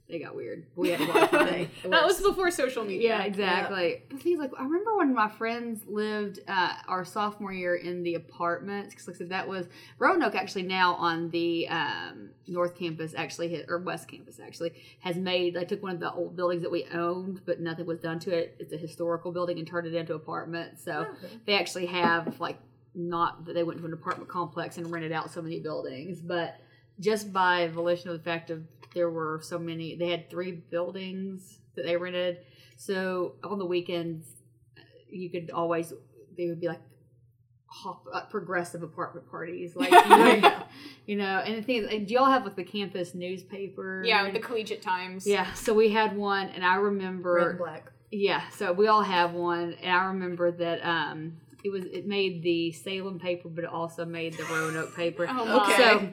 They 0.08 0.18
got 0.18 0.34
weird. 0.34 0.66
We 0.74 0.90
had 0.90 1.00
a 1.00 1.04
lot 1.04 1.22
of 1.22 1.30
fun. 1.30 1.68
That 1.90 2.04
was 2.04 2.20
before 2.20 2.50
social 2.50 2.84
media. 2.84 3.11
Yeah, 3.11 3.22
exactly. 3.22 4.02
But 4.11 4.20
things 4.20 4.40
like 4.40 4.50
I 4.58 4.64
remember 4.64 4.96
when 4.96 5.14
my 5.14 5.28
friends 5.28 5.82
lived 5.86 6.40
uh, 6.48 6.72
our 6.88 7.04
sophomore 7.04 7.52
year 7.52 7.76
in 7.76 8.02
the 8.02 8.16
apartments 8.16 8.92
because 8.92 9.06
like 9.06 9.16
I 9.16 9.18
said 9.18 9.28
that 9.28 9.46
was 9.46 9.68
Roanoke 10.00 10.34
actually 10.34 10.64
now 10.64 10.94
on 10.94 11.30
the 11.30 11.68
um, 11.68 12.30
North 12.48 12.76
Campus 12.76 13.14
actually 13.16 13.50
hit, 13.50 13.66
or 13.68 13.78
West 13.78 14.08
Campus 14.08 14.40
actually 14.40 14.72
has 14.98 15.16
made. 15.16 15.54
They 15.54 15.64
took 15.64 15.80
one 15.82 15.92
of 15.92 16.00
the 16.00 16.12
old 16.12 16.34
buildings 16.34 16.62
that 16.62 16.72
we 16.72 16.86
owned, 16.92 17.42
but 17.46 17.61
nothing 17.61 17.86
was 17.86 18.00
done 18.00 18.18
to 18.20 18.32
it. 18.32 18.56
It's 18.58 18.72
a 18.72 18.78
historical 18.78 19.30
building 19.30 19.58
and 19.58 19.66
turned 19.66 19.86
it 19.86 19.94
into 19.94 20.14
apartments. 20.14 20.82
So 20.82 21.06
they 21.46 21.54
actually 21.54 21.86
have 21.86 22.40
like 22.40 22.58
not 22.95 23.45
that 23.47 23.55
they 23.55 23.62
went 23.62 23.78
to 23.80 23.86
an 23.86 23.93
apartment 23.93 24.28
complex 24.28 24.76
and 24.78 24.91
rented 24.91 25.12
out 25.12 25.30
so 25.30 25.41
many 25.43 25.61
buildings, 25.61 26.20
but 26.20 26.57
just 26.99 27.32
by 27.32 27.68
volition 27.68 28.11
of 28.11 28.18
the 28.18 28.22
fact 28.24 28.51
of 28.51 28.62
there 28.95 29.11
were 29.11 29.41
so 29.43 29.59
many, 29.59 29.97
they 29.97 30.09
had 30.11 30.28
three 30.30 30.53
buildings 30.53 31.59
that 31.76 31.84
they 31.84 31.97
rented. 31.97 32.38
So 32.76 33.34
on 33.45 33.59
the 33.59 33.66
weekends, 33.66 34.26
you 35.09 35.30
could 35.30 35.51
always 35.51 35.93
they 36.36 36.47
would 36.49 36.61
be 36.61 36.68
like 36.68 36.80
hop, 37.66 38.05
uh, 38.12 38.22
progressive 38.22 38.82
apartment 38.82 39.30
parties, 39.30 39.76
like 39.76 39.91
you 39.93 40.09
know, 40.09 40.62
you 41.07 41.16
know. 41.16 41.38
And 41.38 41.57
the 41.57 41.62
thing 41.62 41.76
is, 41.84 41.91
and 41.93 42.07
do 42.07 42.14
y'all 42.14 42.26
have 42.30 42.45
like 42.45 42.57
the 42.57 42.64
campus 42.64 43.14
newspaper? 43.14 44.03
Yeah, 44.05 44.24
with 44.24 44.34
the 44.34 44.41
Collegiate 44.41 44.82
Times. 44.82 45.26
yeah. 45.26 45.53
So 45.55 45.72
we 45.74 45.91
had 45.91 46.16
one, 46.16 46.49
and 46.49 46.64
I 46.64 46.76
Red 46.76 46.82
remember 46.84 47.51
and 47.51 47.59
black. 47.59 47.93
yeah, 48.11 48.49
so 48.51 48.72
we 48.72 48.88
all 48.88 49.03
have 49.03 49.32
one, 49.32 49.74
and 49.82 49.93
I 49.93 50.05
remember 50.07 50.51
that 50.53 50.84
um, 50.84 51.36
it 51.64 51.70
was 51.70 51.84
it 51.84 52.06
made 52.06 52.42
the 52.42 52.72
Salem 52.72 53.18
paper, 53.18 53.48
but 53.48 53.64
it 53.64 53.70
also 53.70 54.04
made 54.04 54.34
the 54.34 54.44
Roanoke 54.44 54.94
paper. 54.96 55.26
Oh. 55.28 55.62
Okay. 55.62 55.76
So 55.76 56.12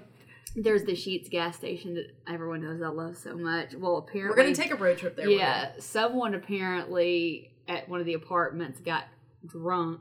there's 0.56 0.84
the 0.84 0.94
Sheetz 0.94 1.30
gas 1.30 1.56
station 1.56 1.94
that 1.96 2.08
everyone 2.28 2.62
knows 2.62 2.82
I 2.82 2.88
love 2.88 3.18
so 3.18 3.36
much. 3.38 3.76
Well, 3.76 3.98
apparently, 3.98 4.30
We're 4.30 4.44
gonna 4.44 4.56
take 4.56 4.72
a 4.72 4.76
road 4.76 4.98
trip 4.98 5.16
there. 5.16 5.30
yeah, 5.30 5.72
someone 5.80 6.34
apparently 6.34 7.52
at 7.68 7.88
one 7.88 8.00
of 8.00 8.06
the 8.06 8.14
apartments 8.14 8.80
got 8.80 9.06
drunk, 9.46 10.00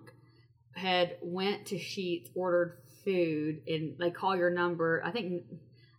had 0.74 1.16
went 1.20 1.66
to 1.66 1.76
Sheetz, 1.76 2.28
ordered 2.34 2.78
food, 3.04 3.62
and 3.68 3.96
they 3.98 4.10
call 4.10 4.36
your 4.36 4.50
number. 4.50 5.02
I 5.04 5.10
think 5.10 5.44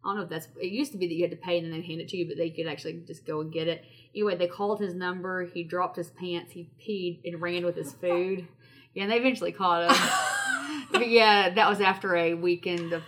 I 0.03 0.09
don't 0.09 0.17
know 0.17 0.23
if 0.23 0.29
that's. 0.29 0.47
It 0.61 0.71
used 0.71 0.91
to 0.93 0.97
be 0.97 1.07
that 1.07 1.13
you 1.13 1.23
had 1.23 1.31
to 1.31 1.37
pay 1.37 1.57
and 1.57 1.65
then 1.65 1.79
they 1.79 1.85
hand 1.85 2.01
it 2.01 2.07
to 2.09 2.17
you, 2.17 2.27
but 2.27 2.37
they 2.37 2.49
could 2.49 2.67
actually 2.67 3.01
just 3.05 3.25
go 3.25 3.41
and 3.41 3.51
get 3.51 3.67
it. 3.67 3.83
Anyway, 4.15 4.35
they 4.35 4.47
called 4.47 4.79
his 4.79 4.93
number. 4.93 5.45
He 5.45 5.63
dropped 5.63 5.97
his 5.97 6.09
pants. 6.11 6.53
He 6.53 6.69
peed 6.81 7.21
and 7.25 7.41
ran 7.41 7.65
with 7.65 7.75
his 7.75 7.93
food. 7.93 8.47
Yeah, 8.97 9.03
and 9.03 9.11
they 9.11 9.17
eventually 9.17 9.51
caught 9.51 9.91
him. 9.91 10.87
but 10.91 11.07
yeah, 11.07 11.51
that 11.51 11.69
was 11.69 11.81
after 11.81 12.15
a 12.15 12.33
weekend 12.33 12.93
of 12.93 13.03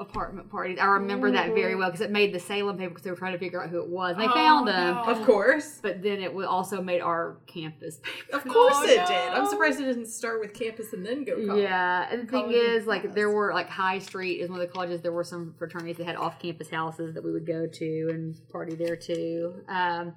apartment 0.00 0.50
parties. 0.50 0.78
I 0.80 0.86
remember 0.86 1.30
that 1.32 1.54
very 1.54 1.76
well 1.76 1.88
because 1.90 2.00
it 2.00 2.10
made 2.10 2.32
the 2.32 2.40
Salem 2.40 2.78
paper 2.78 2.88
because 2.88 3.02
they 3.04 3.10
were 3.10 3.16
trying 3.16 3.32
to 3.34 3.38
figure 3.38 3.62
out 3.62 3.68
who 3.68 3.78
it 3.80 3.88
was. 3.88 4.16
They 4.16 4.26
Oh, 4.26 4.32
found 4.32 4.68
him. 4.70 4.74
no. 4.94 5.02
Of 5.04 5.24
course. 5.26 5.80
But 5.82 6.02
then 6.02 6.20
it 6.22 6.32
would 6.34 6.46
also 6.46 6.80
made 6.82 7.00
our 7.02 7.36
campus 7.46 8.00
paper. 8.02 8.36
Of 8.38 8.44
course 8.44 8.74
Oh, 8.76 8.84
it 8.84 8.96
no. 8.96 9.06
did. 9.06 9.14
I'm 9.34 9.46
surprised 9.46 9.78
it 9.80 9.84
didn't 9.84 10.06
start 10.06 10.40
with 10.40 10.54
campus 10.54 10.94
and 10.94 11.04
then 11.04 11.24
go 11.24 11.34
college. 11.46 11.62
Yeah, 11.62 12.08
and 12.10 12.22
the 12.22 12.26
thing 12.32 12.40
College 12.44 12.56
is, 12.56 12.86
like, 12.86 13.02
class. 13.02 13.14
there 13.14 13.30
were 13.30 13.52
like 13.52 13.68
High 13.68 13.98
Street 13.98 14.40
is 14.40 14.48
one 14.50 14.60
of 14.60 14.66
the 14.66 14.72
colleges. 14.72 15.02
There 15.02 15.12
were 15.12 15.24
some 15.24 15.54
fraternities 15.58 15.98
that 15.98 16.06
had 16.06 16.16
off-campus 16.16 16.70
houses 16.70 17.12
that 17.14 17.22
we 17.22 17.30
would 17.32 17.46
go 17.46 17.66
to 17.66 18.08
and 18.10 18.34
party 18.50 18.74
there 18.74 18.96
too. 18.96 19.54
Um, 19.68 20.14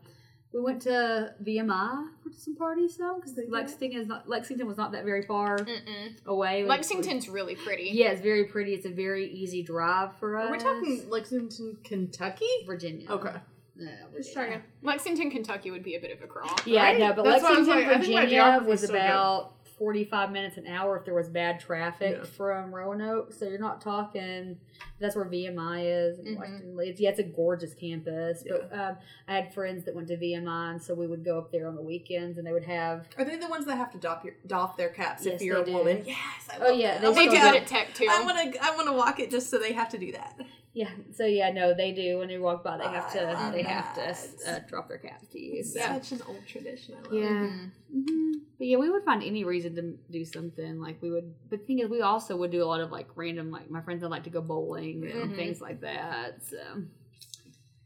we 0.53 0.61
went 0.61 0.81
to 0.83 1.33
VMI 1.43 2.07
for 2.23 2.31
some 2.31 2.55
parties 2.55 2.97
though, 2.97 3.15
because 3.15 3.37
Lexington 3.49 3.99
is 4.01 4.07
not 4.07 4.27
Lexington 4.29 4.65
was 4.67 4.77
not 4.77 4.91
that 4.93 5.03
very 5.05 5.21
far 5.23 5.57
Mm-mm. 5.59 6.25
away. 6.25 6.63
Lexington's 6.63 7.27
really 7.29 7.55
pretty. 7.55 7.89
yeah, 7.93 8.07
it's 8.11 8.21
very 8.21 8.45
pretty. 8.45 8.73
It's 8.73 8.85
a 8.85 8.91
very 8.91 9.27
easy 9.29 9.61
drive 9.63 10.15
for 10.17 10.37
us. 10.37 10.47
Are 10.49 10.51
we 10.51 10.57
talking 10.57 11.09
Lexington, 11.09 11.77
Kentucky? 11.83 12.45
Virginia? 12.65 13.09
Okay. 13.11 13.33
No, 13.79 13.91
Just 14.15 14.33
Virginia. 14.33 14.33
checking. 14.57 14.61
Lexington, 14.81 15.29
Kentucky 15.31 15.69
would 15.69 15.83
be 15.83 15.95
a 15.95 15.99
bit 15.99 16.11
of 16.11 16.23
a 16.23 16.27
crawl. 16.27 16.49
Yeah, 16.65 16.81
Right? 16.83 16.97
no, 16.99 17.13
but 17.13 17.25
That's 17.25 17.43
why 17.43 17.49
I 17.49 17.59
was 17.59 17.67
Lexington, 17.67 17.87
like, 17.89 17.97
I 17.97 18.01
think 18.01 18.13
my 18.15 18.21
Virginia 18.21 18.29
geography's 18.43 18.67
was 18.69 18.81
so 18.81 18.87
good. 18.87 18.95
about 18.95 19.53
45 19.77 20.31
minutes 20.31 20.57
an 20.57 20.65
hour 20.67 20.97
if 20.97 21.05
there 21.05 21.13
was 21.13 21.29
bad 21.29 21.59
traffic 21.59 22.17
Yeah. 22.17 22.23
from 22.23 22.73
Roanoke. 22.73 23.31
So 23.31 23.45
you're 23.45 23.59
not 23.59 23.79
talking, 23.79 24.57
that's 24.99 25.15
where 25.15 25.25
VMI 25.25 25.81
is. 25.85 26.17
And 26.19 26.29
Mhm. 26.35 26.39
Western 26.39 26.75
Leeds. 26.75 26.99
Yeah, 26.99 27.11
it's 27.11 27.19
a 27.19 27.23
gorgeous 27.23 27.73
campus. 27.75 28.43
But 28.47 28.73
um, 28.73 28.97
I 29.27 29.35
had 29.35 29.53
friends 29.53 29.83
that 29.85 29.93
went 29.95 30.07
to 30.07 30.17
VMI, 30.17 30.71
and 30.71 30.81
so 30.81 30.95
we 30.95 31.05
would 31.05 31.23
go 31.23 31.37
up 31.37 31.51
there 31.51 31.67
on 31.67 31.75
the 31.75 31.81
weekends 31.83 32.37
and 32.39 32.47
they 32.47 32.53
would 32.53 32.63
have. 32.65 33.07
Are 33.17 33.23
they 33.25 33.35
the 33.35 33.47
ones 33.47 33.65
that 33.67 33.77
have 33.77 33.91
to 33.91 33.99
doff, 33.99 34.23
your, 34.23 34.33
doff 34.47 34.77
their 34.77 34.89
caps 34.89 35.25
Yes, 35.25 35.35
if 35.35 35.41
you're 35.43 35.61
a 35.61 35.65
do. 35.65 35.73
woman? 35.73 36.01
Yes. 36.05 36.17
I 36.49 36.57
Oh, 36.59 36.71
yeah, 36.71 36.97
that. 36.97 37.01
they 37.01 37.07
They 37.13 37.23
do 37.25 37.29
still 37.37 37.41
go- 37.41 37.51
that 37.53 37.61
at 37.61 37.67
Tech 37.67 37.93
too. 37.93 38.07
I 38.09 38.23
want 38.23 38.53
to. 38.53 38.63
I 38.63 38.75
want 38.75 38.87
to 38.87 38.93
walk 38.93 39.19
it 39.19 39.29
just 39.29 39.49
so 39.51 39.59
they 39.59 39.73
have 39.73 39.89
to 39.89 39.97
do 39.99 40.11
that. 40.13 40.39
Yeah, 40.77 40.91
so 41.11 41.25
yeah, 41.25 41.49
no, 41.51 41.73
they 41.73 41.91
do. 41.91 42.19
When 42.19 42.27
they 42.27 42.37
walk 42.37 42.63
by, 42.63 42.77
they 42.77 42.83
have 42.83 43.11
to. 43.13 43.35
I 43.35 43.49
they 43.51 43.63
have 43.63 43.95
that. 43.95 44.19
to 44.45 44.51
uh, 44.51 44.59
drop 44.69 44.87
their 44.87 44.99
caps 44.99 45.25
to 45.29 45.39
you. 45.39 45.63
So. 45.63 45.79
such 45.79 46.11
an 46.11 46.21
old 46.27 46.45
tradition. 46.45 46.93
I 46.99 47.01
love 47.01 47.13
Yeah. 47.13 47.45
it. 47.45 47.49
Mhm. 47.49 48.07
hmm 48.09 48.31
But 48.59 48.67
yeah, 48.67 48.77
we 48.77 48.87
would 48.91 49.03
find 49.03 49.23
any 49.23 49.43
reason 49.43 49.73
to 49.77 49.97
do 50.11 50.23
something. 50.23 50.79
Like 50.79 51.01
we 51.01 51.09
would, 51.09 51.33
but 51.49 51.61
the 51.61 51.65
thing 51.65 51.79
is, 51.79 51.89
we 51.89 52.01
also 52.01 52.37
would 52.37 52.51
do 52.51 52.63
a 52.63 52.69
lot 52.73 52.79
of 52.79 52.91
like 52.91 53.07
random, 53.15 53.49
like 53.49 53.71
my 53.71 53.81
friends 53.81 54.03
would 54.03 54.11
like 54.11 54.25
to 54.25 54.29
go 54.29 54.39
bowling 54.39 55.03
and 55.03 55.31
Mhm. 55.31 55.35
things 55.35 55.61
like 55.61 55.81
that. 55.81 56.45
So 56.45 56.59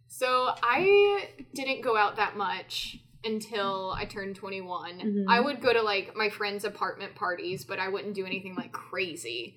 So 0.09 0.53
I 0.61 1.29
didn't 1.53 1.83
go 1.83 1.95
out 1.95 2.17
that 2.17 2.35
much 2.35 2.99
until 3.23 3.91
I 3.91 4.03
turned 4.03 4.35
21. 4.35 4.99
Mhm. 4.99 5.25
I 5.29 5.39
would 5.39 5.61
go 5.61 5.71
to 5.71 5.81
like 5.81 6.13
my 6.17 6.29
friends' 6.29 6.65
apartment 6.65 7.15
parties, 7.15 7.63
but 7.63 7.79
I 7.79 7.87
wouldn't 7.87 8.15
do 8.15 8.25
anything 8.25 8.55
like 8.55 8.73
crazy. 8.73 9.55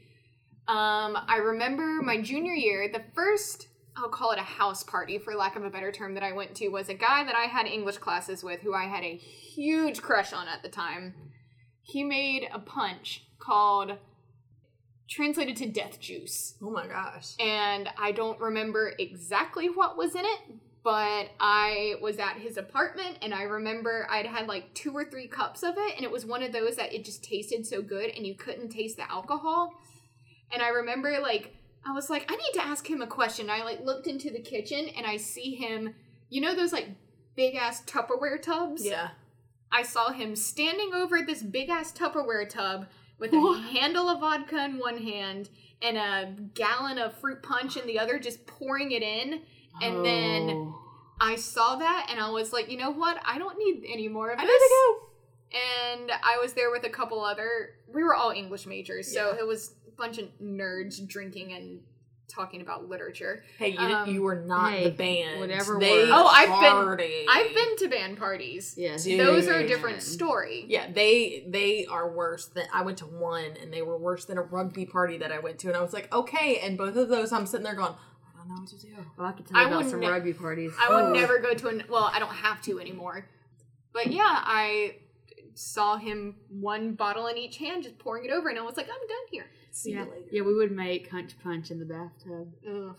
Um, 0.66 1.18
I 1.28 1.38
remember 1.42 2.00
my 2.02 2.20
junior 2.20 2.54
year, 2.54 2.88
the 2.90 3.02
first, 3.14 3.68
I'll 3.96 4.08
call 4.08 4.30
it 4.32 4.38
a 4.38 4.42
house 4.42 4.82
party 4.82 5.18
for 5.18 5.34
lack 5.34 5.56
of 5.56 5.64
a 5.64 5.70
better 5.70 5.92
term, 5.92 6.14
that 6.14 6.22
I 6.22 6.32
went 6.32 6.54
to 6.56 6.68
was 6.68 6.88
a 6.88 6.94
guy 6.94 7.22
that 7.24 7.34
I 7.34 7.42
had 7.42 7.66
English 7.66 7.98
classes 7.98 8.42
with 8.42 8.60
who 8.62 8.72
I 8.72 8.84
had 8.84 9.04
a 9.04 9.16
huge 9.16 10.00
crush 10.00 10.32
on 10.32 10.48
at 10.48 10.62
the 10.62 10.70
time. 10.70 11.14
He 11.82 12.02
made 12.02 12.48
a 12.52 12.58
punch 12.58 13.26
called, 13.38 13.98
translated 15.06 15.56
to 15.56 15.66
death 15.68 16.00
juice 16.00 16.54
Oh 16.62 16.70
my 16.70 16.86
gosh. 16.86 17.34
and 17.38 17.90
I 17.98 18.12
don't 18.12 18.40
remember 18.40 18.94
exactly 18.98 19.66
what 19.68 19.98
was 19.98 20.14
in 20.14 20.24
it, 20.24 20.40
but 20.82 21.28
I 21.38 21.96
was 22.00 22.18
at 22.18 22.38
his 22.38 22.56
apartment 22.56 23.18
and 23.20 23.34
I 23.34 23.42
remember 23.42 24.06
I'd 24.10 24.24
had 24.24 24.48
like 24.48 24.72
two 24.72 24.92
or 24.92 25.04
three 25.04 25.28
cups 25.28 25.62
of 25.62 25.74
it, 25.76 25.96
and 25.96 26.04
it 26.04 26.10
was 26.10 26.24
one 26.24 26.42
of 26.42 26.52
those 26.52 26.76
that 26.76 26.94
it 26.94 27.04
just 27.04 27.22
tasted 27.22 27.66
so 27.66 27.82
good 27.82 28.10
and 28.16 28.26
you 28.26 28.34
couldn't 28.34 28.70
taste 28.70 28.96
the 28.96 29.10
alcohol. 29.10 29.74
And 30.52 30.62
I 30.62 30.68
remember 30.68 31.18
like 31.20 31.56
I 31.86 31.92
was 31.92 32.08
like, 32.08 32.30
I 32.32 32.36
need 32.36 32.52
to 32.54 32.64
ask 32.64 32.88
him 32.88 33.02
a 33.02 33.06
question. 33.06 33.50
I 33.50 33.62
like 33.62 33.80
looked 33.84 34.06
into 34.06 34.30
the 34.30 34.40
kitchen 34.40 34.88
and 34.96 35.06
I 35.06 35.16
see 35.18 35.54
him, 35.54 35.94
you 36.30 36.40
know 36.40 36.54
those 36.54 36.72
like 36.72 36.88
big 37.36 37.54
ass 37.56 37.82
Tupperware 37.84 38.40
tubs? 38.40 38.84
Yeah. 38.84 39.10
I 39.72 39.82
saw 39.82 40.10
him 40.12 40.34
standing 40.36 40.94
over 40.94 41.20
this 41.22 41.42
big 41.42 41.68
ass 41.68 41.92
Tupperware 41.92 42.48
tub 42.48 42.86
with 43.18 43.32
a 43.32 43.38
What? 43.38 43.62
handle 43.64 44.08
of 44.08 44.20
vodka 44.20 44.64
in 44.64 44.78
one 44.78 44.98
hand 44.98 45.50
and 45.82 45.96
a 45.98 46.34
gallon 46.54 46.98
of 46.98 47.14
fruit 47.18 47.42
punch 47.42 47.76
in 47.76 47.86
the 47.86 47.98
other, 47.98 48.18
just 48.18 48.46
pouring 48.46 48.92
it 48.92 49.02
in. 49.02 49.42
And 49.82 50.04
then 50.04 50.50
Oh. 50.50 50.80
I 51.20 51.36
saw 51.36 51.76
that 51.76 52.06
and 52.10 52.18
I 52.20 52.30
was 52.30 52.52
like, 52.52 52.70
you 52.70 52.78
know 52.78 52.90
what? 52.92 53.20
I 53.26 53.38
don't 53.38 53.58
need 53.58 53.84
any 53.86 54.08
more 54.08 54.30
of 54.30 54.38
I 54.38 54.46
this. 54.46 54.60
need 54.62 54.68
to 54.68 55.98
And 56.00 56.10
I 56.22 56.38
was 56.40 56.54
there 56.54 56.70
with 56.70 56.84
a 56.84 56.90
couple 56.90 57.22
other. 57.22 57.74
We 57.92 58.02
were 58.02 58.14
all 58.14 58.30
English 58.30 58.66
majors, 58.66 59.12
so 59.12 59.32
Yeah. 59.32 59.40
it 59.40 59.46
was 59.46 59.74
bunch 59.96 60.18
of 60.18 60.28
nerds 60.42 61.06
drinking 61.06 61.52
and 61.52 61.80
talking 62.26 62.62
about 62.62 62.88
literature. 62.88 63.44
Hey, 63.58 63.68
you, 63.72 63.78
Um, 63.78 64.08
you 64.08 64.22
were 64.22 64.34
not 64.34 64.72
hey, 64.72 64.84
the 64.84 64.90
band. 64.90 65.40
whatever 65.40 65.78
They. 65.78 66.10
Oh, 66.10 66.26
I've 66.26 66.48
been- 66.98 67.26
I've 67.28 67.54
been 67.54 67.76
to 67.76 67.88
band 67.88 68.16
parties. 68.18 68.74
Yes. 68.78 69.04
Dude. 69.04 69.20
Those 69.20 69.46
are 69.46 69.58
a 69.58 69.66
different 69.66 70.02
story. 70.02 70.64
Yeah, 70.68 70.90
they 70.90 71.44
they 71.48 71.84
are 71.86 72.10
worse 72.10 72.46
than 72.46 72.66
I 72.72 72.82
went 72.82 72.98
to 72.98 73.06
one, 73.06 73.56
and 73.60 73.72
they 73.72 73.82
were 73.82 73.98
worse 73.98 74.24
than 74.24 74.38
a 74.38 74.42
rugby 74.42 74.86
party 74.86 75.18
that 75.18 75.32
I 75.32 75.38
went 75.38 75.58
to, 75.60 75.68
and 75.68 75.76
I 75.76 75.82
was 75.82 75.92
like, 75.92 76.12
okay. 76.14 76.58
And 76.60 76.78
both 76.78 76.96
of 76.96 77.08
those, 77.08 77.30
I'm 77.30 77.44
sitting 77.46 77.64
there 77.64 77.74
going, 77.74 77.92
I 77.92 78.38
don't 78.38 78.48
know 78.48 78.54
what 78.60 78.68
to 78.70 78.78
do. 78.78 78.88
Well, 79.18 79.26
I 79.28 79.32
could 79.32 79.46
tell 79.46 79.58
I 79.58 79.62
you 79.62 79.68
about 79.68 79.90
some 79.90 80.00
ne- 80.00 80.08
rugby 80.08 80.32
parties. 80.32 80.72
I 80.80 80.88
would 80.94 81.04
Oh. 81.04 81.12
never 81.12 81.38
go 81.40 81.52
to 81.54 81.68
an 81.68 81.84
well, 81.90 82.10
I 82.12 82.18
don't 82.18 82.34
have 82.34 82.62
to 82.62 82.80
anymore. 82.80 83.28
But 83.92 84.06
yeah, 84.10 84.22
I 84.26 84.96
saw 85.54 85.96
him 85.96 86.36
one 86.48 86.94
bottle 86.94 87.26
in 87.28 87.36
each 87.38 87.56
hand, 87.58 87.82
just 87.84 87.98
pouring 87.98 88.24
it 88.24 88.30
over, 88.30 88.48
and 88.48 88.58
I 88.58 88.62
was 88.62 88.76
like, 88.76 88.86
I'm 88.88 89.06
done 89.08 89.26
here. 89.30 89.46
See 89.70 89.92
Yeah. 89.92 90.04
you 90.04 90.10
later. 90.10 90.26
yeah, 90.30 90.42
we 90.42 90.54
would 90.54 90.72
make 90.72 91.10
hunch 91.10 91.32
punch 91.42 91.70
in 91.70 91.78
the 91.78 91.84
bathtub. 91.84 92.52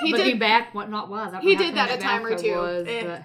He 0.00 0.12
Looking 0.12 0.26
did 0.26 0.38
back, 0.40 0.74
what 0.74 0.88
not 0.90 1.08
was. 1.10 1.34
He 1.42 1.56
did 1.56 1.74
that 1.76 1.90
a 1.90 1.98
time 1.98 2.24
or 2.24 2.36
two. 2.36 2.54
Was, 2.56 2.86
Eh. 2.88 3.22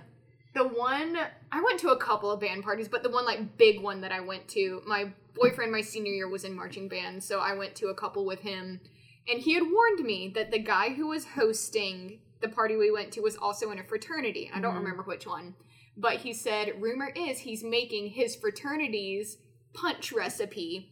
the 0.54 0.64
one 0.68 1.18
I 1.52 1.62
went 1.62 1.80
to 1.82 1.90
a 1.90 1.98
couple 1.98 2.30
of 2.32 2.40
band 2.42 2.64
parties, 2.64 2.88
but 2.90 3.02
the 3.04 3.10
one 3.10 3.26
like 3.26 3.58
big 3.58 3.82
one 3.82 4.02
that 4.02 4.12
I 4.12 4.20
went 4.20 4.48
to, 4.50 4.82
my 4.86 5.12
boyfriend 5.34 5.72
my 5.72 5.82
senior 5.82 6.12
year 6.14 6.28
was 6.30 6.44
in 6.44 6.54
marching 6.56 6.88
band, 6.90 7.24
so 7.24 7.40
I 7.40 7.54
went 7.54 7.76
to 7.76 7.88
a 7.88 7.94
couple 7.96 8.26
with 8.26 8.40
him, 8.42 8.80
and 9.28 9.40
he 9.42 9.54
had 9.54 9.64
warned 9.64 10.06
me 10.06 10.32
that 10.36 10.52
the 10.52 10.60
guy 10.60 10.90
who 10.94 11.08
was 11.08 11.26
hosting 11.26 12.20
the 12.42 12.50
party 12.50 12.76
we 12.76 12.92
went 12.92 13.12
to 13.14 13.22
was 13.22 13.36
also 13.38 13.72
in 13.72 13.80
a 13.80 13.84
fraternity. 13.84 14.52
I 14.54 14.60
don't 14.60 14.74
Mhm. 14.74 14.80
remember 14.80 15.04
which 15.04 15.26
one, 15.26 15.56
but 15.98 16.18
he 16.18 16.34
said 16.34 16.82
rumor 16.82 17.12
is 17.16 17.40
he's 17.40 17.64
making 17.64 18.10
his 18.10 18.36
fraternity's 18.36 19.38
punch 19.74 20.12
recipe, 20.12 20.92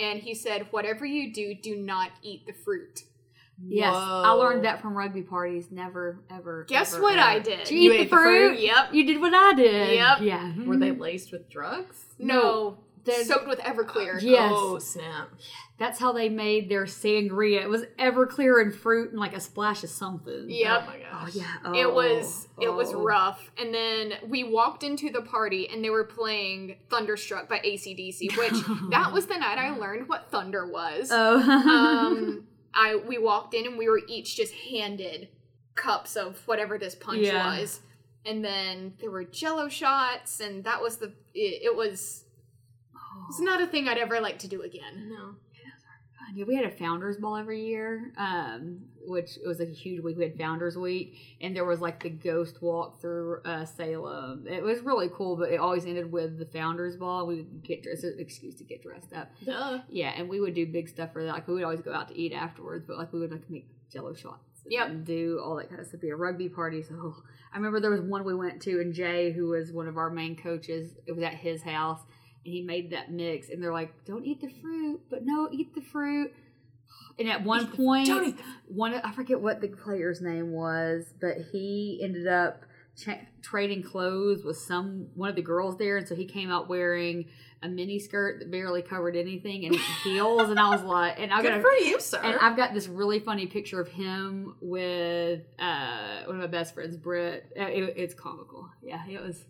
and 0.00 0.20
he 0.20 0.34
said 0.34 0.66
whatever 0.70 1.04
you 1.06 1.32
do, 1.32 1.54
do 1.54 1.76
not 1.76 2.10
eat 2.22 2.46
the 2.46 2.52
fruit. 2.52 3.00
yes, 3.60 3.92
I 3.94 4.30
learned 4.30 4.64
that 4.64 4.80
from 4.80 4.94
rugby 4.96 5.22
parties. 5.22 5.68
Never, 5.70 6.20
ever. 6.30 6.64
Guess 6.68 6.94
ever, 6.94 7.02
what 7.02 7.18
ever. 7.18 7.22
I 7.28 7.38
did? 7.40 7.64
Did 7.64 7.70
you, 7.70 7.80
You 7.80 7.92
eat 7.92 7.94
ate 7.94 7.98
the 7.98 8.16
the 8.16 8.22
fruit? 8.22 8.48
fruit? 8.50 8.60
Yep. 8.60 8.94
You 8.94 9.04
did 9.06 9.20
what 9.20 9.34
I 9.34 9.52
did. 9.54 9.94
Yep. 9.96 10.18
Yeah. 10.20 10.52
Were 10.64 10.76
they 10.76 10.90
laced 11.06 11.32
with 11.32 11.50
drugs? 11.50 12.06
No, 12.18 12.78
There's- 13.04 13.26
soaked 13.28 13.48
with 13.48 13.58
Everclear. 13.60 14.20
Yes. 14.20 14.52
Oh 14.54 14.78
snap! 14.78 15.30
That's 15.78 15.98
how 15.98 16.12
they 16.12 16.28
made 16.28 16.68
their 16.68 16.84
sangria. 16.84 17.62
It 17.62 17.68
was 17.68 17.84
Everclear 17.98 18.60
and 18.60 18.74
fruit 18.74 19.10
and 19.10 19.20
like 19.20 19.34
a 19.36 19.40
splash 19.40 19.84
of 19.84 19.90
something. 19.90 20.46
Yep. 20.48 20.82
Oh 20.82 20.86
my 20.86 20.96
Oh 21.12 21.24
gosh. 21.24 21.34
yeah. 21.36 21.72
it 21.74 21.86
Oh, 21.86 21.92
was 21.94 22.48
it 22.60 22.68
was 22.72 22.92
oh. 22.92 23.02
rough 23.02 23.50
and 23.58 23.72
then 23.74 24.14
we 24.28 24.44
walked 24.44 24.82
into 24.82 25.10
the 25.10 25.22
party 25.22 25.68
and 25.68 25.82
they 25.84 25.90
were 25.90 26.04
playing 26.04 26.76
thunderstruck 26.90 27.48
by 27.48 27.60
AC/DC 27.64 28.36
which 28.36 28.90
that 28.90 29.12
was 29.12 29.26
the 29.26 29.36
night 29.38 29.58
i 29.58 29.70
learned 29.76 30.08
what 30.08 30.30
thunder 30.30 30.66
was 30.66 31.08
Oh. 31.12 31.40
um 31.40 32.44
i 32.74 32.94
we 32.96 33.18
walked 33.18 33.54
in 33.54 33.66
and 33.66 33.78
we 33.78 33.88
were 33.88 34.00
each 34.06 34.36
just 34.36 34.52
handed 34.54 35.28
cups 35.74 36.16
of 36.16 36.38
whatever 36.46 36.78
this 36.78 36.94
punch 36.94 37.20
Yeah. 37.22 37.58
was 37.60 37.80
and 38.26 38.44
then 38.44 38.94
there 39.00 39.10
were 39.10 39.24
jello 39.24 39.68
shots 39.68 40.40
and 40.40 40.64
that 40.64 40.82
was 40.82 40.98
the 40.98 41.06
it, 41.34 41.62
it 41.64 41.76
was 41.76 42.24
it's 43.28 43.40
not 43.40 43.60
a 43.60 43.66
thing 43.66 43.88
i'd 43.88 43.98
ever 43.98 44.20
like 44.20 44.38
to 44.38 44.48
do 44.48 44.62
again 44.62 45.08
No. 45.10 45.34
Yeah, 46.34 46.44
we 46.46 46.56
had 46.56 46.66
a 46.66 46.70
founders 46.70 47.16
ball 47.16 47.36
every 47.36 47.64
year, 47.64 48.12
um, 48.18 48.80
which 49.06 49.38
was 49.46 49.60
like 49.60 49.68
a 49.68 49.72
huge 49.72 50.04
week. 50.04 50.18
We 50.18 50.24
had 50.24 50.36
founders 50.36 50.76
week, 50.76 51.16
and 51.40 51.56
there 51.56 51.64
was 51.64 51.80
like 51.80 52.02
the 52.02 52.10
ghost 52.10 52.60
walk 52.60 53.00
through 53.00 53.40
uh, 53.46 53.64
Salem. 53.64 54.44
It 54.46 54.62
was 54.62 54.80
really 54.80 55.08
cool, 55.08 55.36
but 55.36 55.50
it 55.50 55.58
always 55.58 55.86
ended 55.86 56.12
with 56.12 56.38
the 56.38 56.44
founders 56.44 56.96
ball. 56.96 57.26
We 57.26 57.36
would 57.36 57.64
get 57.64 57.82
dressed, 57.82 58.04
an 58.04 58.16
excuse 58.18 58.56
to 58.56 58.64
get 58.64 58.82
dressed 58.82 59.14
up. 59.14 59.30
Duh. 59.42 59.78
Yeah, 59.88 60.12
and 60.14 60.28
we 60.28 60.38
would 60.38 60.52
do 60.54 60.66
big 60.66 60.90
stuff 60.90 61.14
for 61.14 61.24
that. 61.24 61.32
Like 61.32 61.48
we 61.48 61.54
would 61.54 61.64
always 61.64 61.80
go 61.80 61.94
out 61.94 62.08
to 62.08 62.14
eat 62.18 62.34
afterwards, 62.34 62.84
but 62.86 62.98
like 62.98 63.10
we 63.10 63.20
would 63.20 63.32
like 63.32 63.48
make 63.48 63.66
Jello 63.90 64.12
shots. 64.12 64.42
Yep. 64.66 65.04
do 65.04 65.40
all 65.42 65.56
that 65.56 65.70
kind 65.70 65.80
of 65.80 65.86
stuff. 65.86 66.02
Be 66.02 66.10
a 66.10 66.16
rugby 66.16 66.50
party. 66.50 66.82
So 66.82 67.14
I 67.54 67.56
remember 67.56 67.80
there 67.80 67.90
was 67.90 68.02
one 68.02 68.22
we 68.24 68.34
went 68.34 68.60
to, 68.62 68.80
and 68.82 68.92
Jay, 68.92 69.32
who 69.32 69.48
was 69.48 69.72
one 69.72 69.88
of 69.88 69.96
our 69.96 70.10
main 70.10 70.36
coaches, 70.36 70.92
it 71.06 71.12
was 71.12 71.22
at 71.24 71.32
his 71.32 71.62
house, 71.62 72.00
he 72.48 72.62
made 72.62 72.90
that 72.90 73.10
mix. 73.12 73.48
And 73.50 73.62
they're 73.62 73.72
like, 73.72 74.04
"Don't 74.04 74.24
eat 74.24 74.40
the 74.40 74.48
fruit," 74.48 75.00
but 75.10 75.24
no, 75.24 75.48
eat 75.52 75.74
the 75.74 75.80
fruit. 75.82 76.32
And 77.18 77.28
at 77.28 77.42
one 77.44 77.66
point, 77.66 78.08
eat 78.08 78.36
the 78.38 78.44
one 78.68 78.94
I 78.94 79.12
forget 79.12 79.40
what 79.40 79.60
the 79.60 79.68
player's 79.68 80.20
name 80.20 80.52
was, 80.52 81.12
but 81.20 81.36
he 81.52 82.00
ended 82.02 82.26
up 82.28 82.62
cha- 82.96 83.18
trading 83.42 83.82
clothes 83.82 84.44
with 84.44 84.56
some 84.56 85.08
one 85.14 85.28
of 85.30 85.36
the 85.36 85.42
girls 85.42 85.76
there, 85.78 85.96
and 85.96 86.06
so 86.06 86.14
he 86.14 86.24
came 86.26 86.50
out 86.50 86.68
wearing 86.68 87.26
a 87.60 87.68
mini 87.68 87.98
skirt 87.98 88.38
that 88.38 88.52
barely 88.52 88.82
covered 88.82 89.16
anything 89.16 89.64
and 89.66 89.74
heels, 90.04 90.48
and 90.48 90.60
I 90.60 90.70
was 90.70 90.82
like, 90.84 91.18
and 91.18 91.32
I 91.32 91.42
got 91.42 91.60
for 91.60 91.72
you, 91.72 91.98
sir. 91.98 92.20
and 92.22 92.38
I've 92.40 92.56
got 92.56 92.72
this 92.72 92.86
really 92.86 93.18
funny 93.18 93.46
picture 93.46 93.80
of 93.80 93.88
him 93.88 94.54
with 94.60 95.40
uh, 95.58 96.22
one 96.26 96.36
of 96.36 96.40
my 96.40 96.46
best 96.46 96.72
friends, 96.72 96.96
Britt. 96.96 97.50
Uh, 97.58 97.64
it- 97.64 97.94
it's 97.96 98.14
comical. 98.14 98.70
Yeah, 98.80 99.02
it 99.10 99.20
was. 99.20 99.44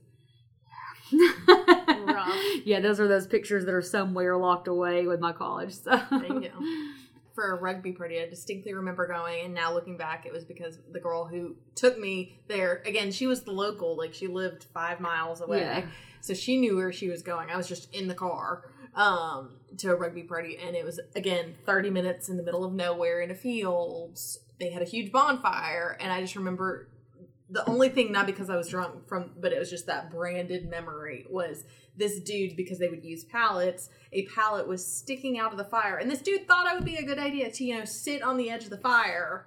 Yeah, 2.64 2.80
those 2.80 3.00
are 3.00 3.08
those 3.08 3.26
pictures 3.26 3.64
that 3.64 3.74
are 3.74 3.82
somewhere 3.82 4.36
locked 4.36 4.68
away 4.68 5.06
with 5.06 5.20
my 5.20 5.32
college. 5.32 5.74
So 5.74 6.00
There 6.10 6.42
you. 6.42 6.50
For 7.34 7.52
a 7.52 7.60
rugby 7.60 7.92
party, 7.92 8.20
I 8.20 8.28
distinctly 8.28 8.74
remember 8.74 9.06
going, 9.06 9.44
and 9.44 9.54
now 9.54 9.72
looking 9.72 9.96
back, 9.96 10.26
it 10.26 10.32
was 10.32 10.44
because 10.44 10.80
the 10.90 10.98
girl 10.98 11.24
who 11.24 11.54
took 11.76 11.96
me 11.96 12.40
there, 12.48 12.82
again, 12.84 13.12
she 13.12 13.28
was 13.28 13.44
the 13.44 13.52
local, 13.52 13.96
like 13.96 14.12
she 14.12 14.26
lived 14.26 14.64
five 14.74 14.98
miles 14.98 15.40
away. 15.40 15.60
Yeah. 15.60 15.86
So 16.20 16.34
she 16.34 16.56
knew 16.56 16.74
where 16.74 16.92
she 16.92 17.08
was 17.08 17.22
going. 17.22 17.48
I 17.48 17.56
was 17.56 17.68
just 17.68 17.94
in 17.94 18.08
the 18.08 18.14
car 18.14 18.64
um, 18.96 19.50
to 19.76 19.92
a 19.92 19.94
rugby 19.94 20.24
party, 20.24 20.58
and 20.58 20.74
it 20.74 20.84
was, 20.84 20.98
again, 21.14 21.54
30 21.64 21.90
minutes 21.90 22.28
in 22.28 22.36
the 22.38 22.42
middle 22.42 22.64
of 22.64 22.72
nowhere 22.72 23.20
in 23.20 23.30
a 23.30 23.36
field. 23.36 24.18
They 24.58 24.70
had 24.70 24.82
a 24.82 24.86
huge 24.86 25.12
bonfire, 25.12 25.96
and 26.00 26.12
I 26.12 26.20
just 26.20 26.34
remember 26.34 26.88
the 27.50 27.66
only 27.68 27.88
thing, 27.88 28.12
not 28.12 28.26
because 28.26 28.50
I 28.50 28.56
was 28.56 28.68
drunk 28.68 29.08
from, 29.08 29.32
but 29.40 29.52
it 29.52 29.58
was 29.58 29.70
just 29.70 29.86
that 29.86 30.10
branded 30.10 30.68
memory, 30.68 31.26
was 31.30 31.64
this 31.96 32.20
dude, 32.20 32.56
because 32.56 32.78
they 32.78 32.88
would 32.88 33.04
use 33.04 33.24
pallets, 33.24 33.88
a 34.12 34.26
pallet 34.26 34.68
was 34.68 34.86
sticking 34.86 35.38
out 35.38 35.52
of 35.52 35.58
the 35.58 35.64
fire. 35.64 35.96
And 35.96 36.10
this 36.10 36.20
dude 36.20 36.46
thought 36.46 36.66
it 36.66 36.74
would 36.74 36.84
be 36.84 36.96
a 36.96 37.02
good 37.04 37.18
idea 37.18 37.50
to, 37.50 37.64
you 37.64 37.78
know, 37.78 37.84
sit 37.84 38.22
on 38.22 38.36
the 38.36 38.50
edge 38.50 38.64
of 38.64 38.70
the 38.70 38.78
fire. 38.78 39.46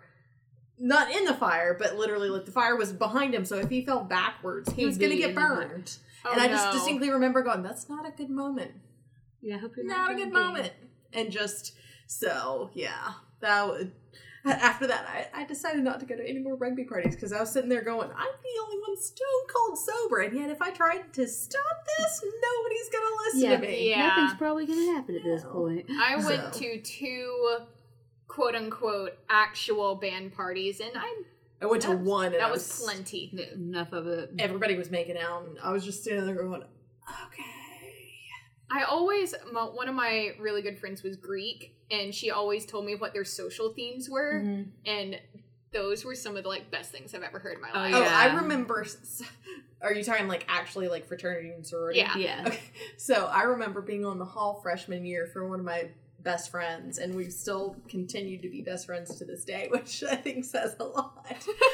Not 0.80 1.12
in 1.16 1.26
the 1.26 1.36
fire, 1.36 1.76
but 1.80 1.96
literally, 1.96 2.30
like 2.30 2.46
the 2.46 2.52
fire 2.52 2.76
was 2.76 2.92
behind 2.92 3.36
him. 3.36 3.46
So 3.46 3.58
if 3.58 3.70
he 3.70 3.86
fell 3.86 4.04
backwards, 4.04 4.72
he 4.72 4.82
He'd 4.82 4.88
was 4.88 4.98
going 4.98 5.12
to 5.12 5.18
get 5.18 5.30
in 5.30 5.36
the 5.36 5.42
fire. 5.42 5.68
burned. 5.68 5.98
Oh, 6.26 6.32
and 6.32 6.42
I 6.42 6.48
just 6.48 6.66
no. 6.66 6.74
distinctly 6.74 7.12
remember 7.12 7.44
going, 7.44 7.62
that's 7.62 7.88
not 7.88 8.08
a 8.08 8.12
good 8.12 8.32
moment. 8.32 8.72
yeah, 9.42 9.56
I 9.56 9.60
hope 9.60 9.78
you're 9.78 9.86
Not 9.86 10.12
a 10.12 10.16
good 10.16 10.34
moment. 10.34 10.72
And 11.14 11.32
just, 11.32 11.74
so, 12.08 12.72
yeah. 12.74 13.14
That 13.42 13.68
would. 13.68 13.92
After 14.46 14.88
that, 14.88 15.06
I, 15.34 15.42
I 15.42 15.46
decided 15.46 15.84
not 15.84 16.00
to 16.00 16.06
go 16.06 16.16
to 16.16 16.28
any 16.28 16.40
more 16.40 16.56
rugby 16.56 16.84
parties 16.84 17.16
because 17.16 17.32
I 17.32 17.40
was 17.40 17.52
sitting 17.52 17.70
there 17.70 17.84
going, 17.84 18.10
I'm 18.10 18.16
the 18.44 18.64
only 18.64 18.78
one 18.88 18.98
stone 18.98 19.48
cold 19.54 19.78
sober. 19.78 20.22
And 20.22 20.36
yet, 20.36 20.50
if 20.50 20.62
I 20.62 20.72
tried 20.72 21.14
to 21.14 21.28
stop 21.28 21.86
this, 22.00 22.24
nobody's 22.24 22.90
going 22.90 23.04
to 23.06 23.16
listen 23.26 23.40
Yeah. 23.52 23.56
to 23.58 23.62
me. 23.62 23.90
Yeah. 23.90 24.08
Nothing's 24.08 24.38
probably 24.38 24.66
gonna 24.66 24.94
happen 24.96 25.16
at 25.16 25.24
this 25.24 25.44
point. 25.44 25.86
I 26.02 26.16
went 26.16 26.54
So. 26.56 26.60
to 26.62 26.82
two 26.82 27.58
quote 28.28 28.56
unquote 28.56 29.18
actual 29.30 29.96
band 29.96 30.34
parties 30.34 30.80
and 30.80 30.92
I 30.96 31.24
I 31.62 31.66
went 31.68 31.84
to 31.84 31.90
was- 31.92 32.00
one 32.00 32.26
and 32.28 32.36
That 32.36 32.50
was 32.52 32.82
plenty. 32.84 33.38
Enough 33.54 33.92
of 33.94 34.08
it. 34.08 34.32
Everybody 34.40 34.76
was 34.76 34.90
making 34.90 35.18
out, 35.18 35.46
and 35.46 35.60
I 35.60 35.72
was 35.72 35.86
just 35.86 36.02
standing 36.02 36.26
there 36.26 36.36
going, 36.42 36.64
"Okay." 37.28 37.44
I 38.72 38.84
always 38.84 39.36
one 39.52 39.88
of 39.90 39.94
my 39.94 40.32
really 40.40 40.62
good 40.62 40.80
friends 40.80 41.04
was 41.04 41.18
Greek, 41.18 41.76
and 41.92 42.14
she 42.16 42.32
always 42.32 42.66
told 42.66 42.86
me 42.86 42.96
what 42.96 43.14
their 43.14 43.26
social 43.26 43.70
themes 43.74 44.10
were, 44.10 44.42
Mm-hmm. 44.44 44.62
and 44.86 45.20
those 45.74 46.04
were 46.04 46.16
some 46.16 46.36
of 46.36 46.44
the 46.44 46.50
like 46.50 46.70
best 46.70 46.92
things 46.92 47.14
I've 47.16 47.24
ever 47.24 47.40
heard 47.40 47.56
in 47.56 47.62
my 47.62 47.70
Oh, 47.74 47.78
life. 47.80 47.94
Oh, 47.96 48.02
Yeah. 48.02 48.14
I 48.18 48.36
remember. 48.36 48.86
Are 49.82 49.94
you 49.94 50.04
talking 50.04 50.28
like 50.28 50.46
actually 50.50 50.88
like 50.90 51.08
fraternity 51.08 51.50
and 51.52 51.66
sorority? 51.66 52.00
Yeah. 52.00 52.16
Yeah. 52.18 52.44
Okay, 52.48 52.60
so 52.98 53.26
I 53.34 53.44
remember 53.44 53.82
being 53.82 54.06
on 54.06 54.20
the 54.20 54.26
hall 54.26 54.60
freshman 54.62 55.06
year 55.06 55.26
for 55.28 55.48
one 55.48 55.60
of 55.60 55.66
my 55.66 55.88
best 56.20 56.52
friends, 56.52 57.00
and 57.00 57.16
we've 57.16 57.34
still 57.34 57.76
continued 57.90 58.44
to 58.44 58.50
be 58.50 58.62
best 58.62 58.86
friends 58.86 59.16
to 59.16 59.26
this 59.26 59.44
day, 59.44 59.68
which 59.72 60.04
I 60.04 60.16
think 60.18 60.46
says 60.46 60.76
a 60.80 60.84
lot. 60.84 61.26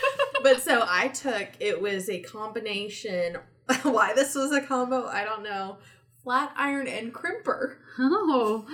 but 0.44 0.62
so 0.62 0.86
I 0.88 1.10
took 1.10 1.48
it 1.60 1.82
was 1.82 2.08
a 2.10 2.20
combination. 2.22 3.38
Why 3.82 4.14
this 4.14 4.36
was 4.36 4.52
a 4.54 4.62
combo, 4.62 5.08
I 5.08 5.26
don't 5.26 5.44
know. 5.44 5.78
Flat 6.28 6.52
iron 6.58 6.90
and 6.90 7.14
crimper. 7.14 7.78
Oh. 7.98 8.66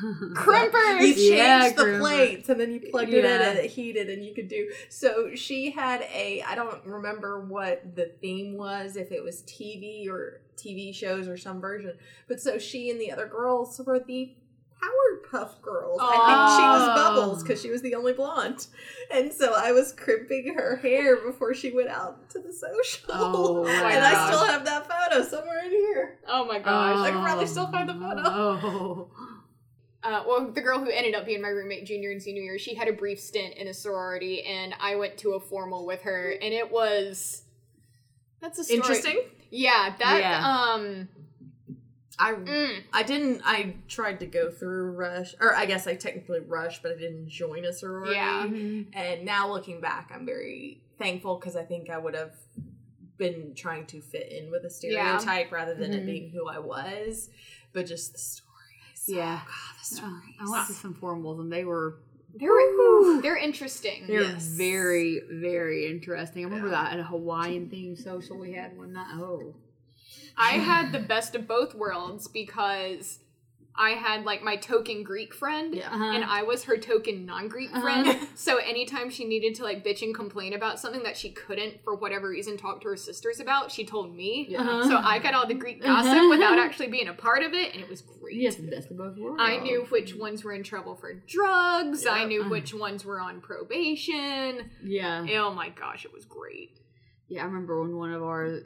Crimpers! 0.34 1.00
You 1.00 1.14
changed 1.14 1.20
Yeah, 1.22 1.70
the 1.70 1.82
crimper. 1.82 1.98
plates 1.98 2.48
and 2.48 2.60
then 2.60 2.70
you 2.70 2.80
plugged 2.88 3.12
it 3.12 3.24
in 3.24 3.42
and 3.42 3.58
it 3.58 3.68
heated 3.68 4.08
and 4.08 4.24
you 4.24 4.32
could 4.32 4.46
do. 4.46 4.70
So 4.90 5.34
she 5.34 5.72
had 5.72 6.02
a, 6.02 6.40
I 6.46 6.54
don't 6.54 6.86
remember 6.86 7.40
what 7.40 7.96
the 7.96 8.12
theme 8.20 8.56
was, 8.56 8.94
if 8.94 9.10
it 9.10 9.24
was 9.24 9.42
TV 9.42 10.08
or 10.08 10.40
TV 10.56 10.94
shows 10.94 11.26
or 11.26 11.36
some 11.36 11.60
version. 11.60 11.94
But 12.28 12.40
so 12.40 12.58
she 12.58 12.90
and 12.90 13.00
the 13.00 13.10
other 13.10 13.26
girls 13.26 13.80
were 13.84 13.98
the 13.98 14.32
Powerpuff 14.82 15.60
Girls. 15.62 15.98
I 16.00 16.10
think 16.10 16.18
she 16.56 16.62
was 16.66 16.88
Oh. 16.88 16.94
Bubbles 16.94 17.42
because 17.42 17.60
she 17.60 17.70
was 17.70 17.82
the 17.82 17.94
only 17.94 18.12
blonde. 18.12 18.66
And 19.12 19.32
so 19.32 19.54
I 19.54 19.72
was 19.72 19.92
crimping 19.92 20.54
her 20.54 20.76
hair 20.76 21.16
before 21.16 21.54
she 21.54 21.70
went 21.70 21.88
out 21.88 22.30
to 22.30 22.38
the 22.38 22.52
social. 22.52 23.10
Oh, 23.12 23.66
and 23.68 24.04
I 24.04 24.26
still 24.28 24.44
have 24.46 24.64
that 24.64 24.88
photo 24.90 25.22
somewhere 25.22 25.64
in 25.64 25.70
here. 25.70 26.18
Oh 26.26 26.44
my 26.46 26.58
gosh. 26.58 26.98
I 26.98 27.10
could 27.10 27.20
probably 27.22 27.46
still 27.46 27.70
find 27.70 27.88
the 27.88 27.94
photo. 27.94 28.20
Oh. 28.62 29.10
Uh, 30.02 30.22
well, 30.26 30.50
the 30.50 30.62
girl 30.62 30.78
who 30.78 30.88
ended 30.90 31.14
up 31.14 31.26
being 31.26 31.42
my 31.42 31.48
roommate 31.48 31.84
junior 31.84 32.10
and 32.10 32.22
senior 32.22 32.40
year, 32.42 32.58
she 32.58 32.74
had 32.74 32.88
a 32.88 32.92
brief 32.92 33.20
stint 33.20 33.52
in 33.56 33.68
a 33.68 33.74
sorority, 33.74 34.42
and 34.44 34.74
I 34.80 34.96
went 34.96 35.18
to 35.18 35.32
a 35.34 35.40
formal 35.40 35.84
with 35.84 36.00
her, 36.02 36.30
and 36.40 36.54
it 36.54 36.70
was 36.72 37.42
that's 38.40 38.58
a 38.58 38.64
story. 38.64 38.78
Interesting. 38.78 39.20
Yeah, 39.50 39.94
that 39.98 40.20
Yeah. 40.20 40.46
um, 40.72 41.08
I 42.20 42.32
mm, 42.34 42.82
I 42.92 43.02
didn't. 43.02 43.40
I 43.44 43.76
tried 43.88 44.20
to 44.20 44.26
go 44.26 44.50
through 44.50 44.92
Rush, 44.92 45.34
or 45.40 45.54
I 45.54 45.64
guess 45.64 45.86
I 45.86 45.94
technically 45.94 46.40
rushed, 46.40 46.82
but 46.82 46.92
I 46.92 46.96
didn't 46.96 47.28
join 47.28 47.64
a 47.64 47.72
sorority. 47.72 48.14
Yeah. 48.14 48.44
And 48.92 49.24
now 49.24 49.50
looking 49.50 49.80
back, 49.80 50.10
I'm 50.14 50.26
very 50.26 50.82
thankful 50.98 51.36
because 51.36 51.56
I 51.56 51.62
think 51.64 51.88
I 51.88 51.96
would 51.96 52.14
have 52.14 52.34
been 53.16 53.54
trying 53.54 53.86
to 53.86 54.00
fit 54.00 54.30
in 54.30 54.50
with 54.50 54.64
a 54.64 54.70
stereotype 54.70 55.50
rather 55.50 55.74
than 55.74 55.92
it 55.94 56.02
Mhm. 56.02 56.06
being 56.06 56.30
who 56.30 56.46
I 56.48 56.58
was. 56.58 57.30
But 57.72 57.86
just 57.86 58.12
the 58.12 58.18
stories. 58.18 58.48
Yeah. 59.06 59.40
Oh, 59.42 59.46
God, 59.46 59.78
the 59.78 59.84
stories. 59.96 60.34
I 60.40 60.50
went 60.50 60.66
to 60.66 60.72
some 60.74 60.94
formals 60.94 61.40
and 61.40 61.50
they 61.52 61.64
were 61.64 61.96
they're 62.34 63.20
they're 63.22 63.36
interesting. 63.36 64.06
they're 64.06 64.22
Yes. 64.22 64.44
very 64.46 65.20
very 65.30 65.86
interesting. 65.86 66.44
I 66.44 66.48
remember 66.48 66.68
Yeah. 66.68 66.82
that 66.84 66.92
at 66.94 67.00
a 67.00 67.04
Hawaiian 67.04 67.68
themed 67.70 67.98
social 68.02 68.36
we 68.38 68.52
had 68.52 68.76
one 68.76 68.92
night. 68.92 69.08
Oh, 69.14 69.54
I 70.36 70.52
had 70.52 70.92
the 70.92 71.00
best 71.00 71.34
of 71.34 71.46
both 71.46 71.74
worlds 71.74 72.28
because 72.28 73.18
I 73.76 73.90
had 73.90 74.24
like 74.24 74.42
my 74.42 74.56
token 74.56 75.04
Greek 75.04 75.32
friend. 75.32 75.74
Yeah. 75.74 75.86
Uh-huh. 75.92 76.04
And 76.04 76.24
I 76.24 76.42
was 76.42 76.64
her 76.64 76.76
token 76.76 77.24
non-Greek 77.24 77.70
Uh-huh. 77.70 77.80
friend. 77.80 78.28
So 78.40 78.56
anytime 78.56 79.10
she 79.10 79.24
needed 79.26 79.54
to 79.56 79.64
like 79.64 79.84
bitch 79.84 80.02
and 80.02 80.14
complain 80.14 80.54
about 80.54 80.80
something 80.80 81.02
that 81.04 81.16
she 81.16 81.30
couldn't, 81.30 81.82
for 81.84 81.94
whatever 81.94 82.28
reason, 82.28 82.56
talk 82.56 82.80
to 82.82 82.88
her 82.88 82.96
sisters 82.96 83.38
about, 83.38 83.70
she 83.70 83.84
told 83.84 84.14
me. 84.14 84.46
Yeah. 84.48 84.60
Uh-huh. 84.62 84.88
So 84.88 84.96
I 84.96 85.18
got 85.18 85.34
all 85.34 85.46
the 85.46 85.54
Greek 85.54 85.82
gossip 85.82 86.28
without 86.30 86.58
actually 86.58 86.88
being 86.88 87.08
a 87.08 87.12
part 87.14 87.42
of 87.42 87.52
it, 87.52 87.72
and 87.74 87.82
it 87.82 87.88
was 87.88 88.00
great. 88.02 88.36
yes, 88.36 88.56
the 88.56 88.62
best 88.70 88.90
of 88.90 88.96
both 88.98 89.16
worlds. 89.18 89.40
I 89.42 89.58
knew 89.58 89.84
which 89.90 90.14
ones 90.16 90.42
were 90.42 90.52
in 90.52 90.62
trouble 90.62 90.94
for 90.96 91.12
drugs. 91.28 92.06
I 92.06 92.20
Yep. 92.20 92.28
knew 92.28 92.44
which 92.50 92.74
ones 92.74 93.04
were 93.04 93.20
on 93.20 93.40
probation. 93.40 94.70
Yeah, 94.84 95.26
Oh 95.40 95.52
my 95.54 95.68
gosh, 95.70 96.04
it 96.04 96.12
was 96.12 96.24
great. 96.24 96.78
yeah. 97.28 97.42
I 97.42 97.44
remember 97.44 97.80
when 97.82 97.96
one 97.96 98.12
of 98.12 98.22
our 98.22 98.58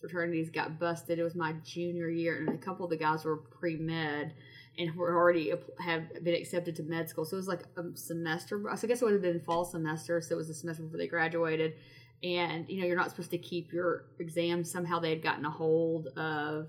fraternities 0.00 0.50
got 0.50 0.78
busted. 0.78 1.18
It 1.18 1.22
was 1.22 1.34
my 1.34 1.52
junior 1.64 2.08
year, 2.08 2.38
and 2.38 2.48
a 2.50 2.58
couple 2.58 2.84
of 2.84 2.90
the 2.90 2.96
guys 2.96 3.24
were 3.24 3.36
pre 3.36 3.76
med. 3.76 4.34
And 4.78 4.94
were 4.94 5.16
already 5.16 5.50
have 5.80 6.22
been 6.22 6.34
accepted 6.34 6.76
to 6.76 6.82
med 6.82 7.08
school, 7.08 7.24
so 7.24 7.36
it 7.36 7.38
was 7.38 7.48
like 7.48 7.62
a 7.78 7.96
semester. 7.96 8.60
So 8.76 8.86
I 8.86 8.88
guess 8.88 9.00
it 9.00 9.04
would 9.06 9.14
have 9.14 9.22
been 9.22 9.40
fall 9.40 9.64
semester, 9.64 10.20
so 10.20 10.34
it 10.34 10.36
was 10.36 10.48
the 10.48 10.54
semester 10.54 10.82
before 10.82 10.98
they 10.98 11.06
graduated. 11.06 11.74
and 12.22 12.68
you 12.68 12.80
know 12.80 12.86
you're 12.86 12.96
not 12.96 13.08
supposed 13.10 13.30
to 13.30 13.38
keep 13.38 13.72
your 13.72 14.04
exams 14.18 14.70
somehow 14.70 14.98
they 14.98 15.10
had 15.10 15.22
gotten 15.22 15.44
a 15.46 15.50
hold 15.50 16.08
of 16.16 16.66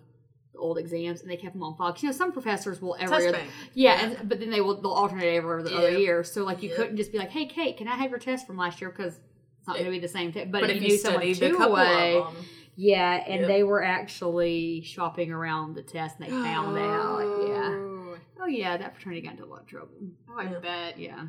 old 0.57 0.77
exams 0.77 1.21
and 1.21 1.29
they 1.31 1.37
kept 1.37 1.53
them 1.53 1.63
on 1.63 1.73
file 1.77 1.91
'Cause, 1.93 2.03
you 2.03 2.09
know 2.09 2.13
some 2.15 2.31
professors 2.33 2.81
will 2.81 2.95
every 2.99 3.23
year 3.23 3.31
bank. 3.33 3.51
yeah, 3.73 4.09
And, 4.19 4.27
but 4.29 4.39
then 4.41 4.49
they 4.49 4.59
will 4.59 4.81
they'll 4.81 4.91
alternate 4.91 5.35
every 5.35 5.61
other 5.61 5.69
other 5.73 5.91
year 5.91 6.23
so 6.25 6.43
like 6.43 6.61
you 6.63 6.69
Yep. 6.69 6.77
couldn't 6.77 6.97
just 6.97 7.11
be 7.13 7.17
like 7.17 7.29
hey 7.29 7.45
kate 7.45 7.77
can 7.77 7.87
i 7.87 7.95
have 7.95 8.09
your 8.09 8.19
test 8.19 8.45
from 8.47 8.57
last 8.57 8.81
year 8.81 8.89
because 8.89 9.15
it's 9.59 9.67
not 9.67 9.73
going 9.75 9.85
to 9.85 9.91
be 9.91 9.99
the 9.99 10.07
same 10.07 10.31
test 10.33 10.51
but, 10.51 10.61
But 10.61 10.69
if 10.69 10.77
if 10.77 10.83
you 10.83 10.89
you 10.91 10.97
studied 10.97 11.37
a 11.37 11.49
two 11.49 11.57
couple 11.57 11.75
away 11.75 12.17
of 12.17 12.33
them, 12.33 12.45
yeah 12.79 13.23
and 13.27 13.41
Yep. 13.41 13.47
they 13.49 13.63
were 13.63 13.83
actually 13.83 14.81
shopping 14.83 15.31
around 15.31 15.73
the 15.75 15.81
test 15.81 16.17
and 16.19 16.27
they 16.27 16.31
found 16.31 16.77
out 16.77 17.19
yeah 17.47 17.69
Oh, 17.73 18.17
oh 18.41 18.45
yeah 18.47 18.77
that 18.77 18.93
fraternity 18.95 19.21
got 19.21 19.31
into 19.31 19.45
a 19.45 19.47
lot 19.47 19.61
of 19.61 19.67
trouble 19.67 19.89
Oh, 20.29 20.37
I 20.39 20.43
Yeah. 20.43 20.59
bet. 20.59 20.99
yeah 20.99 21.27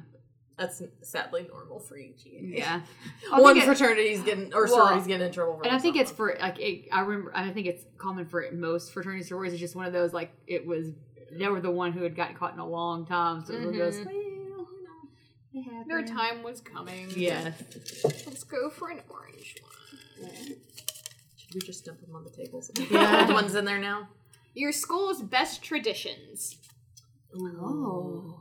that's 0.59 0.83
sadly 1.03 1.47
normal 1.49 1.79
for 1.79 1.97
each 1.97 2.25
year. 2.27 2.43
yeah 2.43 2.81
One 3.31 3.55
think 3.55 3.63
it- 3.63 3.67
fraternity's 3.67 4.21
getting 4.23 4.53
or 4.53 4.65
Well, 4.65 4.75
sorority's 4.75 5.07
getting 5.07 5.27
in 5.29 5.33
trouble 5.33 5.57
for 5.57 5.65
and 5.65 5.75
I 5.75 5.79
think 5.79 5.97
it's 5.97 6.11
for 6.11 6.37
like 6.41 6.59
it, 6.59 6.89
I 6.93 7.01
remember. 7.01 7.33
I 7.35 7.51
think 7.51 7.67
it's 7.69 7.85
common 7.97 8.27
for 8.27 8.45
most 8.53 8.93
fraternity 8.93 9.23
sororities. 9.25 9.53
It's 9.55 9.61
just 9.61 9.77
one 9.77 9.87
of 9.87 9.93
those 9.93 10.13
like 10.13 10.33
it 10.49 10.67
was. 10.67 10.89
They 11.31 11.47
were 11.47 11.61
the 11.61 11.71
one 11.71 11.93
who 11.93 12.03
had 12.03 12.17
gotten 12.17 12.35
caught 12.35 12.55
in 12.55 12.59
a 12.59 12.67
long 12.67 13.07
time, 13.07 13.45
so 13.45 13.53
it 13.55 13.67
was 13.67 13.77
just 13.77 14.01
Mhm. 14.01 14.07
well, 14.57 14.67
you 15.53 15.65
know. 15.65 15.85
Their 15.87 16.03
time 16.05 16.43
was 16.43 16.61
coming. 16.61 17.07
Yes. 17.15 17.55
Let's 18.27 18.43
go 18.45 18.69
for 18.69 18.89
an 18.91 19.01
orange 19.09 19.57
one. 20.19 20.35
Should 20.35 20.57
we 21.55 21.61
just 21.61 21.85
dump 21.85 22.01
them 22.01 22.15
on 22.15 22.25
the 22.25 22.31
tables? 22.31 22.71
Yeah. 22.91 23.23
Old 23.27 23.33
ones 23.35 23.55
in 23.55 23.65
there 23.65 23.79
now. 23.79 24.09
Your 24.55 24.73
school's 24.73 25.23
best 25.23 25.63
traditions. 25.63 26.57
Oh. 27.35 28.35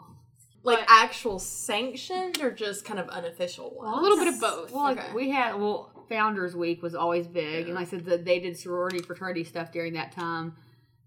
Like 0.63 0.79
But- 0.79 0.87
actual 0.89 1.39
sanctioned 1.39 2.39
or 2.41 2.51
just 2.51 2.83
kind 2.85 2.99
of 2.99 3.07
unofficial 3.09 3.73
ones? 3.75 3.97
A 3.97 4.01
little 4.01 4.17
bit 4.17 4.27
of 4.33 4.39
both. 4.41 4.71
Well, 4.71 4.83
like 4.83 5.13
we 5.13 5.29
had 5.29 5.55
well, 5.55 5.91
Founders 6.09 6.55
Week 6.55 6.81
was 6.81 6.95
always 6.95 7.27
big, 7.27 7.67
and 7.67 7.75
like 7.75 7.87
I 7.87 7.89
said, 7.91 8.05
that 8.05 8.25
they 8.25 8.39
did 8.39 8.57
sorority 8.57 8.99
fraternity 8.99 9.43
stuff 9.43 9.71
during 9.71 9.93
that 9.93 10.11
time. 10.11 10.55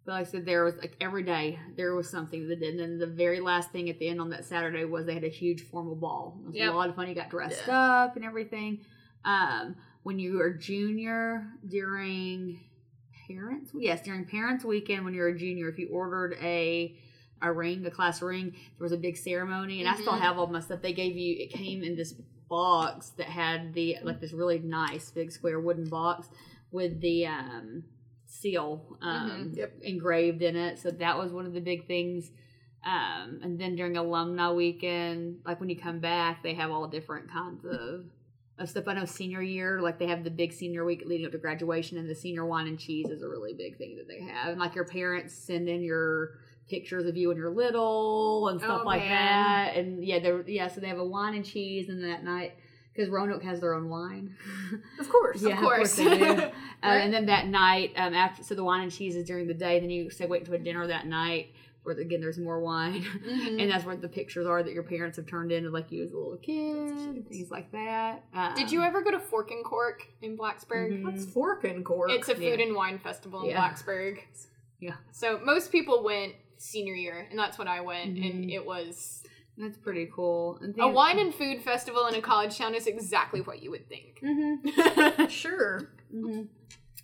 But 0.06 0.12
like 0.12 0.27
I 0.28 0.31
said, 0.31 0.47
there 0.47 0.64
was 0.64 0.77
like 0.77 0.97
every 1.01 1.22
day 1.22 1.59
there 1.77 1.94
was 1.94 2.09
something 2.09 2.48
that 2.48 2.60
did. 2.60 2.70
And 2.74 2.81
then 2.81 2.98
the 2.98 3.06
very 3.06 3.40
last 3.40 3.70
thing 3.70 3.90
at 3.90 3.98
the 3.98 4.09
end 4.09 4.20
on 4.20 4.31
that 4.31 4.44
Saturday 4.47 4.85
was 4.86 5.05
they 5.05 5.14
had 5.14 5.24
a 5.24 5.28
huge 5.28 5.62
formal 5.62 5.94
ball. 5.94 6.39
It 6.43 6.47
was 6.47 6.56
Yep. 6.56 6.72
a 6.72 6.77
lot 6.77 6.89
of 6.89 6.94
fun. 6.97 7.09
You 7.09 7.14
got 7.14 7.28
dressed 7.28 7.64
Yeah. 7.66 8.05
up 8.05 8.16
and 8.16 8.24
everything. 8.24 8.81
Um, 9.27 9.77
when 10.02 10.18
you 10.18 10.39
were 10.39 10.47
a 10.47 10.59
junior 10.59 11.47
during 11.66 12.60
parents, 13.28 13.70
yes, 13.74 14.02
during 14.02 14.24
parents 14.24 14.64
weekend 14.64 15.05
when 15.05 15.14
you 15.14 15.20
were 15.20 15.28
a 15.28 15.39
junior, 15.39 15.68
if 15.68 15.78
you 15.78 15.89
ordered 15.93 16.36
a 16.43 16.97
a 17.43 17.51
ring, 17.51 17.86
a 17.86 17.90
class 17.90 18.20
ring, 18.20 18.51
there 18.52 18.85
was 18.85 18.93
a 18.93 18.98
big 18.98 19.16
ceremony, 19.16 19.81
and 19.81 19.89
I 19.89 19.94
still 19.94 20.12
Mhm. 20.12 20.20
have 20.20 20.39
all 20.39 20.47
my 20.47 20.60
stuff. 20.60 20.82
They 20.82 20.93
gave 20.93 21.16
you. 21.16 21.36
It 21.39 21.51
came 21.51 21.82
in 21.82 21.97
this 21.97 22.12
box 22.51 23.10
that 23.10 23.27
had 23.28 23.72
the 23.74 23.97
like 24.02 24.20
this 24.20 24.32
really 24.32 24.59
nice 24.59 25.10
big 25.10 25.31
square 25.32 25.60
wooden 25.60 25.89
box 25.89 26.28
with 26.72 27.01
the 27.01 27.24
um 27.27 27.85
seal 28.27 28.98
um 29.01 29.31
Mhm. 29.31 29.56
Yep. 29.56 29.78
engraved 29.82 30.43
in 30.43 30.56
it 30.56 30.78
so 30.78 30.90
that 30.90 31.16
was 31.16 31.32
one 31.32 31.47
of 31.47 31.52
the 31.52 31.60
big 31.60 31.86
things 31.86 32.31
um 32.85 33.39
and 33.43 33.59
then 33.60 33.77
during 33.77 33.97
alumni 33.97 34.51
weekend 34.52 35.40
like 35.44 35.60
when 35.60 35.68
you 35.68 35.77
come 35.77 36.01
back 36.01 36.43
they 36.43 36.55
have 36.55 36.70
all 36.72 36.89
different 36.89 37.28
kinds 37.31 37.64
of 37.64 38.05
of 38.61 38.69
stuff 38.69 38.87
i 38.87 38.95
know 38.95 39.05
senior 39.05 39.43
year 39.43 39.81
like 39.81 39.99
they 39.99 40.07
have 40.07 40.23
the 40.23 40.31
big 40.31 40.53
senior 40.53 40.85
week 40.85 41.03
leading 41.07 41.27
up 41.27 41.32
to 41.32 41.39
graduation 41.39 41.99
and 41.99 42.09
the 42.09 42.15
senior 42.15 42.45
wine 42.47 42.66
and 42.66 42.78
cheese 42.78 43.09
is 43.09 43.23
a 43.23 43.28
really 43.28 43.55
big 43.55 43.77
thing 43.78 43.97
that 43.97 44.07
they 44.07 44.20
have 44.20 44.51
and 44.51 44.61
like 44.61 44.74
your 44.74 44.85
parents 44.85 45.35
send 45.35 45.69
in 45.69 45.82
your 45.82 46.35
pictures 46.69 47.07
of 47.07 47.16
you 47.16 47.28
when 47.28 47.37
you're 47.37 47.51
little 47.51 48.49
and 48.49 48.61
stuff 48.61 48.82
Oh, 48.82 48.87
like 48.87 49.01
man. 49.01 49.11
that 49.11 49.77
and 49.77 50.05
yeah 50.05 50.19
they're 50.20 50.43
yeah 50.49 50.69
so 50.69 50.81
they 50.81 50.89
have 50.89 50.99
a 50.99 51.05
wine 51.05 51.35
and 51.35 51.45
cheese 51.45 51.89
and 51.89 52.05
that 52.05 52.23
night 52.23 52.55
because 52.93 53.09
Roanoke 53.09 53.43
has 53.45 53.61
their 53.61 53.74
own 53.74 53.89
wine. 53.89 54.35
Of 54.99 55.09
course. 55.09 55.41
yeah, 55.43 55.55
of 55.55 55.61
course. 55.61 55.95
they 55.95 56.19
do. 56.19 56.24
uh, 56.43 56.51
and 56.82 57.15
then 57.15 57.27
that 57.27 57.47
night, 57.47 57.93
um, 57.97 58.12
after 58.15 58.43
so 58.43 58.55
the 58.57 58.65
wine 58.65 58.82
and 58.82 58.93
cheese 58.93 59.15
is 59.15 59.24
during 59.24 59.47
the 59.47 59.55
day. 59.55 59.78
Then 59.81 59.91
you 59.91 60.11
say 60.11 60.27
wait 60.27 60.49
a 60.49 60.59
dinner 60.59 60.87
that 60.89 61.07
night, 61.07 61.55
where 61.82 61.97
again 61.97 62.20
there's 62.20 62.39
more 62.39 62.61
wine, 62.61 63.02
Mhm. 63.24 63.61
and 63.62 63.70
that's 63.70 63.85
where 63.85 63.97
the 63.97 64.09
pictures 64.09 64.47
are 64.47 64.62
that 64.62 64.73
your 64.73 64.82
parents 64.82 65.16
have 65.16 65.27
turned 65.27 65.51
into, 65.52 65.70
like 65.70 65.90
you 65.90 66.02
as 66.02 66.12
a 66.12 66.16
little 66.16 66.36
kid, 66.36 67.28
things 67.28 67.51
like 67.51 67.73
that. 67.73 68.24
Um, 68.35 68.55
Did 68.55 68.70
you 68.70 68.82
ever 68.82 69.02
go 69.02 69.11
to 69.11 69.20
Fork 69.20 69.51
and 69.51 69.65
Cork 69.65 70.07
in 70.23 70.36
Blacksburg? 70.36 70.93
Mhm. 71.01 71.05
What's 71.05 71.24
fork 71.24 71.65
and 71.65 71.85
cork? 71.85 72.11
It's 72.11 72.28
a 72.28 72.35
food 72.35 72.59
Yeah. 72.61 72.66
and 72.66 72.74
wine 72.77 72.98
festival 72.98 73.43
in 73.43 73.51
Yeah. 73.51 73.61
Blacksburg. 73.70 74.19
Yeah. 74.81 74.97
So 75.12 75.39
most 75.44 75.73
people 75.73 76.02
went 76.02 76.35
senior 76.59 76.94
year, 76.94 77.27
and 77.31 77.39
that's 77.39 77.59
when 77.59 77.69
I 77.69 77.81
went, 77.81 78.16
and 78.19 78.44
Mhm. 78.47 78.52
it 78.52 78.65
was 78.65 79.23
That's 79.59 79.77
pretty 79.77 80.09
cool. 80.15 80.57
And 80.62 80.74
A 80.81 80.89
wine 80.89 81.19
and 81.19 81.35
food 81.35 81.61
festival 81.62 82.07
in 82.07 82.15
a 82.15 82.23
college 82.23 82.57
town 82.57 82.74
is 82.74 82.86
exactly 82.86 83.43
what 83.43 83.62
you 83.62 83.70
would 83.70 83.86
think. 83.90 84.19
hmm 84.20 85.27
Sure. 85.28 85.90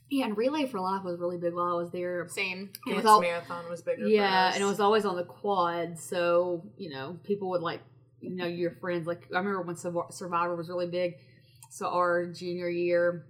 Yeah, 0.08 0.26
and 0.26 0.36
Relay 0.36 0.66
for 0.66 0.80
Life 0.80 1.02
was 1.04 1.18
really 1.18 1.36
big 1.38 1.54
while 1.54 1.66
I 1.78 1.82
was 1.82 1.90
there. 1.90 2.28
Same. 2.28 2.70
It 2.86 2.94
was 2.94 3.04
all- 3.04 3.20
marathon 3.20 3.68
was 3.68 3.82
bigger. 3.82 4.06
Yeah, 4.06 4.52
and 4.54 4.62
it 4.62 4.66
was 4.66 4.78
always 4.80 5.04
on 5.04 5.16
the 5.16 5.24
quad, 5.24 5.98
so 5.98 6.64
you 6.76 6.90
know 6.90 7.18
people 7.24 7.50
would 7.50 7.62
like, 7.62 7.80
you 8.20 8.30
know, 8.36 8.46
your 8.46 8.70
friends. 8.72 9.06
Like 9.06 9.26
I 9.34 9.38
remember 9.38 9.62
when 9.62 9.76
Survivor 9.76 10.54
was 10.54 10.68
really 10.68 10.86
big. 10.86 11.14
So 11.70 11.88
our 11.88 12.26
junior 12.26 12.68
year, 12.68 13.26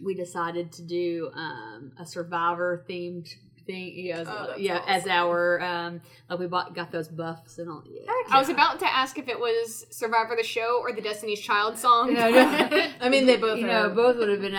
we 0.00 0.14
decided 0.14 0.70
to 0.72 0.82
do 0.82 1.30
um, 1.34 1.92
a 1.98 2.04
Survivor 2.06 2.84
themed 2.88 3.28
thing. 3.66 3.92
Yeah, 3.96 4.18
as, 4.18 4.28
Oh, 4.28 4.46
that's 4.48 4.60
yeah, 4.60 4.82
as 4.86 5.06
our 5.06 5.60
um, 5.60 6.00
like 6.28 6.38
we 6.38 6.46
bought 6.46 6.74
got 6.74 6.90
those 6.90 7.08
buffs 7.08 7.58
and 7.58 7.68
all. 7.68 7.82
Yeah. 7.86 8.10
I 8.30 8.38
was 8.38 8.48
about 8.48 8.78
to 8.80 8.86
ask 8.86 9.18
if 9.18 9.28
it 9.28 9.38
was 9.38 9.86
Survivor 9.90 10.34
the 10.36 10.42
show 10.42 10.80
or 10.80 10.92
the 10.92 11.02
Destiny's 11.02 11.40
Child 11.40 11.78
song. 11.78 12.14
No, 12.14 12.30
no. 12.30 12.88
I 13.00 13.08
mean, 13.08 13.26
they 13.26 13.36
both 13.36 13.58
you 13.58 13.66
are. 13.66 13.88
know, 13.88 13.94
both 13.94 14.16
would 14.16 14.28
have 14.28 14.40
been 14.40 14.52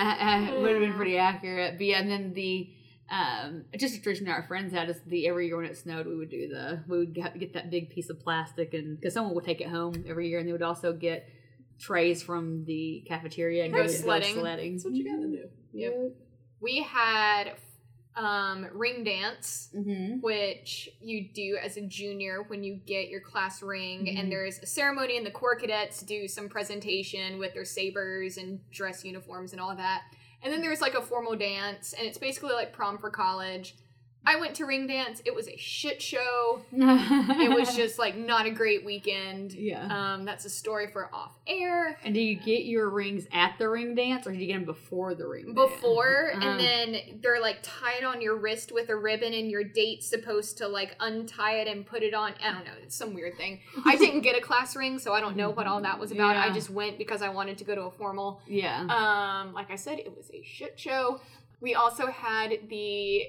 would 0.62 0.72
have 0.72 0.82
been 0.82 0.94
pretty 0.94 1.18
accurate. 1.18 1.78
But 1.78 1.86
yeah, 1.86 2.00
and 2.00 2.10
then 2.10 2.34
the 2.34 2.70
um, 3.10 3.66
just 3.78 3.96
a 3.96 4.02
tradition 4.02 4.26
that 4.26 4.32
our 4.32 4.44
friends 4.44 4.74
had 4.74 4.90
is 4.90 5.00
the 5.06 5.28
every 5.28 5.48
year 5.48 5.58
when 5.58 5.66
it 5.66 5.78
snowed, 5.78 6.08
we 6.08 6.16
would 6.16 6.30
do 6.32 6.48
the 6.48 6.84
we 6.88 6.98
would 6.98 7.14
get, 7.14 7.38
get 7.38 7.54
that 7.54 7.70
big 7.70 7.90
piece 7.90 8.10
of 8.10 8.20
plastic, 8.20 8.74
and 8.74 9.00
because 9.00 9.14
someone 9.14 9.36
would 9.36 9.46
take 9.46 9.62
it 9.62 9.68
home 9.70 10.04
every 10.08 10.30
year, 10.30 10.40
and 10.40 10.48
they 10.48 10.52
would 10.52 10.62
also 10.62 10.94
get 10.94 11.28
trays 11.80 12.24
from 12.24 12.64
the 12.66 13.04
cafeteria 13.08 13.66
and 13.66 13.74
Go 13.74 13.84
go 13.84 13.88
sledding. 13.88 14.36
Go 14.36 14.42
sledding. 14.42 14.74
That's 14.74 14.86
what 14.86 14.94
you 14.94 15.06
gotta 15.06 15.28
do. 15.28 15.50
Yep. 15.74 15.94
we 16.62 16.84
had 16.84 17.56
um, 18.15 18.68
ring 18.73 19.03
dance, 19.03 19.69
Mm-hmm. 19.76 20.19
which 20.22 20.90
you 21.02 21.30
do 21.34 21.57
as 21.61 21.77
a 21.77 21.81
junior 21.81 22.44
when 22.48 22.64
you 22.64 22.76
get 22.85 23.10
your 23.10 23.22
class 23.22 23.61
ring, 23.64 24.06
Mhm. 24.06 24.19
and 24.19 24.31
there's 24.31 24.60
a 24.60 24.65
ceremony, 24.65 25.18
and 25.18 25.26
the 25.26 25.31
Corps 25.31 25.56
cadets 25.56 26.02
do 26.03 26.27
some 26.27 26.48
presentation 26.49 27.40
with 27.40 27.53
their 27.53 27.65
sabers 27.65 28.38
and 28.38 28.60
dress 28.72 29.03
uniforms 29.03 29.52
and 29.52 29.61
all 29.61 29.76
that. 29.76 30.03
And 30.44 30.52
then 30.52 30.61
there's 30.61 30.81
like 30.81 30.94
a 30.94 31.02
formal 31.02 31.35
dance, 31.35 31.94
and 31.94 32.06
it's 32.06 32.18
basically 32.18 32.53
like 32.53 32.73
prom 32.73 32.98
for 32.98 33.10
college. 33.10 33.76
I 34.26 34.40
went 34.40 34.56
to 34.56 34.66
ring 34.66 34.88
dance. 34.88 35.22
It 35.26 35.36
was 35.36 35.48
a 35.50 35.58
shit 35.58 36.02
show. 36.02 36.62
It 36.72 37.50
was 37.58 37.76
just 37.76 38.00
like 38.00 38.16
not 38.16 38.45
a 38.45 38.52
great 38.52 38.86
weekend. 38.86 39.52
yeah. 39.54 40.14
Um, 40.14 40.26
that's 40.26 40.45
a 40.45 40.50
story 40.50 40.88
for 40.88 41.10
off 41.14 41.34
air. 41.45 41.98
and 42.04 42.14
do 42.14 42.22
you 42.22 42.36
get 42.36 42.64
your 42.64 42.90
rings 42.90 43.28
at 43.34 43.56
the 43.58 43.68
ring 43.68 43.95
dance, 43.95 44.26
or 44.26 44.32
do 44.32 44.38
you 44.38 44.48
get 44.48 44.54
them 44.54 44.66
before 44.66 45.14
the 45.14 45.28
ring? 45.28 45.54
dance? 45.54 45.56
before 45.56 46.32
Uh-huh. 46.34 46.48
and 46.48 46.60
then 46.60 47.20
they're 47.22 47.41
like 47.41 47.58
tied 47.62 48.04
on 48.04 48.22
your 48.22 48.38
wrist 48.38 48.72
with 48.72 48.90
a 48.90 48.95
ribbon 48.95 49.34
and 49.34 49.52
your 49.52 49.64
date's 49.64 50.08
supposed 50.08 50.58
to 50.60 50.68
like 50.68 50.95
untie 51.00 51.56
it 51.60 51.68
and 51.68 51.86
put 51.86 52.02
it 52.04 52.14
on 52.14 52.34
i 52.44 52.52
don't 52.52 52.66
know 52.66 52.72
it's 52.82 52.95
some 52.95 53.14
weird 53.14 53.36
thing 53.38 53.60
i 53.86 53.95
didn't 53.95 54.22
get 54.22 54.38
a 54.38 54.41
class 54.41 54.76
ring 54.76 54.98
so 55.00 55.14
i 55.14 55.20
don't 55.20 55.36
know 55.36 55.50
what 55.50 55.68
all 55.68 55.82
that 55.82 56.00
was 56.00 56.12
about 56.12 56.36
i 56.36 56.52
just 56.54 56.70
went 56.70 56.98
because 56.98 57.22
i 57.22 57.30
wanted 57.30 57.58
to 57.58 57.64
go 57.64 57.76
to 57.76 57.82
a 57.84 57.91
formal 57.91 58.41
yeah. 58.48 58.82
um 58.82 59.54
like 59.54 59.70
i 59.72 59.76
said 59.76 60.00
it 60.00 60.16
was 60.16 60.30
a 60.34 60.41
shit 60.44 60.80
show 60.80 61.20
we 61.60 61.76
also 61.76 62.08
had 62.08 62.52
the 62.70 63.24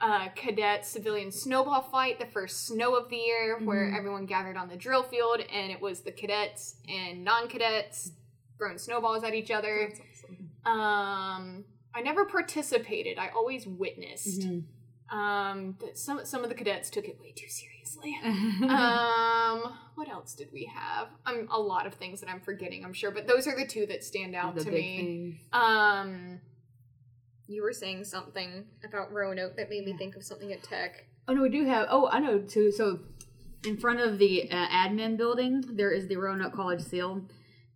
uh, 0.00 0.28
cadet 0.34 0.84
civilian 0.84 1.30
snowball 1.32 1.82
fight, 1.82 2.18
the 2.18 2.26
first 2.26 2.66
snow 2.66 2.94
of 2.96 3.08
the 3.08 3.16
year, 3.16 3.58
where 3.64 3.90
Mhm. 3.90 3.96
everyone 3.96 4.26
gathered 4.26 4.56
on 4.56 4.68
the 4.68 4.76
drill 4.76 5.02
field, 5.02 5.40
and 5.40 5.72
it 5.72 5.80
was 5.80 6.02
the 6.02 6.12
cadets 6.12 6.76
and 6.88 7.24
non-cadets 7.24 8.12
throwing 8.58 8.78
snowballs 8.78 9.24
at 9.24 9.34
each 9.34 9.50
other. 9.50 9.92
Awesome. 9.92 10.50
Um, 10.66 11.64
I 11.94 12.02
never 12.02 12.26
participated. 12.26 13.18
I 13.18 13.28
always 13.28 13.66
witnessed. 13.66 14.40
Mhm. 14.42 14.64
Um, 15.08 15.78
some 15.94 16.24
some 16.26 16.42
of 16.42 16.48
the 16.50 16.54
cadets 16.56 16.90
took 16.90 17.06
it 17.06 17.18
way 17.20 17.32
too 17.32 17.48
seriously. 17.48 18.18
Mm-hmm. 18.22 18.64
um, 18.70 19.78
what 19.94 20.08
else 20.08 20.34
did 20.34 20.48
we 20.52 20.64
have? 20.74 21.08
Um, 21.24 21.48
a 21.50 21.58
lot 21.60 21.86
of 21.86 21.94
things 21.94 22.20
that 22.20 22.28
I'm 22.28 22.40
forgetting. 22.40 22.84
I'm 22.84 22.92
sure, 22.92 23.10
but 23.12 23.26
those 23.26 23.46
are 23.46 23.56
the 23.56 23.66
two 23.66 23.86
that 23.86 24.02
stand 24.04 24.34
out 24.34 24.56
the 24.56 24.64
to 24.64 24.70
me. 24.70 24.96
things. 24.96 25.40
Um, 25.52 26.40
you 27.48 27.62
were 27.62 27.72
saying 27.72 28.04
something 28.04 28.64
about 28.84 29.12
Roanoke 29.12 29.56
that 29.56 29.70
made 29.70 29.84
me 29.84 29.92
think 29.96 30.16
of 30.16 30.24
something 30.24 30.52
at 30.52 30.62
Tech. 30.62 31.06
Oh 31.28 31.34
no, 31.34 31.42
we 31.42 31.48
do 31.48 31.64
have. 31.64 31.86
Oh, 31.90 32.08
I 32.10 32.20
know 32.20 32.38
too. 32.38 32.70
So, 32.72 33.00
in 33.64 33.76
front 33.76 34.00
of 34.00 34.18
the 34.18 34.50
uh, 34.50 34.68
admin 34.68 35.16
building, 35.16 35.64
there 35.68 35.90
is 35.90 36.08
the 36.08 36.16
Roanoke 36.16 36.52
College 36.52 36.80
seal, 36.80 37.22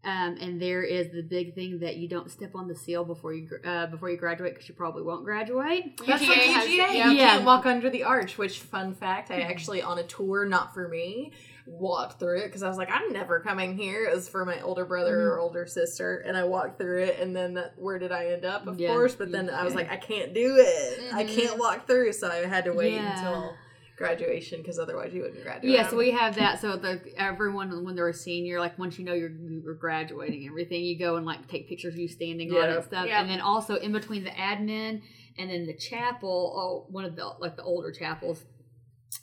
um, 0.03 0.37
and 0.41 0.61
there 0.61 0.83
is 0.83 1.11
the 1.11 1.23
big 1.23 1.55
thing 1.55 1.81
that 1.81 1.97
you 1.97 2.09
don't 2.09 2.31
step 2.31 2.55
on 2.55 2.69
the 2.69 2.75
seal 2.75 3.05
before 3.05 3.35
you 3.35 3.49
uh, 3.65 3.87
before 3.87 4.09
you 4.11 4.17
graduate 4.17 4.55
because 4.55 4.69
you 4.69 4.75
probably 4.75 5.03
won't 5.03 5.25
graduate. 5.25 5.99
That's 6.07 6.23
UGA 6.23 6.29
like 6.29 6.39
has- 6.39 6.65
UGA. 6.67 6.77
yeah. 6.77 6.93
You 7.11 7.17
Yeah. 7.19 7.29
can't 7.31 7.45
walk 7.45 7.67
under 7.67 7.91
the 7.91 8.05
arch. 8.05 8.39
Which, 8.39 8.61
fun 8.61 8.95
fact, 8.95 9.31
I 9.31 9.41
actually 9.43 9.83
on 9.83 9.99
a 9.99 10.03
tour, 10.05 10.47
not 10.47 10.73
for 10.73 10.89
me, 10.89 11.33
walked 11.67 12.19
through 12.19 12.39
it 12.41 12.47
because 12.47 12.63
I 12.63 12.69
was 12.69 12.79
like, 12.79 12.91
I'm 12.91 13.13
never 13.13 13.41
coming 13.41 13.77
here. 13.77 14.07
It 14.07 14.15
was 14.15 14.29
for 14.29 14.45
my 14.47 14.61
older 14.63 14.87
brother 14.87 15.31
or 15.33 15.39
older 15.39 15.67
sister, 15.67 16.19
and 16.27 16.35
I 16.37 16.45
walked 16.45 16.79
through 16.79 17.03
it. 17.05 17.21
And 17.21 17.37
then 17.37 17.55
that, 17.55 17.75
where 17.77 17.99
did 17.99 18.11
I 18.11 18.29
end 18.29 18.45
up? 18.47 18.67
Of 18.67 18.81
Yeah, 18.81 18.89
course, 18.95 19.15
but 19.15 19.31
then 19.31 19.51
I 19.51 19.65
was 19.65 19.75
like, 19.75 19.91
I 19.93 19.97
can't 19.97 20.33
do 20.33 20.57
it. 20.59 21.13
I 21.13 21.25
Mhm. 21.25 21.35
can't 21.37 21.59
walk 21.59 21.87
through, 21.87 22.15
so 22.15 22.29
I 22.29 22.47
had 22.47 22.65
to 22.65 22.73
wait 22.73 22.95
Yeah. 22.95 23.17
until 23.19 23.55
graduation 24.01 24.63
because 24.63 24.79
otherwise 24.79 25.13
you 25.13 25.21
wouldn't 25.21 25.43
graduate. 25.45 25.75
Yeah, 25.75 25.87
so 25.89 25.97
we 25.97 26.11
have 26.11 26.35
that. 26.37 26.61
So 26.61 26.77
the 26.77 27.01
everyone 27.19 27.85
when 27.85 27.95
they're 27.95 28.09
a 28.09 28.15
senior, 28.15 28.59
like 28.59 28.79
once 28.79 28.99
you 28.99 29.05
know 29.05 29.13
you're, 29.13 29.31
you're 29.31 29.75
graduating, 29.75 30.47
everything, 30.49 30.83
you 30.83 30.99
go 30.99 31.17
and 31.17 31.27
like 31.27 31.47
take 31.49 31.69
pictures 31.69 31.93
of 31.93 32.01
you 32.01 32.09
standing 32.09 32.51
on 32.51 32.71
it 32.71 32.77
and 32.77 32.85
stuff. 32.85 33.07
Yeah. 33.07 33.21
And 33.21 33.29
then 33.29 33.43
also 33.43 33.75
in 33.77 33.93
between 33.93 34.25
the 34.25 34.31
admin 34.31 35.03
and 35.39 35.51
then 35.51 35.67
the 35.67 35.77
chapel, 35.77 36.55
oh, 36.57 36.91
one 36.91 37.05
of 37.05 37.15
the 37.15 37.27
like 37.39 37.57
the 37.57 37.63
older 37.63 37.93
chapels, 37.93 38.43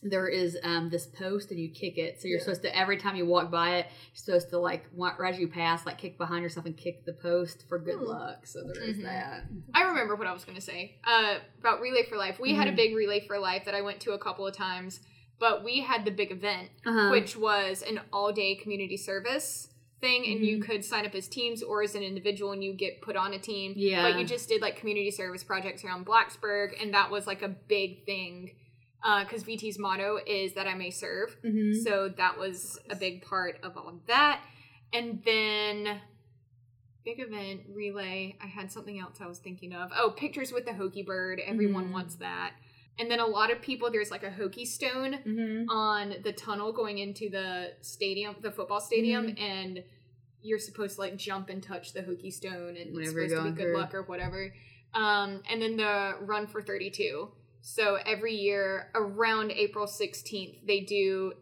there 0.03 0.27
is 0.27 0.57
um 0.64 0.89
this 0.89 1.05
post 1.05 1.51
and 1.51 1.59
you 1.59 1.69
kick 1.69 1.97
it. 1.97 2.22
So 2.22 2.27
you're 2.27 2.38
Yeah. 2.39 2.43
supposed 2.43 2.61
to 2.64 2.77
every 2.77 2.97
time 2.97 3.15
you 3.15 3.26
walk 3.26 3.49
by 3.49 3.77
it, 3.77 3.85
you're 3.88 4.15
supposed 4.15 4.49
to 4.49 4.59
like 4.59 4.85
right 4.95 5.34
as 5.34 5.39
you 5.39 5.47
pass, 5.47 5.85
like 5.85 5.97
kick 5.97 6.18
behind 6.18 6.43
yourself 6.43 6.65
and 6.65 6.76
kick 6.76 7.05
the 7.05 7.14
post 7.14 7.65
for 7.69 7.80
good 7.80 7.95
Hmm. 7.99 8.05
luck. 8.05 8.45
So 8.45 8.64
there 8.64 8.84
is 8.84 8.97
Mhm. 8.97 9.03
that. 9.03 9.43
I 9.73 9.84
remember 9.84 10.15
what 10.15 10.27
I 10.27 10.34
was 10.34 10.43
going 10.45 10.55
to 10.57 10.61
say 10.61 10.95
uh, 11.05 11.39
about 11.59 11.80
Relay 11.81 12.03
for 12.03 12.18
Life. 12.18 12.39
We 12.39 12.53
had 12.53 12.68
a 12.68 12.72
Mhm. 12.72 12.76
big 12.76 12.95
Relay 12.95 13.22
for 13.26 13.39
Life 13.39 13.65
that 13.65 13.73
I 13.76 13.81
went 13.81 14.01
to 14.01 14.11
a 14.14 14.19
couple 14.19 14.45
of 14.45 14.55
times, 14.55 14.99
but 15.39 15.64
we 15.64 15.81
had 15.81 16.03
the 16.05 16.11
big 16.11 16.31
event, 16.31 16.69
Uh-huh. 16.85 17.09
which 17.11 17.38
was 17.38 17.81
an 17.81 18.01
all 18.11 18.31
day 18.34 18.55
community 18.55 18.97
service 18.97 19.69
thing, 20.01 20.26
and 20.27 20.45
you 20.45 20.57
Mhm. 20.57 20.61
could 20.64 20.85
sign 20.85 21.05
up 21.07 21.15
as 21.15 21.27
teams 21.27 21.64
or 21.64 21.81
as 21.81 21.95
an 21.95 22.03
individual 22.03 22.51
and 22.51 22.64
you 22.64 22.72
get 22.73 23.01
put 23.01 23.15
on 23.15 23.34
a 23.34 23.39
team. 23.39 23.73
Yeah. 23.76 24.03
But 24.11 24.19
you 24.19 24.26
just 24.27 24.47
did 24.47 24.61
like 24.61 24.76
community 24.76 25.09
service 25.11 25.43
projects 25.43 25.84
around 25.84 26.05
Blacksburg, 26.05 26.80
and 26.81 26.93
that 26.93 27.09
was 27.09 27.26
like 27.26 27.41
a 27.41 27.47
big 27.47 28.05
thing. 28.05 28.51
Because 29.22 29.44
VT's 29.44 29.80
motto 29.80 30.20
is 30.26 30.54
that 30.54 30.68
I 30.68 30.74
may 30.74 30.90
serve. 30.92 31.38
Mhm. 31.44 31.82
So 31.84 32.10
that 32.10 32.38
was 32.38 32.78
a 32.90 32.96
big 32.96 33.22
part 33.22 33.58
of 33.64 33.78
all 33.78 33.88
of 33.88 34.06
that. 34.08 34.44
And 34.92 35.22
then 35.24 36.02
big 37.06 37.20
event 37.22 37.62
relay. 37.70 38.36
I 38.42 38.48
had 38.48 38.70
something 38.72 39.00
else 39.00 39.22
I 39.22 39.28
was 39.28 39.40
thinking 39.40 39.74
of. 39.74 39.92
Oh, 39.96 40.12
pictures 40.12 40.52
with 40.52 40.66
the 40.66 40.72
Hokie 40.72 41.06
bird. 41.06 41.40
Everyone 41.46 41.88
Mhm. 41.90 41.94
wants 41.94 42.16
that. 42.16 42.56
And 43.00 43.10
then 43.10 43.20
a 43.20 43.26
lot 43.26 43.50
of 43.52 43.62
people 43.62 43.90
there's 43.92 44.12
like 44.12 44.24
a 44.24 44.30
Hokie 44.32 44.68
stone 44.68 45.14
Mhm. 45.24 45.66
on 45.70 46.16
the 46.24 46.34
tunnel 46.34 46.74
going 46.74 46.98
into 46.98 47.30
the 47.30 47.76
stadium, 47.82 48.36
the 48.42 48.52
football 48.52 48.82
stadium, 48.82 49.34
and 49.38 49.84
you're 50.42 50.60
supposed 50.60 50.96
to 50.96 51.02
like 51.02 51.16
jump 51.16 51.48
and 51.50 51.64
touch 51.64 51.94
the 51.94 52.02
Hokie 52.02 52.34
stone 52.34 52.70
and 52.70 52.78
it's 52.78 52.94
Whenever 52.96 53.20
you're 53.22 53.30
supposed 53.30 53.46
to 53.48 53.52
be 53.52 53.58
good 53.58 53.64
through. 53.72 53.78
luck 53.78 53.94
or 53.94 54.02
whatever. 54.04 54.54
Um, 54.94 55.44
and 55.50 55.62
then 55.62 55.78
the 55.78 56.18
run 56.22 56.48
for 56.48 56.62
32. 56.62 57.32
So 57.69 57.98
every 58.06 58.34
year 58.34 58.89
around 58.95 59.52
April 59.52 59.88
16th, 59.88 60.65
they 60.65 60.80
do. 60.80 61.34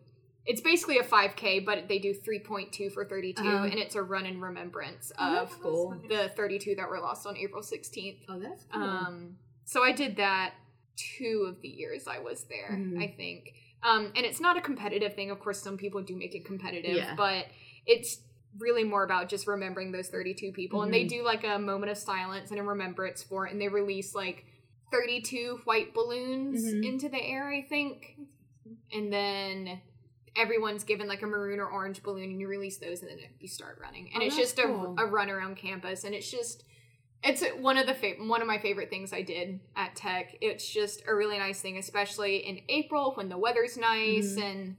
It's 0.47 0.59
basically 0.59 0.97
a 0.97 1.03
5K, 1.03 1.63
but 1.63 1.87
they 1.87 1.99
do 1.99 2.15
3.2 2.15 2.91
for 2.91 3.05
32, 3.05 3.41
Uh-huh. 3.43 3.65
and 3.65 3.75
it's 3.75 3.93
a 3.93 4.01
run 4.01 4.25
in 4.25 4.41
remembrance 4.41 5.11
Oh, 5.19 5.23
of 5.43 5.49
that's 5.49 5.61
cool. 5.61 6.01
the 6.09 6.29
32 6.35 6.75
that 6.77 6.89
were 6.89 6.99
lost 6.99 7.27
on 7.27 7.37
April 7.37 7.61
16th. 7.61 8.25
Oh, 8.27 8.39
that's 8.39 8.63
cool. 8.65 8.81
Um, 8.81 9.37
so 9.65 9.83
I 9.83 9.91
did 9.91 10.15
that 10.17 10.55
two 10.95 11.45
of 11.47 11.61
the 11.61 11.67
years 11.67 12.07
I 12.07 12.17
was 12.19 12.45
there, 12.45 12.71
Mhm. 12.71 12.99
I 13.03 13.07
think. 13.15 13.53
Um, 13.83 14.11
and 14.15 14.25
it's 14.25 14.39
not 14.39 14.57
a 14.57 14.61
competitive 14.61 15.13
thing. 15.13 15.29
Of 15.29 15.39
course, 15.39 15.59
some 15.61 15.77
people 15.77 16.01
do 16.01 16.15
make 16.15 16.33
it 16.33 16.43
competitive, 16.43 16.95
Yeah. 16.95 17.13
but 17.15 17.45
it's 17.85 18.21
really 18.57 18.83
more 18.83 19.03
about 19.03 19.29
just 19.29 19.45
remembering 19.47 19.91
those 19.91 20.09
32 20.09 20.51
people. 20.53 20.81
And 20.81 20.91
they 20.93 21.05
Mhm. 21.05 21.09
do 21.09 21.23
like 21.23 21.43
a 21.43 21.59
moment 21.59 21.91
of 21.91 21.97
silence 21.99 22.49
and 22.49 22.59
a 22.59 22.63
remembrance 22.63 23.21
for 23.21 23.45
it, 23.45 23.51
and 23.51 23.61
they 23.61 23.67
release 23.67 24.15
like 24.15 24.45
32 24.91 25.61
white 25.65 25.93
balloons 25.93 26.63
Mhm. 26.65 26.85
into 26.85 27.09
the 27.09 27.21
air, 27.21 27.47
I 27.49 27.61
think. 27.61 28.17
And 28.91 29.11
then 29.11 29.81
everyone's 30.35 30.83
given 30.83 31.07
like 31.07 31.21
a 31.21 31.27
maroon 31.27 31.59
or 31.59 31.67
orange 31.67 32.03
balloon 32.03 32.29
and 32.31 32.39
you 32.41 32.47
release 32.47 32.77
those 32.77 33.01
and 33.01 33.09
then 33.09 33.19
you 33.39 33.47
start 33.47 33.79
running 33.81 34.11
and 34.13 34.21
Oh, 34.21 34.25
it's 34.25 34.35
just 34.35 34.59
a, 34.59 34.63
cool. 34.63 34.95
a 34.99 35.05
run 35.05 35.29
around 35.29 35.55
campus 35.55 36.03
and 36.03 36.13
it's 36.13 36.29
just 36.29 36.65
it's 37.23 37.41
one 37.59 37.77
of 37.77 37.87
the 37.87 37.93
fa- 37.95 38.15
one 38.19 38.41
of 38.41 38.47
my 38.47 38.59
favorite 38.59 38.89
things 38.91 39.11
I 39.13 39.21
did 39.23 39.59
at 39.75 39.95
Tech. 39.95 40.37
It's 40.41 40.69
just 40.69 41.01
a 41.07 41.15
really 41.15 41.39
nice 41.39 41.59
thing, 41.59 41.77
especially 41.77 42.37
in 42.45 42.61
April 42.69 43.13
when 43.15 43.29
the 43.29 43.37
weather's 43.37 43.77
nice 43.77 44.35
Mhm. 44.35 44.43
and 44.43 44.75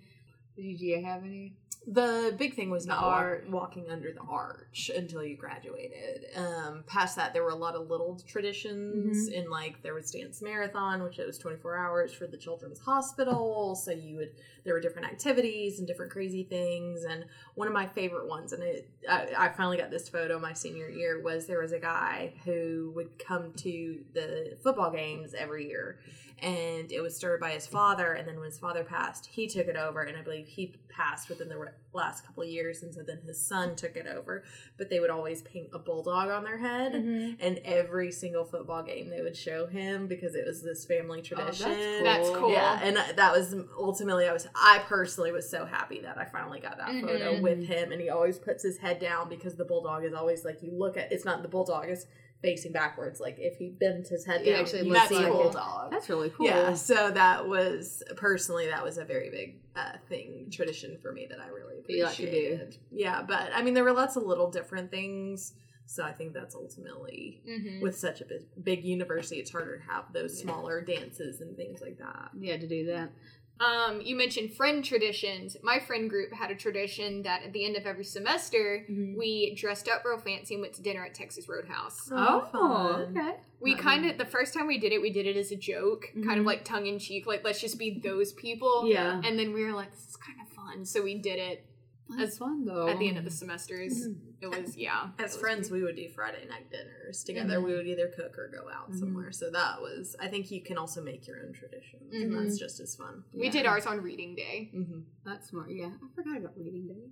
Did 0.55 0.81
you 0.81 1.03
have 1.03 1.25
any? 1.25 1.55
The 1.89 2.35
big 2.37 2.55
thing 2.55 2.69
was 2.71 2.85
not 2.85 3.01
walk- 3.01 3.43
walking 3.49 3.91
under 3.91 4.13
the 4.13 4.21
arch 4.21 4.91
until 4.95 5.23
you 5.23 5.37
graduated. 5.37 6.25
Um, 6.35 6.83
past 6.89 7.15
that, 7.15 7.33
there 7.33 7.45
were 7.45 7.51
a 7.51 7.55
lot 7.57 7.77
of 7.77 7.89
little 7.89 8.19
traditions, 8.27 9.29
Mm-hmm. 9.29 9.39
and 9.39 9.51
like 9.51 9.83
there 9.83 9.95
was 9.95 10.11
dance 10.11 10.43
marathon, 10.43 11.03
which 11.05 11.21
it 11.21 11.27
was 11.27 11.39
twenty 11.39 11.59
four 11.59 11.77
hours 11.77 12.13
for 12.13 12.27
the 12.27 12.37
children's 12.37 12.81
hospital. 12.81 13.77
So 13.77 13.93
you 13.93 14.17
would 14.17 14.33
there 14.65 14.75
were 14.75 14.81
different 14.81 15.07
activities 15.07 15.79
and 15.79 15.87
different 15.87 16.11
crazy 16.11 16.43
things. 16.43 17.05
And 17.05 17.25
one 17.55 17.69
of 17.69 17.75
my 17.75 17.87
favorite 17.87 18.27
ones, 18.27 18.53
and 18.53 18.65
it 18.65 18.91
I, 19.09 19.29
I 19.39 19.49
finally 19.51 19.77
got 19.77 19.91
this 19.93 20.09
photo 20.09 20.41
my 20.41 20.55
senior 20.55 20.89
year, 20.89 21.23
was 21.23 21.47
there 21.47 21.61
was 21.63 21.71
a 21.71 21.79
guy 21.79 22.33
who 22.45 22.91
would 22.97 23.17
come 23.25 23.53
to 23.59 24.01
the 24.13 24.57
football 24.61 24.91
games 24.91 25.35
every 25.35 25.69
year 25.69 26.01
and 26.43 26.93
it 26.93 27.01
was 27.01 27.17
started 27.17 27.41
by 27.41 27.51
his 27.51 27.67
father 27.67 28.13
and 28.13 28.29
then 28.29 28.37
when 28.37 28.45
his 28.45 28.59
father 28.59 28.85
passed 28.85 29.27
he 29.33 29.47
took 29.47 29.67
it 29.69 29.77
over 29.77 30.03
and 30.03 30.19
i 30.19 30.23
believe 30.23 30.47
he 30.47 30.75
passed 30.91 31.31
within 31.31 31.49
the 31.49 31.57
re- 31.57 31.69
last 31.95 32.27
couple 32.27 32.43
of 32.43 32.49
years 32.49 32.83
and 32.83 32.95
so 32.95 33.03
then 33.03 33.19
his 33.27 33.41
son 33.41 33.75
took 33.75 33.97
it 33.97 34.07
over 34.07 34.45
but 34.77 34.91
they 34.91 35.01
would 35.01 35.09
always 35.09 35.41
paint 35.43 35.67
a 35.73 35.79
bulldog 35.79 36.29
on 36.29 36.45
their 36.45 36.59
head 36.59 36.95
and 36.95 37.59
every 37.65 38.13
single 38.13 38.45
football 38.45 38.83
game 38.83 39.09
they 39.09 39.23
would 39.23 39.37
show 39.37 39.67
him 39.67 40.07
because 40.07 40.35
it 40.35 40.47
was 40.47 40.63
this 40.63 40.85
family 40.85 41.23
tradition 41.23 41.73
cool. 41.75 42.05
That's 42.05 42.29
cool. 42.31 42.51
yeah 42.53 42.81
and 42.83 42.97
that 42.97 43.33
was 43.33 43.55
ultimately 43.79 44.27
i 44.29 44.33
was 44.33 44.47
i 44.55 44.81
personally 44.87 45.33
was 45.33 45.49
so 45.49 45.65
happy 45.65 46.01
that 46.01 46.19
i 46.19 46.27
finally 46.27 46.61
got 46.61 46.77
that 46.77 46.89
photo 47.01 47.35
Mhm. 47.37 47.41
with 47.43 47.65
him 47.67 47.93
and 47.93 48.01
he 48.01 48.11
always 48.11 48.39
puts 48.39 48.63
his 48.63 48.77
head 48.79 48.99
down 49.01 49.29
because 49.31 49.55
the 49.55 49.65
bulldog 49.65 50.05
is 50.05 50.13
always 50.13 50.45
like 50.45 50.63
you 50.63 50.71
look 50.73 50.99
at 50.99 51.11
it's 51.13 51.25
not 51.25 51.41
the 51.43 51.49
bulldog 51.49 51.89
is 51.89 52.07
facing 52.43 52.71
backwards 52.73 53.19
like 53.19 53.37
if 53.39 53.57
he 53.57 53.71
bends 53.71 54.09
his 54.09 54.25
head 54.27 54.43
It 54.43 54.51
down 54.53 54.61
actually 54.61 54.87
you 54.87 54.93
looks 54.93 55.09
see 55.09 55.15
like 55.17 55.25
a 55.27 55.29
it. 55.29 55.33
bulldog 55.33 55.91
That's 55.91 56.09
really 56.09 56.31
cool. 56.31 56.47
yeah, 56.47 56.75
so 56.75 57.11
that 57.11 57.49
was 57.49 58.03
personally 58.17 58.67
that 58.69 58.85
was 58.85 58.99
a 58.99 59.05
very 59.05 59.31
big 59.31 59.61
uh, 59.75 59.93
thing 60.09 60.49
tradition 60.53 60.99
for 61.01 61.13
me 61.13 61.27
that 61.31 61.41
I 61.41 61.49
really 61.49 61.77
You 61.89 62.05
like 62.05 62.13
appreciated. 62.15 62.77
Yeah, 62.91 63.23
but 63.23 63.51
I 63.55 63.63
mean 63.63 63.75
there 63.75 63.85
were 63.85 63.93
lots 63.93 64.17
of 64.17 64.23
little 64.25 64.51
different 64.51 64.91
things. 64.91 65.55
So 65.89 66.03
I 66.03 66.13
think 66.13 66.35
that's 66.35 66.57
ultimately 66.57 67.41
Mhm. 67.49 67.81
with 67.81 67.97
such 67.97 68.21
a 68.21 68.25
big, 68.25 68.43
big 68.63 68.85
university, 68.85 69.37
it's 69.37 69.53
harder 69.53 69.77
to 69.79 69.83
have 69.85 70.13
those 70.13 70.37
smaller 70.37 70.81
dances 70.81 71.41
and 71.41 71.57
things 71.57 71.81
like 71.81 71.99
that. 71.99 72.31
Yeah, 72.37 72.57
to 72.57 72.67
do 72.67 72.87
that. 72.87 73.13
Um, 73.59 74.01
you 74.03 74.17
mentioned 74.17 74.53
friend 74.53 74.85
traditions. 74.85 75.57
My 75.63 75.79
friend 75.79 76.11
group 76.11 76.33
had 76.33 76.51
a 76.51 76.55
tradition 76.55 77.23
that 77.23 77.43
at 77.43 77.53
the 77.55 77.65
end 77.65 77.77
of 77.77 77.87
every 77.87 78.05
semester, 78.05 78.85
Mhm. 78.91 79.17
we 79.17 79.55
dressed 79.55 79.89
up 79.89 80.05
real 80.05 80.19
fancy 80.19 80.55
and 80.55 80.61
went 80.63 80.75
to 80.75 80.83
dinner 80.83 81.05
at 81.07 81.15
Texas 81.15 81.49
Roadhouse. 81.49 82.11
Oh, 82.13 82.49
Oh, 82.53 83.07
okay. 83.11 83.37
We 83.61 83.75
kind 83.75 84.05
of 84.05 84.19
the 84.19 84.27
first 84.27 84.53
time 84.53 84.67
we 84.67 84.77
did 84.79 84.93
it, 84.93 85.01
we 85.01 85.11
did 85.11 85.27
it 85.27 85.37
as 85.39 85.51
a 85.53 85.57
joke, 85.57 86.11
kind 86.15 86.39
of 86.39 86.45
Mhm. 86.45 86.47
like 86.47 86.65
tongue 86.65 86.87
in 86.87 86.99
cheek, 86.99 87.27
like 87.27 87.43
let's 87.45 87.61
just 87.61 87.79
be 87.79 87.99
those 87.99 88.35
people. 88.35 88.87
Yeah. 88.87 89.21
And 89.25 89.39
then 89.39 89.55
we 89.55 89.65
were 89.65 89.73
like, 89.73 89.91
this 89.93 90.07
is 90.07 90.17
kind 90.17 90.39
of 90.43 90.49
fun, 90.53 90.85
so 90.85 91.01
we 91.03 91.15
did 91.15 91.39
it 91.39 91.65
That's 92.09 92.39
fun 92.39 92.65
though. 92.65 92.89
at 92.89 92.99
the 92.99 93.09
end 93.09 93.19
of 93.19 93.25
the 93.25 93.31
semesters. 93.31 94.07
Mhm. 94.09 94.17
It 94.41 94.47
was 94.49 94.77
yeah. 94.77 95.09
As 95.19 95.37
friends, 95.37 95.69
pretty- 95.69 95.83
we 95.83 95.87
would 95.87 95.97
do 95.97 96.09
Friday 96.15 96.47
night 96.49 96.71
dinners 96.71 97.25
together. 97.25 97.59
Mhm. 97.59 97.65
We 97.65 97.73
would 97.75 97.87
either 97.89 98.09
cook 98.09 98.39
or 98.39 98.49
go 98.49 98.69
out 98.71 98.93
Mhm. 98.93 98.99
somewhere. 99.01 99.33
So 99.33 99.51
that 99.51 99.81
was, 99.81 100.15
I 100.21 100.29
think 100.29 100.51
you 100.51 100.63
can 100.63 100.79
also 100.79 101.03
make 101.03 101.27
your 101.27 101.41
own 101.45 101.53
traditions, 101.53 102.13
and 102.15 102.31
Mhm. 102.33 102.45
that's 102.45 102.59
just 102.59 102.79
as 102.81 102.95
fun. 102.95 103.25
we 103.33 103.47
Yeah. 103.47 103.53
did 103.53 103.67
ours 103.67 103.87
on 103.87 104.01
reading 104.03 104.35
day. 104.37 104.69
hmm 104.73 105.01
That's 105.25 105.49
smart. 105.49 105.71
Yeah, 105.71 105.93
I 106.03 106.15
forgot 106.15 106.37
about 106.37 106.57
reading 106.57 106.87
day. 106.87 107.11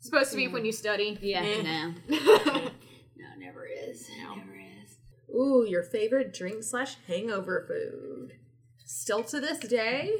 Supposed 0.00 0.30
to 0.32 0.36
be 0.36 0.48
when 0.48 0.64
you 0.64 0.72
study. 0.72 1.16
Yeah, 1.22 1.42
Eh. 1.44 1.62
no, 2.08 2.70
no, 3.16 3.34
never 3.38 3.66
is. 3.66 4.08
No. 4.18 4.34
Never 4.34 4.56
is. 4.58 4.96
Ooh, 5.32 5.64
your 5.64 5.84
favorite 5.84 6.34
drink 6.34 6.64
slash 6.64 6.96
hangover 7.06 7.64
food. 7.68 8.32
Still 8.84 9.22
to 9.24 9.40
this 9.40 9.60
day, 9.60 10.10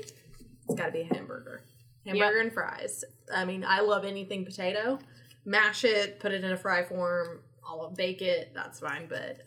it's 0.69 0.75
got 0.77 0.87
to 0.87 0.93
be 0.93 1.01
a 1.01 1.15
hamburger. 1.15 1.65
Hamburger 2.07 2.41
and 2.41 2.53
fries. 2.53 3.05
I 3.35 3.45
mean, 3.45 3.65
I 3.66 3.81
love 3.81 4.05
anything 4.05 4.45
potato. 4.45 4.99
Mash 5.45 5.85
it, 5.85 6.20
put 6.20 6.33
it 6.33 6.45
in 6.45 6.53
a 6.53 6.57
fry 6.57 6.83
form. 6.85 7.41
I'll 7.66 7.91
bake 7.91 8.23
it. 8.23 8.53
That's 8.55 8.81
fine. 8.81 9.07
But 9.09 9.39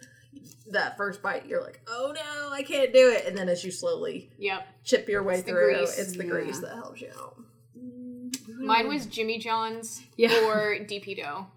that 0.72 0.98
first 0.98 1.22
bite, 1.22 1.46
you're 1.46 1.62
like, 1.62 1.82
oh 1.88 2.14
no, 2.16 2.52
I 2.52 2.64
can't 2.64 2.92
do 2.94 3.12
it. 3.12 3.26
And 3.26 3.38
then 3.38 3.50
as 3.50 3.64
you 3.64 3.72
slowly 3.72 4.30
Yep. 4.38 4.68
chip 4.84 5.08
your 5.10 5.24
way 5.24 5.36
It's 5.40 5.48
through, 5.48 5.76
grease. 5.76 5.98
it's 6.00 6.16
the 6.18 6.24
Yeah. 6.26 6.30
grease 6.30 6.60
that 6.60 6.74
helps 6.76 7.02
you 7.02 7.10
out. 7.18 7.38
Mine 8.58 8.88
was 8.88 9.06
Jimmy 9.06 9.38
John's 9.38 10.02
Yeah. 10.18 10.46
or 10.48 10.76
DP 10.80 11.16
Dough. 11.22 11.48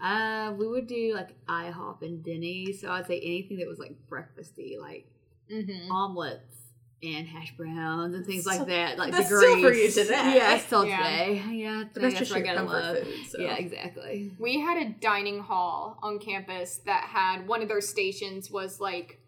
Uh, 0.00 0.54
we 0.56 0.66
would 0.68 0.86
do 0.86 1.14
like 1.14 1.30
IHOP 1.46 2.02
and 2.02 2.22
Denny's. 2.22 2.80
So 2.80 2.90
I'd 2.90 3.06
say 3.06 3.18
anything 3.20 3.58
that 3.58 3.68
was 3.68 3.78
like 3.78 3.96
breakfasty, 4.08 4.78
like 4.78 5.06
Mm-hmm. 5.50 5.90
omelets 5.90 6.57
and 7.02 7.28
hash 7.28 7.56
browns 7.56 8.14
and 8.14 8.26
things 8.26 8.44
like 8.44 8.66
that. 8.66 8.98
Like 8.98 9.12
that's 9.12 9.28
the 9.28 9.36
still 9.38 9.54
for 9.62 9.68
grease. 9.70 9.96
you 9.96 10.02
today. 10.04 10.32
Yeah, 10.36 10.58
still 10.58 10.84
Yeah. 10.84 10.96
today. 10.96 11.42
Yeah, 11.52 11.84
But 11.92 12.02
that's 12.02 12.14
that's 12.14 12.18
just 12.18 12.30
what 12.32 12.36
I 12.36 12.44
your 12.44 12.54
gotta 12.54 12.66
comfort 12.66 12.82
love. 12.82 12.98
food. 13.06 13.26
So. 13.30 13.38
Yeah, 13.40 13.56
exactly. 13.56 14.32
We 14.38 14.60
had 14.60 14.78
a 14.86 14.90
dining 14.90 15.40
hall 15.40 15.98
on 16.02 16.18
campus 16.18 16.78
that 16.86 17.04
had 17.04 17.46
one 17.46 17.62
of 17.62 17.68
their 17.68 17.80
stations 17.80 18.50
was 18.50 18.80
like 18.80 19.20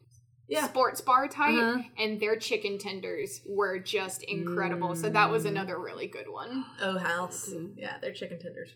Yeah. 0.49 0.67
sports 0.67 1.01
bar 1.01 1.29
type, 1.29 1.55
Uh-huh. 1.55 1.83
and 1.97 2.19
their 2.19 2.35
chicken 2.37 2.77
tenders 2.79 3.41
were 3.47 3.79
just 3.79 4.25
incredible. 4.25 4.97
So 4.97 5.09
that 5.09 5.31
was 5.31 5.45
Mm. 5.45 5.51
another 5.51 5.79
really 5.79 6.09
good 6.09 6.29
one. 6.29 6.65
Oh, 6.83 6.99
house. 6.99 7.47
too. 7.47 7.73
Yeah, 7.77 7.99
they're 8.01 8.13
chicken 8.13 8.41
tenders. 8.41 8.71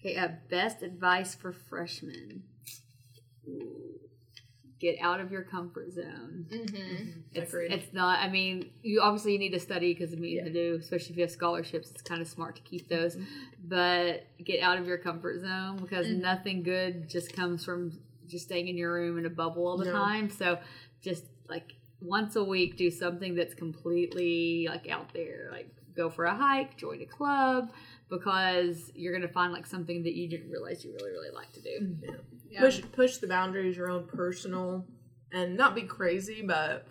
Okay, 0.00 0.16
uh, 0.16 0.28
best 0.50 0.82
advice 0.82 1.34
for 1.34 1.52
freshmen. 1.52 2.42
Ooh. 3.48 3.97
Get 4.80 4.96
out 5.00 5.20
of 5.20 5.32
your 5.32 5.42
comfort 5.42 5.92
zone. 5.92 6.46
Mm-hmm. 6.48 7.10
It's, 7.34 7.52
it's 7.52 7.92
not. 7.92 8.20
I 8.20 8.28
mean, 8.28 8.70
you 8.82 9.00
obviously 9.00 9.32
you 9.32 9.38
need 9.40 9.50
to 9.52 9.58
study 9.60 9.92
because 9.92 10.12
I 10.12 10.16
mean 10.16 10.44
to 10.44 10.52
do, 10.52 10.76
especially 10.80 11.10
if 11.10 11.16
you 11.16 11.22
have 11.22 11.32
scholarships. 11.32 11.90
It's 11.90 12.02
kind 12.02 12.20
of 12.22 12.28
smart 12.28 12.54
to 12.56 12.62
keep 12.62 12.88
those, 12.88 13.16
but 13.64 14.26
get 14.44 14.62
out 14.62 14.78
of 14.78 14.86
your 14.86 14.98
comfort 14.98 15.40
zone 15.40 15.78
because 15.78 16.06
Mhm. 16.06 16.20
nothing 16.20 16.62
good 16.62 17.08
just 17.08 17.32
comes 17.32 17.64
from 17.64 17.98
just 18.28 18.44
staying 18.44 18.68
in 18.68 18.76
your 18.76 18.92
room 18.92 19.18
in 19.18 19.26
a 19.26 19.30
bubble 19.30 19.66
all 19.66 19.78
the 19.78 19.86
No. 19.86 19.92
time. 19.92 20.30
So 20.30 20.58
just 21.00 21.24
like 21.48 21.72
once 22.00 22.36
a 22.36 22.44
week, 22.44 22.76
do 22.76 22.88
something 22.90 23.34
that's 23.34 23.54
completely 23.54 24.66
like 24.68 24.88
out 24.88 25.12
there. 25.12 25.48
Like 25.50 25.74
go 25.96 26.08
for 26.08 26.26
a 26.26 26.34
hike, 26.36 26.76
join 26.76 27.02
a 27.02 27.06
club, 27.06 27.72
because 28.08 28.92
you're 28.94 29.12
gonna 29.12 29.26
find 29.32 29.52
like 29.52 29.66
something 29.66 30.04
that 30.04 30.14
you 30.14 30.28
didn't 30.28 30.50
realize 30.50 30.84
you 30.84 30.92
really 30.92 31.10
really 31.10 31.30
like 31.34 31.52
to 31.54 31.60
do. 31.62 31.96
Yeah. 32.02 32.10
Push 32.60 32.80
push 32.92 33.16
the 33.18 33.26
boundaries 33.26 33.76
your 33.76 33.90
own 33.90 34.06
personal 34.06 34.86
and 35.32 35.56
not 35.56 35.74
be 35.74 35.82
crazy 35.82 36.42
but 36.42 36.86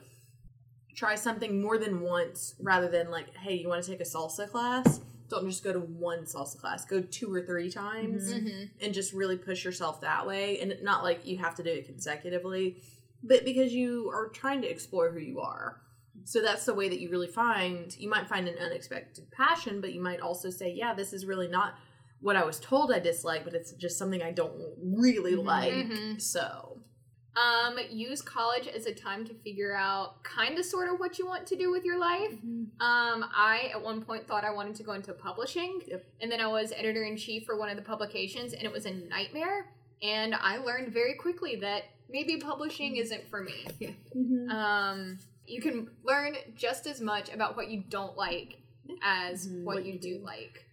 try 0.96 1.16
something 1.16 1.62
more 1.62 1.78
than 1.78 2.02
once 2.02 2.56
rather 2.60 2.88
than 2.88 3.10
like 3.12 3.36
hey 3.38 3.56
you 3.56 3.68
want 3.70 3.84
to 3.84 3.90
take 3.92 4.02
a 4.02 4.04
salsa 4.04 4.50
class? 4.50 5.02
Don't 5.30 5.48
just 5.50 5.64
go 5.64 5.74
to 5.74 5.80
one 5.80 6.20
salsa 6.24 6.58
class. 6.58 6.86
Go 6.86 7.02
two 7.02 7.34
or 7.34 7.42
three 7.42 7.70
times 7.70 8.32
Mm-hmm. 8.34 8.64
and 8.82 8.94
just 8.94 9.12
really 9.14 9.36
push 9.38 9.66
yourself 9.66 10.00
that 10.02 10.26
way. 10.26 10.60
And 10.62 10.74
not 10.84 11.04
like 11.04 11.26
you 11.26 11.38
have 11.40 11.56
to 11.56 11.64
do 11.64 11.70
it 11.70 11.86
consecutively 11.86 12.78
but 13.24 13.44
because 13.44 13.74
you 13.74 14.10
are 14.14 14.30
trying 14.30 14.62
to 14.62 14.70
explore 14.70 15.12
who 15.12 15.20
you 15.20 15.40
are. 15.42 15.82
So 16.24 16.42
that's 16.42 16.66
the 16.66 16.74
way 16.74 16.88
that 16.88 17.00
you 17.00 17.10
really 17.10 17.28
find 17.28 17.96
you 17.98 18.10
might 18.10 18.28
find 18.28 18.48
an 18.48 18.58
unexpected 18.60 19.30
passion 19.32 19.82
but 19.82 19.94
you 19.94 20.02
might 20.02 20.20
also 20.22 20.50
say 20.50 20.72
yeah 20.72 20.94
this 20.94 21.14
is 21.14 21.26
really 21.26 21.48
not 21.48 21.74
what 22.22 22.36
i 22.36 22.44
was 22.44 22.60
told 22.60 22.92
i 22.92 23.00
dislike 23.00 23.44
but 23.44 23.54
it's 23.54 23.72
just 23.74 23.98
something 23.98 24.22
i 24.22 24.32
don't 24.32 24.54
really 24.82 25.34
Mhm. 25.36 25.46
like 25.46 25.74
Mhm. 25.74 26.22
so 26.22 26.74
Um, 27.36 27.78
use 27.92 28.24
college 28.24 28.68
as 28.68 28.88
a 28.88 28.94
time 28.96 29.24
to 29.28 29.34
figure 29.36 29.76
out 29.76 30.24
kind 30.24 30.58
of 30.58 30.66
sort 30.66 30.90
of 30.92 31.00
what 31.00 31.20
you 31.20 31.28
want 31.28 31.46
to 31.46 31.56
do 31.56 31.70
with 31.70 31.86
your 31.86 32.00
life. 32.00 32.32
Um, 32.80 33.24
I 33.32 33.70
at 33.72 33.80
one 33.80 34.02
point 34.04 34.28
thought 34.28 34.44
I 34.44 34.50
wanted 34.50 34.74
to 34.78 34.84
go 34.84 34.94
into 34.94 35.14
publishing, 35.14 35.84
Yep. 35.86 36.04
and 36.22 36.32
then 36.32 36.42
I 36.42 36.48
was 36.48 36.72
editor 36.72 37.04
in 37.04 37.16
chief 37.16 37.46
for 37.46 37.56
one 37.56 37.70
of 37.70 37.76
the 37.76 37.84
publications, 37.84 38.54
and 38.54 38.64
it 38.64 38.72
was 38.72 38.88
a 38.88 38.92
nightmare. 38.92 39.72
And 40.02 40.34
I 40.34 40.58
learned 40.58 40.92
very 40.92 41.14
quickly 41.14 41.58
that 41.58 41.84
maybe 42.10 42.38
publishing 42.38 42.96
isn't 42.98 43.30
for 43.30 43.44
me. 43.44 43.68
Um, 44.50 45.20
you 45.46 45.62
can 45.62 45.92
learn 46.04 46.38
just 46.56 46.88
as 46.88 47.02
much 47.02 47.32
about 47.32 47.56
what 47.56 47.70
you 47.70 47.84
don't 47.88 48.18
like 48.18 48.58
as 49.04 49.48
Mhm. 49.48 49.64
what, 49.64 49.76
What 49.76 49.86
you, 49.86 49.94
you 49.94 50.00
do 50.00 50.18
do. 50.18 50.26
like. 50.26 50.66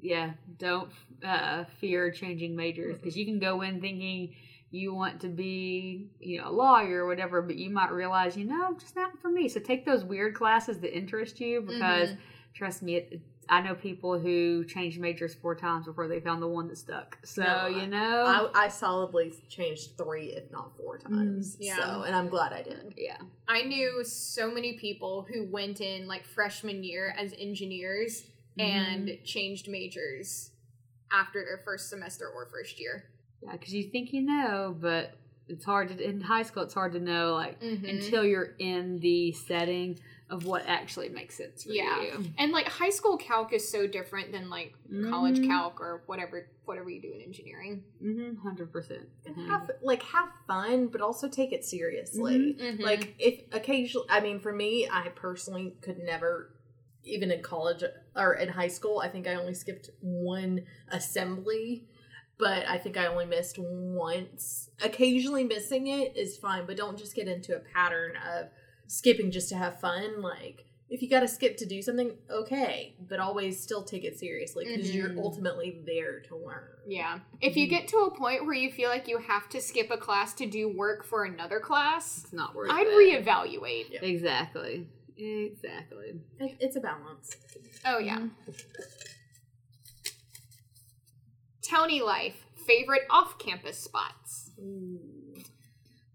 Yeah, 0.00 0.32
don't 0.58 0.90
uh, 1.24 1.64
fear 1.80 2.10
changing 2.10 2.56
majors 2.56 2.98
because 2.98 3.16
you 3.16 3.24
can 3.24 3.38
go 3.38 3.62
in 3.62 3.80
thinking 3.80 4.34
you 4.70 4.92
want 4.92 5.20
to 5.20 5.28
be, 5.28 6.08
you 6.20 6.38
know, 6.38 6.50
a 6.50 6.52
lawyer 6.52 7.04
or 7.04 7.06
whatever, 7.06 7.40
but 7.40 7.56
you 7.56 7.70
might 7.70 7.90
realize, 7.92 8.36
you 8.36 8.44
know, 8.44 8.76
just 8.78 8.96
not 8.96 9.18
for 9.20 9.30
me. 9.30 9.48
So 9.48 9.60
take 9.60 9.84
those 9.84 10.04
weird 10.04 10.34
classes 10.34 10.80
that 10.80 10.96
interest 10.96 11.40
you 11.40 11.60
because 11.60 12.10
trust 12.52 12.82
me, 12.82 12.96
it, 12.96 13.20
I 13.48 13.60
know 13.60 13.74
people 13.74 14.18
who 14.18 14.64
changed 14.64 14.98
majors 14.98 15.34
four 15.34 15.54
times 15.54 15.86
before 15.86 16.08
they 16.08 16.18
found 16.18 16.42
the 16.42 16.48
one 16.48 16.66
that 16.68 16.78
stuck. 16.78 17.16
So 17.24 17.42
No, 17.42 17.66
you 17.68 17.86
know, 17.86 18.50
I, 18.54 18.64
I 18.64 18.68
solidly 18.68 19.32
changed 19.48 19.96
three 19.96 20.32
if 20.32 20.50
not 20.50 20.76
four 20.76 20.98
times 20.98 21.56
yeah. 21.60 21.76
so 21.76 22.02
and 22.02 22.14
i'm 22.14 22.28
glad 22.28 22.52
i 22.52 22.62
did 22.62 22.94
yeah, 22.96 23.16
I 23.48 23.62
knew 23.62 24.02
so 24.04 24.50
many 24.50 24.74
people 24.74 25.26
who 25.30 25.44
went 25.44 25.80
in 25.80 26.06
like 26.06 26.24
freshman 26.24 26.82
year 26.82 27.14
as 27.16 27.34
engineers 27.38 28.24
and 28.58 29.18
changed 29.24 29.68
majors 29.68 30.50
after 31.12 31.44
their 31.44 31.60
first 31.64 31.88
semester 31.90 32.26
or 32.28 32.46
first 32.46 32.80
year. 32.80 33.10
yeah, 33.42 33.52
because 33.52 33.72
you 33.74 33.84
think 33.84 34.12
you 34.12 34.22
know, 34.22 34.74
but 34.80 35.14
it's 35.48 35.64
hard 35.64 35.88
to 35.88 36.02
in 36.02 36.20
high 36.20 36.42
school. 36.42 36.62
It's 36.64 36.74
hard 36.74 36.92
to 36.94 36.98
know 37.00 37.34
like 37.34 37.60
Mhm. 37.60 37.88
until 37.88 38.24
you're 38.24 38.54
in 38.58 38.98
the 38.98 39.30
setting 39.32 39.98
of 40.28 40.44
what 40.44 40.64
actually 40.66 41.08
makes 41.08 41.36
sense 41.36 41.62
for 41.62 41.70
Yeah. 41.70 42.02
you. 42.02 42.24
And 42.38 42.50
like 42.50 42.66
high 42.66 42.90
school 42.90 43.16
calc 43.16 43.52
is 43.52 43.68
so 43.68 43.86
different 43.86 44.32
than 44.32 44.50
like 44.50 44.74
college 45.08 45.38
Mhm. 45.38 45.46
calc 45.46 45.80
or 45.80 46.02
whatever 46.06 46.48
whatever 46.64 46.90
you 46.90 47.00
do 47.00 47.12
in 47.12 47.20
engineering. 47.20 47.84
Mm-hmm, 48.02 48.38
hundred 48.40 48.72
percent. 48.72 49.08
And 49.24 49.36
have 49.36 49.70
like 49.82 50.02
have 50.02 50.32
fun, 50.48 50.88
but 50.88 51.00
also 51.00 51.28
take 51.28 51.52
it 51.52 51.64
seriously. 51.64 52.56
Mhm. 52.58 52.80
Like 52.80 53.14
if 53.20 53.42
occasionally, 53.52 54.06
I 54.10 54.18
mean, 54.18 54.40
for 54.40 54.52
me, 54.52 54.88
I 54.90 55.10
personally 55.10 55.76
could 55.80 55.98
never, 55.98 56.50
even 57.06 57.30
in 57.30 57.42
college 57.42 57.82
or 58.14 58.34
in 58.34 58.48
high 58.48 58.68
school, 58.68 59.00
I 59.00 59.08
think 59.08 59.26
I 59.26 59.34
only 59.34 59.54
skipped 59.54 59.90
one 60.00 60.62
assembly, 60.90 61.84
but 62.38 62.66
I 62.68 62.78
think 62.78 62.96
I 62.96 63.06
only 63.06 63.26
missed 63.26 63.56
once. 63.58 64.70
Occasionally 64.82 65.44
missing 65.44 65.86
it 65.86 66.16
is 66.16 66.36
fine, 66.36 66.66
but 66.66 66.76
don't 66.76 66.98
just 66.98 67.14
get 67.14 67.28
into 67.28 67.56
a 67.56 67.60
pattern 67.60 68.12
of 68.16 68.48
skipping 68.86 69.30
just 69.30 69.48
to 69.50 69.56
have 69.56 69.80
fun. 69.80 70.20
Like 70.20 70.64
if 70.88 71.02
you 71.02 71.08
got 71.10 71.20
to 71.20 71.28
skip 71.28 71.56
to 71.56 71.66
do 71.66 71.82
something, 71.82 72.12
okay, 72.30 72.94
but 73.08 73.18
always 73.18 73.60
still 73.60 73.82
take 73.82 74.04
it 74.04 74.18
seriously 74.18 74.64
because 74.66 74.94
you're 74.94 75.08
Mhm. 75.10 75.18
ultimately 75.18 75.80
there 75.84 76.20
to 76.20 76.36
learn. 76.36 76.68
Yeah. 76.86 77.18
If 77.40 77.56
you 77.56 77.66
get 77.66 77.88
to 77.88 77.96
a 77.98 78.10
point 78.16 78.44
where 78.44 78.54
you 78.54 78.70
feel 78.70 78.88
like 78.88 79.08
you 79.08 79.18
have 79.18 79.48
to 79.48 79.60
skip 79.60 79.90
a 79.90 79.96
class 79.96 80.32
to 80.34 80.46
do 80.46 80.68
work 80.68 81.04
for 81.04 81.24
another 81.24 81.58
class, 81.58 82.22
It's 82.24 82.32
not 82.32 82.54
worth 82.54 82.70
it. 82.70 82.74
I'd 82.74 82.86
it. 82.86 83.24
reevaluate. 83.26 83.90
Yeah. 83.90 84.04
Exactly. 84.04 84.86
Exactly. 85.18 86.14
It, 86.38 86.56
it's 86.60 86.76
a 86.76 86.80
balance. 86.80 87.36
Oh 87.84 87.98
yeah. 87.98 88.26
Townie, 91.62 92.02
life. 92.04 92.44
Favorite 92.66 93.02
off-campus 93.10 93.78
spots. 93.78 94.50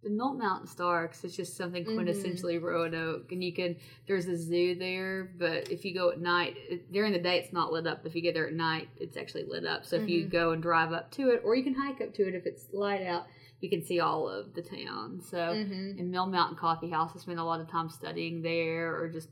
The 0.03 0.10
Mill 0.10 0.34
Mountain 0.34 0.68
Star's 0.68 1.23
is 1.23 1.36
just 1.36 1.56
something 1.56 1.86
Mhm. 1.86 1.95
quintessentially 1.95 2.60
Roanoke, 2.61 3.32
and 3.32 3.44
you 3.44 3.53
can. 3.53 3.76
There's 4.07 4.26
a 4.28 4.36
zoo 4.36 4.73
there, 4.76 5.32
but 5.38 5.69
if 5.72 5.86
you 5.86 5.94
go 5.94 6.10
at 6.10 6.19
night, 6.19 6.57
it, 6.69 6.91
during 6.91 7.14
the 7.14 7.19
day 7.19 7.38
it's 7.38 7.53
not 7.53 7.72
lit 7.72 7.86
up. 7.86 8.03
If 8.06 8.15
you 8.15 8.22
get 8.22 8.34
there 8.34 8.48
at 8.48 8.53
night, 8.53 8.90
it's 8.98 9.15
actually 9.15 9.44
lit 9.44 9.64
up. 9.65 9.86
So 9.86 9.98
if 9.98 10.10
you 10.10 10.26
go 10.26 10.52
and 10.53 10.61
drive 10.61 10.91
up 10.91 11.11
to 11.11 11.30
it, 11.30 11.41
or 11.45 11.56
you 11.56 11.64
can 11.64 11.76
hike 11.76 12.02
up 12.02 12.14
to 12.15 12.28
it 12.28 12.34
if 12.34 12.48
it's 12.48 12.65
light 12.73 13.03
out, 13.03 13.28
you 13.62 13.70
can 13.70 13.84
see 13.84 14.00
all 14.00 14.28
of 14.28 14.54
the 14.54 14.62
town. 14.62 15.22
So 15.30 15.38
Mm-hmm. 15.38 16.00
in 16.00 16.12
Mill 16.12 16.26
Mountain 16.28 16.58
Coffee 16.58 16.90
House, 16.90 17.12
I 17.16 17.20
spent 17.20 17.40
a 17.40 17.44
lot 17.44 17.62
of 17.62 17.70
time 17.70 17.90
studying 17.90 18.42
there 18.42 18.96
or 19.00 19.08
just 19.08 19.30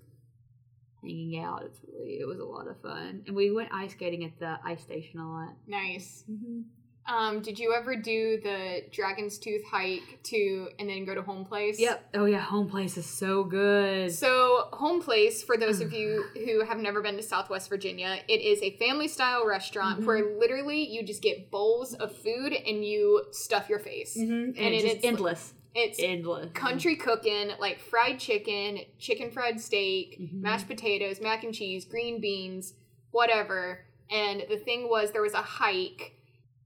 hanging 1.02 1.40
out. 1.40 1.64
It's 1.66 1.80
really 1.92 2.20
it 2.20 2.28
was 2.28 2.40
a 2.40 2.46
lot 2.46 2.68
of 2.68 2.80
fun, 2.82 3.24
and 3.28 3.36
we 3.36 3.52
went 3.52 3.70
ice 3.74 3.92
skating 3.92 4.24
at 4.26 4.38
the 4.40 4.60
ice 4.64 4.82
station 4.82 5.20
a 5.20 5.30
lot. 5.30 5.54
Nice. 5.68 6.24
Um, 7.08 7.42
did 7.42 7.58
you 7.58 7.74
ever 7.74 7.96
do 7.96 8.40
the 8.44 8.84
Dragon's 8.92 9.40
Tooth 9.40 9.64
hike 9.66 10.20
to 10.26 10.70
and 10.78 10.88
then 10.88 11.06
go 11.06 11.16
to 11.16 11.24
home 11.24 11.44
place? 11.44 11.80
Yep. 11.80 12.10
Oh 12.14 12.26
yeah, 12.26 12.40
home 12.40 12.70
place 12.70 12.98
is 12.98 13.06
so 13.08 13.44
good. 13.44 14.12
So, 14.12 14.68
Home 14.74 15.02
Place, 15.02 15.42
for 15.42 15.58
those 15.58 15.82
of 15.82 15.92
you 16.00 16.26
who 16.46 16.64
have 16.64 16.78
never 16.78 17.02
been 17.02 17.16
to 17.16 17.24
Southwest 17.24 17.68
Virginia, 17.68 18.20
it 18.28 18.42
is 18.42 18.62
a 18.62 18.78
family 18.78 19.08
style 19.08 19.48
restaurant 19.48 20.06
where 20.06 20.38
literally 20.38 20.88
you 20.88 21.02
just 21.04 21.24
get 21.24 21.50
bowls 21.50 21.96
of 21.96 22.16
food 22.16 22.54
and 22.54 22.86
you 22.86 23.24
stuff 23.32 23.70
your 23.70 23.80
face. 23.80 24.16
Mhm. 24.16 24.50
and, 24.50 24.58
And 24.58 24.76
it's 24.76 24.84
it's- 24.84 25.04
endless, 25.04 25.54
It's 25.74 25.98
endless. 26.00 26.52
country 26.54 26.96
cooking, 26.96 27.52
like 27.60 27.80
fried 27.80 28.20
chicken, 28.20 28.82
chicken 29.00 29.32
fried 29.32 29.60
steak, 29.60 30.20
Mhm. 30.20 30.42
mashed 30.42 30.68
potatoes, 30.68 31.20
mac 31.22 31.44
and 31.44 31.56
cheese, 31.56 31.86
green 31.86 32.22
beans, 32.22 32.76
whatever. 33.10 33.86
And 34.12 34.44
the 34.48 34.58
thing 34.58 34.90
was, 34.90 35.12
there 35.12 35.22
was 35.24 35.34
a 35.34 35.38
hike 35.42 36.14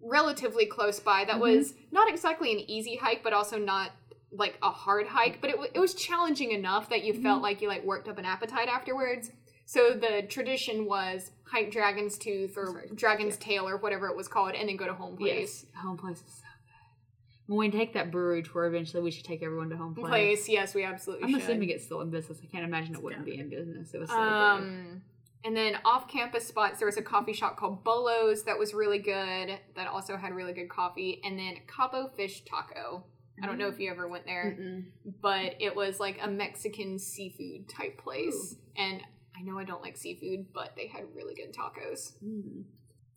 relatively 0.04 0.66
close 0.66 1.00
by 1.00 1.26
that 1.26 1.36
mm-hmm. 1.36 1.58
was 1.58 1.74
not 1.92 2.10
exactly 2.10 2.52
an 2.52 2.60
easy 2.70 2.96
hike, 2.96 3.24
but 3.24 3.34
also 3.34 3.58
not 3.58 3.92
like 4.32 4.58
a 4.62 4.70
hard 4.70 5.08
hike. 5.08 5.40
But 5.42 5.52
it, 5.52 5.54
w- 5.54 5.72
it 5.74 5.80
was 5.80 5.94
challenging 5.94 6.52
enough 6.52 6.90
that 6.90 7.04
you 7.04 7.14
mm-hmm. 7.14 7.24
felt 7.24 7.42
like 7.42 7.62
you 7.62 7.68
like 7.68 7.84
worked 7.84 8.08
up 8.08 8.18
an 8.18 8.26
appetite 8.26 8.68
afterwards. 8.68 9.32
So 9.66 9.94
the 9.94 10.24
tradition 10.28 10.86
was 10.86 11.32
hike 11.46 11.72
Dragon's 11.72 12.18
Tooth 12.18 12.58
or 12.58 12.68
Sorry. 12.68 12.90
Dragon's 12.94 13.38
Tail 13.38 13.68
or 13.68 13.78
whatever 13.78 14.08
it 14.08 14.18
was 14.18 14.28
called, 14.28 14.56
and 14.56 14.68
then 14.68 14.76
go 14.76 14.86
to 14.86 14.94
home 14.94 15.16
place. 15.16 15.66
Yes, 15.74 15.82
home 15.82 15.98
place 15.98 16.18
is 16.18 16.34
so 16.34 16.44
good. 16.66 17.54
When 17.54 17.60
we 17.60 17.72
take 17.78 17.94
that 17.94 18.12
brewery 18.12 18.44
tour, 18.44 18.66
eventually 18.66 19.02
we 19.02 19.12
should 19.12 19.24
take 19.26 19.42
everyone 19.42 19.70
to 19.70 19.78
home 19.78 19.96
place. 19.96 20.10
Place, 20.10 20.50
yes, 20.50 20.76
we 20.76 20.84
absolutely 20.84 21.26
I'm 21.26 21.32
should. 21.32 21.44
assuming 21.44 21.70
it's 21.70 21.86
still 21.86 22.02
in 22.02 22.10
business. 22.10 22.40
I 22.44 22.48
can't 22.48 22.66
imagine 22.66 22.96
it 22.96 23.02
wouldn't 23.02 23.26
be 23.26 23.40
in 23.40 23.50
business. 23.50 23.94
It 23.94 24.00
was 24.00 24.10
so 24.10 24.16
good. 24.16 24.24
Um, 24.24 25.02
And 25.46 25.56
then 25.56 25.78
off 25.84 26.08
campus 26.08 26.48
spots, 26.48 26.80
there 26.80 26.86
was 26.86 26.98
a 26.98 27.02
coffee 27.02 27.34
shop 27.34 27.58
called 27.58 27.84
Bollo's 27.84 28.44
that 28.44 28.58
was 28.58 28.74
really 28.74 29.00
good, 29.00 29.60
that 29.76 29.88
also 29.88 30.16
had 30.16 30.34
really 30.34 30.54
good 30.54 30.70
coffee. 30.70 31.22
And 31.24 31.38
then 31.38 31.58
Cabo 31.68 32.10
Fish 32.16 32.44
Taco. 32.46 33.04
I 33.42 33.48
don't 33.48 33.58
know 33.58 33.68
if 33.68 33.80
you 33.80 33.90
ever 33.90 34.08
went 34.08 34.26
there, 34.26 34.56
Mm-mm. 34.58 34.86
but 35.22 35.56
it 35.60 35.76
was 35.76 36.00
like 36.00 36.20
a 36.22 36.30
Mexican 36.30 37.00
seafood 37.00 37.68
type 37.68 37.98
place. 37.98 38.56
And 38.78 39.02
I 39.36 39.42
know 39.42 39.58
I 39.58 39.64
don't 39.64 39.82
like 39.82 39.98
seafood, 39.98 40.54
but 40.54 40.76
they 40.76 40.88
had 40.88 41.04
really 41.16 41.34
good 41.34 41.52
tacos. 41.52 42.14
Mm. 42.24 42.64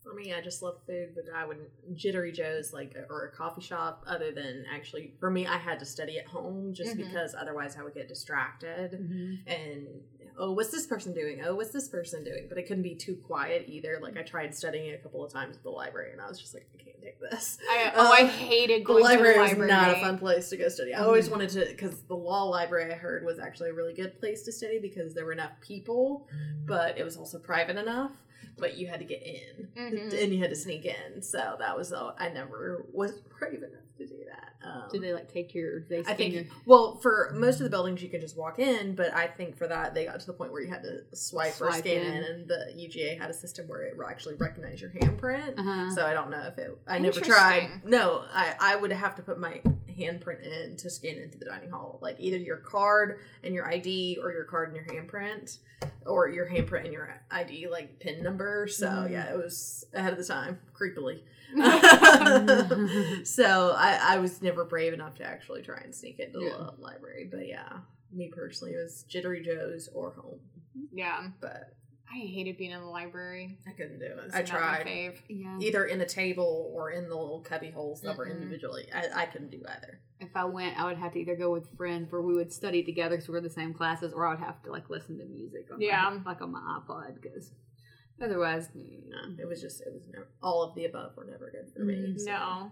For 0.07 0.13
me, 0.13 0.33
I 0.33 0.41
just 0.41 0.61
love 0.61 0.77
food, 0.87 1.09
but 1.15 1.25
I 1.35 1.45
wouldn't 1.45 1.67
Jittery 1.95 2.31
Joe's 2.31 2.71
like 2.71 2.95
or 3.09 3.25
a 3.25 3.31
coffee 3.35 3.61
shop. 3.61 4.03
Other 4.07 4.31
than 4.31 4.65
actually, 4.73 5.13
for 5.19 5.29
me, 5.29 5.45
I 5.45 5.57
had 5.57 5.79
to 5.79 5.85
study 5.85 6.17
at 6.17 6.25
home 6.27 6.73
just 6.73 6.95
Mhm. 6.95 6.97
because 6.97 7.35
otherwise 7.35 7.75
I 7.77 7.83
would 7.83 7.93
get 7.93 8.07
distracted. 8.07 8.91
Mhm. 8.93 9.39
And 9.47 9.87
oh, 10.37 10.53
what's 10.53 10.69
this 10.69 10.85
person 10.87 11.13
doing? 11.13 11.43
Oh, 11.43 11.55
what's 11.55 11.71
this 11.71 11.89
person 11.89 12.23
doing? 12.23 12.45
But 12.47 12.57
it 12.57 12.67
couldn't 12.67 12.83
be 12.83 12.95
too 12.95 13.15
quiet 13.17 13.65
either. 13.67 13.99
Like 14.01 14.17
I 14.17 14.21
tried 14.23 14.55
studying 14.55 14.93
a 14.93 14.97
couple 14.97 15.23
of 15.25 15.31
times 15.31 15.57
at 15.57 15.63
the 15.63 15.71
library, 15.71 16.13
and 16.13 16.21
I 16.21 16.27
was 16.29 16.39
just 16.39 16.53
like, 16.53 16.67
I 16.73 16.83
can't 16.83 17.01
take 17.01 17.19
this. 17.19 17.57
I, 17.69 17.91
oh, 17.95 18.11
I 18.13 18.23
Uh, 18.23 18.27
hated 18.27 18.81
The 18.81 18.85
going 18.85 19.03
library, 19.03 19.49
to 19.49 19.55
the 19.55 19.61
was 19.61 19.67
not 19.69 19.91
a 19.97 19.99
fun 19.99 20.17
place 20.19 20.49
to 20.49 20.57
go 20.57 20.69
study. 20.69 20.93
I 20.93 21.03
always 21.03 21.29
wanted 21.29 21.49
to, 21.51 21.65
because 21.65 22.01
the 22.03 22.15
law 22.15 22.43
library 22.45 22.91
I 22.93 22.95
heard 22.95 23.25
was 23.25 23.39
actually 23.39 23.71
a 23.71 23.73
really 23.73 23.93
good 23.93 24.19
place 24.19 24.43
to 24.43 24.51
study 24.53 24.79
because 24.79 25.13
there 25.13 25.25
were 25.25 25.33
enough 25.33 25.59
people, 25.59 26.27
but 26.65 26.97
it 26.97 27.03
was 27.03 27.17
also 27.17 27.39
private 27.39 27.75
enough. 27.77 28.11
But 28.59 28.75
you 28.77 28.87
had 28.87 28.99
to 28.99 29.05
get 29.05 29.21
in, 29.21 29.67
Mhm. 29.77 30.23
and 30.23 30.33
you 30.33 30.39
had 30.39 30.49
to 30.49 30.55
sneak 30.55 30.83
in. 30.85 31.21
So 31.21 31.55
that 31.59 31.77
was 31.77 31.93
all. 31.93 32.15
I 32.17 32.29
never 32.29 32.85
was 32.91 33.11
brave 33.39 33.61
enough 33.61 33.83
to 33.99 34.07
do 34.07 34.17
that. 34.27 34.53
Um, 34.67 34.89
Did 34.91 35.03
they 35.03 35.13
like 35.13 35.31
take 35.31 35.53
your? 35.53 35.81
They 35.81 35.99
I 35.99 36.15
think 36.15 36.33
your, 36.33 36.43
well 36.65 36.95
for 36.97 37.31
most 37.35 37.59
of 37.59 37.65
the 37.65 37.69
buildings 37.69 38.01
you 38.01 38.09
could 38.09 38.19
just 38.21 38.35
walk 38.35 38.57
in, 38.57 38.95
but 38.95 39.13
I 39.13 39.27
think 39.27 39.57
for 39.57 39.67
that 39.67 39.93
they 39.93 40.05
got 40.05 40.19
to 40.19 40.25
the 40.25 40.33
point 40.33 40.51
where 40.51 40.61
you 40.63 40.69
had 40.69 40.81
to 40.83 41.01
swipe, 41.15 41.53
or 41.61 41.69
Swipe 41.71 41.75
scan 41.81 42.01
in. 42.01 42.13
in. 42.15 42.23
and 42.23 42.47
the 42.47 42.73
UGA 42.75 43.15
had 43.19 43.29
a 43.29 43.33
system 43.33 43.67
where 43.67 43.83
it 43.83 43.95
actually 44.09 44.35
recognized 44.35 44.81
your 44.81 44.89
handprint. 44.89 45.59
Uh-huh. 45.59 45.93
So 45.93 46.03
I 46.05 46.13
don't 46.13 46.31
know 46.31 46.41
if 46.47 46.57
it. 46.57 46.75
I 46.87 46.97
never 46.97 47.19
tried. 47.19 47.69
No, 47.85 48.23
I 48.33 48.55
I 48.59 48.75
would 48.75 48.91
have 48.91 49.15
to 49.17 49.21
put 49.21 49.37
my 49.39 49.61
handprint 49.97 50.41
in 50.45 50.75
to 50.77 50.89
scan 50.89 51.17
into 51.17 51.37
the 51.37 51.45
dining 51.45 51.69
hall, 51.71 51.99
like 52.01 52.15
either 52.19 52.37
your 52.37 52.57
card 52.57 53.19
and 53.43 53.53
your 53.53 53.67
ID, 53.67 54.19
or 54.21 54.31
your 54.31 54.43
card 54.45 54.73
and 54.73 54.77
your 54.77 54.85
handprint, 55.03 55.57
or 56.05 56.29
your 56.29 56.45
handprint 56.47 56.83
and 56.85 56.93
your 56.93 57.21
ID, 57.31 57.67
like 57.69 57.99
pin 57.99 58.21
number. 58.23 58.67
So 58.67 58.87
Mhm. 58.87 59.11
yeah, 59.11 59.31
it 59.31 59.37
was 59.37 59.85
ahead 59.93 60.13
of 60.13 60.19
the 60.19 60.25
time, 60.25 60.59
creepily. 60.73 61.21
so 63.25 63.71
I, 63.77 63.99
I 64.15 64.17
was 64.17 64.41
never 64.41 64.65
brave 64.65 64.93
enough 64.93 65.15
to 65.15 65.23
actually 65.23 65.61
try 65.61 65.79
and 65.83 65.93
sneak 65.95 66.19
into 66.19 66.41
Yeah. 66.43 66.69
the 66.75 66.81
library. 66.81 67.27
But 67.31 67.47
yeah, 67.47 67.69
me 68.11 68.29
personally, 68.33 68.73
it 68.73 68.83
was 68.83 69.03
Jittery 69.09 69.41
Joe's 69.43 69.89
or 69.93 70.11
home. 70.11 70.39
yeah. 70.91 71.27
But 71.39 71.73
I 72.09 72.19
hated 72.19 72.57
being 72.57 72.71
in 72.71 72.79
the 72.79 72.87
library. 72.87 73.57
I 73.67 73.71
couldn't 73.71 73.99
do 73.99 74.05
it. 74.05 74.31
I 74.33 74.41
tried 74.41 74.85
fave. 74.85 75.15
yeah. 75.27 75.57
either 75.59 75.85
in 75.85 75.99
a 76.01 76.05
table 76.05 76.71
or 76.73 76.91
in 76.91 77.09
the 77.09 77.15
little 77.15 77.41
cubby 77.41 77.69
holes 77.69 78.01
that 78.01 78.17
were 78.17 78.25
Mm-mm. 78.27 78.31
individually. 78.41 78.87
I, 78.95 79.23
I 79.23 79.25
couldn't 79.25 79.51
do 79.51 79.61
either. 79.67 79.99
If 80.19 80.29
I 80.35 80.45
went, 80.45 80.79
I 80.79 80.85
would 80.85 80.97
have 80.97 81.11
to 81.13 81.19
either 81.19 81.35
go 81.35 81.51
with 81.51 81.69
friends 81.77 82.11
where 82.11 82.21
we 82.21 82.33
would 82.33 82.51
study 82.51 82.81
together 82.81 83.15
because 83.17 83.27
we 83.27 83.33
we're 83.33 83.41
the 83.41 83.49
same 83.49 83.73
classes, 83.73 84.13
or 84.13 84.25
I 84.25 84.31
would 84.31 84.39
have 84.39 84.63
to 84.63 84.71
like 84.71 84.89
listen 84.89 85.17
to 85.19 85.25
music 85.25 85.67
on 85.71 85.81
Yeah. 85.81 86.09
my, 86.23 86.31
like 86.31 86.41
on 86.41 86.51
my 86.53 86.79
iPod 86.81 87.21
because 87.21 87.51
otherwise, 88.21 88.69
No, 88.73 89.17
it 89.37 89.47
was 89.47 89.61
just 89.61 89.81
it 89.81 89.93
was 89.93 90.07
never 90.11 90.27
all 90.41 90.63
of 90.63 90.75
the 90.75 90.85
above 90.85 91.15
were 91.17 91.25
never 91.25 91.51
good 91.51 91.71
for 91.75 91.83
me. 91.83 91.93
Mhm. 91.95 92.19
so. 92.19 92.25
No. 92.31 92.71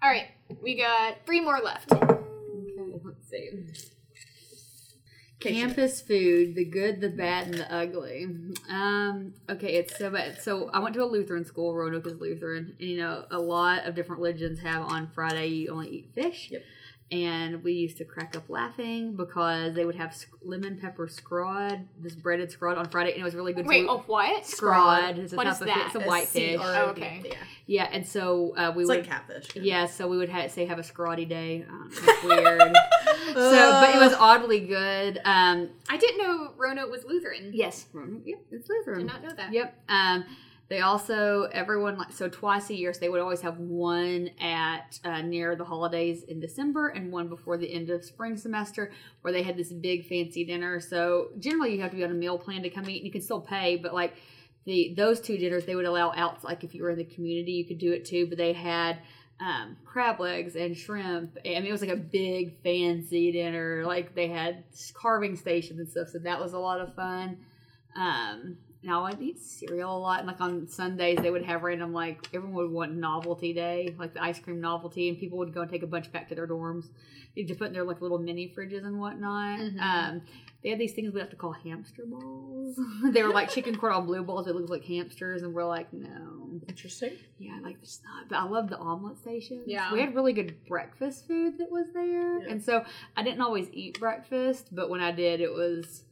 All 0.00 0.10
right, 0.10 0.28
we 0.62 0.76
got 0.76 1.24
three 1.26 1.40
more 1.40 1.58
left. 1.64 1.90
Okay, 1.92 3.00
let's 3.02 3.28
see. 3.28 3.50
Campus 5.40 6.00
food, 6.00 6.56
the 6.56 6.64
good, 6.64 7.00
the 7.00 7.08
bad, 7.08 7.46
and 7.46 7.54
the 7.54 7.72
ugly. 7.72 8.24
Um, 8.68 9.34
okay, 9.48 9.74
it's 9.74 9.96
so 9.96 10.10
bad. 10.10 10.42
So 10.42 10.68
I 10.70 10.80
went 10.80 10.94
to 10.94 11.02
a 11.02 11.06
Lutheran 11.06 11.44
school. 11.44 11.74
Roanoke 11.74 12.06
is 12.08 12.20
Lutheran, 12.20 12.74
and 12.80 12.88
you 12.88 12.98
know 12.98 13.24
a 13.30 13.38
lot 13.38 13.86
of 13.86 13.94
different 13.94 14.20
religions 14.20 14.58
have 14.60 14.82
on 14.82 15.08
Friday 15.14 15.46
you 15.46 15.68
only 15.68 15.88
eat 15.88 16.10
fish. 16.14 16.48
Yep. 16.50 16.62
And 17.10 17.64
we 17.64 17.72
used 17.72 17.96
to 17.98 18.04
crack 18.04 18.36
up 18.36 18.50
laughing 18.50 19.16
because 19.16 19.72
they 19.74 19.86
would 19.86 19.94
have 19.94 20.14
sc- 20.14 20.28
lemon 20.42 20.76
pepper 20.78 21.06
scrod, 21.06 21.86
this 21.98 22.14
breaded 22.14 22.50
scrod 22.52 22.76
on 22.76 22.86
Friday, 22.90 23.12
and 23.12 23.20
it 23.22 23.24
was 23.24 23.34
really 23.34 23.54
good. 23.54 23.66
Wait, 23.66 23.86
food. 23.86 23.90
oh 23.90 24.02
what? 24.06 24.42
scrod. 24.44 25.16
It's 25.16 25.32
a 25.32 25.36
is 25.40 25.60
of 25.62 25.66
that? 25.68 25.74
Fish. 25.76 25.86
It's 25.86 25.94
a 25.96 26.00
S 26.02 26.06
white 26.06 26.28
fish. 26.28 26.60
Oh, 26.62 26.84
okay. 26.90 27.22
Yeah. 27.24 27.34
Yeah, 27.66 27.88
and 27.92 28.06
so 28.06 28.54
uh, 28.56 28.72
we 28.76 28.82
It's 28.82 28.88
would. 28.88 28.98
like 28.98 29.06
catfish. 29.06 29.56
Yeah, 29.56 29.86
so 29.86 30.06
we 30.06 30.18
would 30.18 30.28
ha- 30.28 30.48
say 30.48 30.66
have 30.66 30.78
a 30.78 30.82
scrawny 30.82 31.24
day. 31.24 31.64
Um, 31.68 31.90
it's 31.92 32.22
weird. 32.24 32.60
so, 33.34 33.70
but 33.80 33.94
it 33.94 33.98
was 33.98 34.12
oddly 34.14 34.60
good. 34.60 35.18
Um, 35.24 35.70
I 35.88 35.96
didn't 35.96 36.18
know 36.18 36.52
Roanoke 36.58 36.90
was 36.90 37.04
Lutheran. 37.04 37.52
yes, 37.54 37.86
yep, 38.24 38.38
it's 38.50 38.68
Lutheran. 38.68 38.98
Did 38.98 39.06
not 39.06 39.22
know 39.22 39.34
that. 39.34 39.52
Yep. 39.52 39.74
Um, 39.88 40.24
They 40.68 40.80
also 40.80 41.48
everyone 41.52 41.96
like 41.96 42.12
so 42.12 42.28
twice 42.28 42.68
a 42.68 42.74
year. 42.74 42.92
So 42.92 43.00
they 43.00 43.08
would 43.08 43.20
always 43.20 43.40
have 43.40 43.58
one 43.58 44.30
at 44.40 45.00
uh, 45.02 45.22
near 45.22 45.56
the 45.56 45.64
holidays 45.64 46.24
in 46.24 46.40
December 46.40 46.88
and 46.88 47.10
one 47.10 47.28
before 47.28 47.56
the 47.56 47.72
end 47.72 47.88
of 47.88 48.04
spring 48.04 48.36
semester, 48.36 48.92
where 49.22 49.32
they 49.32 49.42
had 49.42 49.56
this 49.56 49.72
big 49.72 50.06
fancy 50.06 50.44
dinner. 50.44 50.78
So 50.80 51.28
generally, 51.38 51.74
you 51.74 51.80
have 51.80 51.90
to 51.92 51.96
be 51.96 52.04
on 52.04 52.10
a 52.10 52.14
meal 52.14 52.38
plan 52.38 52.62
to 52.62 52.70
come 52.70 52.88
eat, 52.88 52.98
and 52.98 53.06
you 53.06 53.12
can 53.12 53.22
still 53.22 53.40
pay, 53.40 53.76
but 53.76 53.94
like 53.94 54.14
the 54.66 54.92
those 54.94 55.20
two 55.20 55.38
dinners, 55.38 55.64
they 55.64 55.74
would 55.74 55.86
allow 55.86 56.12
out 56.14 56.44
like 56.44 56.62
if 56.64 56.74
you 56.74 56.82
were 56.82 56.90
in 56.90 56.98
the 56.98 57.04
community, 57.04 57.52
you 57.52 57.64
could 57.64 57.78
do 57.78 57.92
it 57.92 58.04
too. 58.04 58.26
But 58.26 58.36
they 58.36 58.52
had 58.52 58.98
um, 59.40 59.78
crab 59.86 60.20
legs 60.20 60.54
and 60.54 60.76
shrimp. 60.76 61.38
I 61.46 61.48
mean, 61.48 61.66
it 61.66 61.72
was 61.72 61.80
like 61.80 61.90
a 61.90 61.96
big 61.96 62.62
fancy 62.62 63.32
dinner. 63.32 63.84
Like 63.86 64.14
they 64.14 64.28
had 64.28 64.64
carving 64.92 65.36
stations 65.36 65.78
and 65.78 65.88
stuff, 65.88 66.08
so 66.08 66.18
that 66.18 66.38
was 66.38 66.52
a 66.52 66.58
lot 66.58 66.80
of 66.80 66.94
fun. 66.94 67.38
Um, 67.96 68.58
now 68.88 69.04
I 69.04 69.12
eat 69.20 69.38
cereal 69.40 69.96
a 69.96 70.00
lot, 70.00 70.18
and 70.20 70.26
like 70.26 70.40
on 70.40 70.66
Sundays 70.66 71.18
they 71.20 71.30
would 71.30 71.44
have 71.44 71.62
random 71.62 71.92
like 71.92 72.28
everyone 72.34 72.56
would 72.56 72.70
want 72.72 72.94
novelty 72.96 73.52
day, 73.52 73.94
like 73.98 74.14
the 74.14 74.22
ice 74.22 74.38
cream 74.40 74.60
novelty, 74.60 75.08
and 75.08 75.18
people 75.18 75.38
would 75.38 75.52
go 75.54 75.60
and 75.60 75.70
take 75.70 75.82
a 75.82 75.86
bunch 75.86 76.10
back 76.10 76.28
to 76.30 76.34
their 76.34 76.46
dorms. 76.48 76.86
They 77.36 77.42
just 77.44 77.58
put 77.60 77.68
in 77.68 77.72
their 77.74 77.84
like 77.84 78.00
little 78.00 78.18
mini 78.18 78.48
fridges 78.56 78.84
and 78.84 78.98
whatnot. 78.98 79.60
Mhm. 79.60 79.80
Um, 79.80 80.22
they 80.62 80.70
had 80.70 80.78
these 80.80 80.92
things 80.94 81.12
we 81.14 81.20
have 81.20 81.30
to 81.30 81.36
call 81.36 81.52
hamster 81.52 82.02
balls. 82.06 82.80
they 83.12 83.22
were 83.22 83.32
like 83.32 83.48
chicken 83.50 83.76
cordon 83.76 84.06
bleu 84.06 84.24
balls 84.24 84.46
that 84.46 84.56
looked 84.56 84.70
like 84.70 84.84
hamsters, 84.84 85.42
and 85.42 85.54
we're 85.54 85.64
like, 85.66 85.92
no, 85.92 86.60
Interesting. 86.68 87.12
yeah, 87.38 87.58
like 87.62 87.76
it's 87.82 88.00
not. 88.02 88.28
But 88.28 88.36
I 88.38 88.44
love 88.44 88.68
the 88.68 88.78
omelet 88.78 89.18
station. 89.18 89.62
Yeah. 89.66 89.92
we 89.92 90.00
had 90.00 90.14
really 90.16 90.32
good 90.32 90.56
breakfast 90.66 91.28
food 91.28 91.58
that 91.58 91.70
was 91.70 91.86
there, 91.94 92.40
Yeah. 92.40 92.50
and 92.50 92.64
so 92.64 92.84
I 93.16 93.22
didn't 93.22 93.40
always 93.42 93.68
eat 93.72 94.00
breakfast, 94.00 94.74
but 94.74 94.88
when 94.90 95.00
I 95.00 95.12
did, 95.12 95.40
it 95.40 95.52
was. 95.52 96.04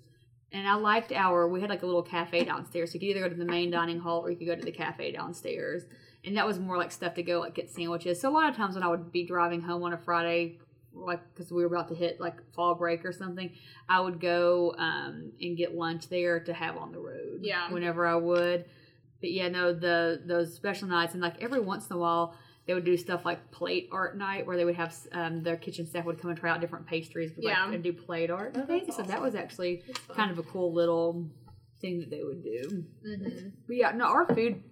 And 0.57 0.67
I 0.67 0.75
liked 0.75 1.13
our. 1.13 1.47
We 1.47 1.61
had 1.61 1.69
like 1.69 1.83
a 1.83 1.87
little 1.87 2.03
cafe 2.03 2.43
downstairs, 2.43 2.91
so 2.91 2.95
you 2.95 3.01
could 3.01 3.09
either 3.11 3.21
go 3.21 3.29
to 3.29 3.35
the 3.35 3.45
main 3.45 3.71
dining 3.71 4.01
hall 4.01 4.25
or 4.25 4.31
you 4.31 4.39
could 4.39 4.47
go 4.47 4.57
to 4.57 4.65
the 4.65 4.73
cafe 4.73 5.13
downstairs, 5.13 5.83
and 6.25 6.35
that 6.39 6.47
was 6.47 6.59
more 6.59 6.79
like 6.79 6.91
stuff 6.91 7.13
to 7.15 7.23
go 7.23 7.41
like 7.41 7.55
get 7.55 7.71
sandwiches. 7.71 8.19
So 8.19 8.31
a 8.31 8.33
lot 8.33 8.49
of 8.49 8.57
times 8.57 8.75
when 8.75 8.83
I 8.83 8.89
would 8.89 9.13
be 9.13 9.27
driving 9.27 9.61
home 9.61 9.83
on 9.83 9.93
a 9.93 9.99
Friday, 9.99 10.59
like 10.95 11.21
because 11.35 11.53
we 11.53 11.61
were 11.61 11.67
about 11.67 11.89
to 11.89 11.95
hit 11.95 12.21
like 12.21 12.37
fall 12.55 12.75
break 12.75 13.05
or 13.05 13.13
something, 13.13 13.53
I 13.87 14.01
would 14.01 14.19
go 14.19 14.75
um, 14.79 15.33
and 15.39 15.59
get 15.59 15.75
lunch 15.75 16.09
there 16.09 16.41
to 16.41 16.55
have 16.55 16.79
on 16.79 16.91
the 16.91 17.01
road. 17.01 17.41
Yeah. 17.43 17.71
whenever 17.71 18.07
I 18.07 18.15
would. 18.15 18.65
But 19.21 19.33
yeah, 19.33 19.49
no, 19.49 19.75
the 19.75 20.23
those 20.25 20.55
special 20.55 20.89
nights 20.89 21.13
and 21.13 21.23
like 21.23 21.43
every 21.43 21.61
once 21.61 21.89
in 21.91 21.97
a 21.97 21.99
while 21.99 22.35
they 22.67 22.75
would 22.75 22.85
do 22.85 22.97
stuff 22.97 23.25
like 23.25 23.51
plate 23.53 23.89
art 23.93 24.17
night 24.19 24.47
where 24.47 24.57
they 24.57 24.65
would 24.65 24.75
have 24.77 24.95
um, 25.13 25.43
their 25.43 25.57
kitchen 25.57 25.87
staff 25.87 26.05
would 26.05 26.21
come 26.21 26.31
and 26.31 26.39
try 26.39 26.51
out 26.51 26.61
different 26.61 26.87
pastries 26.87 27.31
with, 27.37 27.45
like, 27.45 27.55
Yeah. 27.55 27.71
and 27.73 27.83
do 27.83 27.93
plate 27.93 28.31
art. 28.31 28.55
Oh, 28.57 28.67
things. 28.67 28.87
that's 28.87 28.97
So 28.97 29.03
that 29.05 29.21
was 29.23 29.35
actually 29.35 29.83
kind 30.15 30.31
of 30.31 30.39
a 30.39 30.43
cool 30.43 30.73
little 30.73 31.29
thing 31.81 32.01
that 32.01 32.11
they 32.11 32.23
would 32.25 32.43
do. 32.43 32.85
Mm-hmm. 33.07 33.49
But 33.67 33.77
yeah, 33.77 33.93
no, 33.93 34.07
our 34.07 34.27
food 34.27 34.63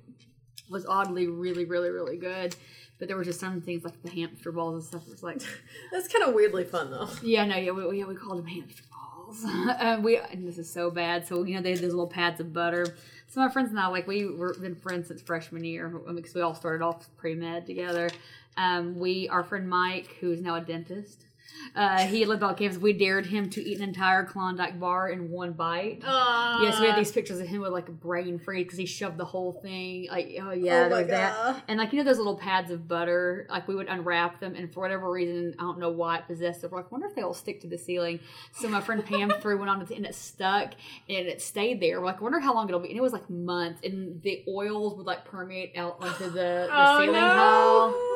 was 0.70 0.86
oddly 0.86 1.26
really, 1.28 1.64
really, 1.64 1.90
really 1.90 2.16
good. 2.16 2.56
But 2.98 3.08
there 3.08 3.16
were 3.16 3.24
just 3.24 3.40
some 3.40 3.60
things 3.60 3.84
like 3.84 4.00
the 4.02 4.10
hamster 4.10 4.50
balls 4.52 4.74
and 4.74 4.84
stuff. 4.84 5.02
It 5.06 5.12
was 5.12 5.22
like, 5.22 5.40
That's 5.92 6.08
kind 6.08 6.24
of 6.24 6.34
weirdly 6.34 6.64
fun 6.64 6.90
though. 6.90 7.08
yeah, 7.22 7.44
no, 7.44 7.56
yeah, 7.56 7.72
we, 7.72 7.86
we, 7.86 7.98
yeah, 7.98 8.06
we 8.06 8.14
called 8.14 8.38
them 8.38 8.46
hamster 8.46 8.82
balls. 8.90 9.44
um, 9.80 10.02
we 10.04 10.16
and 10.16 10.46
this 10.46 10.58
is 10.58 10.72
so 10.72 10.90
bad. 10.90 11.26
So 11.26 11.42
you 11.44 11.54
know, 11.56 11.60
they 11.62 11.70
had 11.70 11.80
those 11.80 11.90
little 11.92 12.06
pads 12.08 12.40
of 12.40 12.52
butter. 12.52 12.96
So 13.28 13.40
my 13.40 13.48
friends 13.48 13.70
and 13.70 13.80
I, 13.80 13.88
like, 13.88 14.06
we 14.06 14.26
were 14.26 14.54
been 14.54 14.76
friends 14.76 15.08
since 15.08 15.20
freshman 15.20 15.64
year 15.64 15.88
because 16.14 16.34
we 16.34 16.40
all 16.40 16.54
started 16.54 16.84
off 16.84 17.08
pre 17.16 17.34
med 17.34 17.66
together. 17.66 18.10
Um, 18.56 18.98
we, 18.98 19.28
our 19.28 19.42
friend 19.42 19.68
Mike, 19.68 20.16
who 20.20 20.30
is 20.30 20.40
now 20.40 20.54
a 20.54 20.60
dentist, 20.60 21.26
uh, 21.74 21.98
he 22.06 22.24
lived 22.24 22.42
on 22.42 22.54
campus. 22.54 22.78
We 22.78 22.92
dared 22.92 23.26
him 23.26 23.50
to 23.50 23.62
eat 23.62 23.78
an 23.78 23.84
entire 23.84 24.24
Klondike 24.24 24.78
bar 24.78 25.08
in 25.08 25.30
one 25.30 25.52
bite. 25.52 26.00
Uh, 26.04 26.58
Yes, 26.60 26.78
we 26.78 26.86
had 26.86 26.96
these 26.96 27.10
pictures 27.10 27.40
of 27.40 27.48
him 27.48 27.62
with 27.62 27.72
like 27.72 27.88
a 27.88 27.92
brain 27.92 28.38
freeze 28.38 28.64
because 28.64 28.78
he 28.78 28.86
shoved 28.86 29.18
the 29.18 29.24
whole 29.24 29.52
thing. 29.54 30.06
Like, 30.08 30.36
oh 30.40 30.52
yeah, 30.52 30.88
Oh 30.92 31.04
that. 31.04 31.64
And 31.66 31.78
like 31.78 31.92
you 31.92 31.98
know 31.98 32.04
those 32.04 32.18
little 32.18 32.36
pads 32.36 32.70
of 32.70 32.86
butter, 32.86 33.46
like 33.50 33.66
we 33.66 33.74
would 33.74 33.88
unwrap 33.88 34.38
them, 34.40 34.54
and 34.54 34.72
for 34.72 34.80
whatever 34.80 35.10
reason, 35.10 35.54
I 35.58 35.62
don't 35.62 35.78
know 35.80 35.90
why 35.90 36.18
it 36.18 36.26
possessed 36.26 36.62
it. 36.62 36.70
We're 36.70 36.78
like, 36.78 36.92
wonder 36.92 37.06
if 37.08 37.14
they'll 37.16 37.34
stick 37.34 37.60
to 37.62 37.66
the 37.66 37.78
ceiling. 37.78 38.20
So 38.52 38.68
my 38.68 38.80
friend 38.80 39.04
Pam 39.04 39.30
threw 39.40 39.58
one 39.58 39.68
on 39.68 39.82
it, 39.82 39.90
and 39.90 40.06
it 40.06 40.14
stuck, 40.14 40.74
and 41.08 41.26
it 41.26 41.42
stayed 41.42 41.80
there. 41.80 42.00
We're 42.00 42.06
like, 42.06 42.20
wonder 42.20 42.38
how 42.40 42.54
long 42.54 42.68
it'll 42.68 42.78
be. 42.80 42.88
And 42.90 42.96
it 42.98 43.02
was 43.02 43.12
like 43.12 43.28
months, 43.28 43.80
and 43.84 44.22
the 44.22 44.44
oils 44.48 44.96
would 44.96 45.06
like 45.06 45.24
permeate 45.24 45.72
out 45.76 45.96
onto 46.00 46.24
the, 46.26 46.30
the 46.30 46.68
Oh, 46.70 46.96
ceiling 46.98 47.14
no. 47.14 47.34
tile. 47.34 48.10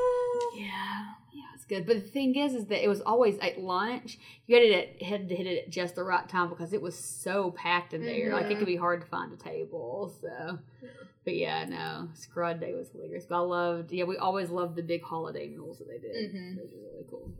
Yeah, 0.55 0.65
yeah, 0.67 0.68
good. 1.69 1.87
But 1.87 1.97
the 1.97 2.09
thing 2.09 2.35
is, 2.37 2.55
is 2.55 2.67
that 2.67 2.83
it 2.83 2.89
was 2.89 3.01
always 3.01 3.39
at 3.39 3.61
lunch. 3.61 4.19
You 4.47 4.57
had 4.57 4.65
it 4.65 4.97
at, 5.01 5.03
had 5.03 5.29
to 5.29 5.35
hit 5.37 5.47
it 5.47 5.65
at 5.65 5.71
just 5.71 5.95
the 5.95 6.05
right 6.05 6.29
time 6.29 6.49
because 6.49 6.73
it 6.73 6.83
was 6.83 6.97
so 6.99 7.51
packed 7.53 7.95
in 7.95 8.05
there. 8.05 8.33
Like 8.33 8.47
it 8.47 8.55
Mhm. 8.55 8.59
could 8.59 8.67
be 8.67 8.77
hard 8.77 9.01
to 9.03 9.07
find 9.07 9.33
a 9.33 9.37
table. 9.37 10.13
So, 10.21 10.59
but 11.25 11.35
yeah, 11.37 11.65
no, 11.67 12.09
Scrud 12.15 12.61
Day 12.61 12.75
was 12.75 12.91
hilarious. 12.91 13.27
But 13.27 13.37
I 13.37 13.41
loved, 13.41 13.93
yeah, 13.93 14.05
we 14.05 14.17
always 14.17 14.51
loved 14.51 14.77
the 14.77 14.83
big 14.83 15.03
holiday 15.03 15.49
meals 15.49 15.79
that 15.79 15.89
they 15.89 15.99
did. 15.99 16.35
Mhm. 16.35 16.57
Those 16.57 16.71
were 16.73 16.91
really 16.93 17.05
cool. 17.11 17.31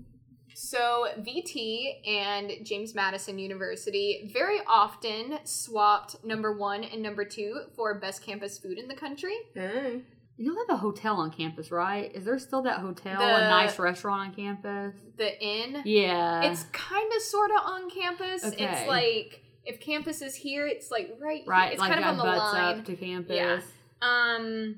So, 0.55 1.07
VT 1.19 2.01
and 2.05 2.67
James 2.67 2.93
Madison 2.93 3.39
University 3.39 4.29
very 4.33 4.59
often 4.67 5.39
swapped 5.45 6.25
number 6.25 6.53
one 6.53 6.83
and 6.83 7.01
number 7.01 7.25
two 7.25 7.61
for 7.77 7.95
best 8.01 8.23
campus 8.23 8.59
food 8.59 8.77
in 8.77 8.89
the 8.89 8.95
country. 8.97 9.37
Hey. 9.55 10.03
You 10.41 10.57
have 10.57 10.77
a 10.77 10.77
hotel 10.77 11.17
on 11.17 11.33
campus, 11.33 11.73
right? 11.73 12.15
Is 12.15 12.25
there 12.25 12.39
still 12.39 12.63
that 12.63 12.79
hotel, 12.79 13.21
a 13.21 13.49
nice 13.49 13.77
restaurant 13.77 14.29
on 14.29 14.35
campus? 14.35 14.95
The 15.17 15.37
Inn. 15.45 15.83
Yeah, 15.85 16.43
It's 16.45 16.63
kind 16.73 17.13
of 17.17 17.23
sort 17.23 17.51
of 17.51 17.57
on 17.65 17.91
campus. 17.91 18.45
Okay. 18.45 18.65
It's 18.65 18.89
like 18.89 19.43
if 19.65 19.81
campus 19.81 20.23
is 20.23 20.37
here, 20.37 20.65
it's 20.69 20.93
like 20.93 21.17
right. 21.21 21.43
right. 21.45 21.65
Here. 21.65 21.73
It's 21.73 21.81
like 21.81 21.93
kind 21.93 22.05
of 22.05 22.11
on 22.11 22.17
the 22.19 22.23
line. 22.23 22.79
up 22.79 22.85
to 22.85 22.95
campus. 22.95 23.35
Yeah. 23.37 23.61
Um, 24.01 24.77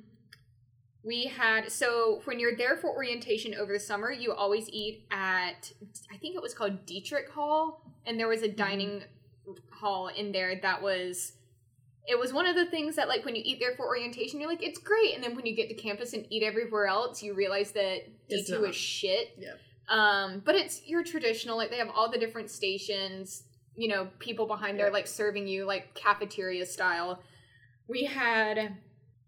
we 1.03 1.27
had 1.27 1.71
so 1.71 2.23
when 2.25 2.41
you're 2.41 2.57
there 2.57 2.79
for 2.79 2.89
orientation 2.89 3.55
over 3.55 3.75
the 3.75 3.81
summer, 3.81 4.11
you 4.11 4.33
always 4.33 4.67
eat 4.71 5.05
at 5.11 5.73
I 6.11 6.17
think 6.17 6.37
it 6.37 6.43
was 6.43 6.55
called 6.55 6.87
Dietrick 6.87 7.29
Hall, 7.29 7.83
and 8.07 8.19
there 8.19 8.29
was 8.29 8.43
a 8.43 8.49
dining 8.49 9.03
hall 9.71 10.09
in 10.09 10.33
there 10.33 10.59
that 10.63 10.81
was. 10.83 11.33
It 12.07 12.19
was 12.19 12.33
one 12.33 12.47
of 12.47 12.57
the 12.57 12.67
things 12.67 12.97
that, 12.97 13.09
like, 13.09 13.25
when 13.25 13.37
you 13.37 13.43
eat 13.45 13.61
there 13.61 13.75
for 13.77 13.87
orientation, 13.87 14.41
you're 14.41 14.49
like, 14.49 14.63
it's 14.63 14.79
great. 14.79 15.15
And 15.15 15.23
then 15.23 15.37
when 15.37 15.47
you 15.47 15.55
get 15.55 15.69
to 15.69 15.75
campus 15.75 16.13
and 16.13 16.27
eat 16.31 16.43
everywhere 16.43 16.87
else, 16.87 17.23
you 17.23 17.35
realize 17.35 17.71
that 17.73 18.07
It's 18.29 18.51
D2 18.51 18.61
not. 18.61 18.71
is 18.71 18.77
shit. 18.77 19.35
Yep. 19.39 19.59
Um, 19.89 20.43
but 20.45 20.55
it's 20.55 20.87
your 20.89 21.05
traditional, 21.05 21.57
like, 21.57 21.71
they 21.71 21.77
have 21.77 21.91
all 21.95 22.11
the 22.11 22.19
different 22.19 22.51
stations, 22.51 23.45
you 23.77 23.89
know, 23.89 24.09
people 24.19 24.47
behind 24.47 24.79
there, 24.79 24.91
like, 24.91 25.07
serving 25.07 25.47
you, 25.47 25.65
like, 25.67 25.95
cafeteria 25.95 26.65
style. 26.67 27.23
We 27.87 28.05
had 28.05 28.77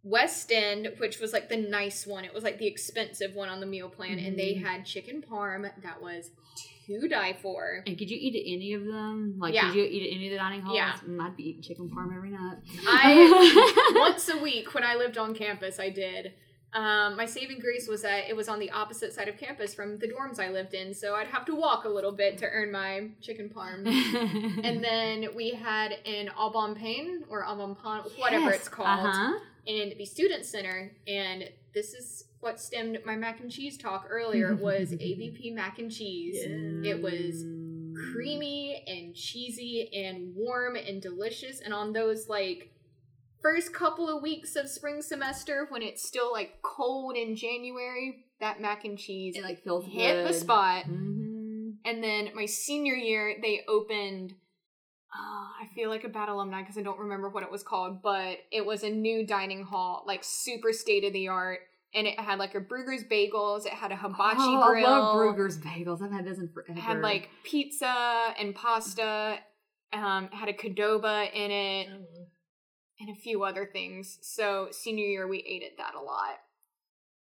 West 0.05 0.51
End, 0.51 0.89
which 0.99 1.21
was 1.21 1.33
like 1.33 1.49
the 1.49 1.57
nice 1.57 2.07
one. 2.07 2.25
It 2.25 2.35
was 2.35 2.43
like 2.43 2.59
the 2.59 2.67
expensive 2.67 3.35
one 3.35 3.49
on 3.49 3.61
the 3.61 3.67
meal 3.67 3.89
plan, 3.89 4.19
and 4.19 4.37
they 4.37 4.55
Mhm. 4.55 4.63
had 4.65 4.85
chicken 4.87 5.23
parm 5.23 5.71
that 5.83 6.03
was 6.03 6.31
to 6.87 7.09
die 7.09 7.37
for. 7.41 7.83
And 7.87 7.97
could 7.99 8.11
you 8.11 8.19
eat 8.21 8.35
any 8.47 8.75
of 8.75 8.85
them? 8.85 9.37
Like, 9.39 9.55
Yeah. 9.55 9.67
could 9.69 9.77
you 9.77 9.85
eat 9.85 10.15
any 10.15 10.27
of 10.27 10.31
the 10.33 10.39
dining 10.39 10.61
halls? 10.63 10.77
Yeah. 10.77 10.93
I'd 11.21 11.37
be 11.37 11.49
eating 11.51 11.63
chicken 11.63 11.91
parm 11.91 12.15
every 12.17 12.31
night. 12.31 12.59
I 12.87 13.93
once 13.97 14.29
a 14.29 14.39
week 14.39 14.75
when 14.75 14.85
I 14.85 14.95
lived 14.97 15.19
on 15.19 15.35
campus, 15.35 15.79
I 15.79 15.91
did. 15.91 16.33
Um, 16.75 17.17
my 17.19 17.27
saving 17.27 17.59
grace 17.59 17.87
was 17.87 18.01
that 18.01 18.31
it 18.31 18.35
was 18.35 18.49
on 18.49 18.59
the 18.59 18.71
opposite 18.71 19.13
side 19.13 19.29
of 19.29 19.37
campus 19.37 19.75
from 19.75 19.99
the 19.99 20.09
dorms 20.09 20.39
I 20.41 20.49
lived 20.49 20.73
in, 20.73 20.95
so 20.95 21.15
I'd 21.15 21.27
have 21.27 21.45
to 21.45 21.55
walk 21.55 21.85
a 21.85 21.89
little 21.91 22.13
bit 22.13 22.39
to 22.39 22.47
earn 22.47 22.73
my 22.73 23.11
chicken 23.21 23.51
parm. 23.55 23.87
and 24.65 24.83
then 24.83 25.29
we 25.37 25.51
had 25.51 25.93
an 26.07 26.31
Albampain 26.31 27.25
or 27.29 27.45
Albampon, 27.45 28.11
whatever 28.19 28.51
it's 28.53 28.69
called. 28.69 28.89
Uh-huh. 29.07 29.39
in 29.67 29.93
the 29.99 30.07
student 30.07 30.45
center 30.47 30.91
and 31.07 31.45
this 31.75 31.93
is 31.93 32.25
what 32.43 32.61
stemmed 32.61 32.99
my 33.07 33.17
mac 33.17 33.41
and 33.41 33.51
cheese 33.51 33.79
talk 33.79 34.07
earlier 34.11 34.55
was 34.61 34.93
ABP 34.93 35.51
mac 35.53 35.79
and 35.79 35.91
cheese 35.91 36.37
Yeah. 36.39 36.91
it 36.93 37.03
was 37.03 37.43
creamy 38.13 38.83
and 38.87 39.15
cheesy 39.15 39.89
and 39.95 40.35
warm 40.35 40.77
and 40.77 41.01
delicious 41.01 41.61
and 41.61 41.73
on 41.73 41.93
those 41.93 42.29
like 42.29 42.71
first 43.43 43.73
couple 43.75 44.09
of 44.09 44.23
weeks 44.23 44.57
of 44.57 44.69
spring 44.69 45.03
semester 45.03 45.67
when 45.71 45.83
it's 45.83 46.03
still 46.07 46.31
like 46.33 46.61
cold 46.63 47.17
in 47.17 47.35
january 47.37 48.25
that 48.41 48.61
mac 48.61 48.85
and 48.85 48.99
cheese 48.99 49.37
It 49.37 49.43
like 49.45 49.63
feels 49.63 49.85
hit 49.87 50.27
the 50.27 50.33
spot 50.35 50.85
Mm-hmm. 50.87 51.71
and 51.85 52.03
then 52.05 52.31
my 52.35 52.47
senior 52.47 52.95
year, 52.95 53.37
they 53.43 53.63
opened. 53.69 54.35
Uh, 55.15 55.65
I 55.65 55.69
feel 55.75 55.91
like 55.91 56.05
a 56.05 56.09
bad 56.09 56.29
alumni 56.31 56.61
because 56.63 56.79
I 56.79 56.83
don't 56.83 56.99
remember 56.99 57.29
what 57.29 57.43
it 57.43 57.51
was 57.51 57.63
called, 57.63 58.01
but 58.03 58.39
it 58.51 58.65
was 58.65 58.83
a 58.83 58.89
new 58.91 59.27
dining 59.27 59.63
hall, 59.63 60.05
like 60.07 60.23
super 60.25 60.73
state 60.73 61.05
of 61.05 61.13
the 61.13 61.29
art, 61.29 61.61
and 61.95 62.07
it 62.07 62.19
had 62.19 62.39
like 62.39 62.55
a 62.55 62.61
Bruegger's 62.61 63.05
bagels. 63.05 63.67
It 63.67 63.73
had 63.73 63.93
a 63.93 63.97
hibachi 63.97 64.37
oh, 64.41 64.69
grill. 64.69 64.87
I 64.87 64.91
love 64.91 65.15
Bruegger's 65.17 65.59
bagels. 65.59 66.03
I've 66.03 66.13
had 66.13 66.25
those 66.25 66.39
in 66.39 66.49
forever. 66.49 66.79
It 66.79 66.83
had 66.83 67.01
like 67.01 67.31
pizza 67.45 68.35
and 68.39 68.55
pasta. 68.55 69.39
Um, 69.93 70.25
it 70.27 70.35
had 70.35 70.49
a 70.49 70.55
Qdoba 70.55 71.33
in 71.35 71.51
it 71.51 71.89
and 73.01 73.11
a 73.11 73.21
few 73.21 73.45
other 73.45 73.69
things. 73.71 74.19
So 74.23 74.69
senior 74.71 75.05
year, 75.05 75.29
we 75.29 75.39
ate 75.39 75.63
at 75.63 75.77
that 75.79 75.95
a 75.95 76.03
lot, 76.03 76.39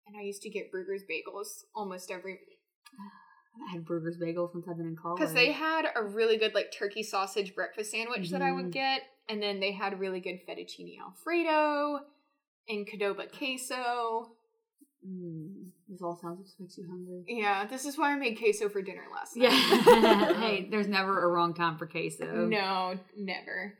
and 0.07 0.15
I 0.17 0.21
used 0.21 0.41
to 0.43 0.49
get 0.49 0.71
Bruegger's 0.71 1.03
bagels 1.03 1.63
almost 1.75 2.09
every 2.11 2.39
I 3.69 3.73
had 3.73 3.85
Bruegger's 3.85 4.17
bagels 4.17 4.53
since 4.53 4.65
I've 4.67 4.77
been 4.77 4.87
in 4.87 4.95
college. 4.95 5.19
Because 5.19 5.33
they 5.33 5.51
had 5.51 5.85
a 5.95 6.03
really 6.03 6.37
good 6.37 6.55
like 6.55 6.71
turkey 6.71 7.03
sausage 7.03 7.53
breakfast 7.53 7.91
sandwich 7.91 8.31
that 8.31 8.41
I 8.41 8.51
would 8.51 8.67
Mhm. 8.67 8.71
get, 8.71 9.01
and 9.29 9.41
then 9.43 9.59
they 9.59 9.73
had 9.73 9.99
really 9.99 10.19
good 10.21 10.39
fettuccine 10.47 10.97
alfredo. 10.99 11.99
and 12.69 12.87
Qdoba 12.87 13.29
queso. 13.37 14.37
Mm, 15.07 15.69
this 15.89 16.01
all 16.01 16.17
sounds 16.21 16.45
just 16.45 16.59
makes 16.59 16.77
you 16.77 16.85
hungry. 16.87 17.23
Yeah, 17.27 17.65
this 17.65 17.85
is 17.85 17.97
why 17.97 18.13
I 18.13 18.15
made 18.15 18.37
queso 18.37 18.69
for 18.69 18.81
dinner 18.81 19.03
last 19.13 19.35
night. 19.35 19.51
Yeah. 19.51 20.33
hey, 20.39 20.67
there's 20.69 20.87
never 20.87 21.23
a 21.23 21.27
wrong 21.27 21.53
time 21.53 21.77
for 21.77 21.85
queso. 21.85 22.45
No, 22.45 22.97
never. 23.17 23.77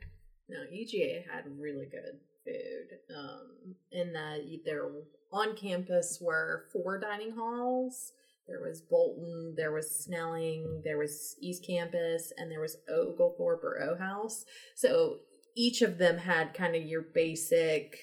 No, 0.48 0.58
UGA 0.72 1.24
had 1.30 1.44
really 1.58 1.86
good 1.86 2.20
food. 2.44 2.98
Um, 3.16 3.74
in 3.90 4.12
that 4.12 4.40
there 4.64 4.90
on 5.32 5.56
campus 5.56 6.18
were 6.20 6.66
four 6.72 6.98
dining 6.98 7.32
halls. 7.32 8.12
There 8.46 8.60
was 8.60 8.82
Bolton, 8.82 9.54
there 9.56 9.72
was 9.72 10.04
Snelling, 10.04 10.82
there 10.84 10.98
was 10.98 11.34
East 11.40 11.64
Campus, 11.66 12.30
and 12.36 12.50
there 12.50 12.60
was 12.60 12.76
Oglethorpe 12.90 13.64
or 13.64 13.80
O 13.82 13.96
House. 13.96 14.44
So 14.74 15.20
each 15.56 15.80
of 15.80 15.96
them 15.96 16.18
had 16.18 16.52
kind 16.52 16.76
of 16.76 16.82
your 16.82 17.00
basic 17.14 17.96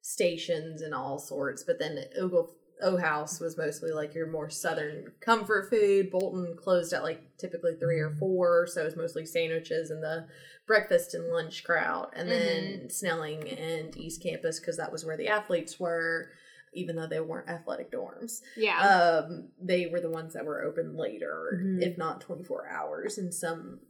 stations 0.00 0.80
and 0.80 0.94
all 0.94 1.18
sorts, 1.18 1.62
but 1.62 1.78
then 1.78 2.04
Ogle 2.18 2.54
O 2.82 2.96
House 2.96 3.40
was 3.40 3.56
mostly 3.56 3.92
like 3.92 4.14
your 4.14 4.26
more 4.30 4.50
southern 4.50 5.12
comfort 5.20 5.70
food. 5.70 6.10
Bolton 6.10 6.56
closed 6.56 6.92
at 6.92 7.02
like 7.02 7.22
typically 7.38 7.74
three 7.78 7.98
or 8.00 8.10
four, 8.18 8.66
so 8.66 8.82
it 8.82 8.84
was 8.84 8.96
mostly 8.96 9.24
sandwiches 9.26 9.90
and 9.90 10.02
the 10.02 10.26
breakfast 10.66 11.14
and 11.14 11.32
lunch 11.32 11.64
crowd. 11.64 12.10
And 12.14 12.30
then 12.30 12.90
Snelling 12.90 13.48
and 13.48 13.96
East 13.96 14.22
Campus 14.22 14.60
because 14.60 14.76
that 14.76 14.92
was 14.92 15.04
where 15.04 15.16
the 15.16 15.28
athletes 15.28 15.78
were, 15.80 16.28
even 16.74 16.96
though 16.96 17.06
they 17.06 17.20
weren't 17.20 17.48
athletic 17.50 17.90
dorms. 17.92 18.40
Yeah. 18.56 18.78
Um, 19.26 19.48
they 19.60 19.86
were 19.86 20.00
the 20.00 20.10
ones 20.10 20.34
that 20.34 20.44
were 20.44 20.62
open 20.62 20.96
later, 20.96 21.60
Mhm. 21.62 21.82
if 21.82 21.98
not 21.98 22.20
twenty 22.20 22.44
four 22.44 22.66
hours 22.68 23.18
in 23.18 23.32
some 23.32 23.80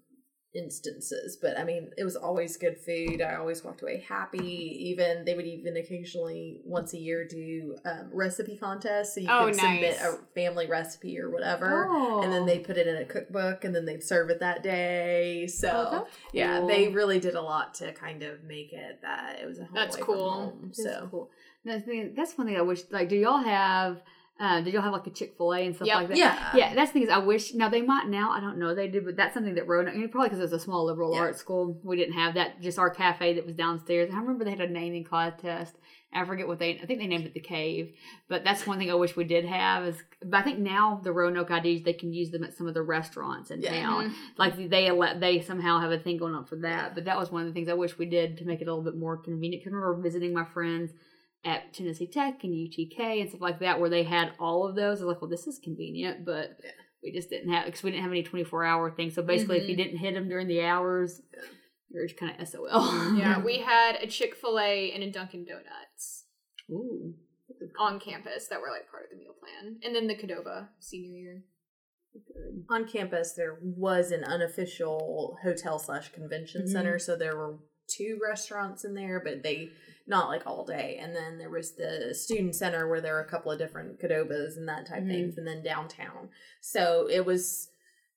instances. 0.54 1.36
But 1.40 1.58
I 1.58 1.64
mean, 1.64 1.90
it 1.96 2.04
was 2.04 2.16
always 2.16 2.56
good 2.56 2.76
food. 2.78 3.20
I 3.22 3.36
always 3.36 3.64
walked 3.64 3.82
away 3.82 4.04
happy. 4.06 4.88
Even 4.90 5.24
they 5.24 5.34
would 5.34 5.46
even 5.46 5.76
occasionally 5.76 6.60
once 6.64 6.92
a 6.92 6.98
year 6.98 7.26
do 7.26 7.76
um, 7.84 8.10
recipe 8.12 8.56
contests, 8.56 9.14
so 9.14 9.20
you 9.20 9.28
Oh, 9.30 9.46
could 9.46 9.56
submit 9.56 9.96
a 10.00 10.18
family 10.34 10.66
recipe 10.66 11.18
or 11.18 11.30
whatever. 11.30 11.88
Oh. 11.90 12.22
And 12.22 12.32
then 12.32 12.46
they 12.46 12.58
put 12.58 12.76
it 12.76 12.86
in 12.86 12.96
a 12.96 13.04
cookbook, 13.04 13.64
and 13.64 13.74
then 13.74 13.84
they'd 13.86 14.02
serve 14.02 14.30
it 14.30 14.40
that 14.40 14.62
day. 14.62 15.46
So 15.46 15.68
Oh, 15.72 15.90
that's 15.90 16.10
yeah, 16.32 16.64
they 16.66 16.88
really 16.88 17.18
did 17.20 17.34
a 17.34 17.42
lot 17.42 17.74
to 17.74 17.92
kind 17.92 18.22
of 18.22 18.44
make 18.44 18.72
it 18.72 19.00
that 19.02 19.38
it 19.40 19.46
was 19.46 19.58
a 19.58 19.64
home 19.64 19.74
That's 19.74 19.96
cool. 19.96 20.30
home. 20.30 20.58
That's 20.66 20.82
So 20.82 21.08
cool. 21.10 21.30
That's, 21.64 21.84
that's 22.16 22.36
one 22.36 22.46
thing 22.48 22.56
I 22.56 22.62
wish. 22.62 22.82
Like, 22.90 23.08
do 23.08 23.16
y'all 23.16 23.38
have? 23.38 24.02
Uh, 24.42 24.60
did 24.60 24.74
y'all 24.74 24.82
have 24.82 24.92
like 24.92 25.06
a 25.06 25.10
Chick 25.10 25.34
Fil 25.38 25.54
A 25.54 25.60
and 25.64 25.74
stuff 25.76 25.86
Yep. 25.86 25.96
like 25.96 26.08
that? 26.08 26.16
yeah, 26.18 26.50
Yeah, 26.56 26.74
that's 26.74 26.90
the 26.90 26.94
thing 26.94 27.02
is 27.04 27.08
I 27.10 27.18
wish 27.18 27.54
now 27.54 27.68
they 27.68 27.80
might 27.80 28.08
now 28.08 28.32
I 28.32 28.40
don't 28.40 28.58
know 28.58 28.74
they 28.74 28.88
did 28.88 29.04
but 29.04 29.14
that's 29.16 29.34
something 29.34 29.54
that 29.54 29.68
Roanoke 29.68 29.94
I 29.94 29.96
mean, 29.98 30.08
probably 30.08 30.30
because 30.30 30.40
it 30.40 30.50
was 30.50 30.52
a 30.52 30.58
small 30.58 30.84
liberal 30.84 31.14
Yeah. 31.14 31.20
arts 31.20 31.38
school 31.38 31.78
we 31.84 31.96
didn't 31.96 32.14
have 32.14 32.34
that 32.34 32.60
just 32.60 32.76
our 32.78 32.90
cafe 32.90 33.34
that 33.34 33.46
was 33.46 33.54
downstairs 33.54 34.10
I 34.12 34.18
remember 34.18 34.42
they 34.44 34.50
had 34.50 34.60
a 34.60 34.66
naming 34.68 35.04
contest 35.04 35.76
I 36.14 36.24
forget 36.24 36.48
what 36.48 36.58
they 36.58 36.78
I 36.80 36.86
think 36.86 36.98
they 36.98 37.06
named 37.06 37.24
it 37.24 37.34
the 37.34 37.40
cave 37.40 37.94
but 38.28 38.42
that's 38.42 38.66
one 38.66 38.78
thing 38.78 38.90
I 38.90 38.94
wish 38.94 39.14
we 39.14 39.22
did 39.22 39.44
have 39.44 39.86
is 39.86 40.02
but 40.24 40.38
I 40.40 40.42
think 40.42 40.58
now 40.58 41.00
the 41.04 41.12
Roanoke 41.12 41.50
IDs 41.52 41.84
they 41.84 41.92
can 41.92 42.12
use 42.12 42.32
them 42.32 42.42
at 42.42 42.52
some 42.52 42.66
of 42.66 42.74
the 42.74 42.82
restaurants 42.82 43.52
in 43.52 43.60
Yeah. 43.62 43.80
town 43.80 44.12
like 44.38 44.56
they 44.56 44.90
they 45.20 45.40
somehow 45.40 45.78
have 45.78 45.92
a 45.92 45.98
thing 46.00 46.16
going 46.16 46.34
on 46.34 46.46
for 46.46 46.56
that 46.56 46.96
but 46.96 47.04
that 47.04 47.16
was 47.16 47.30
one 47.30 47.42
of 47.42 47.46
the 47.46 47.54
things 47.54 47.68
I 47.68 47.74
wish 47.74 47.96
we 47.96 48.06
did 48.06 48.38
to 48.38 48.44
make 48.44 48.60
it 48.60 48.66
a 48.66 48.74
little 48.74 48.82
bit 48.90 48.98
more 48.98 49.16
convenient 49.16 49.62
because 49.62 49.72
I 49.72 49.76
remember 49.76 50.02
visiting 50.02 50.32
my 50.34 50.44
friends 50.44 50.90
at 51.44 51.72
Tennessee 51.74 52.06
Tech 52.06 52.44
and 52.44 52.52
UTK 52.54 53.20
and 53.20 53.28
stuff 53.28 53.40
like 53.40 53.58
that, 53.60 53.80
where 53.80 53.90
they 53.90 54.04
had 54.04 54.32
all 54.38 54.66
of 54.68 54.76
those. 54.76 55.00
I 55.00 55.04
was 55.04 55.14
like, 55.14 55.20
well, 55.22 55.30
this 55.30 55.46
is 55.46 55.58
convenient, 55.58 56.24
but 56.24 56.58
Yeah. 56.62 56.70
we 57.02 57.12
just 57.12 57.30
didn't 57.30 57.52
have 57.52 57.64
because 57.66 57.82
we 57.82 57.90
didn't 57.90 58.02
have 58.04 58.12
any 58.12 58.22
twenty 58.22 58.44
four 58.44 58.64
hour 58.64 58.90
things. 58.90 59.14
So 59.14 59.22
basically, 59.22 59.58
if 59.58 59.68
you 59.68 59.76
didn't 59.76 59.98
hit 59.98 60.14
them 60.14 60.28
during 60.28 60.46
the 60.48 60.62
hours, 60.62 61.20
you're 61.90 62.06
just 62.06 62.18
kind 62.18 62.40
of 62.40 62.46
SOL. 62.48 63.16
Yeah, 63.16 63.40
we 63.44 63.58
had 63.58 63.96
a 63.96 64.06
Chick 64.06 64.34
fil 64.36 64.58
A 64.58 64.92
and 64.92 65.02
a 65.02 65.10
Dunkin' 65.10 65.44
Donuts 65.44 66.24
Ooh. 66.70 67.14
on 67.78 67.98
campus 68.00 68.46
that 68.48 68.60
were 68.60 68.70
like 68.70 68.88
part 68.90 69.04
of 69.04 69.10
the 69.10 69.16
meal 69.16 69.34
plan. 69.40 69.78
And 69.82 69.94
then 69.94 70.06
the 70.06 70.14
Qdoba 70.14 70.68
senior 70.80 71.18
year. 71.18 71.42
Good. 72.14 72.64
on 72.68 72.86
campus 72.86 73.32
there 73.32 73.56
was 73.62 74.10
an 74.10 74.22
unofficial 74.22 75.38
hotel 75.42 75.78
slash 75.78 76.12
convention 76.12 76.64
Mhm. 76.64 76.68
center 76.68 76.98
so 76.98 77.16
there 77.16 77.34
were 77.34 77.58
two 77.88 78.18
restaurants 78.22 78.84
in 78.84 78.92
there 78.92 79.18
but 79.18 79.42
they 79.42 79.70
not 80.06 80.28
like 80.28 80.46
all 80.46 80.64
day 80.64 80.98
and 81.00 81.14
then 81.14 81.38
there 81.38 81.50
was 81.50 81.72
the 81.72 82.14
student 82.14 82.54
center 82.54 82.88
where 82.88 83.00
there 83.00 83.14
were 83.14 83.20
a 83.20 83.28
couple 83.28 83.50
of 83.52 83.58
different 83.58 83.98
Qdobas 84.00 84.56
and 84.56 84.68
that 84.68 84.86
type 84.86 85.02
Mhm. 85.02 85.08
things 85.08 85.38
and 85.38 85.46
then 85.46 85.62
downtown 85.62 86.28
so 86.60 87.08
it 87.10 87.24
was 87.24 87.68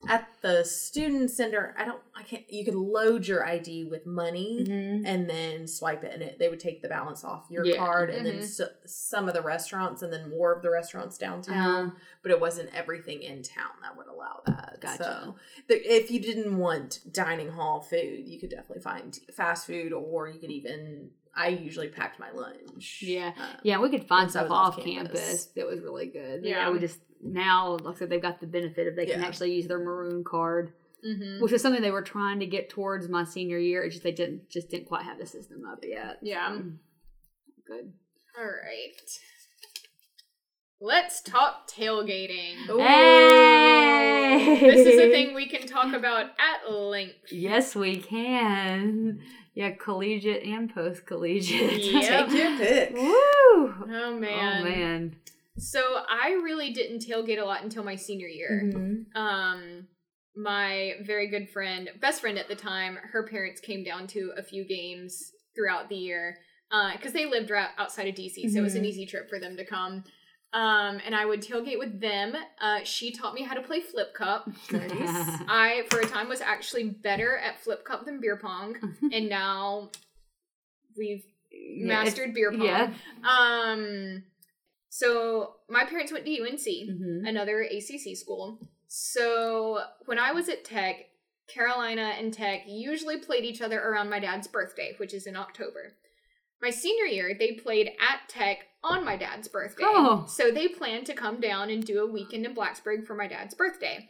at 0.09 0.27
the 0.41 0.63
student 0.63 1.31
center 1.31 1.73
i 1.79 1.85
don't 1.85 2.01
i 2.15 2.21
can't 2.21 2.43
you 2.51 2.63
could 2.65 2.75
load 2.75 3.25
your 3.25 3.43
id 3.45 3.85
with 3.85 4.05
money 4.05 4.63
Mhm. 4.67 5.03
and 5.05 5.27
then 5.29 5.67
swipe 5.67 6.03
it 6.03 6.13
and 6.13 6.21
it 6.21 6.37
they 6.37 6.49
would 6.49 6.59
take 6.59 6.81
the 6.81 6.89
balance 6.89 7.23
off 7.23 7.47
your 7.49 7.65
Yeah. 7.65 7.77
card 7.77 8.09
and 8.11 8.25
then 8.25 8.39
Mhm. 8.39 8.43
so, 8.45 8.67
some 8.85 9.27
of 9.27 9.33
the 9.33 9.41
restaurants 9.41 10.01
and 10.03 10.11
then 10.13 10.29
more 10.29 10.53
of 10.53 10.61
the 10.61 10.69
restaurants 10.69 11.17
downtown 11.17 11.85
Uh-huh. 11.87 11.95
but 12.21 12.31
it 12.31 12.39
wasn't 12.39 12.75
everything 12.75 13.21
in 13.23 13.41
town 13.41 13.71
that 13.81 13.95
would 13.97 14.07
allow 14.07 14.41
that 14.45 14.79
Gotcha. 14.81 15.03
so 15.03 15.35
the, 15.69 15.75
if 15.95 16.11
you 16.11 16.19
didn't 16.19 16.57
want 16.57 16.99
dining 17.11 17.49
hall 17.49 17.81
food 17.81 18.27
you 18.27 18.37
could 18.39 18.49
definitely 18.49 18.83
find 18.83 19.17
fast 19.33 19.65
food 19.65 19.91
or 19.93 20.27
you 20.27 20.39
could 20.39 20.51
even 20.51 21.11
i 21.35 21.47
usually 21.49 21.87
packed 21.89 22.19
my 22.19 22.31
lunch 22.31 22.99
Yeah. 23.01 23.31
Um, 23.37 23.57
Yeah, 23.63 23.79
we 23.79 23.89
could 23.89 24.07
find 24.07 24.29
stuff 24.29 24.49
off 24.51 24.77
off 24.77 24.83
campus. 24.83 25.19
campus. 25.21 25.45
that 25.55 25.67
was 25.67 25.79
really 25.81 26.07
good. 26.07 26.43
Yeah. 26.43 26.67
Yeah, 26.67 26.71
we 26.71 26.79
just 26.79 26.99
now, 27.23 27.77
like 27.83 27.95
I 27.95 27.99
said, 27.99 28.09
they've 28.09 28.21
got 28.21 28.39
the 28.39 28.47
benefit 28.47 28.87
of 28.87 28.95
they 28.95 29.05
can 29.05 29.23
actually 29.23 29.53
use 29.55 29.67
their 29.67 29.79
maroon 29.79 30.23
card, 30.23 30.73
Mm-hmm. 31.05 31.41
which 31.43 31.51
is 31.51 31.61
something 31.61 31.81
they 31.83 31.91
were 31.91 32.01
trying 32.01 32.39
to 32.39 32.45
get 32.47 32.69
towards 32.69 33.07
my 33.09 33.23
senior 33.25 33.57
year. 33.59 33.83
It's 33.83 33.95
just 33.95 34.03
they 34.03 34.11
didn't 34.11 34.49
just 34.49 34.69
didn't 34.69 34.87
quite 34.87 35.03
have 35.03 35.17
the 35.19 35.25
system 35.25 35.63
up 35.71 35.79
yet. 35.83 36.17
Yeah. 36.23 36.55
So, 36.55 36.63
good. 37.67 37.93
All 38.37 38.45
right. 38.45 39.01
Let's 40.81 41.21
talk 41.21 41.69
tailgating. 41.69 42.69
Ooh. 42.69 42.79
Hey! 42.79 44.57
This 44.59 44.87
is 44.87 44.99
a 44.99 45.09
thing 45.11 45.33
we 45.33 45.47
can 45.47 45.67
talk 45.67 45.93
about 45.93 46.27
at 46.39 46.71
length. 46.71 47.31
Yes, 47.31 47.75
we 47.75 47.97
can. 47.97 49.19
Yeah, 49.55 49.71
collegiate 49.71 50.43
and 50.43 50.73
post 50.73 51.05
collegiate. 51.05 51.81
Yep. 51.81 52.27
take 52.29 52.37
your 52.37 52.57
pick 52.57 52.91
Woo! 52.93 53.13
Oh 53.89 54.17
man. 54.19 54.61
Oh 54.61 54.63
man. 54.63 55.15
So 55.57 55.79
I 56.09 56.31
really 56.43 56.73
didn't 56.73 56.99
tailgate 57.07 57.41
a 57.41 57.45
lot 57.45 57.63
until 57.63 57.83
my 57.83 57.95
senior 57.95 58.27
year. 58.27 58.61
Mhm. 58.65 59.05
Um 59.15 59.87
my 60.37 60.95
very 61.05 61.27
good 61.29 61.49
friend, 61.49 61.89
best 62.01 62.19
friend 62.19 62.37
at 62.37 62.49
the 62.49 62.55
time, 62.55 62.97
her 63.13 63.23
parents 63.25 63.61
came 63.61 63.85
down 63.85 64.05
to 64.07 64.33
a 64.35 64.43
few 64.43 64.65
games 64.65 65.31
throughout 65.55 65.87
the 65.87 65.95
year 65.95 66.37
because 66.91 67.13
they 67.13 67.25
lived 67.25 67.49
right 67.49 67.69
outside 67.77 68.09
of 68.09 68.15
DC, 68.15 68.49
so 68.51 68.59
it 68.59 68.61
was 68.61 68.75
an 68.75 68.83
Mhm. 68.83 68.87
easy 68.87 69.05
trip 69.05 69.29
for 69.29 69.39
them 69.39 69.55
to 69.55 69.63
come. 69.63 70.03
Um, 70.55 71.01
and 71.05 71.13
I 71.13 71.25
would 71.25 71.41
tailgate 71.41 71.77
with 71.77 71.99
them. 71.99 72.33
Uh, 72.61 72.79
she 72.85 73.11
taught 73.11 73.33
me 73.33 73.43
how 73.43 73.53
to 73.55 73.61
play 73.61 73.81
flip 73.81 74.13
cup. 74.13 74.47
Nice. 74.71 75.41
I, 75.49 75.83
for 75.89 75.99
a 75.99 76.05
time, 76.05 76.29
was 76.29 76.39
actually 76.39 76.85
better 76.89 77.37
at 77.37 77.59
flip 77.59 77.83
cup 77.83 78.05
than 78.05 78.21
beer 78.21 78.37
pong, 78.37 78.77
and 79.13 79.27
now 79.27 79.89
we've 80.97 81.25
Yeah, 81.51 81.87
mastered 81.87 82.33
beer 82.33 82.51
pong. 82.51 82.61
Yeah. 82.63 82.93
Um, 83.29 84.23
so 84.89 85.55
my 85.69 85.83
parents 85.85 86.11
went 86.13 86.25
to 86.25 86.31
UNC, 86.41 86.65
Mhm. 86.65 87.27
another 87.27 87.61
ACC 87.61 88.15
school. 88.15 88.59
So 88.87 89.81
when 90.05 90.19
I 90.19 90.31
was 90.31 90.47
at 90.47 90.63
Tech, 90.63 91.09
Carolina 91.47 92.13
and 92.17 92.33
Tech 92.33 92.61
usually 92.65 93.17
played 93.17 93.43
each 93.43 93.61
other 93.61 93.79
around 93.81 94.09
my 94.09 94.19
dad's 94.21 94.47
birthday, 94.47 94.93
which 94.97 95.13
is 95.13 95.27
in 95.27 95.35
October. 95.35 95.93
My 96.61 96.69
senior 96.69 97.05
year, 97.05 97.35
they 97.37 97.51
played 97.53 97.87
at 97.99 98.27
Tech 98.29 98.59
on 98.85 99.03
my 99.03 99.17
dad's 99.17 99.47
birthday. 99.47 99.83
Oh. 99.85 100.25
So 100.27 100.51
they 100.51 100.67
planned 100.67 101.05
to 101.07 101.13
come 101.13 101.41
down 101.41 101.69
and 101.69 101.85
do 101.85 102.03
a 102.03 102.11
weekend 102.11 102.45
in 102.45 102.55
Blacksburg 102.55 103.05
for 103.05 103.15
my 103.15 103.27
dad's 103.27 103.55
birthday. 103.55 104.09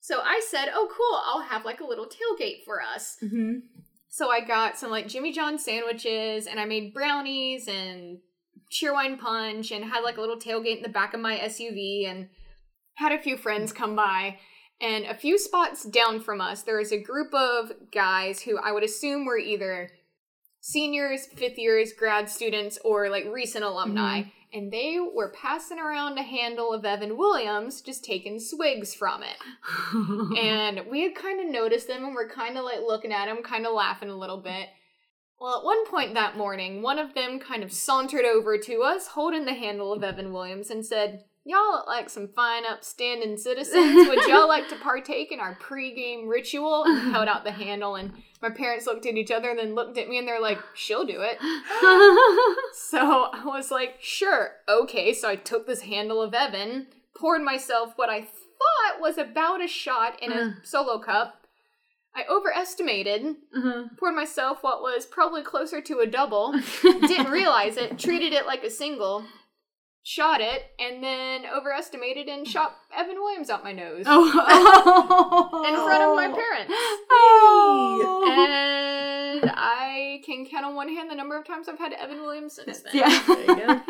So 0.00 0.20
I 0.20 0.40
said, 0.48 0.68
"Oh, 0.72 0.88
cool! 0.90 1.20
I'll 1.24 1.48
have 1.48 1.64
like 1.64 1.80
a 1.80 1.86
little 1.86 2.06
tailgate 2.06 2.64
for 2.64 2.82
us." 2.82 3.16
Mhm. 3.22 3.62
So 4.08 4.30
I 4.30 4.40
got 4.40 4.76
some 4.78 4.90
like 4.90 5.08
Jimmy 5.08 5.32
John 5.32 5.58
sandwiches 5.58 6.46
and 6.46 6.60
I 6.60 6.64
made 6.66 6.92
brownies 6.92 7.66
and 7.66 8.18
cheerwine 8.70 9.18
punch 9.18 9.70
and 9.70 9.84
had 9.84 10.00
like 10.00 10.18
a 10.18 10.20
little 10.20 10.38
tailgate 10.38 10.76
in 10.78 10.82
the 10.82 10.88
back 10.88 11.14
of 11.14 11.20
my 11.20 11.38
SUV 11.38 12.06
and 12.06 12.28
had 12.94 13.12
a 13.12 13.22
few 13.22 13.36
friends 13.36 13.72
come 13.72 13.96
by. 13.96 14.38
And 14.80 15.04
a 15.04 15.14
few 15.14 15.38
spots 15.38 15.84
down 15.84 16.20
from 16.20 16.40
us, 16.40 16.62
there 16.62 16.78
was 16.78 16.90
a 16.92 17.00
group 17.00 17.32
of 17.32 17.72
guys 17.92 18.42
who 18.42 18.58
I 18.58 18.72
would 18.72 18.82
assume 18.82 19.24
were 19.24 19.38
either 19.38 19.90
seniors, 20.62 21.26
fifth 21.26 21.58
years, 21.58 21.92
grad 21.92 22.30
students, 22.30 22.78
or 22.82 23.10
like 23.10 23.26
recent 23.26 23.64
alumni. 23.64 24.20
Mm-hmm. 24.20 24.28
And 24.54 24.70
they 24.70 24.98
were 25.00 25.30
passing 25.30 25.78
around 25.78 26.18
a 26.18 26.22
handle 26.22 26.72
of 26.72 26.84
Evan 26.84 27.16
Williams, 27.16 27.80
just 27.80 28.04
taking 28.04 28.38
swigs 28.38 28.94
from 28.94 29.22
it 29.22 29.36
and 30.38 30.82
we 30.90 31.02
had 31.02 31.14
kind 31.14 31.40
of 31.40 31.50
noticed 31.50 31.88
them 31.88 32.04
and 32.04 32.14
we're 32.14 32.28
kind 32.28 32.58
of 32.58 32.64
like 32.64 32.80
looking 32.80 33.12
at 33.12 33.28
him, 33.28 33.42
kind 33.42 33.66
of 33.66 33.72
laughing 33.72 34.10
a 34.10 34.16
little 34.16 34.38
bit. 34.38 34.68
Well, 35.40 35.58
at 35.58 35.64
one 35.64 35.86
point 35.86 36.14
that 36.14 36.36
morning, 36.36 36.82
one 36.82 36.98
of 36.98 37.14
them 37.14 37.40
kind 37.40 37.64
of 37.64 37.72
sauntered 37.72 38.24
over 38.24 38.58
to 38.58 38.82
us, 38.82 39.08
holding 39.08 39.44
the 39.44 39.54
handle 39.54 39.92
of 39.92 40.04
Evan 40.04 40.32
Williams, 40.32 40.70
and 40.70 40.86
said, 40.86 41.24
Y'all 41.44 41.72
look 41.72 41.88
like 41.88 42.08
some 42.08 42.28
fine, 42.28 42.64
upstanding 42.64 43.36
citizens. 43.36 44.08
Would 44.08 44.26
y'all 44.28 44.46
like 44.46 44.68
to 44.68 44.76
partake 44.76 45.32
in 45.32 45.40
our 45.40 45.56
pregame 45.56 46.28
ritual? 46.28 46.84
And 46.84 47.12
held 47.12 47.26
out 47.26 47.42
the 47.42 47.50
handle, 47.50 47.96
and 47.96 48.12
my 48.40 48.48
parents 48.50 48.86
looked 48.86 49.06
at 49.06 49.16
each 49.16 49.32
other 49.32 49.50
and 49.50 49.58
then 49.58 49.74
looked 49.74 49.98
at 49.98 50.08
me 50.08 50.18
and 50.18 50.28
they're 50.28 50.40
like, 50.40 50.58
she'll 50.74 51.04
do 51.04 51.20
it. 51.20 51.38
So 52.74 52.98
I 53.32 53.42
was 53.44 53.70
like, 53.70 53.96
sure, 54.00 54.52
okay. 54.68 55.12
So 55.14 55.28
I 55.28 55.36
took 55.36 55.66
this 55.66 55.82
handle 55.82 56.22
of 56.22 56.32
Evan, 56.34 56.86
poured 57.16 57.42
myself 57.42 57.92
what 57.96 58.08
I 58.10 58.20
thought 58.22 59.00
was 59.00 59.18
about 59.18 59.62
a 59.62 59.68
shot 59.68 60.22
in 60.22 60.32
a 60.32 60.56
solo 60.62 60.98
cup. 60.98 61.46
I 62.14 62.24
overestimated, 62.30 63.36
Uh-huh. 63.56 63.84
poured 63.98 64.14
myself 64.14 64.58
what 64.62 64.82
was 64.82 65.06
probably 65.06 65.42
closer 65.42 65.80
to 65.80 65.98
a 66.00 66.06
double, 66.06 66.52
didn't 66.82 67.30
realize 67.30 67.76
it, 67.76 67.98
treated 67.98 68.32
it 68.32 68.46
like 68.46 68.62
a 68.64 68.70
single, 68.70 69.24
shot 70.04 70.40
it, 70.40 70.64
and 70.78 71.02
then 71.02 71.42
overestimated 71.56 72.28
and 72.28 72.46
shot 72.46 72.76
Evan 72.96 73.16
Williams 73.16 73.50
out 73.50 73.62
my 73.62 73.72
nose 73.72 74.04
oh. 74.06 74.24
in 75.68 75.74
front 75.74 76.02
of 76.02 76.16
my 76.16 76.26
parents. 76.28 76.72
Oh. 77.10 78.24
And 79.42 79.50
I 79.54 80.20
can 80.24 80.46
count 80.46 80.64
on 80.64 80.74
one 80.74 80.88
hand 80.88 81.10
the 81.10 81.14
number 81.14 81.38
of 81.38 81.46
times 81.46 81.68
I've 81.68 81.78
had 81.78 81.92
Evan 81.92 82.20
Williams 82.22 82.54
since 82.54 82.80
then. 82.82 82.92
Yeah. 82.94 83.22
There 83.26 83.40
you 83.40 83.66
go. 83.66 83.80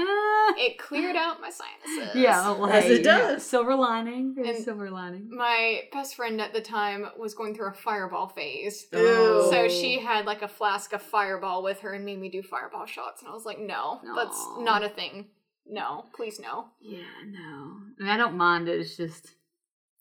It 0.54 0.78
cleared 0.78 1.16
out 1.16 1.40
my 1.40 1.48
sinuses. 1.50 2.14
yeah, 2.14 2.50
well, 2.52 2.66
As 2.70 2.84
hey, 2.84 2.96
it 2.96 3.04
does. 3.04 3.42
Silver 3.44 3.74
lining. 3.74 4.34
There's 4.34 4.56
And- 4.56 4.64
silver 4.64 4.90
lining. 4.90 5.30
My 5.30 5.82
best 5.92 6.14
friend 6.14 6.40
at 6.42 6.52
the 6.52 6.60
time 6.60 7.06
was 7.18 7.32
going 7.32 7.54
through 7.54 7.68
a 7.68 7.72
fireball 7.72 8.28
phase. 8.28 8.86
Ew. 8.92 9.46
So 9.50 9.68
she 9.68 9.98
had 9.98 10.26
like 10.26 10.42
a 10.42 10.48
flask 10.48 10.92
of 10.92 11.00
fireball 11.00 11.62
with 11.62 11.80
her 11.80 11.94
and 11.94 12.04
made 12.04 12.20
me 12.20 12.28
do 12.28 12.42
fireball 12.42 12.84
shots. 12.86 13.22
And 13.22 13.30
I 13.30 13.32
was 13.32 13.46
like, 13.46 13.58
no, 13.60 14.00
that's 14.14 14.44
not 14.58 14.84
a 14.84 14.88
thing. 14.90 15.26
No, 15.66 16.06
please 16.14 16.40
no. 16.40 16.66
Yeah, 16.80 17.02
no. 17.28 17.76
I 17.98 18.02
mean, 18.02 18.08
I 18.10 18.16
don't 18.16 18.36
mind 18.36 18.68
it. 18.68 18.80
It's 18.80 18.96
just 18.96 19.34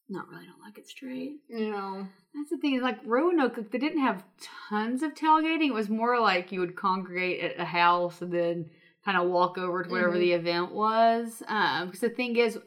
not 0.10 0.28
really 0.28 0.46
don't 0.46 0.60
like 0.60 0.78
it 0.78 0.88
straight. 0.88 1.38
No. 1.50 2.08
That's 2.34 2.50
the 2.50 2.58
thing. 2.58 2.82
Like 2.82 3.00
Roanoke, 3.06 3.72
they 3.72 3.78
didn't 3.78 4.02
have 4.02 4.24
tons 4.70 5.04
of 5.04 5.14
tailgating. 5.14 5.68
It 5.68 5.74
was 5.74 5.90
more 5.90 6.20
like 6.20 6.52
you 6.52 6.60
would 6.60 6.76
congregate 6.76 7.44
at 7.44 7.60
a 7.60 7.66
house 7.66 8.22
and 8.22 8.34
then 8.34 8.70
kind 9.06 9.18
of 9.18 9.30
walk 9.30 9.58
over 9.58 9.84
to 9.84 9.90
whatever 9.90 10.16
Mhm. 10.16 10.20
the 10.20 10.34
event 10.34 10.72
was. 10.74 11.42
Um, 11.48 11.88
because 11.88 12.02
the 12.02 12.10
thing 12.10 12.36
is, 12.36 12.60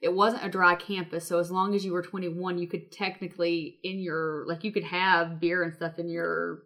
it 0.00 0.12
wasn't 0.12 0.44
a 0.44 0.48
dry 0.48 0.74
campus, 0.74 1.26
so 1.26 1.38
as 1.38 1.50
long 1.50 1.74
as 1.74 1.84
you 1.84 1.92
were 1.92 2.02
21, 2.02 2.58
you 2.58 2.66
could 2.66 2.90
technically 2.90 3.78
in 3.84 3.98
your 4.00 4.44
like 4.46 4.64
you 4.64 4.72
could 4.72 4.84
have 4.84 5.38
beer 5.40 5.62
and 5.62 5.72
stuff 5.74 5.98
in 5.98 6.08
your 6.08 6.64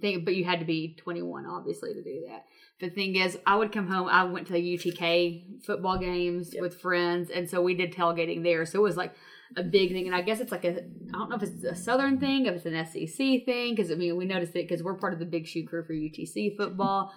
thing, 0.00 0.24
but 0.24 0.34
you 0.36 0.44
had 0.44 0.60
to 0.60 0.64
be 0.66 0.94
21 0.98 1.46
obviously 1.46 1.94
to 1.94 2.02
do 2.02 2.24
that. 2.28 2.44
The 2.80 2.88
thing 2.90 3.16
is, 3.16 3.38
I 3.46 3.56
would 3.56 3.72
come 3.72 3.86
home. 3.88 4.08
I 4.08 4.24
went 4.24 4.46
to 4.46 4.52
the 4.54 4.58
UTK 4.76 5.62
football 5.64 5.98
games 5.98 6.54
Yep. 6.54 6.62
with 6.62 6.80
friends, 6.80 7.28
and 7.30 7.48
so 7.48 7.60
we 7.62 7.74
did 7.74 7.92
tailgating 7.92 8.42
there. 8.42 8.64
So 8.64 8.78
it 8.78 8.82
was 8.82 8.96
like 8.96 9.12
a 9.56 9.62
big 9.62 9.90
thing, 9.92 10.06
and 10.06 10.14
I 10.14 10.22
guess 10.22 10.40
it's 10.40 10.52
like 10.52 10.64
a 10.64 10.78
I 10.78 11.12
don't 11.18 11.28
know 11.28 11.36
if 11.36 11.42
it's 11.42 11.64
a 11.64 11.74
Southern 11.74 12.18
thing, 12.18 12.46
if 12.46 12.54
it's 12.54 12.66
an 12.66 12.86
SEC 12.86 13.44
thing, 13.44 13.74
because 13.74 13.90
I 13.90 13.96
mean 13.96 14.16
we 14.16 14.24
noticed 14.24 14.52
it 14.56 14.66
because 14.68 14.82
we're 14.82 14.94
part 14.94 15.12
of 15.12 15.18
the 15.18 15.26
big 15.26 15.46
shoe 15.46 15.66
crew 15.66 15.82
for 15.84 15.92
UTC 15.92 16.56
football. 16.56 17.12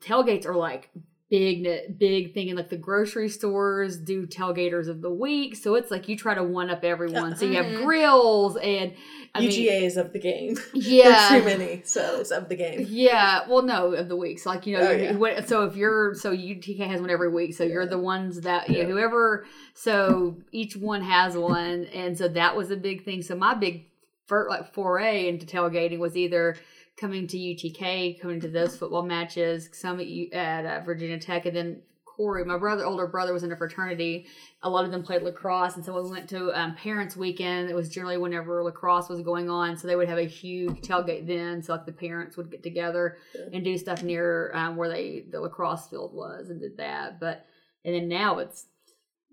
Tailgates 0.00 0.46
are 0.46 0.54
like 0.56 0.90
big 1.28 1.96
big 1.96 2.34
thing 2.34 2.48
and 2.48 2.56
like 2.56 2.70
the 2.70 2.76
grocery 2.76 3.28
stores 3.28 3.96
do 3.98 4.26
tailgaters 4.26 4.88
of 4.88 5.00
the 5.00 5.10
week 5.10 5.54
so 5.54 5.76
it's 5.76 5.88
like 5.88 6.08
you 6.08 6.16
try 6.16 6.34
to 6.34 6.42
one 6.42 6.68
up 6.68 6.82
everyone 6.82 7.36
so 7.36 7.44
you 7.46 7.54
have 7.54 7.66
Mhm. 7.66 7.84
grills 7.84 8.56
and 8.56 8.92
I 9.34 9.40
mean, 9.40 9.50
UGA 9.50 9.82
is 9.82 9.96
of 9.96 10.12
the 10.12 10.18
game. 10.18 10.56
yeah 10.74 11.28
There's 11.30 11.42
too 11.42 11.58
many, 11.58 11.82
so 11.84 12.18
it's 12.20 12.30
of 12.32 12.48
the 12.48 12.56
game. 12.56 12.84
yeah, 12.88 13.46
well, 13.48 13.62
no, 13.62 13.92
of 13.94 14.08
the 14.08 14.16
weeks. 14.16 14.44
Like 14.44 14.66
you 14.66 14.76
know, 14.76 14.88
Oh, 14.88 14.90
yeah. 14.90 15.12
what- 15.14 15.48
so 15.48 15.64
if 15.64 15.76
you're 15.76 16.14
so 16.14 16.32
UTK 16.32 16.78
has 16.88 17.00
one 17.00 17.10
every 17.10 17.28
week, 17.30 17.54
so 17.54 17.62
you're 17.62 17.86
the 17.86 17.98
ones 17.98 18.40
that 18.40 18.68
you 18.68 18.74
know, 18.76 18.80
Yeah. 18.82 18.86
whoever. 18.94 19.46
So 19.74 20.36
each 20.52 20.76
one 20.76 21.02
has 21.02 21.36
one, 21.36 21.84
and 21.94 22.18
so 22.18 22.26
that 22.28 22.56
was 22.56 22.70
a 22.70 22.76
big 22.76 23.04
thing. 23.04 23.22
So 23.22 23.36
my 23.36 23.54
big 23.54 23.86
fir- 24.26 24.48
like 24.48 24.74
foray 24.74 25.28
into 25.28 25.46
tailgating 25.46 25.98
was 25.98 26.16
either 26.16 26.56
coming 26.96 27.26
to 27.28 27.38
UTK, 27.38 28.20
coming 28.20 28.40
to 28.40 28.48
those 28.48 28.76
football 28.76 29.02
matches, 29.04 29.70
some 29.72 30.00
at, 30.00 30.06
at 30.34 30.66
uh, 30.66 30.84
Virginia 30.84 31.18
Tech, 31.18 31.46
and 31.46 31.56
then 31.56 31.82
Corey, 32.20 32.44
my 32.44 32.58
brother, 32.58 32.84
older 32.84 33.06
brother, 33.06 33.32
was 33.32 33.44
in 33.44 33.50
a 33.50 33.56
fraternity. 33.56 34.26
A 34.62 34.68
lot 34.68 34.84
of 34.84 34.90
them 34.90 35.02
played 35.02 35.22
lacrosse, 35.22 35.76
and 35.76 35.82
so 35.82 35.98
we 35.98 36.10
went 36.10 36.28
to 36.28 36.52
um, 36.52 36.74
Parents 36.74 37.16
Weekend. 37.16 37.70
It 37.70 37.74
was 37.74 37.88
generally 37.88 38.18
whenever 38.18 38.62
lacrosse 38.62 39.08
was 39.08 39.22
going 39.22 39.48
on, 39.48 39.74
so 39.74 39.88
they 39.88 39.96
would 39.96 40.06
have 40.06 40.18
a 40.18 40.26
huge 40.26 40.82
tailgate 40.82 41.26
then. 41.26 41.62
So 41.62 41.72
like 41.72 41.86
the 41.86 41.92
parents 41.92 42.36
would 42.36 42.50
get 42.50 42.62
together 42.62 43.16
and 43.54 43.64
do 43.64 43.78
stuff 43.78 44.02
near 44.02 44.52
um, 44.52 44.76
where 44.76 44.90
they 44.90 45.24
the 45.30 45.40
lacrosse 45.40 45.88
field 45.88 46.12
was, 46.12 46.50
and 46.50 46.60
did 46.60 46.76
that. 46.76 47.20
But 47.20 47.46
and 47.86 47.94
then 47.94 48.06
now 48.06 48.36
it's 48.36 48.66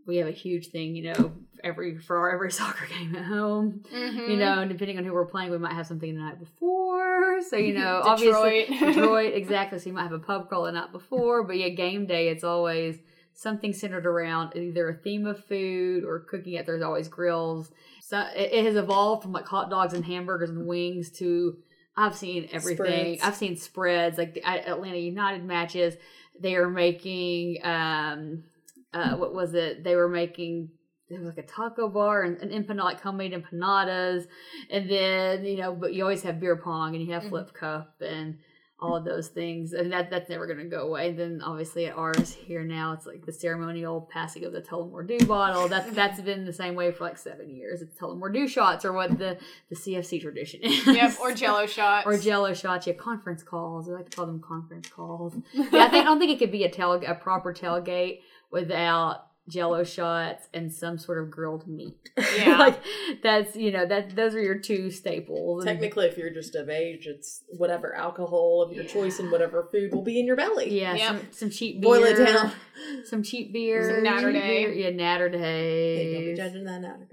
we 0.08 0.18
have 0.18 0.28
a 0.28 0.32
huge 0.32 0.68
thing, 0.70 0.96
you 0.96 1.14
know, 1.14 1.34
every 1.64 1.98
for 1.98 2.18
our 2.18 2.32
every 2.34 2.52
soccer 2.60 2.88
game 2.88 3.16
at 3.16 3.26
home. 3.26 3.84
Mhm. 3.94 4.30
You 4.30 4.38
know, 4.38 4.60
and 4.62 4.72
depending 4.72 4.98
on 4.98 5.04
who 5.04 5.14
we're 5.14 5.26
playing, 5.26 5.52
we 5.52 5.58
might 5.58 5.74
have 5.74 5.86
something 5.86 6.16
the 6.16 6.22
night 6.22 6.40
before. 6.40 7.42
So 7.42 7.58
you 7.58 7.74
know, 7.74 8.02
obviously 8.06 8.66
Detroit. 8.66 8.94
Detroit, 8.96 9.34
exactly. 9.34 9.80
So 9.80 9.88
you 9.88 9.94
might 9.94 10.04
have 10.04 10.14
a 10.14 10.20
pub 10.20 10.48
crawl 10.48 10.64
the 10.64 10.72
night 10.72 10.92
before, 10.92 11.44
but 11.44 11.58
yeah, 11.58 11.70
game 11.70 12.06
day 12.06 12.30
it's 12.30 12.44
always 12.44 12.98
something 13.34 13.72
centered 13.74 14.06
around 14.08 14.56
either 14.56 14.90
a 14.90 14.94
theme 14.96 15.28
of 15.28 15.44
food 15.46 16.04
or 16.04 16.20
cooking 16.22 16.54
it. 16.54 16.66
There's 16.66 16.82
always 16.82 17.08
grills. 17.08 17.70
So 18.02 18.20
it, 18.36 18.52
it 18.54 18.66
has 18.66 18.76
evolved 18.76 19.22
from 19.24 19.34
like 19.34 19.46
hot 19.46 19.70
dogs 19.70 19.94
and 19.94 20.04
hamburgers 20.06 20.50
and 20.50 20.66
wings 20.66 21.12
to 21.20 21.58
I've 21.96 22.16
seen 22.16 22.48
everything. 22.52 22.76
Spreads. 23.18 23.22
I've 23.24 23.36
seen 23.36 23.58
spreads 23.58 24.18
like 24.18 24.36
the 24.36 24.44
Atlanta 24.46 24.98
United 24.98 25.44
matches. 25.44 25.96
They 26.40 26.56
are 26.56 26.70
making 26.70 27.58
um 27.64 28.44
uh 28.94 29.16
what 29.16 29.34
was 29.34 29.54
it? 29.54 29.84
They 29.84 29.96
were 29.96 30.10
making 30.10 30.70
there 31.10 31.20
was 31.20 31.28
like 31.28 31.38
a 31.38 31.48
taco 31.48 31.88
bar 31.88 32.24
and 32.24 32.38
an 32.42 32.50
empanada, 32.50 32.84
like 32.84 33.02
homemade 33.02 33.32
empanadas, 33.34 34.28
and 34.70 34.90
then 34.90 35.46
you 35.46 35.58
know, 35.58 35.74
but 35.74 35.94
you 35.94 36.04
always 36.04 36.24
have 36.24 36.40
beer 36.40 36.58
pong 36.58 36.96
and 36.96 37.06
you 37.06 37.14
have 37.14 37.24
Mhm. 37.24 37.30
flip 37.30 37.54
cup 37.54 37.96
and 38.02 38.40
all 38.80 38.96
of 38.96 39.04
those 39.06 39.28
things, 39.30 39.74
and 39.74 39.92
that 39.92 40.10
that's 40.12 40.30
never 40.30 40.46
gonna 40.46 40.66
go 40.66 40.88
away. 40.88 41.12
then 41.12 41.42
obviously 41.44 41.88
at 41.88 41.98
ours 41.98 42.34
here 42.34 42.64
now, 42.64 42.94
it's 42.94 43.08
like 43.08 43.26
the 43.26 43.32
ceremonial 43.32 44.08
passing 44.12 44.46
of 44.46 44.54
the 44.54 44.62
Tullamore 44.62 45.08
Dew 45.08 45.26
bottle. 45.26 45.68
That's 45.68 45.90
that's 45.96 46.22
been 46.22 46.46
the 46.46 46.54
same 46.54 46.76
way 46.76 46.92
for 46.92 47.06
like 47.06 47.18
seven 47.18 47.50
years. 47.50 47.82
It's 47.82 47.98
Tullamore 47.98 48.32
Dew 48.32 48.48
shots 48.48 48.86
or 48.86 48.94
what 48.94 49.18
the 49.18 49.38
the 49.70 49.76
CFC 49.76 50.22
tradition 50.22 50.62
is. 50.62 50.86
yep, 50.86 51.16
or 51.20 51.32
jello 51.34 51.66
shots. 51.66 52.06
or 52.06 52.18
Jello 52.18 52.54
shots. 52.54 52.86
Yeah, 52.86 52.94
conference 52.94 53.42
calls. 53.42 53.90
i 53.90 53.94
like 53.94 54.10
to 54.10 54.16
call 54.16 54.28
them 54.28 54.42
conference 54.42 54.90
calls. 54.90 55.34
Yeah, 55.54 55.86
I, 55.86 55.90
think, 55.90 56.02
I 56.02 56.04
don't 56.04 56.20
think 56.20 56.32
it 56.32 56.40
could 56.40 56.52
be 56.52 56.64
a 56.64 56.72
tail 56.72 56.94
a 56.94 57.16
proper 57.16 57.54
tailgate 57.54 58.20
without 58.52 59.27
Jello 59.50 59.84
shots 59.84 60.48
and 60.54 60.72
some 60.74 60.98
sort 60.98 61.22
of 61.24 61.32
grilled 61.32 61.68
meat. 61.68 62.10
Yeah. 62.38 62.58
like 62.58 62.80
that's 63.24 63.56
you 63.56 63.72
know 63.72 63.86
that 63.86 64.16
those 64.16 64.36
are 64.36 64.42
your 64.42 64.58
two 64.60 64.92
staples. 64.92 65.64
Technically, 65.66 66.06
if 66.08 66.18
you're 66.18 66.30
just 66.30 66.56
of 66.56 66.70
age, 66.70 67.08
it's 67.08 67.44
whatever 67.58 67.96
alcohol 67.96 68.62
of 68.62 68.74
your 68.74 68.84
Yeah. 68.84 68.90
choice 68.92 69.20
and 69.20 69.32
whatever 69.32 69.68
food 69.72 69.94
will 69.94 70.04
be 70.04 70.20
in 70.20 70.26
your 70.26 70.36
belly. 70.36 70.80
yeah, 70.80 70.94
Yep. 70.96 71.08
some 71.08 71.28
some 71.32 71.50
cheap 71.50 71.82
beer. 71.82 71.90
Boil 71.90 72.04
it 72.04 72.18
down. 72.18 72.52
Some 73.06 73.24
cheap 73.24 73.52
beer. 73.54 73.90
Some 73.96 74.04
Natter 74.04 74.32
Day. 74.32 74.72
Yeah, 74.76 74.92
Natter 74.92 75.30
Hey, 75.30 76.14
don't 76.14 76.22
be 76.22 76.26
Day. 76.28 76.36
judging 76.36 76.64
that 76.66 76.84
out 76.86 77.02
of. 77.02 77.08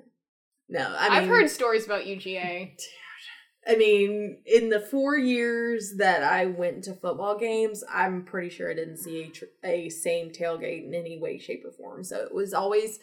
No, 0.69 0.81
I 0.81 1.07
I 1.07 1.09
mean, 1.09 1.21
have 1.21 1.29
heard 1.29 1.51
stories 1.51 1.87
about 1.87 2.05
UGA. 2.05 2.77
I 3.67 3.77
mean, 3.77 4.39
in 4.45 4.69
the 4.69 4.81
four 4.81 5.17
years 5.17 5.95
that 5.97 6.23
I 6.23 6.47
went 6.47 6.85
to 6.85 6.95
football 6.95 7.39
games, 7.39 7.83
I'm 7.91 8.25
pretty 8.25 8.51
sure 8.51 8.71
I 8.71 8.75
didn't 8.75 8.99
see 8.99 9.23
a, 9.23 9.29
tr- 9.29 9.45
a 9.65 9.89
same 9.89 10.31
tailgate 10.31 10.87
in 10.87 10.95
any 10.95 11.19
way, 11.19 11.39
shape, 11.39 11.65
or 11.65 11.71
form. 11.71 12.05
So 12.05 12.23
it 12.23 12.35
was 12.35 12.53
always 12.53 12.99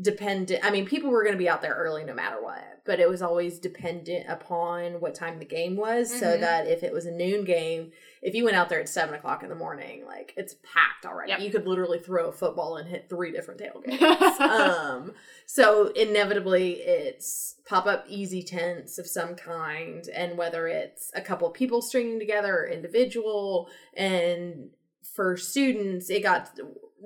dependent. 0.00 0.64
I 0.64 0.70
mean, 0.70 0.86
people 0.86 1.10
were 1.10 1.22
going 1.22 1.34
to 1.34 1.38
be 1.38 1.48
out 1.48 1.62
there 1.62 1.74
early 1.74 2.02
no 2.04 2.14
matter 2.14 2.42
what, 2.42 2.80
but 2.84 2.98
it 2.98 3.08
was 3.08 3.22
always 3.22 3.58
dependent 3.60 4.26
upon 4.28 4.94
what 5.00 5.14
time 5.14 5.38
the 5.38 5.44
game 5.44 5.76
was. 5.76 6.12
So 6.12 6.36
Mhm. 6.36 6.40
that 6.40 6.66
if 6.66 6.82
it 6.82 6.92
was 6.92 7.06
a 7.06 7.12
noon 7.12 7.44
game, 7.44 7.92
if 8.20 8.34
you 8.34 8.44
went 8.44 8.56
out 8.56 8.68
there 8.68 8.80
at 8.80 8.88
seven 8.88 9.14
o'clock 9.14 9.44
in 9.44 9.48
the 9.50 9.54
morning, 9.54 10.04
like 10.04 10.34
it's 10.36 10.56
packed 10.64 11.06
already. 11.06 11.30
Yep. 11.30 11.40
You 11.40 11.50
could 11.50 11.66
literally 11.68 12.00
throw 12.00 12.26
a 12.28 12.32
football 12.32 12.76
and 12.76 12.88
hit 12.88 13.08
three 13.08 13.30
different 13.30 13.60
tailgates. 13.60 14.40
um, 14.40 15.12
so 15.46 15.88
inevitably 15.88 16.80
it's 16.80 17.54
pop 17.64 17.86
up 17.86 18.04
easy 18.08 18.42
tents 18.42 18.98
of 18.98 19.06
some 19.06 19.36
kind, 19.36 20.08
and 20.08 20.36
whether 20.36 20.66
it's 20.66 21.12
a 21.14 21.20
couple 21.20 21.46
of 21.46 21.54
people 21.54 21.80
stringing 21.80 22.18
together 22.18 22.52
or 22.58 22.66
individual, 22.66 23.68
and 23.94 24.70
for 25.14 25.36
students, 25.36 26.10
it 26.10 26.22
got 26.24 26.50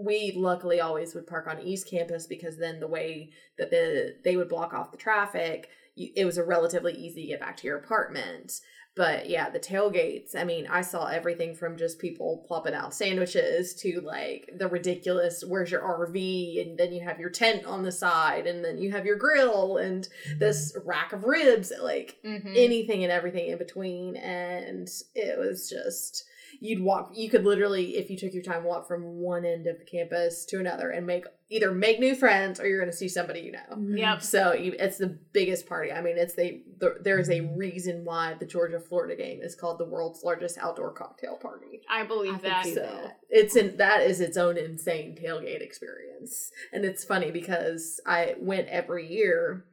we 0.05 0.33
luckily 0.37 0.81
always 0.81 1.15
would 1.15 1.27
park 1.27 1.47
on 1.49 1.61
East 1.61 1.89
Campus 1.89 2.27
because 2.27 2.57
then 2.57 2.81
the 2.81 2.87
way 2.87 3.31
that 3.59 3.71
the 3.71 4.17
they 4.25 4.37
would 4.37 4.49
block 4.49 4.73
off 4.73 4.91
the 4.93 4.97
traffic, 4.97 5.69
it 5.97 6.25
was 6.25 6.39
a 6.39 6.45
relatively 6.45 6.93
easy 6.95 7.23
to 7.23 7.29
get 7.29 7.41
back 7.41 7.57
to 7.59 7.67
your 7.67 7.79
apartment. 7.79 8.61
But 8.95 9.29
yeah, 9.29 9.49
the 9.49 9.61
tailgates, 9.61 10.35
I 10.35 10.43
mean, 10.43 10.67
I 10.67 10.81
saw 10.81 11.07
everything 11.07 11.55
from 11.55 11.77
just 11.77 12.01
people 12.01 12.45
plopping 12.49 12.75
out 12.75 12.93
sandwiches 12.93 13.75
to 13.83 14.01
like 14.01 14.51
the 14.59 14.67
ridiculous, 14.67 15.45
where's 15.47 15.71
your 15.71 15.83
RV? 15.83 16.61
And 16.67 16.77
then 16.77 16.93
you 16.93 17.05
have 17.05 17.21
your 17.21 17.31
tent 17.31 17.65
on 17.65 17.85
the 17.85 17.93
side, 17.93 18.49
and 18.49 18.65
then 18.65 18.79
you 18.79 18.91
have 18.91 19.07
your 19.07 19.15
grill 19.17 19.77
and 19.77 20.09
this 20.39 20.77
rack 20.85 21.13
of 21.13 21.23
ribs, 21.25 21.73
like 21.81 22.17
Mhm. 22.25 22.57
anything 22.57 23.05
and 23.05 23.13
everything 23.13 23.49
in 23.49 23.59
between. 23.59 24.17
And 24.17 24.89
it 25.15 25.39
was 25.39 25.71
just, 25.71 26.25
you'd 26.61 26.83
walk 26.83 27.13
you 27.15 27.31
could 27.31 27.45
literally 27.45 27.97
if 27.97 28.11
you 28.11 28.17
took 28.17 28.33
your 28.33 28.43
time 28.43 28.65
walk 28.65 28.87
from 28.89 29.03
one 29.03 29.45
end 29.45 29.67
of 29.67 29.79
the 29.79 29.85
campus 29.85 30.45
to 30.45 30.59
another 30.59 30.91
and 30.91 31.07
make 31.07 31.25
either 31.51 31.71
make 31.71 32.01
new 32.01 32.15
friends 32.15 32.59
or 32.59 32.67
you're 32.67 32.81
going 32.81 32.91
to 32.91 32.97
see 32.97 33.09
somebody 33.09 33.41
you 33.41 33.53
know. 33.53 33.97
Yep. 33.97 34.23
so 34.23 34.53
you, 34.53 34.75
it's 34.79 34.99
the 34.99 35.19
biggest 35.33 35.67
party. 35.67 35.93
I 35.93 36.01
mean 36.01 36.19
it's 36.19 36.35
the, 36.35 36.63
the 36.79 36.97
there 37.01 37.19
is 37.19 37.31
a 37.31 37.41
reason 37.57 38.05
why 38.05 38.35
the 38.35 38.47
georgia 38.47 38.81
florida 38.81 39.15
game 39.17 39.41
is 39.41 39.55
called 39.55 39.79
the 39.79 39.85
world's 39.85 40.25
largest 40.25 40.59
outdoor 40.59 40.93
cocktail 40.93 41.37
party. 41.37 41.83
I 41.89 42.05
believe 42.05 42.35
I 42.35 42.49
that. 42.49 42.65
see 42.65 42.75
so 42.75 43.11
it's 43.31 43.57
in 43.57 43.77
that 43.77 44.03
is 44.03 44.21
its 44.21 44.37
own 44.37 44.57
insane 44.57 45.17
tailgate 45.21 45.63
experience. 45.63 46.51
And 46.73 46.85
it's 46.85 47.05
funny 47.05 47.31
because 47.31 48.01
i 48.07 48.35
went 48.41 48.69
every 48.69 49.07
year 49.07 49.65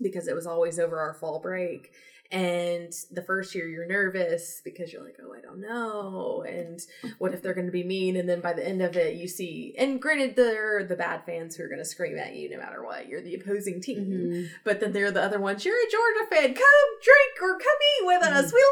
because 0.00 0.28
it 0.28 0.34
was 0.34 0.46
always 0.46 0.78
over 0.78 0.98
our 0.98 1.14
fall 1.14 1.40
break 1.40 1.90
and 2.32 2.92
the 3.10 3.22
first 3.22 3.54
year 3.54 3.68
you're 3.68 3.86
nervous 3.86 4.60
because 4.64 4.92
you're 4.92 5.04
like 5.04 5.16
oh 5.22 5.34
i 5.34 5.40
don't 5.40 5.60
know 5.60 6.42
and 6.48 6.80
what 7.18 7.34
if 7.34 7.42
they're 7.42 7.54
going 7.54 7.66
to 7.66 7.72
be 7.72 7.84
mean 7.84 8.16
and 8.16 8.28
then 8.28 8.40
by 8.40 8.52
the 8.52 8.66
end 8.66 8.80
of 8.82 8.96
it 8.96 9.16
you 9.16 9.28
see 9.28 9.74
and 9.78 10.00
granted 10.00 10.34
they're 10.34 10.82
the 10.84 10.96
bad 10.96 11.22
fans 11.26 11.54
who 11.54 11.62
are 11.62 11.68
going 11.68 11.78
to 11.78 11.84
scream 11.84 12.16
at 12.18 12.34
you 12.34 12.48
no 12.50 12.56
matter 12.58 12.82
what 12.82 13.06
you're 13.06 13.20
the 13.20 13.34
opposing 13.34 13.80
team 13.80 13.92
Mhm. 14.02 14.48
but 14.64 14.80
then 14.80 14.92
they're 14.92 15.10
the 15.12 15.22
other 15.22 15.38
ones 15.38 15.64
you're 15.64 15.76
a 15.76 15.90
georgia 15.90 16.30
fan 16.30 16.54
come 16.54 16.88
drink 17.02 17.42
or 17.42 17.58
come 17.58 17.78
eat 18.00 18.06
with 18.06 18.22
us 18.22 18.52
we 18.52 18.64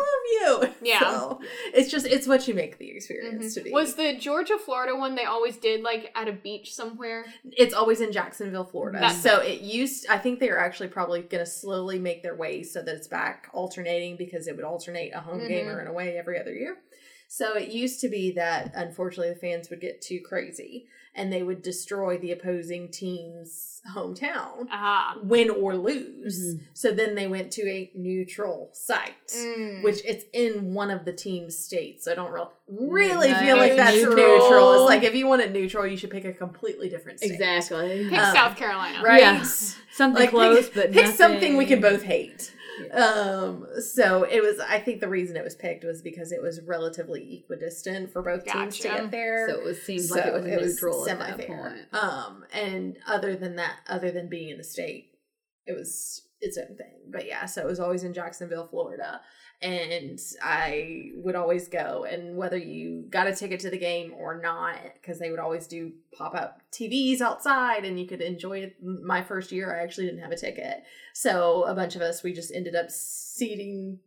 love 0.58 0.70
you 0.72 0.74
Yeah. 0.88 1.00
so 1.00 1.40
it's 1.74 1.90
just 1.90 2.06
it's 2.06 2.26
what 2.26 2.48
you 2.48 2.54
make 2.54 2.78
the 2.78 2.90
experience 2.90 3.54
to 3.54 3.60
be. 3.60 3.70
Was 3.70 3.94
the 3.94 4.16
Georgia 4.16 4.56
Florida 4.58 4.96
one 4.96 5.14
they 5.14 5.24
always 5.24 5.56
did 5.58 5.82
like 5.82 6.10
at 6.14 6.28
a 6.28 6.32
beach 6.32 6.74
somewhere? 6.74 7.26
It's 7.44 7.74
always 7.74 8.00
in 8.00 8.12
Jacksonville, 8.12 8.64
Florida. 8.64 8.98
That's 9.00 9.20
so 9.22 9.40
it 9.40 9.60
used. 9.60 10.06
I 10.08 10.18
think 10.18 10.40
they 10.40 10.48
are 10.48 10.58
actually 10.58 10.88
probably 10.88 11.20
going 11.22 11.44
to 11.44 11.50
slowly 11.50 11.98
make 11.98 12.22
their 12.22 12.34
way 12.34 12.62
so 12.62 12.80
that 12.82 12.94
it's 12.94 13.08
back 13.08 13.48
alternating 13.52 14.16
because 14.16 14.46
it 14.46 14.56
would 14.56 14.64
alternate 14.64 15.12
a 15.14 15.20
home 15.20 15.46
game 15.48 15.66
Mhm. 15.66 15.74
or 15.74 15.78
an 15.80 15.86
away 15.86 16.16
every 16.18 16.38
other 16.38 16.54
year. 16.54 16.76
So 17.28 17.54
it 17.54 17.68
used 17.68 18.00
to 18.00 18.08
be 18.08 18.32
that 18.32 18.72
unfortunately 18.74 19.32
the 19.32 19.38
fans 19.40 19.70
would 19.70 19.80
get 19.80 20.00
too 20.02 20.20
crazy 20.20 20.86
and 21.14 21.32
they 21.32 21.42
would 21.44 21.62
destroy 21.62 22.18
the 22.18 22.32
opposing 22.32 22.88
team's 22.90 23.80
hometown, 23.94 24.66
Ah. 24.70 25.16
win 25.22 25.48
or 25.50 25.76
lose. 25.76 26.56
Mhm. 26.56 26.60
So 26.74 26.90
then 26.92 27.14
they 27.14 27.26
went 27.28 27.50
to 27.52 27.62
a 27.68 27.90
neutral 27.94 28.70
site. 28.72 29.14
Mm. 29.36 29.82
Which 29.84 30.04
it's 30.04 30.24
in 30.32 30.74
one 30.74 30.90
of 30.90 31.04
the 31.04 31.12
team's 31.12 31.56
states, 31.56 32.04
so 32.04 32.12
I 32.12 32.14
don't 32.16 32.30
real, 32.32 32.52
really 32.68 33.28
Nice. 33.30 33.42
feel 33.44 33.56
like 33.56 33.76
that's 33.76 33.96
Neutral. 33.96 34.16
neutral. 34.16 34.72
It's 34.74 34.88
like 34.88 35.02
if 35.04 35.14
you 35.14 35.26
want 35.28 35.42
it 35.42 35.52
neutral, 35.52 35.86
you 35.86 35.96
should 35.96 36.10
pick 36.10 36.24
a 36.24 36.32
completely 36.32 36.88
different 36.88 37.18
state. 37.20 37.32
Exactly. 37.32 38.08
Pick 38.10 38.18
Um, 38.18 38.34
South 38.34 38.56
Carolina. 38.56 39.02
right? 39.04 39.20
Yeah. 39.20 39.42
Something 39.42 40.20
Like, 40.22 40.30
close, 40.30 40.66
pick, 40.66 40.74
but 40.74 40.86
pick 40.92 41.02
nothing. 41.04 41.16
something 41.16 41.56
we 41.56 41.66
can 41.66 41.80
both 41.80 42.02
hate. 42.02 42.52
Um, 42.92 43.66
so 43.80 44.24
it 44.24 44.42
was. 44.42 44.58
I 44.60 44.78
think 44.78 45.00
the 45.00 45.08
reason 45.08 45.36
it 45.36 45.44
was 45.44 45.54
picked 45.54 45.84
was 45.84 46.02
because 46.02 46.32
it 46.32 46.42
was 46.42 46.60
relatively 46.66 47.44
equidistant 47.44 48.12
for 48.12 48.22
both 48.22 48.44
teams 48.44 48.78
to 48.78 48.88
get 48.88 49.10
there. 49.10 49.48
So 49.48 49.66
it 49.68 49.76
seems 49.76 50.10
like 50.10 50.26
it 50.26 50.60
was 50.60 50.74
neutral 50.74 51.08
at 51.08 51.18
that 51.18 51.28
semi-fair. 51.36 51.86
point. 51.90 52.02
Um, 52.02 52.44
and 52.52 52.98
other 53.06 53.36
than 53.36 53.56
that, 53.56 53.76
other 53.88 54.10
than 54.10 54.28
being 54.28 54.50
in 54.50 54.58
the 54.58 54.64
state, 54.64 55.12
it 55.66 55.76
was 55.76 56.22
its 56.40 56.58
own 56.58 56.76
thing. 56.76 57.10
But 57.10 57.26
yeah, 57.26 57.46
so 57.46 57.62
it 57.62 57.66
was 57.66 57.80
always 57.80 58.04
in 58.04 58.14
Jacksonville, 58.14 58.68
Florida. 58.68 59.20
And 59.62 60.18
I 60.42 61.10
would 61.16 61.34
always 61.34 61.68
go, 61.68 62.06
and 62.10 62.34
whether 62.34 62.56
you 62.56 63.04
got 63.10 63.26
a 63.26 63.36
ticket 63.36 63.60
to 63.60 63.70
the 63.70 63.76
game 63.76 64.14
or 64.16 64.40
not, 64.40 64.78
because 64.94 65.18
they 65.18 65.30
would 65.30 65.38
always 65.38 65.66
do 65.66 65.92
pop 66.16 66.34
up 66.34 66.62
TVs 66.72 67.20
outside, 67.20 67.84
and 67.84 68.00
you 68.00 68.06
could 68.06 68.22
enjoy 68.22 68.60
it. 68.60 68.76
My 68.82 69.22
first 69.22 69.52
year, 69.52 69.76
I 69.76 69.82
actually 69.82 70.06
didn't 70.06 70.22
have 70.22 70.32
a 70.32 70.36
ticket, 70.36 70.84
so 71.12 71.64
a 71.64 71.74
bunch 71.74 71.94
of 71.94 72.00
us 72.00 72.22
we 72.22 72.32
just 72.32 72.54
ended 72.54 72.74
up 72.74 72.90
seating 72.90 73.98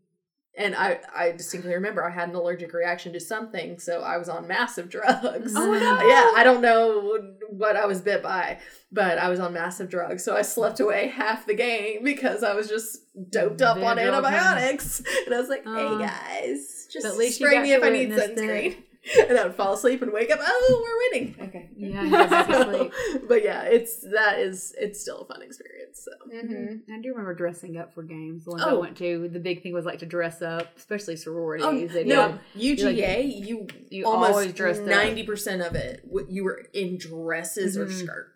and 0.56 0.76
I, 0.76 1.00
I 1.16 1.32
distinctly 1.32 1.74
remember 1.74 2.04
I 2.04 2.12
had 2.12 2.30
an 2.30 2.36
allergic 2.36 2.74
reaction 2.74 3.12
to 3.14 3.20
something, 3.20 3.80
so 3.80 4.02
I 4.02 4.18
was 4.18 4.30
on 4.30 4.48
massive 4.48 4.90
drugs. 4.90 5.54
Oh, 5.56 5.72
no. 5.72 6.08
Yeah, 6.08 6.32
I 6.36 6.42
don't 6.44 6.62
know 6.62 7.18
what 7.50 7.76
I 7.76 7.86
was 7.86 8.02
bit 8.02 8.22
by, 8.22 8.60
but 8.92 9.18
I 9.18 9.30
was 9.30 9.40
on 9.40 9.54
massive 9.54 9.90
drugs, 9.90 10.24
so 10.24 10.36
I 10.36 10.42
slept 10.44 10.80
away 10.80 11.08
half 11.08 11.46
the 11.48 11.56
game 11.56 12.04
because 12.04 12.44
I 12.44 12.54
was 12.54 12.68
just 12.68 13.00
doped 13.32 13.62
up 13.62 13.78
on 13.78 13.96
Big 13.98 14.08
old 14.08 14.24
time. 14.24 14.34
antibiotics. 14.34 15.02
And 15.26 15.34
I 15.34 15.40
was 15.40 15.50
like, 15.50 15.64
Uh, 15.66 15.76
"Hey 15.98 16.06
guys, 16.08 16.88
just 16.92 17.06
at 17.06 17.18
least 17.18 17.40
you 17.40 17.48
spray 17.48 17.62
me 17.62 17.74
if 17.74 17.84
I 17.84 17.90
need 17.90 18.10
sunscreen." 18.12 18.78
And 19.30 19.38
I 19.38 19.44
would 19.46 19.56
fall 19.56 19.74
asleep 19.74 20.02
and 20.02 20.12
wake 20.14 20.32
up. 20.32 20.40
Oh, 20.42 20.82
we're 20.84 21.20
winning. 21.20 21.36
Okay. 21.50 21.70
Yeah, 21.76 22.04
you 22.04 22.10
go 22.12 22.28
back 22.28 22.48
to 22.48 22.64
sleep. 22.64 23.28
but 23.28 23.44
yeah, 23.44 23.64
it's 23.64 24.02
that 24.12 24.40
is 24.40 24.74
it's 24.80 25.02
still 25.02 25.22
a 25.22 25.26
fun 25.26 25.42
experience. 25.42 26.06
So 26.06 26.12
hmm 26.32 26.76
I 26.94 27.02
do 27.02 27.10
remember 27.10 27.34
dressing 27.36 27.78
up 27.78 27.94
for 27.94 28.04
games. 28.04 28.46
The 28.46 28.52
ones 28.52 28.64
I 28.64 28.72
Oh. 28.72 28.80
went 28.80 28.98
to, 28.98 29.28
the 29.30 29.40
big 29.40 29.62
thing 29.62 29.74
was 29.74 29.86
like 29.86 30.00
to 30.00 30.06
dress 30.06 30.42
up, 30.42 30.76
especially 30.78 31.18
sororities. 31.18 31.66
Oh, 31.92 31.94
They 31.94 32.04
no, 32.06 32.40
did- 32.58 32.78
UGA, 32.80 33.46
you, 33.46 33.68
you 33.90 34.06
always 34.06 34.36
almost 34.36 34.56
dressed 34.56 34.84
ninety 34.84 35.24
percent 35.24 35.62
of 35.62 35.76
it, 35.76 36.02
you 36.30 36.44
were 36.44 36.64
in 36.74 36.98
dresses 36.98 37.78
or 37.78 37.86
Mhm. 37.88 37.92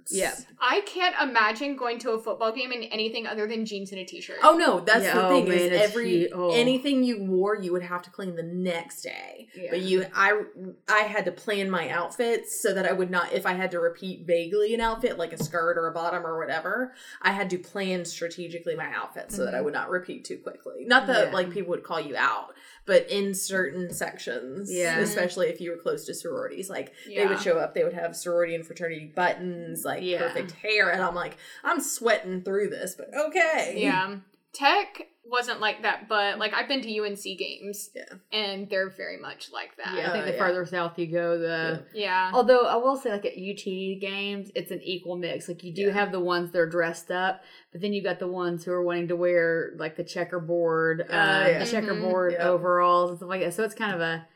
Skirts. 0.08 0.40
Yeah. 0.40 0.56
I 0.60 0.82
can't 0.82 1.16
imagine 1.22 1.76
going 1.76 2.00
to 2.00 2.12
a 2.12 2.20
football 2.20 2.52
game 2.52 2.72
in 2.72 2.84
anything 2.84 3.28
other 3.28 3.48
than 3.48 3.66
jeans 3.66 3.92
and 3.92 4.00
a 4.00 4.06
t-shirt. 4.06 4.38
Oh 4.44 4.58
no, 4.58 4.80
that's 4.80 5.04
Yeah, 5.04 5.16
the 5.16 5.26
oh, 5.28 5.30
thing. 5.30 5.50
man, 5.50 5.58
is 5.58 5.82
every 5.82 6.10
huge. 6.10 6.32
Oh. 6.34 6.52
anything 6.52 7.04
you 7.04 7.24
wore, 7.24 7.56
you 7.56 7.72
would 7.72 7.84
have 7.84 8.02
to 8.04 8.10
clean 8.10 8.36
the 8.36 8.44
next 8.44 9.02
day. 9.02 9.48
Yeah. 9.56 9.70
But 9.72 9.82
you, 9.82 10.06
I, 10.16 10.44
I 10.88 11.00
had 11.00 11.26
to 11.26 11.32
plan 11.32 11.70
my 11.70 11.90
outfits 11.90 12.62
so 12.62 12.74
that 12.74 12.86
I 12.86 12.94
would 12.94 13.12
not, 13.12 13.34
if 13.34 13.46
I 13.46 13.54
had 13.54 13.72
to 13.72 13.80
repeat 13.80 14.26
vaguely 14.26 14.74
an 14.74 14.82
outfit 14.82 15.18
like 15.18 15.34
a 15.34 15.44
skirt 15.44 15.78
or 15.78 15.88
a 15.88 15.92
bottom 15.92 16.26
or 16.26 16.38
whatever, 16.38 16.94
I 17.22 17.32
had 17.32 17.50
to 17.52 17.58
plan 17.58 18.06
strategically 18.06 18.76
my 18.76 18.92
outfit 18.94 19.32
so 19.32 19.46
that 19.46 19.54
I 19.54 19.58
mm-hmm. 19.58 19.66
would 19.66 19.74
not 19.74 19.90
repeat 19.90 20.26
too 20.26 20.38
quickly. 20.38 20.86
Not 20.86 21.08
that 21.08 21.28
Yeah. 21.28 21.34
like 21.34 21.52
people 21.52 21.70
would 21.72 21.84
call 21.84 22.00
you 22.00 22.16
out, 22.16 22.54
but 22.88 23.08
in 23.12 23.36
certain 23.36 23.94
sections, 23.94 24.72
Yeah. 24.74 25.00
especially 25.00 25.48
if 25.50 25.62
you 25.62 25.70
were 25.70 25.78
close 25.78 26.06
to 26.06 26.14
sororities, 26.16 26.70
like 26.70 26.94
they 27.06 27.28
would 27.28 27.40
show 27.42 27.60
up, 27.60 27.76
they 27.76 27.84
would 27.84 27.94
have 27.94 28.16
sorority 28.16 28.56
and 28.56 28.66
fraternity 28.66 29.12
buttons, 29.16 29.86
like 29.86 30.02
Yeah. 30.02 30.20
perfect 30.20 30.52
hair, 30.54 30.90
and 30.90 31.02
I'm 31.04 31.14
like, 31.14 31.38
I'm 31.64 31.80
sweating 31.82 32.42
through 32.42 32.70
this, 32.70 32.96
but 32.96 33.14
okay, 33.14 33.74
Yeah. 33.78 34.16
Tech 34.54 35.10
wasn't 35.30 35.60
like 35.60 35.82
that, 35.84 36.08
but 36.08 36.40
like 36.40 36.54
I've 36.54 36.68
been 36.68 36.82
to 36.82 37.00
UNC 37.00 37.24
games. 37.38 37.90
Yeah. 37.96 38.04
And 38.32 38.70
they're 38.70 38.90
very 38.90 39.18
much 39.18 39.52
like 39.52 39.76
that. 39.78 39.96
Yeah, 39.96 40.10
I 40.10 40.12
think 40.14 40.26
the 40.26 40.32
yeah. 40.34 40.38
further 40.38 40.66
south 40.66 40.98
you 40.98 41.08
go, 41.08 41.38
the 41.38 41.86
Yeah. 41.94 42.32
Although 42.34 42.66
I 42.66 42.76
will 42.76 42.96
say, 42.96 43.12
like 43.12 43.26
at 43.26 43.34
UT 43.34 43.64
games, 44.00 44.52
it's 44.56 44.72
an 44.72 44.82
equal 44.84 45.18
mix. 45.18 45.48
Like 45.48 45.64
you 45.64 45.74
do 45.74 45.88
Yeah. 45.88 45.94
have 45.94 46.12
the 46.12 46.20
ones 46.20 46.52
that 46.52 46.60
are 46.60 46.66
dressed 46.70 47.12
up, 47.12 47.42
but 47.72 47.82
then 47.82 47.94
you 47.94 48.02
got 48.04 48.20
the 48.20 48.28
ones 48.28 48.64
who 48.66 48.72
are 48.72 48.84
wanting 48.84 49.08
to 49.10 49.16
wear 49.16 49.74
like 49.78 49.96
the 49.98 50.04
checkerboard, 50.04 51.02
uh, 51.02 51.06
yeah. 51.14 51.60
the 51.60 51.66
Mhm. 51.66 51.72
checkerboard 51.72 52.34
Yeah. 52.34 52.50
overalls 52.50 53.10
and 53.12 53.20
stuff 53.20 53.30
like 53.30 53.42
that. 53.42 53.54
So 53.54 53.64
it's 53.64 53.76
kind 53.76 53.94
of 53.94 54.02
a 54.02 54.28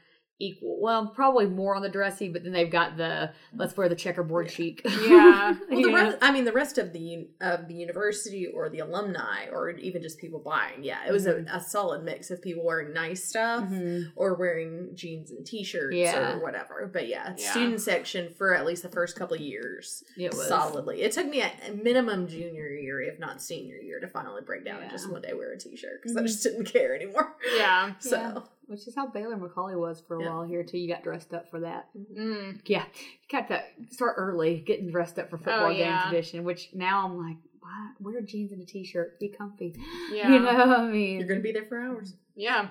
equal. 0.42 0.78
Well, 0.82 1.08
probably 1.08 1.46
more 1.46 1.76
on 1.76 1.82
the 1.82 1.90
dressy, 1.90 2.30
but 2.30 2.44
then 2.44 2.52
they've 2.54 2.70
got 2.72 2.98
the 2.98 3.32
let's 3.56 3.76
wear 3.78 3.88
the 3.90 3.96
checkerboard 3.96 4.50
chic. 4.52 4.82
Yeah. 5.12 5.56
Well, 5.70 5.82
the 5.82 5.94
rest, 5.94 6.18
I 6.22 6.32
mean, 6.32 6.46
the 6.46 6.52
rest 6.52 6.78
of 6.78 6.94
the 6.94 7.28
of 7.42 7.68
the 7.68 7.74
university 7.74 8.48
or 8.48 8.70
the 8.70 8.80
alumni 8.80 9.48
or 9.52 9.70
even 9.72 10.02
just 10.02 10.18
people 10.20 10.40
buying, 10.40 10.84
yeah, 10.84 11.00
it 11.08 11.12
was 11.12 11.26
Mm-hmm. 11.26 11.48
a, 11.48 11.58
a 11.58 11.62
solid 11.62 12.04
mix 12.04 12.32
of 12.32 12.42
people 12.42 12.64
wearing 12.66 12.94
nice 12.94 13.24
stuff 13.24 13.64
Mhm. 13.70 14.12
or 14.16 14.34
wearing 14.36 14.90
jeans 14.96 15.32
and 15.32 15.46
t-shirts 15.46 15.96
Yeah. 15.96 16.34
or 16.34 16.40
whatever. 16.42 16.90
But 16.92 17.08
yeah, 17.08 17.36
Yeah. 17.38 17.52
student 17.52 17.82
section 17.82 18.34
for 18.38 18.56
at 18.56 18.66
least 18.66 18.82
the 18.84 18.90
first 18.90 19.16
couple 19.18 19.36
of 19.36 19.42
years, 19.42 20.04
It 20.18 20.34
was 20.34 20.48
solidly. 20.48 21.02
It 21.04 21.12
took 21.12 21.28
me 21.28 21.42
a 21.42 21.52
minimum 21.74 22.28
junior 22.28 22.70
year, 22.70 23.02
if 23.02 23.20
not 23.20 23.42
senior 23.42 23.78
year, 23.78 24.00
to 24.00 24.08
finally 24.08 24.42
break 24.42 24.66
down 24.66 24.82
and 24.82 24.90
just 24.92 25.10
one 25.12 25.22
day 25.22 25.34
wear 25.34 25.52
a 25.52 25.58
t-shirt 25.58 26.02
because 26.02 26.18
I 26.18 26.22
Mhm. 26.22 26.28
just 26.28 26.44
didn't 26.44 26.66
care 26.66 26.96
anymore. 26.96 27.36
Yeah. 27.56 27.94
So 28.00 28.16
Yeah. 28.18 28.40
Which 28.72 28.88
is 28.88 28.96
how 28.96 29.08
Baylor 29.08 29.36
McCallie 29.36 29.78
was 29.78 30.02
for 30.08 30.16
a 30.18 30.24
Yeah. 30.24 30.30
while 30.30 30.44
here 30.44 30.64
too. 30.64 30.78
You 30.78 30.88
got 30.88 31.04
dressed 31.04 31.34
up 31.34 31.50
for 31.52 31.60
that. 31.60 31.90
Mm. 32.18 32.62
Yeah, 32.66 32.86
you 32.96 33.28
got 33.30 33.50
to 33.50 33.62
start 33.90 34.16
early, 34.18 34.64
getting 34.66 34.90
dressed 34.90 35.20
up 35.20 35.30
for 35.30 35.38
football 35.38 35.72
game 35.74 35.82
Oh, 35.82 35.90
yeah. 35.90 36.04
tradition. 36.04 36.46
Which 36.46 36.70
now 36.74 37.06
I'm 37.06 37.18
like, 37.18 37.36
what? 37.60 37.92
Wear 38.00 38.22
jeans 38.22 38.54
and 38.54 38.62
a 38.62 38.66
t-shirt, 38.66 39.20
be 39.20 39.28
comfy. 39.28 39.76
Yeah. 40.14 40.30
You 40.32 40.40
know, 40.40 40.50
I 40.76 40.88
mean, 40.90 41.20
you're 41.20 41.28
gonna 41.28 41.42
be 41.42 41.52
there 41.52 41.66
for 41.66 41.80
hours. 41.82 42.14
Yeah. 42.36 42.70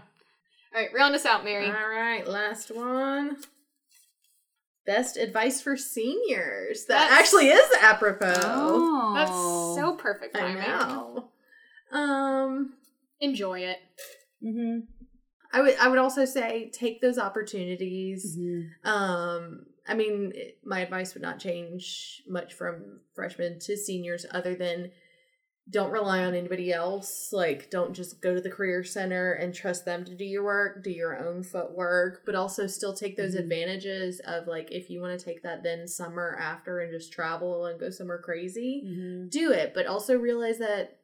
All 0.74 0.80
right, 0.80 0.88
round 0.94 1.14
us 1.14 1.26
out, 1.26 1.44
Mary. 1.44 1.66
All 1.66 1.72
right, 1.88 2.26
last 2.26 2.74
one. 2.74 3.36
Best 4.86 5.16
advice 5.18 5.60
for 5.60 5.76
seniors. 5.76 6.86
That 6.86 7.10
That's- 7.10 7.20
actually 7.20 7.48
is 7.48 7.70
apropos. 7.82 8.32
oh, 8.38 9.12
That's 9.14 9.30
so 9.80 9.96
perfect 9.96 10.34
I 10.36 10.40
timing. 10.40 10.62
know. 10.62 11.30
Um, 11.92 12.72
Enjoy 13.20 13.60
it. 13.60 13.78
Mm-hmm. 14.42 14.78
I 15.52 15.60
would 15.62 15.76
I 15.78 15.88
would 15.88 15.98
also 15.98 16.24
say 16.24 16.70
take 16.72 17.00
those 17.00 17.18
opportunities. 17.18 18.36
Mm-hmm. 18.36 18.88
Um, 18.88 19.66
I 19.86 19.94
mean, 19.94 20.32
my 20.64 20.80
advice 20.80 21.14
would 21.14 21.22
not 21.22 21.38
change 21.40 22.22
much 22.28 22.54
from 22.54 23.00
freshmen 23.14 23.58
to 23.60 23.76
seniors, 23.76 24.24
other 24.30 24.54
than 24.54 24.92
don't 25.68 25.92
rely 25.92 26.24
on 26.24 26.34
anybody 26.34 26.72
else. 26.72 27.32
Like, 27.32 27.70
don't 27.70 27.94
just 27.94 28.20
go 28.20 28.34
to 28.34 28.40
the 28.40 28.50
career 28.50 28.82
center 28.82 29.34
and 29.34 29.54
trust 29.54 29.84
them 29.84 30.04
to 30.04 30.14
do 30.16 30.24
your 30.24 30.42
work. 30.42 30.82
Do 30.82 30.90
your 30.90 31.16
own 31.24 31.42
footwork, 31.44 32.22
but 32.26 32.34
also 32.34 32.66
still 32.66 32.92
take 32.92 33.16
those 33.16 33.34
Mhm. 33.36 33.40
advantages 33.40 34.20
of 34.20 34.46
like 34.48 34.72
if 34.72 34.90
you 34.90 35.00
want 35.00 35.18
to 35.18 35.24
take 35.24 35.42
that 35.42 35.62
then 35.62 35.86
summer 35.86 36.36
after 36.40 36.80
and 36.80 36.92
just 36.92 37.12
travel 37.12 37.66
and 37.66 37.78
go 37.78 37.90
somewhere 37.90 38.18
crazy, 38.18 38.82
Mm-hmm. 38.84 39.28
do 39.28 39.52
it. 39.52 39.72
But 39.74 39.86
also 39.86 40.16
realize 40.18 40.58
that 40.58 40.99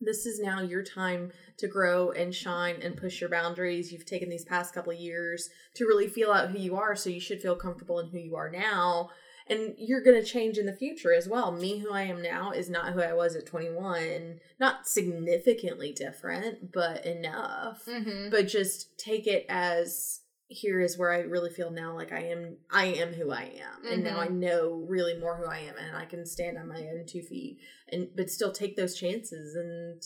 this 0.00 0.26
is 0.26 0.40
now 0.40 0.60
your 0.60 0.82
time 0.82 1.32
to 1.58 1.66
grow 1.66 2.10
and 2.10 2.34
shine 2.34 2.76
and 2.82 2.96
push 2.96 3.20
your 3.20 3.30
boundaries. 3.30 3.92
You've 3.92 4.06
taken 4.06 4.28
these 4.28 4.44
past 4.44 4.74
couple 4.74 4.92
of 4.92 4.98
years 4.98 5.50
to 5.74 5.86
really 5.86 6.08
feel 6.08 6.32
out 6.32 6.50
who 6.50 6.58
you 6.58 6.76
are, 6.76 6.94
so 6.94 7.10
you 7.10 7.20
should 7.20 7.42
feel 7.42 7.56
comfortable 7.56 7.98
in 7.98 8.08
who 8.08 8.18
you 8.18 8.36
are 8.36 8.50
now. 8.50 9.10
And 9.50 9.74
you're 9.78 10.02
going 10.02 10.20
to 10.20 10.28
change 10.28 10.58
in 10.58 10.66
the 10.66 10.76
future 10.76 11.12
as 11.12 11.26
well. 11.26 11.50
Me, 11.52 11.78
who 11.78 11.90
I 11.90 12.02
am 12.02 12.22
now, 12.22 12.50
is 12.52 12.68
not 12.68 12.92
who 12.92 13.00
I 13.00 13.14
was 13.14 13.34
at 13.34 13.46
21. 13.46 14.40
Not 14.60 14.86
significantly 14.86 15.92
different, 15.92 16.70
but 16.72 17.06
enough. 17.06 17.84
Mm-hmm. 17.86 18.28
But 18.30 18.46
just 18.46 18.98
take 18.98 19.26
it 19.26 19.46
as 19.48 20.20
here 20.50 20.80
is 20.80 20.96
where 20.98 21.12
I 21.12 21.18
really 21.20 21.50
feel 21.50 21.70
now 21.70 21.94
like 21.94 22.10
I 22.12 22.24
am 22.24 22.56
I 22.70 22.86
am 22.86 23.12
who 23.12 23.30
I 23.30 23.42
am 23.60 23.86
and 23.92 24.02
now 24.02 24.18
I 24.18 24.28
know 24.28 24.84
really 24.88 25.16
more 25.18 25.36
who 25.36 25.44
I 25.44 25.58
am 25.58 25.74
and 25.76 25.94
I 25.96 26.06
can 26.06 26.24
stand 26.24 26.56
on 26.56 26.68
my 26.68 26.80
own 26.80 27.04
two 27.06 27.20
feet 27.22 27.58
and 27.92 28.08
but 28.16 28.30
still 28.30 28.50
take 28.52 28.74
those 28.76 28.96
chances 28.98 29.54
and 29.54 30.02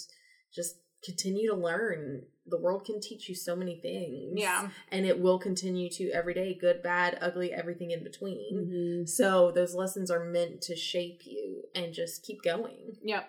just 0.52 0.77
continue 1.05 1.48
to 1.51 1.56
learn 1.56 2.23
the 2.47 2.59
world 2.60 2.85
can 2.85 3.01
teach 3.01 3.28
you 3.28 3.36
so 3.36 3.55
many 3.55 3.77
things 3.81 4.32
Yeah. 4.35 4.69
and 4.90 5.06
it 5.06 5.20
will 5.20 5.39
continue 5.39 5.89
to 5.90 6.10
every 6.10 6.35
day 6.35 6.55
good 6.60 6.82
bad 6.82 7.19
ugly 7.20 7.52
everything 7.52 7.93
in 7.93 8.02
between 8.02 8.52
Mm-hmm. 8.52 9.06
so 9.06 9.52
those 9.52 9.74
lessons 9.77 10.10
are 10.10 10.24
meant 10.24 10.60
to 10.62 10.74
shape 10.77 11.20
you 11.24 11.62
and 11.74 11.94
just 11.94 12.24
keep 12.24 12.43
going 12.43 12.97
Yep. 13.05 13.28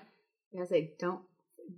I 0.60 0.66
say 0.66 0.94
don't 1.00 1.22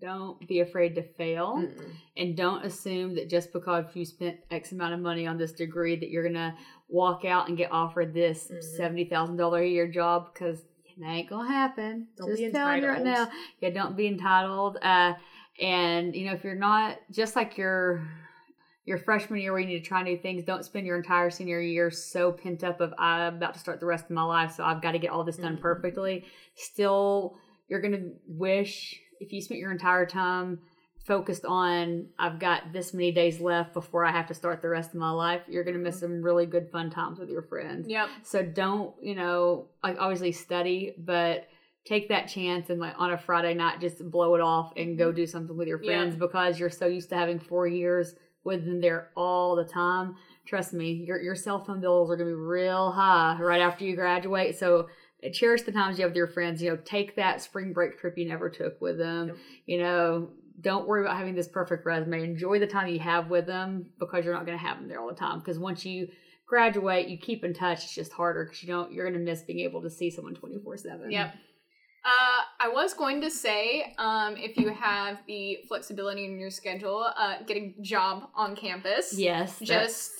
don't 0.01 0.45
be 0.47 0.59
afraid 0.59 0.95
to 0.95 1.01
fail. 1.03 1.55
Mm-mm. 1.57 1.91
and 2.17 2.35
don't 2.37 2.63
assume 2.65 3.15
that 3.15 3.29
just 3.29 3.51
because 3.53 3.85
you 3.93 4.05
spent 4.05 4.37
X 4.51 4.71
amount 4.71 4.93
of 4.93 4.99
money 4.99 5.27
on 5.27 5.37
this 5.37 5.51
degree 5.51 5.95
that 5.97 6.09
you're 6.09 6.23
gonna 6.23 6.55
walk 6.89 7.25
out 7.25 7.47
and 7.49 7.57
get 7.57 7.71
offered 7.71 8.13
this 8.13 8.49
Mhm. 8.51 8.63
seventy 8.63 9.05
thousand 9.05 9.37
dollar 9.37 9.59
a 9.59 9.67
year 9.67 9.87
job 9.87 10.33
because 10.33 10.63
that 10.97 11.07
ain't 11.09 11.29
gonna 11.29 11.47
happen. 11.51 12.07
Don't 12.17 12.29
just 12.29 12.41
be 12.41 12.51
telling 12.51 12.81
you 12.81 12.87
right 12.87 13.03
now. 13.03 13.29
Yeah, 13.59 13.69
don't 13.71 13.97
be 13.97 14.07
entitled. 14.07 14.77
Uh, 14.81 15.13
and 15.61 16.15
you 16.15 16.25
know 16.27 16.33
if 16.33 16.43
you're 16.43 16.55
not 16.55 16.97
just 17.11 17.35
like 17.35 17.57
your 17.57 18.07
your 18.85 18.97
freshman 18.99 19.39
year 19.41 19.51
where 19.51 19.59
you 19.61 19.67
need 19.67 19.79
to 19.79 19.85
try 19.87 20.03
new 20.03 20.15
things, 20.17 20.43
don't 20.43 20.63
spend 20.63 20.85
your 20.85 20.95
entire 20.95 21.29
senior 21.31 21.59
year 21.59 21.89
so 21.89 22.31
pent 22.31 22.63
up 22.63 22.79
of 22.81 22.93
I'm 22.99 23.35
about 23.37 23.55
to 23.55 23.59
start 23.59 23.79
the 23.79 23.87
rest 23.87 24.05
of 24.05 24.11
my 24.11 24.23
life, 24.23 24.51
so 24.51 24.63
I've 24.63 24.81
got 24.81 24.91
to 24.91 24.99
get 24.99 25.09
all 25.09 25.23
this 25.23 25.37
done 25.37 25.57
Mhm. 25.57 25.61
perfectly. 25.61 26.23
Still, 26.53 27.37
you're 27.67 27.81
gonna 27.81 28.11
wish 28.27 29.01
if 29.25 29.33
you 29.33 29.41
spent 29.41 29.59
your 29.59 29.71
entire 29.71 30.05
time 30.05 30.59
focused 31.05 31.45
on 31.45 32.07
I've 32.17 32.39
got 32.39 32.73
this 32.73 32.93
many 32.93 33.11
days 33.11 33.39
left 33.39 33.73
before 33.73 34.05
I 34.05 34.11
have 34.11 34.27
to 34.27 34.33
start 34.33 34.61
the 34.61 34.69
rest 34.69 34.89
of 34.89 34.95
my 34.95 35.11
life, 35.11 35.41
you're 35.47 35.63
gonna 35.63 35.77
miss 35.77 35.99
some 35.99 36.21
really 36.21 36.45
good 36.45 36.69
fun 36.71 36.89
times 36.89 37.19
with 37.19 37.29
your 37.29 37.43
friends. 37.43 37.87
Yep. 37.87 38.09
So 38.23 38.43
don't, 38.43 38.93
you 39.01 39.15
know, 39.15 39.67
like 39.83 39.97
obviously 39.99 40.31
study, 40.31 40.93
but 40.97 41.47
take 41.85 42.09
that 42.09 42.27
chance 42.27 42.71
and 42.71 42.79
like 42.79 42.95
on 42.97 43.11
a 43.11 43.17
Friday 43.17 43.53
night 43.53 43.79
just 43.79 44.09
blow 44.09 44.33
it 44.33 44.41
off 44.41 44.73
and 44.75 44.97
go 44.97 45.07
mm-hmm. 45.07 45.17
do 45.17 45.27
something 45.27 45.55
with 45.55 45.67
your 45.67 45.81
Yeah. 45.81 45.91
friends 45.91 46.15
because 46.15 46.59
you're 46.59 46.71
so 46.71 46.87
used 46.87 47.09
to 47.09 47.15
having 47.15 47.39
four 47.39 47.67
years 47.67 48.15
with 48.43 48.65
them 48.65 48.81
there 48.81 49.11
all 49.15 49.55
the 49.55 49.65
time. 49.65 50.15
Trust 50.45 50.73
me, 50.73 50.91
your 50.91 51.21
your 51.21 51.35
cell 51.35 51.63
phone 51.63 51.81
bills 51.81 52.09
are 52.09 52.15
gonna 52.15 52.31
be 52.31 52.35
real 52.35 52.91
high 52.91 53.37
right 53.39 53.61
after 53.61 53.85
you 53.85 53.95
graduate. 53.95 54.57
So 54.57 54.87
cherish 55.33 55.63
the 55.63 55.71
times 55.71 55.97
you 55.97 56.03
have 56.03 56.11
with 56.11 56.17
your 56.17 56.27
friends. 56.27 56.61
You 56.61 56.71
know, 56.71 56.77
take 56.83 57.15
that 57.15 57.41
spring 57.41 57.73
break 57.73 57.99
trip 57.99 58.17
you 58.17 58.27
never 58.27 58.49
took 58.49 58.79
with 58.81 58.97
them. 58.97 59.27
Yep. 59.27 59.37
You 59.65 59.77
know, 59.79 60.29
don't 60.61 60.87
worry 60.87 61.05
about 61.05 61.17
having 61.17 61.35
this 61.35 61.47
perfect 61.47 61.85
resume. 61.85 62.23
Enjoy 62.23 62.59
the 62.59 62.67
time 62.67 62.87
you 62.87 62.99
have 62.99 63.29
with 63.29 63.45
them 63.45 63.87
because 63.99 64.23
you're 64.23 64.33
not 64.33 64.45
going 64.45 64.57
to 64.57 64.63
have 64.63 64.77
them 64.77 64.87
there 64.87 65.01
all 65.01 65.09
the 65.09 65.15
time. 65.15 65.39
Because 65.39 65.59
once 65.59 65.85
you 65.85 66.07
graduate, 66.47 67.07
you 67.07 67.17
keep 67.17 67.43
in 67.43 67.53
touch. 67.53 67.83
It's 67.83 67.95
just 67.95 68.13
harder 68.13 68.45
because 68.45 68.61
you 68.63 68.67
don't. 68.67 68.91
You're 68.91 69.09
going 69.09 69.19
to 69.19 69.25
miss 69.25 69.41
being 69.41 69.59
able 69.59 69.81
to 69.81 69.89
see 69.89 70.09
someone 70.09 70.35
twenty 70.35 70.57
four 70.63 70.77
seven. 70.77 71.11
Yep. 71.11 71.33
Uh, 72.05 72.41
I 72.59 72.67
was 72.69 72.93
going 72.93 73.19
to 73.21 73.31
say, 73.31 73.95
um, 73.97 74.35
if 74.37 74.57
you 74.57 74.69
have 74.69 75.17
the 75.25 75.59
flexibility 75.67 76.25
in 76.25 76.37
your 76.39 76.51
schedule, 76.51 77.11
uh, 77.17 77.37
get 77.47 77.57
a 77.57 77.73
job 77.81 78.29
on 78.35 78.55
campus. 78.55 79.17
Yes. 79.17 79.57
Just, 79.59 80.11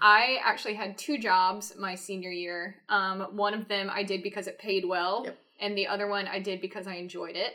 I 0.00 0.38
actually 0.44 0.74
had 0.74 0.96
two 0.96 1.18
jobs 1.18 1.74
my 1.76 1.96
senior 1.96 2.30
year. 2.30 2.76
Um, 2.88 3.22
one 3.36 3.54
of 3.54 3.66
them 3.66 3.90
I 3.92 4.04
did 4.04 4.22
because 4.22 4.46
it 4.46 4.58
paid 4.60 4.84
well, 4.84 5.22
Yep. 5.24 5.38
and 5.60 5.76
the 5.76 5.88
other 5.88 6.06
one 6.06 6.28
I 6.28 6.38
did 6.38 6.60
because 6.60 6.86
I 6.86 6.94
enjoyed 6.94 7.34
it. 7.34 7.54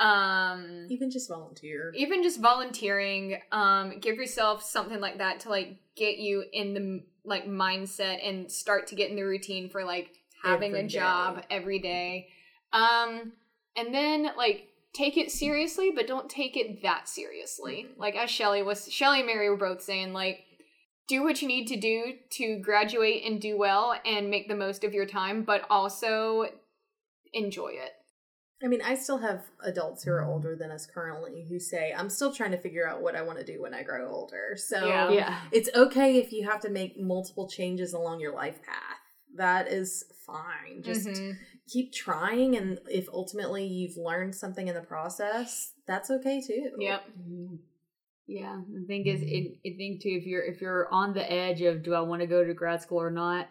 Um, 0.00 0.86
even 0.90 1.10
just 1.12 1.28
volunteer 1.28 1.92
even 1.94 2.24
just 2.24 2.40
volunteering 2.40 3.38
um 3.52 4.00
give 4.00 4.16
yourself 4.16 4.60
something 4.64 5.00
like 5.00 5.18
that 5.18 5.38
to 5.40 5.48
like 5.48 5.76
get 5.94 6.16
you 6.18 6.42
in 6.52 6.74
the 6.74 7.04
like 7.24 7.46
mindset 7.46 8.18
and 8.26 8.50
start 8.50 8.88
to 8.88 8.96
get 8.96 9.10
in 9.10 9.16
the 9.16 9.22
routine 9.22 9.68
for 9.68 9.84
like 9.84 10.08
having 10.42 10.70
Every 10.72 10.86
a 10.86 10.88
job 10.88 11.36
day. 11.42 11.46
every 11.50 11.78
day 11.78 12.28
um 12.72 13.32
and 13.76 13.94
then 13.94 14.30
like 14.36 14.68
take 14.94 15.16
it 15.16 15.30
seriously 15.30 15.90
but 15.94 16.06
don't 16.06 16.28
take 16.28 16.56
it 16.56 16.82
that 16.82 17.08
seriously 17.08 17.86
Mhm. 17.88 17.98
like 17.98 18.14
as 18.16 18.30
shelly 18.30 18.62
was 18.62 18.90
shelly 18.92 19.18
and 19.20 19.26
mary 19.26 19.48
were 19.48 19.56
both 19.56 19.82
saying 19.82 20.12
like 20.12 20.44
do 21.08 21.22
what 21.24 21.42
you 21.42 21.48
need 21.48 21.66
to 21.66 21.76
do 21.76 22.14
to 22.30 22.58
graduate 22.58 23.24
and 23.24 23.40
do 23.40 23.56
well 23.58 23.94
and 24.04 24.30
make 24.30 24.48
the 24.48 24.54
most 24.54 24.84
of 24.84 24.94
your 24.94 25.06
time 25.06 25.42
but 25.42 25.64
also 25.70 26.46
enjoy 27.32 27.68
it 27.68 27.92
I 28.64 28.68
mean, 28.68 28.80
I 28.80 28.94
still 28.94 29.18
have 29.18 29.42
adults 29.64 30.04
who 30.04 30.12
are 30.12 30.24
older 30.24 30.54
than 30.54 30.70
us 30.70 30.86
currently 30.86 31.44
who 31.48 31.58
say, 31.58 31.92
I'm 31.92 32.08
still 32.08 32.32
trying 32.32 32.52
to 32.52 32.58
figure 32.58 32.88
out 32.88 33.02
what 33.02 33.16
I 33.16 33.22
want 33.22 33.40
to 33.40 33.44
do 33.44 33.60
when 33.60 33.74
I 33.74 33.82
grow 33.82 34.08
older. 34.08 34.54
So 34.56 34.86
Yeah. 34.86 35.10
yeah. 35.10 35.40
it's 35.50 35.68
okay 35.74 36.18
if 36.18 36.32
you 36.32 36.48
have 36.48 36.60
to 36.60 36.70
make 36.70 36.96
multiple 36.96 37.48
changes 37.48 37.92
along 37.92 38.20
your 38.20 38.32
life 38.32 38.62
path. 38.62 39.00
That 39.34 39.66
is 39.66 40.04
fine. 40.24 40.80
Just 40.84 41.08
Mhm. 41.08 41.38
Keep 41.68 41.92
trying. 41.92 42.56
And 42.56 42.78
if 42.90 43.08
ultimately 43.12 43.66
you've 43.66 43.96
learned 43.96 44.34
something 44.34 44.68
in 44.68 44.74
the 44.74 44.80
process, 44.80 45.72
that's 45.86 46.10
okay 46.10 46.40
too. 46.40 46.70
yep 46.78 47.04
Mhm. 47.18 47.58
Yeah, 48.28 48.60
the 48.72 48.86
thing 48.86 49.04
is, 49.06 49.20
it, 49.20 49.58
I 49.66 49.76
think 49.76 50.00
too, 50.00 50.10
if 50.10 50.24
you're 50.26 50.42
if 50.44 50.60
you're 50.60 50.88
on 50.92 51.12
the 51.12 51.30
edge 51.30 51.60
of 51.62 51.82
do 51.82 51.92
I 51.92 52.00
want 52.00 52.20
to 52.22 52.26
go 52.26 52.44
to 52.44 52.54
grad 52.54 52.80
school 52.80 53.00
or 53.00 53.10
not, 53.10 53.48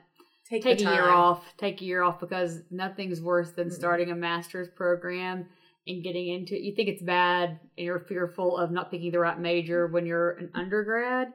Take, 0.50 0.64
take 0.64 0.78
the 0.80 0.86
a 0.88 0.94
year 0.94 1.10
off. 1.10 1.44
Take 1.58 1.82
a 1.82 1.86
year 1.86 2.02
off 2.02 2.20
because 2.20 2.62
nothing's 2.72 3.22
worse 3.22 3.52
than 3.52 3.68
Mm-mm. 3.68 3.74
starting 3.74 4.12
a 4.12 4.16
master's 4.16 4.70
program 4.70 5.46
and 5.88 6.04
getting 6.04 6.30
into 6.30 6.56
it. 6.56 6.62
You 6.62 6.74
think 6.74 6.90
it's 6.90 7.04
bad 7.04 7.60
and 7.78 7.86
you're 7.86 8.00
fearful 8.00 8.58
of 8.58 8.72
not 8.72 8.90
picking 8.92 9.12
the 9.12 9.20
right 9.20 9.40
major 9.40 9.88
when 9.88 10.06
you're 10.06 10.32
an 10.32 10.50
undergrad. 10.56 11.34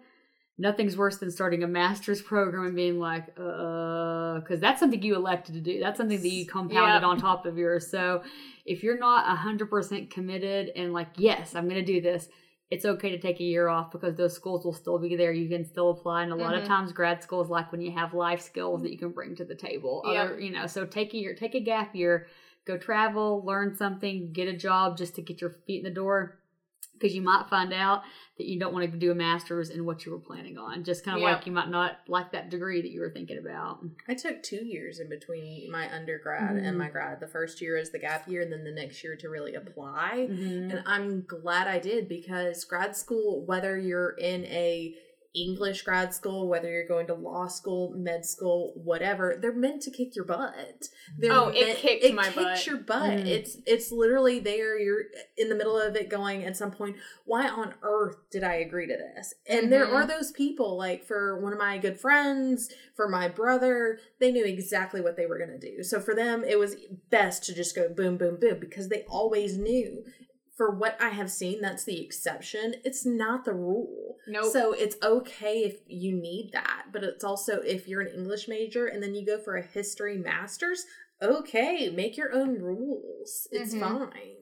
Nothing's 0.58 0.96
worse 0.96 1.18
than 1.18 1.30
starting 1.30 1.62
a 1.62 1.66
master's 1.66 2.22
program 2.22 2.64
and 2.66 2.74
being 2.74 2.98
like, 2.98 3.24
uh, 3.38 4.40
because 4.40 4.58
that's 4.58 4.80
something 4.80 5.02
you 5.02 5.14
elected 5.14 5.54
to 5.54 5.60
do. 5.60 5.80
That's 5.80 5.98
something 5.98 6.20
that 6.20 6.28
you 6.28 6.46
compounded 6.46 7.02
Yeah. 7.02 7.08
on 7.08 7.18
top 7.18 7.44
of 7.44 7.58
yours. 7.58 7.90
So 7.90 8.22
if 8.64 8.82
you're 8.82 8.98
not 8.98 9.26
100% 9.26 10.10
committed 10.10 10.70
and 10.74 10.92
like, 10.94 11.08
yes, 11.16 11.54
I'm 11.54 11.68
going 11.68 11.84
to 11.84 11.92
do 11.92 12.00
this, 12.00 12.28
it's 12.70 12.84
okay 12.86 13.10
to 13.10 13.18
take 13.18 13.38
a 13.38 13.44
year 13.44 13.68
off 13.68 13.92
because 13.92 14.16
those 14.16 14.34
schools 14.34 14.64
will 14.64 14.72
still 14.72 14.98
be 14.98 15.14
there. 15.14 15.30
You 15.30 15.48
can 15.48 15.64
still 15.64 15.90
apply. 15.90 16.22
And 16.24 16.32
a 16.32 16.36
lot 16.36 16.54
of 16.56 16.62
Mhm. 16.64 16.68
times 16.68 16.92
grad 16.92 17.22
school 17.22 17.42
is 17.42 17.48
like 17.50 17.70
when 17.70 17.80
you 17.82 17.92
have 17.92 18.14
life 18.14 18.40
skills 18.40 18.82
that 18.82 18.90
you 18.90 18.98
can 18.98 19.10
bring 19.10 19.36
to 19.36 19.44
the 19.44 19.54
table. 19.54 20.02
Yep. 20.06 20.24
Other, 20.30 20.40
you 20.40 20.50
know, 20.50 20.66
so 20.66 20.84
take 20.86 21.12
a 21.14 21.18
year, 21.18 21.34
take 21.34 21.54
a 21.54 21.60
gap 21.60 21.94
year, 21.94 22.26
go 22.64 22.76
travel, 22.78 23.44
learn 23.44 23.76
something, 23.76 24.32
get 24.32 24.48
a 24.48 24.56
job 24.56 24.96
just 24.96 25.14
to 25.16 25.22
get 25.22 25.40
your 25.40 25.50
feet 25.50 25.78
in 25.78 25.84
the 25.84 25.90
door. 25.94 26.38
Because 26.98 27.14
you 27.14 27.22
might 27.22 27.46
find 27.50 27.72
out 27.72 28.02
that 28.38 28.46
you 28.46 28.58
don't 28.58 28.72
want 28.74 28.90
to 28.90 28.98
do 28.98 29.10
a 29.10 29.14
master's 29.14 29.70
in 29.70 29.84
what 29.84 30.04
you 30.04 30.12
were 30.12 30.18
planning 30.18 30.58
on. 30.58 30.84
Just 30.84 31.04
kind 31.04 31.16
of 31.16 31.22
like 31.22 31.46
you 31.46 31.52
might 31.52 31.68
not 31.70 31.98
like 32.08 32.32
that 32.32 32.50
degree 32.50 32.82
that 32.82 32.90
you 32.90 33.00
were 33.00 33.10
thinking 33.10 33.38
about. 33.38 33.80
I 34.08 34.14
took 34.14 34.42
two 34.42 34.64
years 34.64 34.98
in 35.00 35.08
between 35.08 35.70
my 35.70 35.92
undergrad 35.94 36.56
Mhm. 36.56 36.66
and 36.66 36.78
my 36.78 36.88
grad. 36.88 37.20
The 37.20 37.26
first 37.26 37.60
year 37.60 37.76
is 37.76 37.90
the 37.90 37.98
gap 37.98 38.28
year, 38.28 38.42
and 38.42 38.52
then 38.52 38.64
the 38.64 38.72
next 38.72 39.02
year 39.02 39.16
to 39.16 39.28
really 39.28 39.54
apply. 39.54 40.28
Mm-hmm. 40.30 40.70
And 40.70 40.82
I'm 40.86 41.22
glad 41.22 41.66
I 41.66 41.78
did 41.78 42.08
because 42.08 42.64
grad 42.64 42.96
school, 42.96 43.44
whether 43.44 43.78
you're 43.78 44.10
in 44.18 44.44
a 44.46 44.94
English 45.34 45.82
grad 45.82 46.14
school, 46.14 46.48
whether 46.48 46.70
you're 46.70 46.86
going 46.86 47.06
to 47.08 47.14
law 47.14 47.46
school, 47.46 47.92
med 47.96 48.24
school, 48.24 48.72
whatever, 48.76 49.38
they're 49.40 49.52
meant 49.54 49.82
to 49.82 49.90
kick 49.90 50.14
your 50.16 50.24
butt. 50.24 50.88
They're 51.18 51.32
Oh, 51.32 51.48
it 51.48 51.66
meant- 51.66 51.78
kicked 51.78 52.04
it 52.04 52.14
my 52.14 52.24
kicks 52.24 52.34
butt. 52.36 52.66
your 52.66 52.76
butt. 52.78 53.10
Mm. 53.10 53.26
It's 53.26 53.56
it's 53.66 53.92
literally 53.92 54.38
there. 54.40 54.78
You're 54.78 55.04
in 55.36 55.48
the 55.48 55.54
middle 55.54 55.78
of 55.78 55.96
it, 55.96 56.08
going 56.08 56.44
at 56.44 56.56
some 56.56 56.70
point. 56.70 56.96
Why 57.24 57.48
on 57.48 57.74
earth 57.82 58.16
did 58.30 58.44
I 58.44 58.54
agree 58.54 58.86
to 58.86 58.96
this? 58.96 59.34
And 59.48 59.72
there 59.72 59.86
Mhm. 59.86 59.92
are 59.92 60.06
those 60.06 60.32
people. 60.32 60.76
Like 60.76 61.04
for 61.04 61.40
one 61.40 61.52
of 61.52 61.58
my 61.58 61.78
good 61.78 61.98
friends, 62.00 62.72
for 62.94 63.08
my 63.08 63.28
brother, 63.28 63.98
they 64.20 64.32
knew 64.32 64.44
exactly 64.44 65.00
what 65.00 65.16
they 65.16 65.26
were 65.26 65.38
going 65.38 65.58
to 65.58 65.70
do. 65.76 65.82
So 65.82 66.00
for 66.00 66.14
them, 66.14 66.44
it 66.44 66.58
was 66.58 66.76
best 67.10 67.44
to 67.44 67.54
just 67.54 67.74
go 67.76 67.88
boom, 67.88 68.16
boom, 68.16 68.36
boom 68.40 68.58
because 68.60 68.88
they 68.88 69.04
always 69.08 69.56
knew. 69.58 70.04
For 70.56 70.70
what 70.70 70.96
I 71.00 71.10
have 71.10 71.30
seen, 71.30 71.60
that's 71.60 71.84
the 71.84 72.02
exception. 72.02 72.76
It's 72.82 73.04
not 73.04 73.44
the 73.44 73.52
rule. 73.52 74.16
Nope. 74.26 74.52
So 74.52 74.72
it's 74.72 74.96
okay 75.02 75.58
if 75.64 75.80
you 75.86 76.16
need 76.16 76.50
that, 76.54 76.84
but 76.92 77.04
it's 77.04 77.24
also 77.24 77.60
if 77.60 77.86
you're 77.86 78.00
an 78.00 78.14
English 78.14 78.48
major 78.48 78.86
and 78.86 79.02
then 79.02 79.14
you 79.14 79.24
go 79.26 79.38
for 79.38 79.56
a 79.56 79.62
history 79.62 80.16
master's, 80.16 80.84
okay, 81.22 81.90
make 81.90 82.16
your 82.16 82.32
own 82.32 82.54
rules. 82.60 83.46
It's 83.52 83.74
Mhm. 83.74 83.80
fine. 83.80 84.36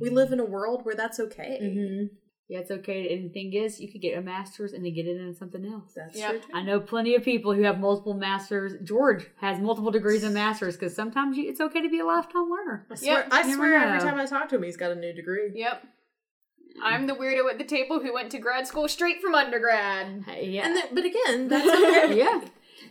We 0.00 0.10
live 0.10 0.32
in 0.32 0.40
a 0.40 0.44
world 0.44 0.84
where 0.84 0.94
that's 0.94 1.18
okay. 1.20 1.58
Mm-hmm. 1.62 2.14
Yeah, 2.48 2.58
it's 2.58 2.70
okay. 2.70 3.14
And 3.14 3.24
the 3.24 3.32
thing 3.32 3.54
is, 3.54 3.80
you 3.80 3.90
could 3.90 4.02
get 4.02 4.18
a 4.18 4.20
master's 4.20 4.74
and 4.74 4.84
then 4.84 4.92
get 4.92 5.06
it 5.06 5.16
into 5.18 5.32
something 5.34 5.64
else. 5.64 5.92
That's 5.96 6.16
Yep. 6.16 6.30
true. 6.30 6.40
Too. 6.40 6.46
I 6.52 6.62
know 6.62 6.78
plenty 6.78 7.14
of 7.14 7.22
people 7.24 7.54
who 7.54 7.62
have 7.62 7.80
multiple 7.80 8.12
masters. 8.12 8.74
George 8.84 9.26
has 9.40 9.58
multiple 9.58 9.90
degrees 9.90 10.24
and 10.24 10.34
masters 10.34 10.76
because 10.76 10.94
sometimes 10.94 11.38
you, 11.38 11.48
it's 11.48 11.60
okay 11.60 11.80
to 11.80 11.88
be 11.88 12.00
a 12.00 12.04
lifetime 12.04 12.50
learner. 12.50 12.86
I 12.90 12.94
swear, 12.96 13.12
Yep, 13.20 13.28
I 13.30 13.54
swear 13.54 13.74
every 13.76 14.00
time 14.00 14.18
I 14.18 14.26
talk 14.26 14.50
to 14.50 14.56
him, 14.56 14.62
he's 14.62 14.76
got 14.76 14.90
a 14.90 14.94
new 14.94 15.14
degree. 15.14 15.52
Yep. 15.54 15.84
I'm 16.82 17.06
the 17.06 17.14
weirdo 17.14 17.48
at 17.50 17.56
the 17.56 17.64
table 17.64 18.00
who 18.00 18.12
went 18.12 18.30
to 18.32 18.38
grad 18.38 18.66
school 18.66 18.88
straight 18.88 19.22
from 19.22 19.34
undergrad. 19.34 20.24
Yeah. 20.42 20.66
And 20.66 20.76
then, 20.76 20.84
but 20.92 21.04
again, 21.04 21.48
that's 21.48 21.66
okay. 22.10 22.18
yeah. 22.18 22.40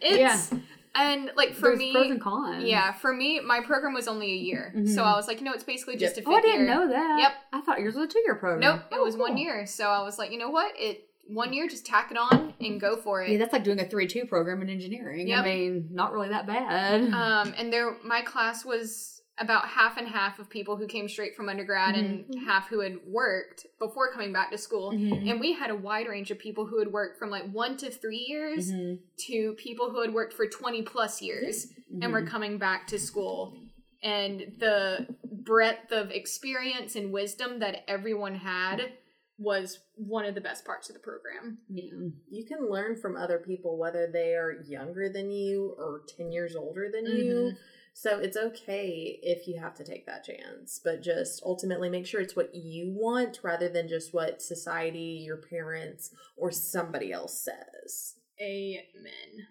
It's 0.01 0.51
and 0.95 1.31
like 1.35 1.53
for 1.53 1.69
There's 1.69 1.79
me, 1.79 1.91
pros 1.91 2.11
and 2.11 2.21
cons. 2.21 2.63
yeah, 2.65 2.91
for 2.93 3.13
me, 3.13 3.39
my 3.39 3.61
program 3.61 3.93
was 3.93 4.07
only 4.07 4.31
a 4.31 4.35
year, 4.37 4.73
so 4.85 5.03
I 5.03 5.15
was 5.15 5.27
like, 5.27 5.39
you 5.39 5.45
know, 5.45 5.53
it's 5.53 5.63
basically 5.63 5.97
just 5.97 6.17
Yep. 6.17 6.25
a 6.25 6.29
Oh, 6.29 6.33
I 6.35 6.41
didn't 6.41 6.65
year. 6.65 6.75
know 6.75 6.89
that. 6.89 7.19
Yep. 7.19 7.31
I 7.53 7.61
thought 7.61 7.79
yours 7.79 7.95
was 7.95 8.05
a 8.05 8.07
two 8.07 8.19
year 8.25 8.35
program. 8.35 8.59
Nope, 8.59 8.81
it 8.91 8.97
Oh, 8.99 9.03
was 9.03 9.17
one 9.17 9.37
year. 9.37 9.65
So 9.65 9.87
I 9.89 10.03
was 10.03 10.17
like, 10.19 10.31
you 10.31 10.37
know 10.37 10.49
what? 10.49 10.73
It 10.77 11.09
one 11.25 11.53
year, 11.53 11.67
just 11.69 11.85
tack 11.85 12.11
it 12.11 12.17
on 12.17 12.53
and 12.59 12.81
go 12.81 12.97
for 12.97 13.21
it. 13.23 13.29
Yeah, 13.31 13.37
that's 13.37 13.53
like 13.53 13.63
doing 13.63 13.79
a 13.79 13.85
three 13.85 14.07
two 14.07 14.25
program 14.25 14.61
in 14.61 14.69
engineering. 14.69 15.27
Yep. 15.29 15.39
I 15.39 15.43
mean, 15.43 15.87
not 15.91 16.11
really 16.11 16.27
that 16.29 16.45
bad. 16.45 17.01
Um, 17.13 17.53
and 17.57 17.71
there, 17.71 17.95
my 18.03 18.21
class 18.21 18.65
was 18.65 19.12
about 19.39 19.67
half 19.67 19.97
and 19.97 20.07
half 20.07 20.37
of 20.37 20.47
people 20.49 20.77
who 20.77 20.85
came 20.85 21.09
straight 21.09 21.35
from 21.35 21.49
undergrad 21.49 21.95
and 21.95 22.25
half 22.45 22.67
who 22.69 22.81
had 22.81 22.97
worked 23.07 23.65
before 23.79 24.11
coming 24.11 24.31
back 24.31 24.51
to 24.51 24.57
school. 24.57 24.91
Mhm. 24.91 25.29
And 25.29 25.39
we 25.39 25.53
had 25.53 25.71
a 25.71 25.75
wide 25.75 26.07
range 26.07 26.29
of 26.29 26.37
people 26.37 26.67
who 26.67 26.77
had 26.77 26.91
worked 26.91 27.17
from 27.17 27.31
like 27.31 27.49
one 27.51 27.75
to 27.77 27.89
three 27.89 28.23
years 28.27 28.71
Mhm. 28.71 28.99
to 29.27 29.53
people 29.55 29.89
who 29.89 30.01
had 30.01 30.13
worked 30.13 30.33
for 30.33 30.45
20 30.47 30.83
plus 30.83 31.19
years 31.21 31.73
and 32.01 32.13
were 32.13 32.25
coming 32.25 32.59
back 32.59 32.85
to 32.87 32.99
school. 32.99 33.57
And 34.03 34.53
the 34.59 35.07
breadth 35.31 35.91
of 35.91 36.11
experience 36.11 36.95
and 36.95 37.11
wisdom 37.11 37.59
that 37.59 37.83
everyone 37.89 38.35
had 38.35 38.93
was 39.39 39.79
one 39.95 40.25
of 40.25 40.35
the 40.35 40.41
best 40.41 40.63
parts 40.63 40.89
of 40.89 40.93
the 40.93 40.99
program. 41.01 41.57
Yeah. 41.69 41.91
You 42.29 42.45
can 42.45 42.69
learn 42.69 42.95
from 42.97 43.17
other 43.17 43.39
people, 43.39 43.77
whether 43.79 44.05
they 44.05 44.35
are 44.35 44.61
younger 44.67 45.09
than 45.09 45.31
you 45.31 45.73
or 45.79 46.03
10 46.07 46.31
years 46.31 46.55
older 46.55 46.89
than 46.91 47.05
you. 47.07 47.53
So 47.93 48.19
it's 48.19 48.35
okay 48.35 49.19
if 49.21 49.47
you 49.47 49.59
have 49.59 49.75
to 49.75 49.83
take 49.83 50.05
that 50.07 50.25
chance, 50.25 50.81
but 50.83 51.03
just 51.03 51.41
ultimately 51.45 51.89
make 51.89 52.07
sure 52.07 52.21
it's 52.21 52.35
what 52.35 52.53
you 52.53 52.91
want 52.91 53.39
rather 53.43 53.69
than 53.69 53.87
just 53.87 54.13
what 54.13 54.41
society, 54.41 55.23
your 55.25 55.37
parents, 55.37 56.09
or 56.35 56.51
somebody 56.51 57.11
else 57.11 57.39
says. 57.39 58.15
Amen. 58.41 59.47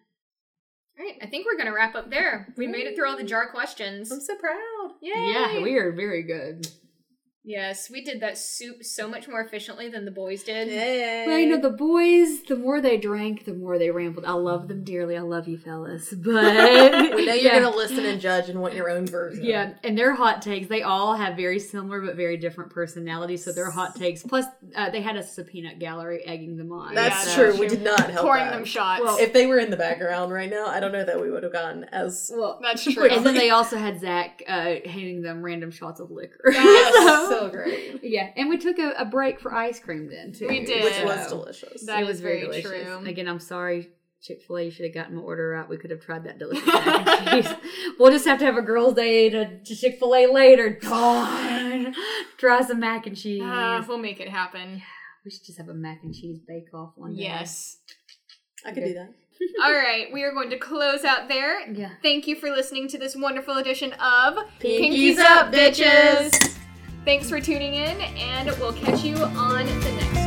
All 0.98 1.06
right, 1.06 1.18
I 1.22 1.26
think 1.26 1.46
we're 1.46 1.56
gonna 1.56 1.74
wrap 1.74 1.94
up 1.94 2.10
there. 2.10 2.52
We 2.56 2.66
made 2.66 2.86
it 2.86 2.96
through 2.96 3.08
all 3.08 3.16
the 3.16 3.22
jar 3.24 3.48
questions. 3.48 4.12
I'm 4.12 4.20
so 4.20 4.36
proud. 4.36 4.92
Yay! 5.00 5.32
Yeah, 5.32 5.62
we 5.62 5.78
are 5.78 5.92
very 5.92 6.22
good. 6.22 6.68
Yes, 7.44 7.90
we 7.90 8.04
did 8.04 8.20
that 8.20 8.38
soup 8.38 8.84
so 8.84 9.08
much 9.08 9.26
more 9.26 9.40
efficiently 9.40 9.88
than 9.88 10.04
the 10.04 10.12
boys 10.12 10.44
did. 10.44 10.68
Yay. 10.68 11.24
Well, 11.26 11.38
you 11.38 11.48
know, 11.48 11.60
the 11.60 11.76
boys, 11.76 12.42
the 12.44 12.54
more 12.54 12.80
they 12.80 12.96
drank, 12.96 13.44
the 13.46 13.52
more 13.54 13.78
they 13.78 13.90
rambled. 13.90 14.24
I 14.24 14.34
love 14.34 14.68
them 14.68 14.84
dearly. 14.84 15.16
I 15.16 15.22
love 15.22 15.48
you, 15.48 15.58
fellas. 15.58 16.14
But 16.22 17.14
we 17.16 17.26
know 17.26 17.34
you're 17.34 17.52
yeah. 17.52 17.60
going 17.60 17.72
to 17.72 17.76
listen 17.76 18.04
and 18.04 18.20
judge 18.20 18.48
and 18.48 18.60
want 18.60 18.74
your 18.74 18.88
own 18.88 19.06
version. 19.06 19.44
Yeah, 19.44 19.74
and 19.82 19.98
their 19.98 20.14
hot 20.14 20.40
takes, 20.40 20.68
they 20.68 20.82
all 20.82 21.16
have 21.16 21.36
very 21.36 21.58
similar 21.58 22.00
but 22.00 22.14
very 22.14 22.36
different 22.36 22.70
personalities. 22.70 23.44
So 23.44 23.52
their 23.52 23.70
hot 23.70 23.96
takes, 23.96 24.22
plus 24.22 24.44
uh, 24.76 24.90
they 24.90 25.00
had 25.02 25.16
us 25.16 25.36
a 25.36 25.42
peanut 25.42 25.80
gallery 25.80 26.22
egging 26.24 26.56
them 26.56 26.70
on. 26.70 26.94
That's 26.94 27.26
Yeah, 27.28 27.34
true. 27.34 27.46
that's 27.48 27.58
We 27.58 27.68
did 27.68 27.82
not 27.82 28.08
help 28.08 28.24
Pouring 28.24 28.50
them 28.50 28.64
shots. 28.64 29.02
Well, 29.02 29.18
If 29.18 29.32
they 29.32 29.46
were 29.46 29.58
in 29.58 29.70
the 29.70 29.76
background 29.76 30.32
right 30.32 30.48
now, 30.50 30.66
I 30.66 30.78
don't 30.78 30.92
know 30.92 31.04
that 31.04 31.20
we 31.20 31.28
would 31.30 31.42
have 31.42 31.52
gone 31.52 31.84
as 31.90 32.30
Well, 32.32 32.60
That's 32.62 32.84
true. 32.92 33.08
and 33.08 33.26
then 33.26 33.34
they 33.34 33.50
also 33.58 33.76
had 33.78 34.00
Zach 34.00 34.42
uh, 34.46 34.76
handing 34.86 35.22
them 35.22 35.42
random 35.42 35.72
shots 35.72 35.98
of 35.98 36.10
liquor. 36.12 36.52
That's 36.52 36.94
So- 36.96 37.31
so 37.40 37.48
great. 37.52 38.00
Yeah, 38.02 38.30
and 38.36 38.48
we 38.48 38.58
took 38.58 38.78
a, 38.78 38.92
a 38.98 39.04
break 39.04 39.40
for 39.40 39.54
ice 39.54 39.78
cream 39.80 40.08
then 40.10 40.32
too. 40.32 40.48
We 40.48 40.64
did. 40.64 40.84
Which 40.84 40.94
So 40.94 41.04
was 41.06 41.26
delicious. 41.28 41.86
That 41.86 42.02
it 42.02 42.06
was 42.06 42.20
very, 42.20 42.40
very 42.46 42.62
delicious. 42.62 42.86
true. 42.88 43.06
Again, 43.06 43.28
I'm 43.28 43.40
sorry, 43.40 43.90
Chick 44.22 44.42
Fil 44.46 44.58
A. 44.58 44.62
You 44.64 44.70
should 44.70 44.84
have 44.86 44.94
gotten 44.94 45.16
my 45.16 45.22
order 45.22 45.54
out. 45.54 45.68
We 45.68 45.76
could 45.76 45.90
have 45.90 46.00
tried 46.00 46.24
that 46.24 46.38
delicious 46.38 46.66
mac 46.74 47.26
and 47.26 47.44
cheese. 47.44 47.54
We'll 47.98 48.10
just 48.12 48.26
have 48.26 48.38
to 48.40 48.44
have 48.44 48.56
a 48.56 48.62
girls' 48.62 48.94
day 48.94 49.28
to 49.30 49.62
Chick 49.64 49.98
Fil 49.98 50.14
A 50.14 50.26
later. 50.32 50.70
God, 50.80 51.94
try 52.38 52.62
some 52.62 52.80
mac 52.80 53.06
and 53.06 53.16
cheese. 53.16 53.42
Uh, 53.42 53.82
we'll 53.88 53.98
make 53.98 54.20
it 54.20 54.28
happen. 54.28 54.82
we 55.24 55.30
should 55.30 55.44
just 55.44 55.58
have 55.58 55.68
a 55.68 55.74
mac 55.74 56.00
and 56.02 56.14
cheese 56.14 56.38
bake 56.46 56.72
off 56.74 56.92
one 56.96 57.14
day. 57.16 57.22
Yes. 57.24 57.78
I 58.64 58.72
could 58.72 58.84
do 58.84 58.94
that. 58.94 59.12
All 59.64 59.72
right, 59.72 60.06
we 60.12 60.22
are 60.22 60.30
going 60.32 60.50
to 60.50 60.58
close 60.58 61.02
out 61.04 61.26
there. 61.26 61.68
Yeah. 61.68 61.90
Thank 62.00 62.28
you 62.28 62.36
for 62.36 62.48
listening 62.50 62.86
to 62.88 62.98
this 62.98 63.16
wonderful 63.16 63.56
edition 63.56 63.92
of 63.94 64.34
Pinkies 64.60 65.18
up, 65.18 65.52
bitches. 65.52 66.56
Thanks 67.04 67.28
for 67.28 67.40
tuning 67.40 67.74
in, 67.74 68.00
and 68.00 68.48
we'll 68.60 68.72
catch 68.72 69.02
you 69.02 69.16
on 69.16 69.66
the 69.66 69.92
next 69.92 70.21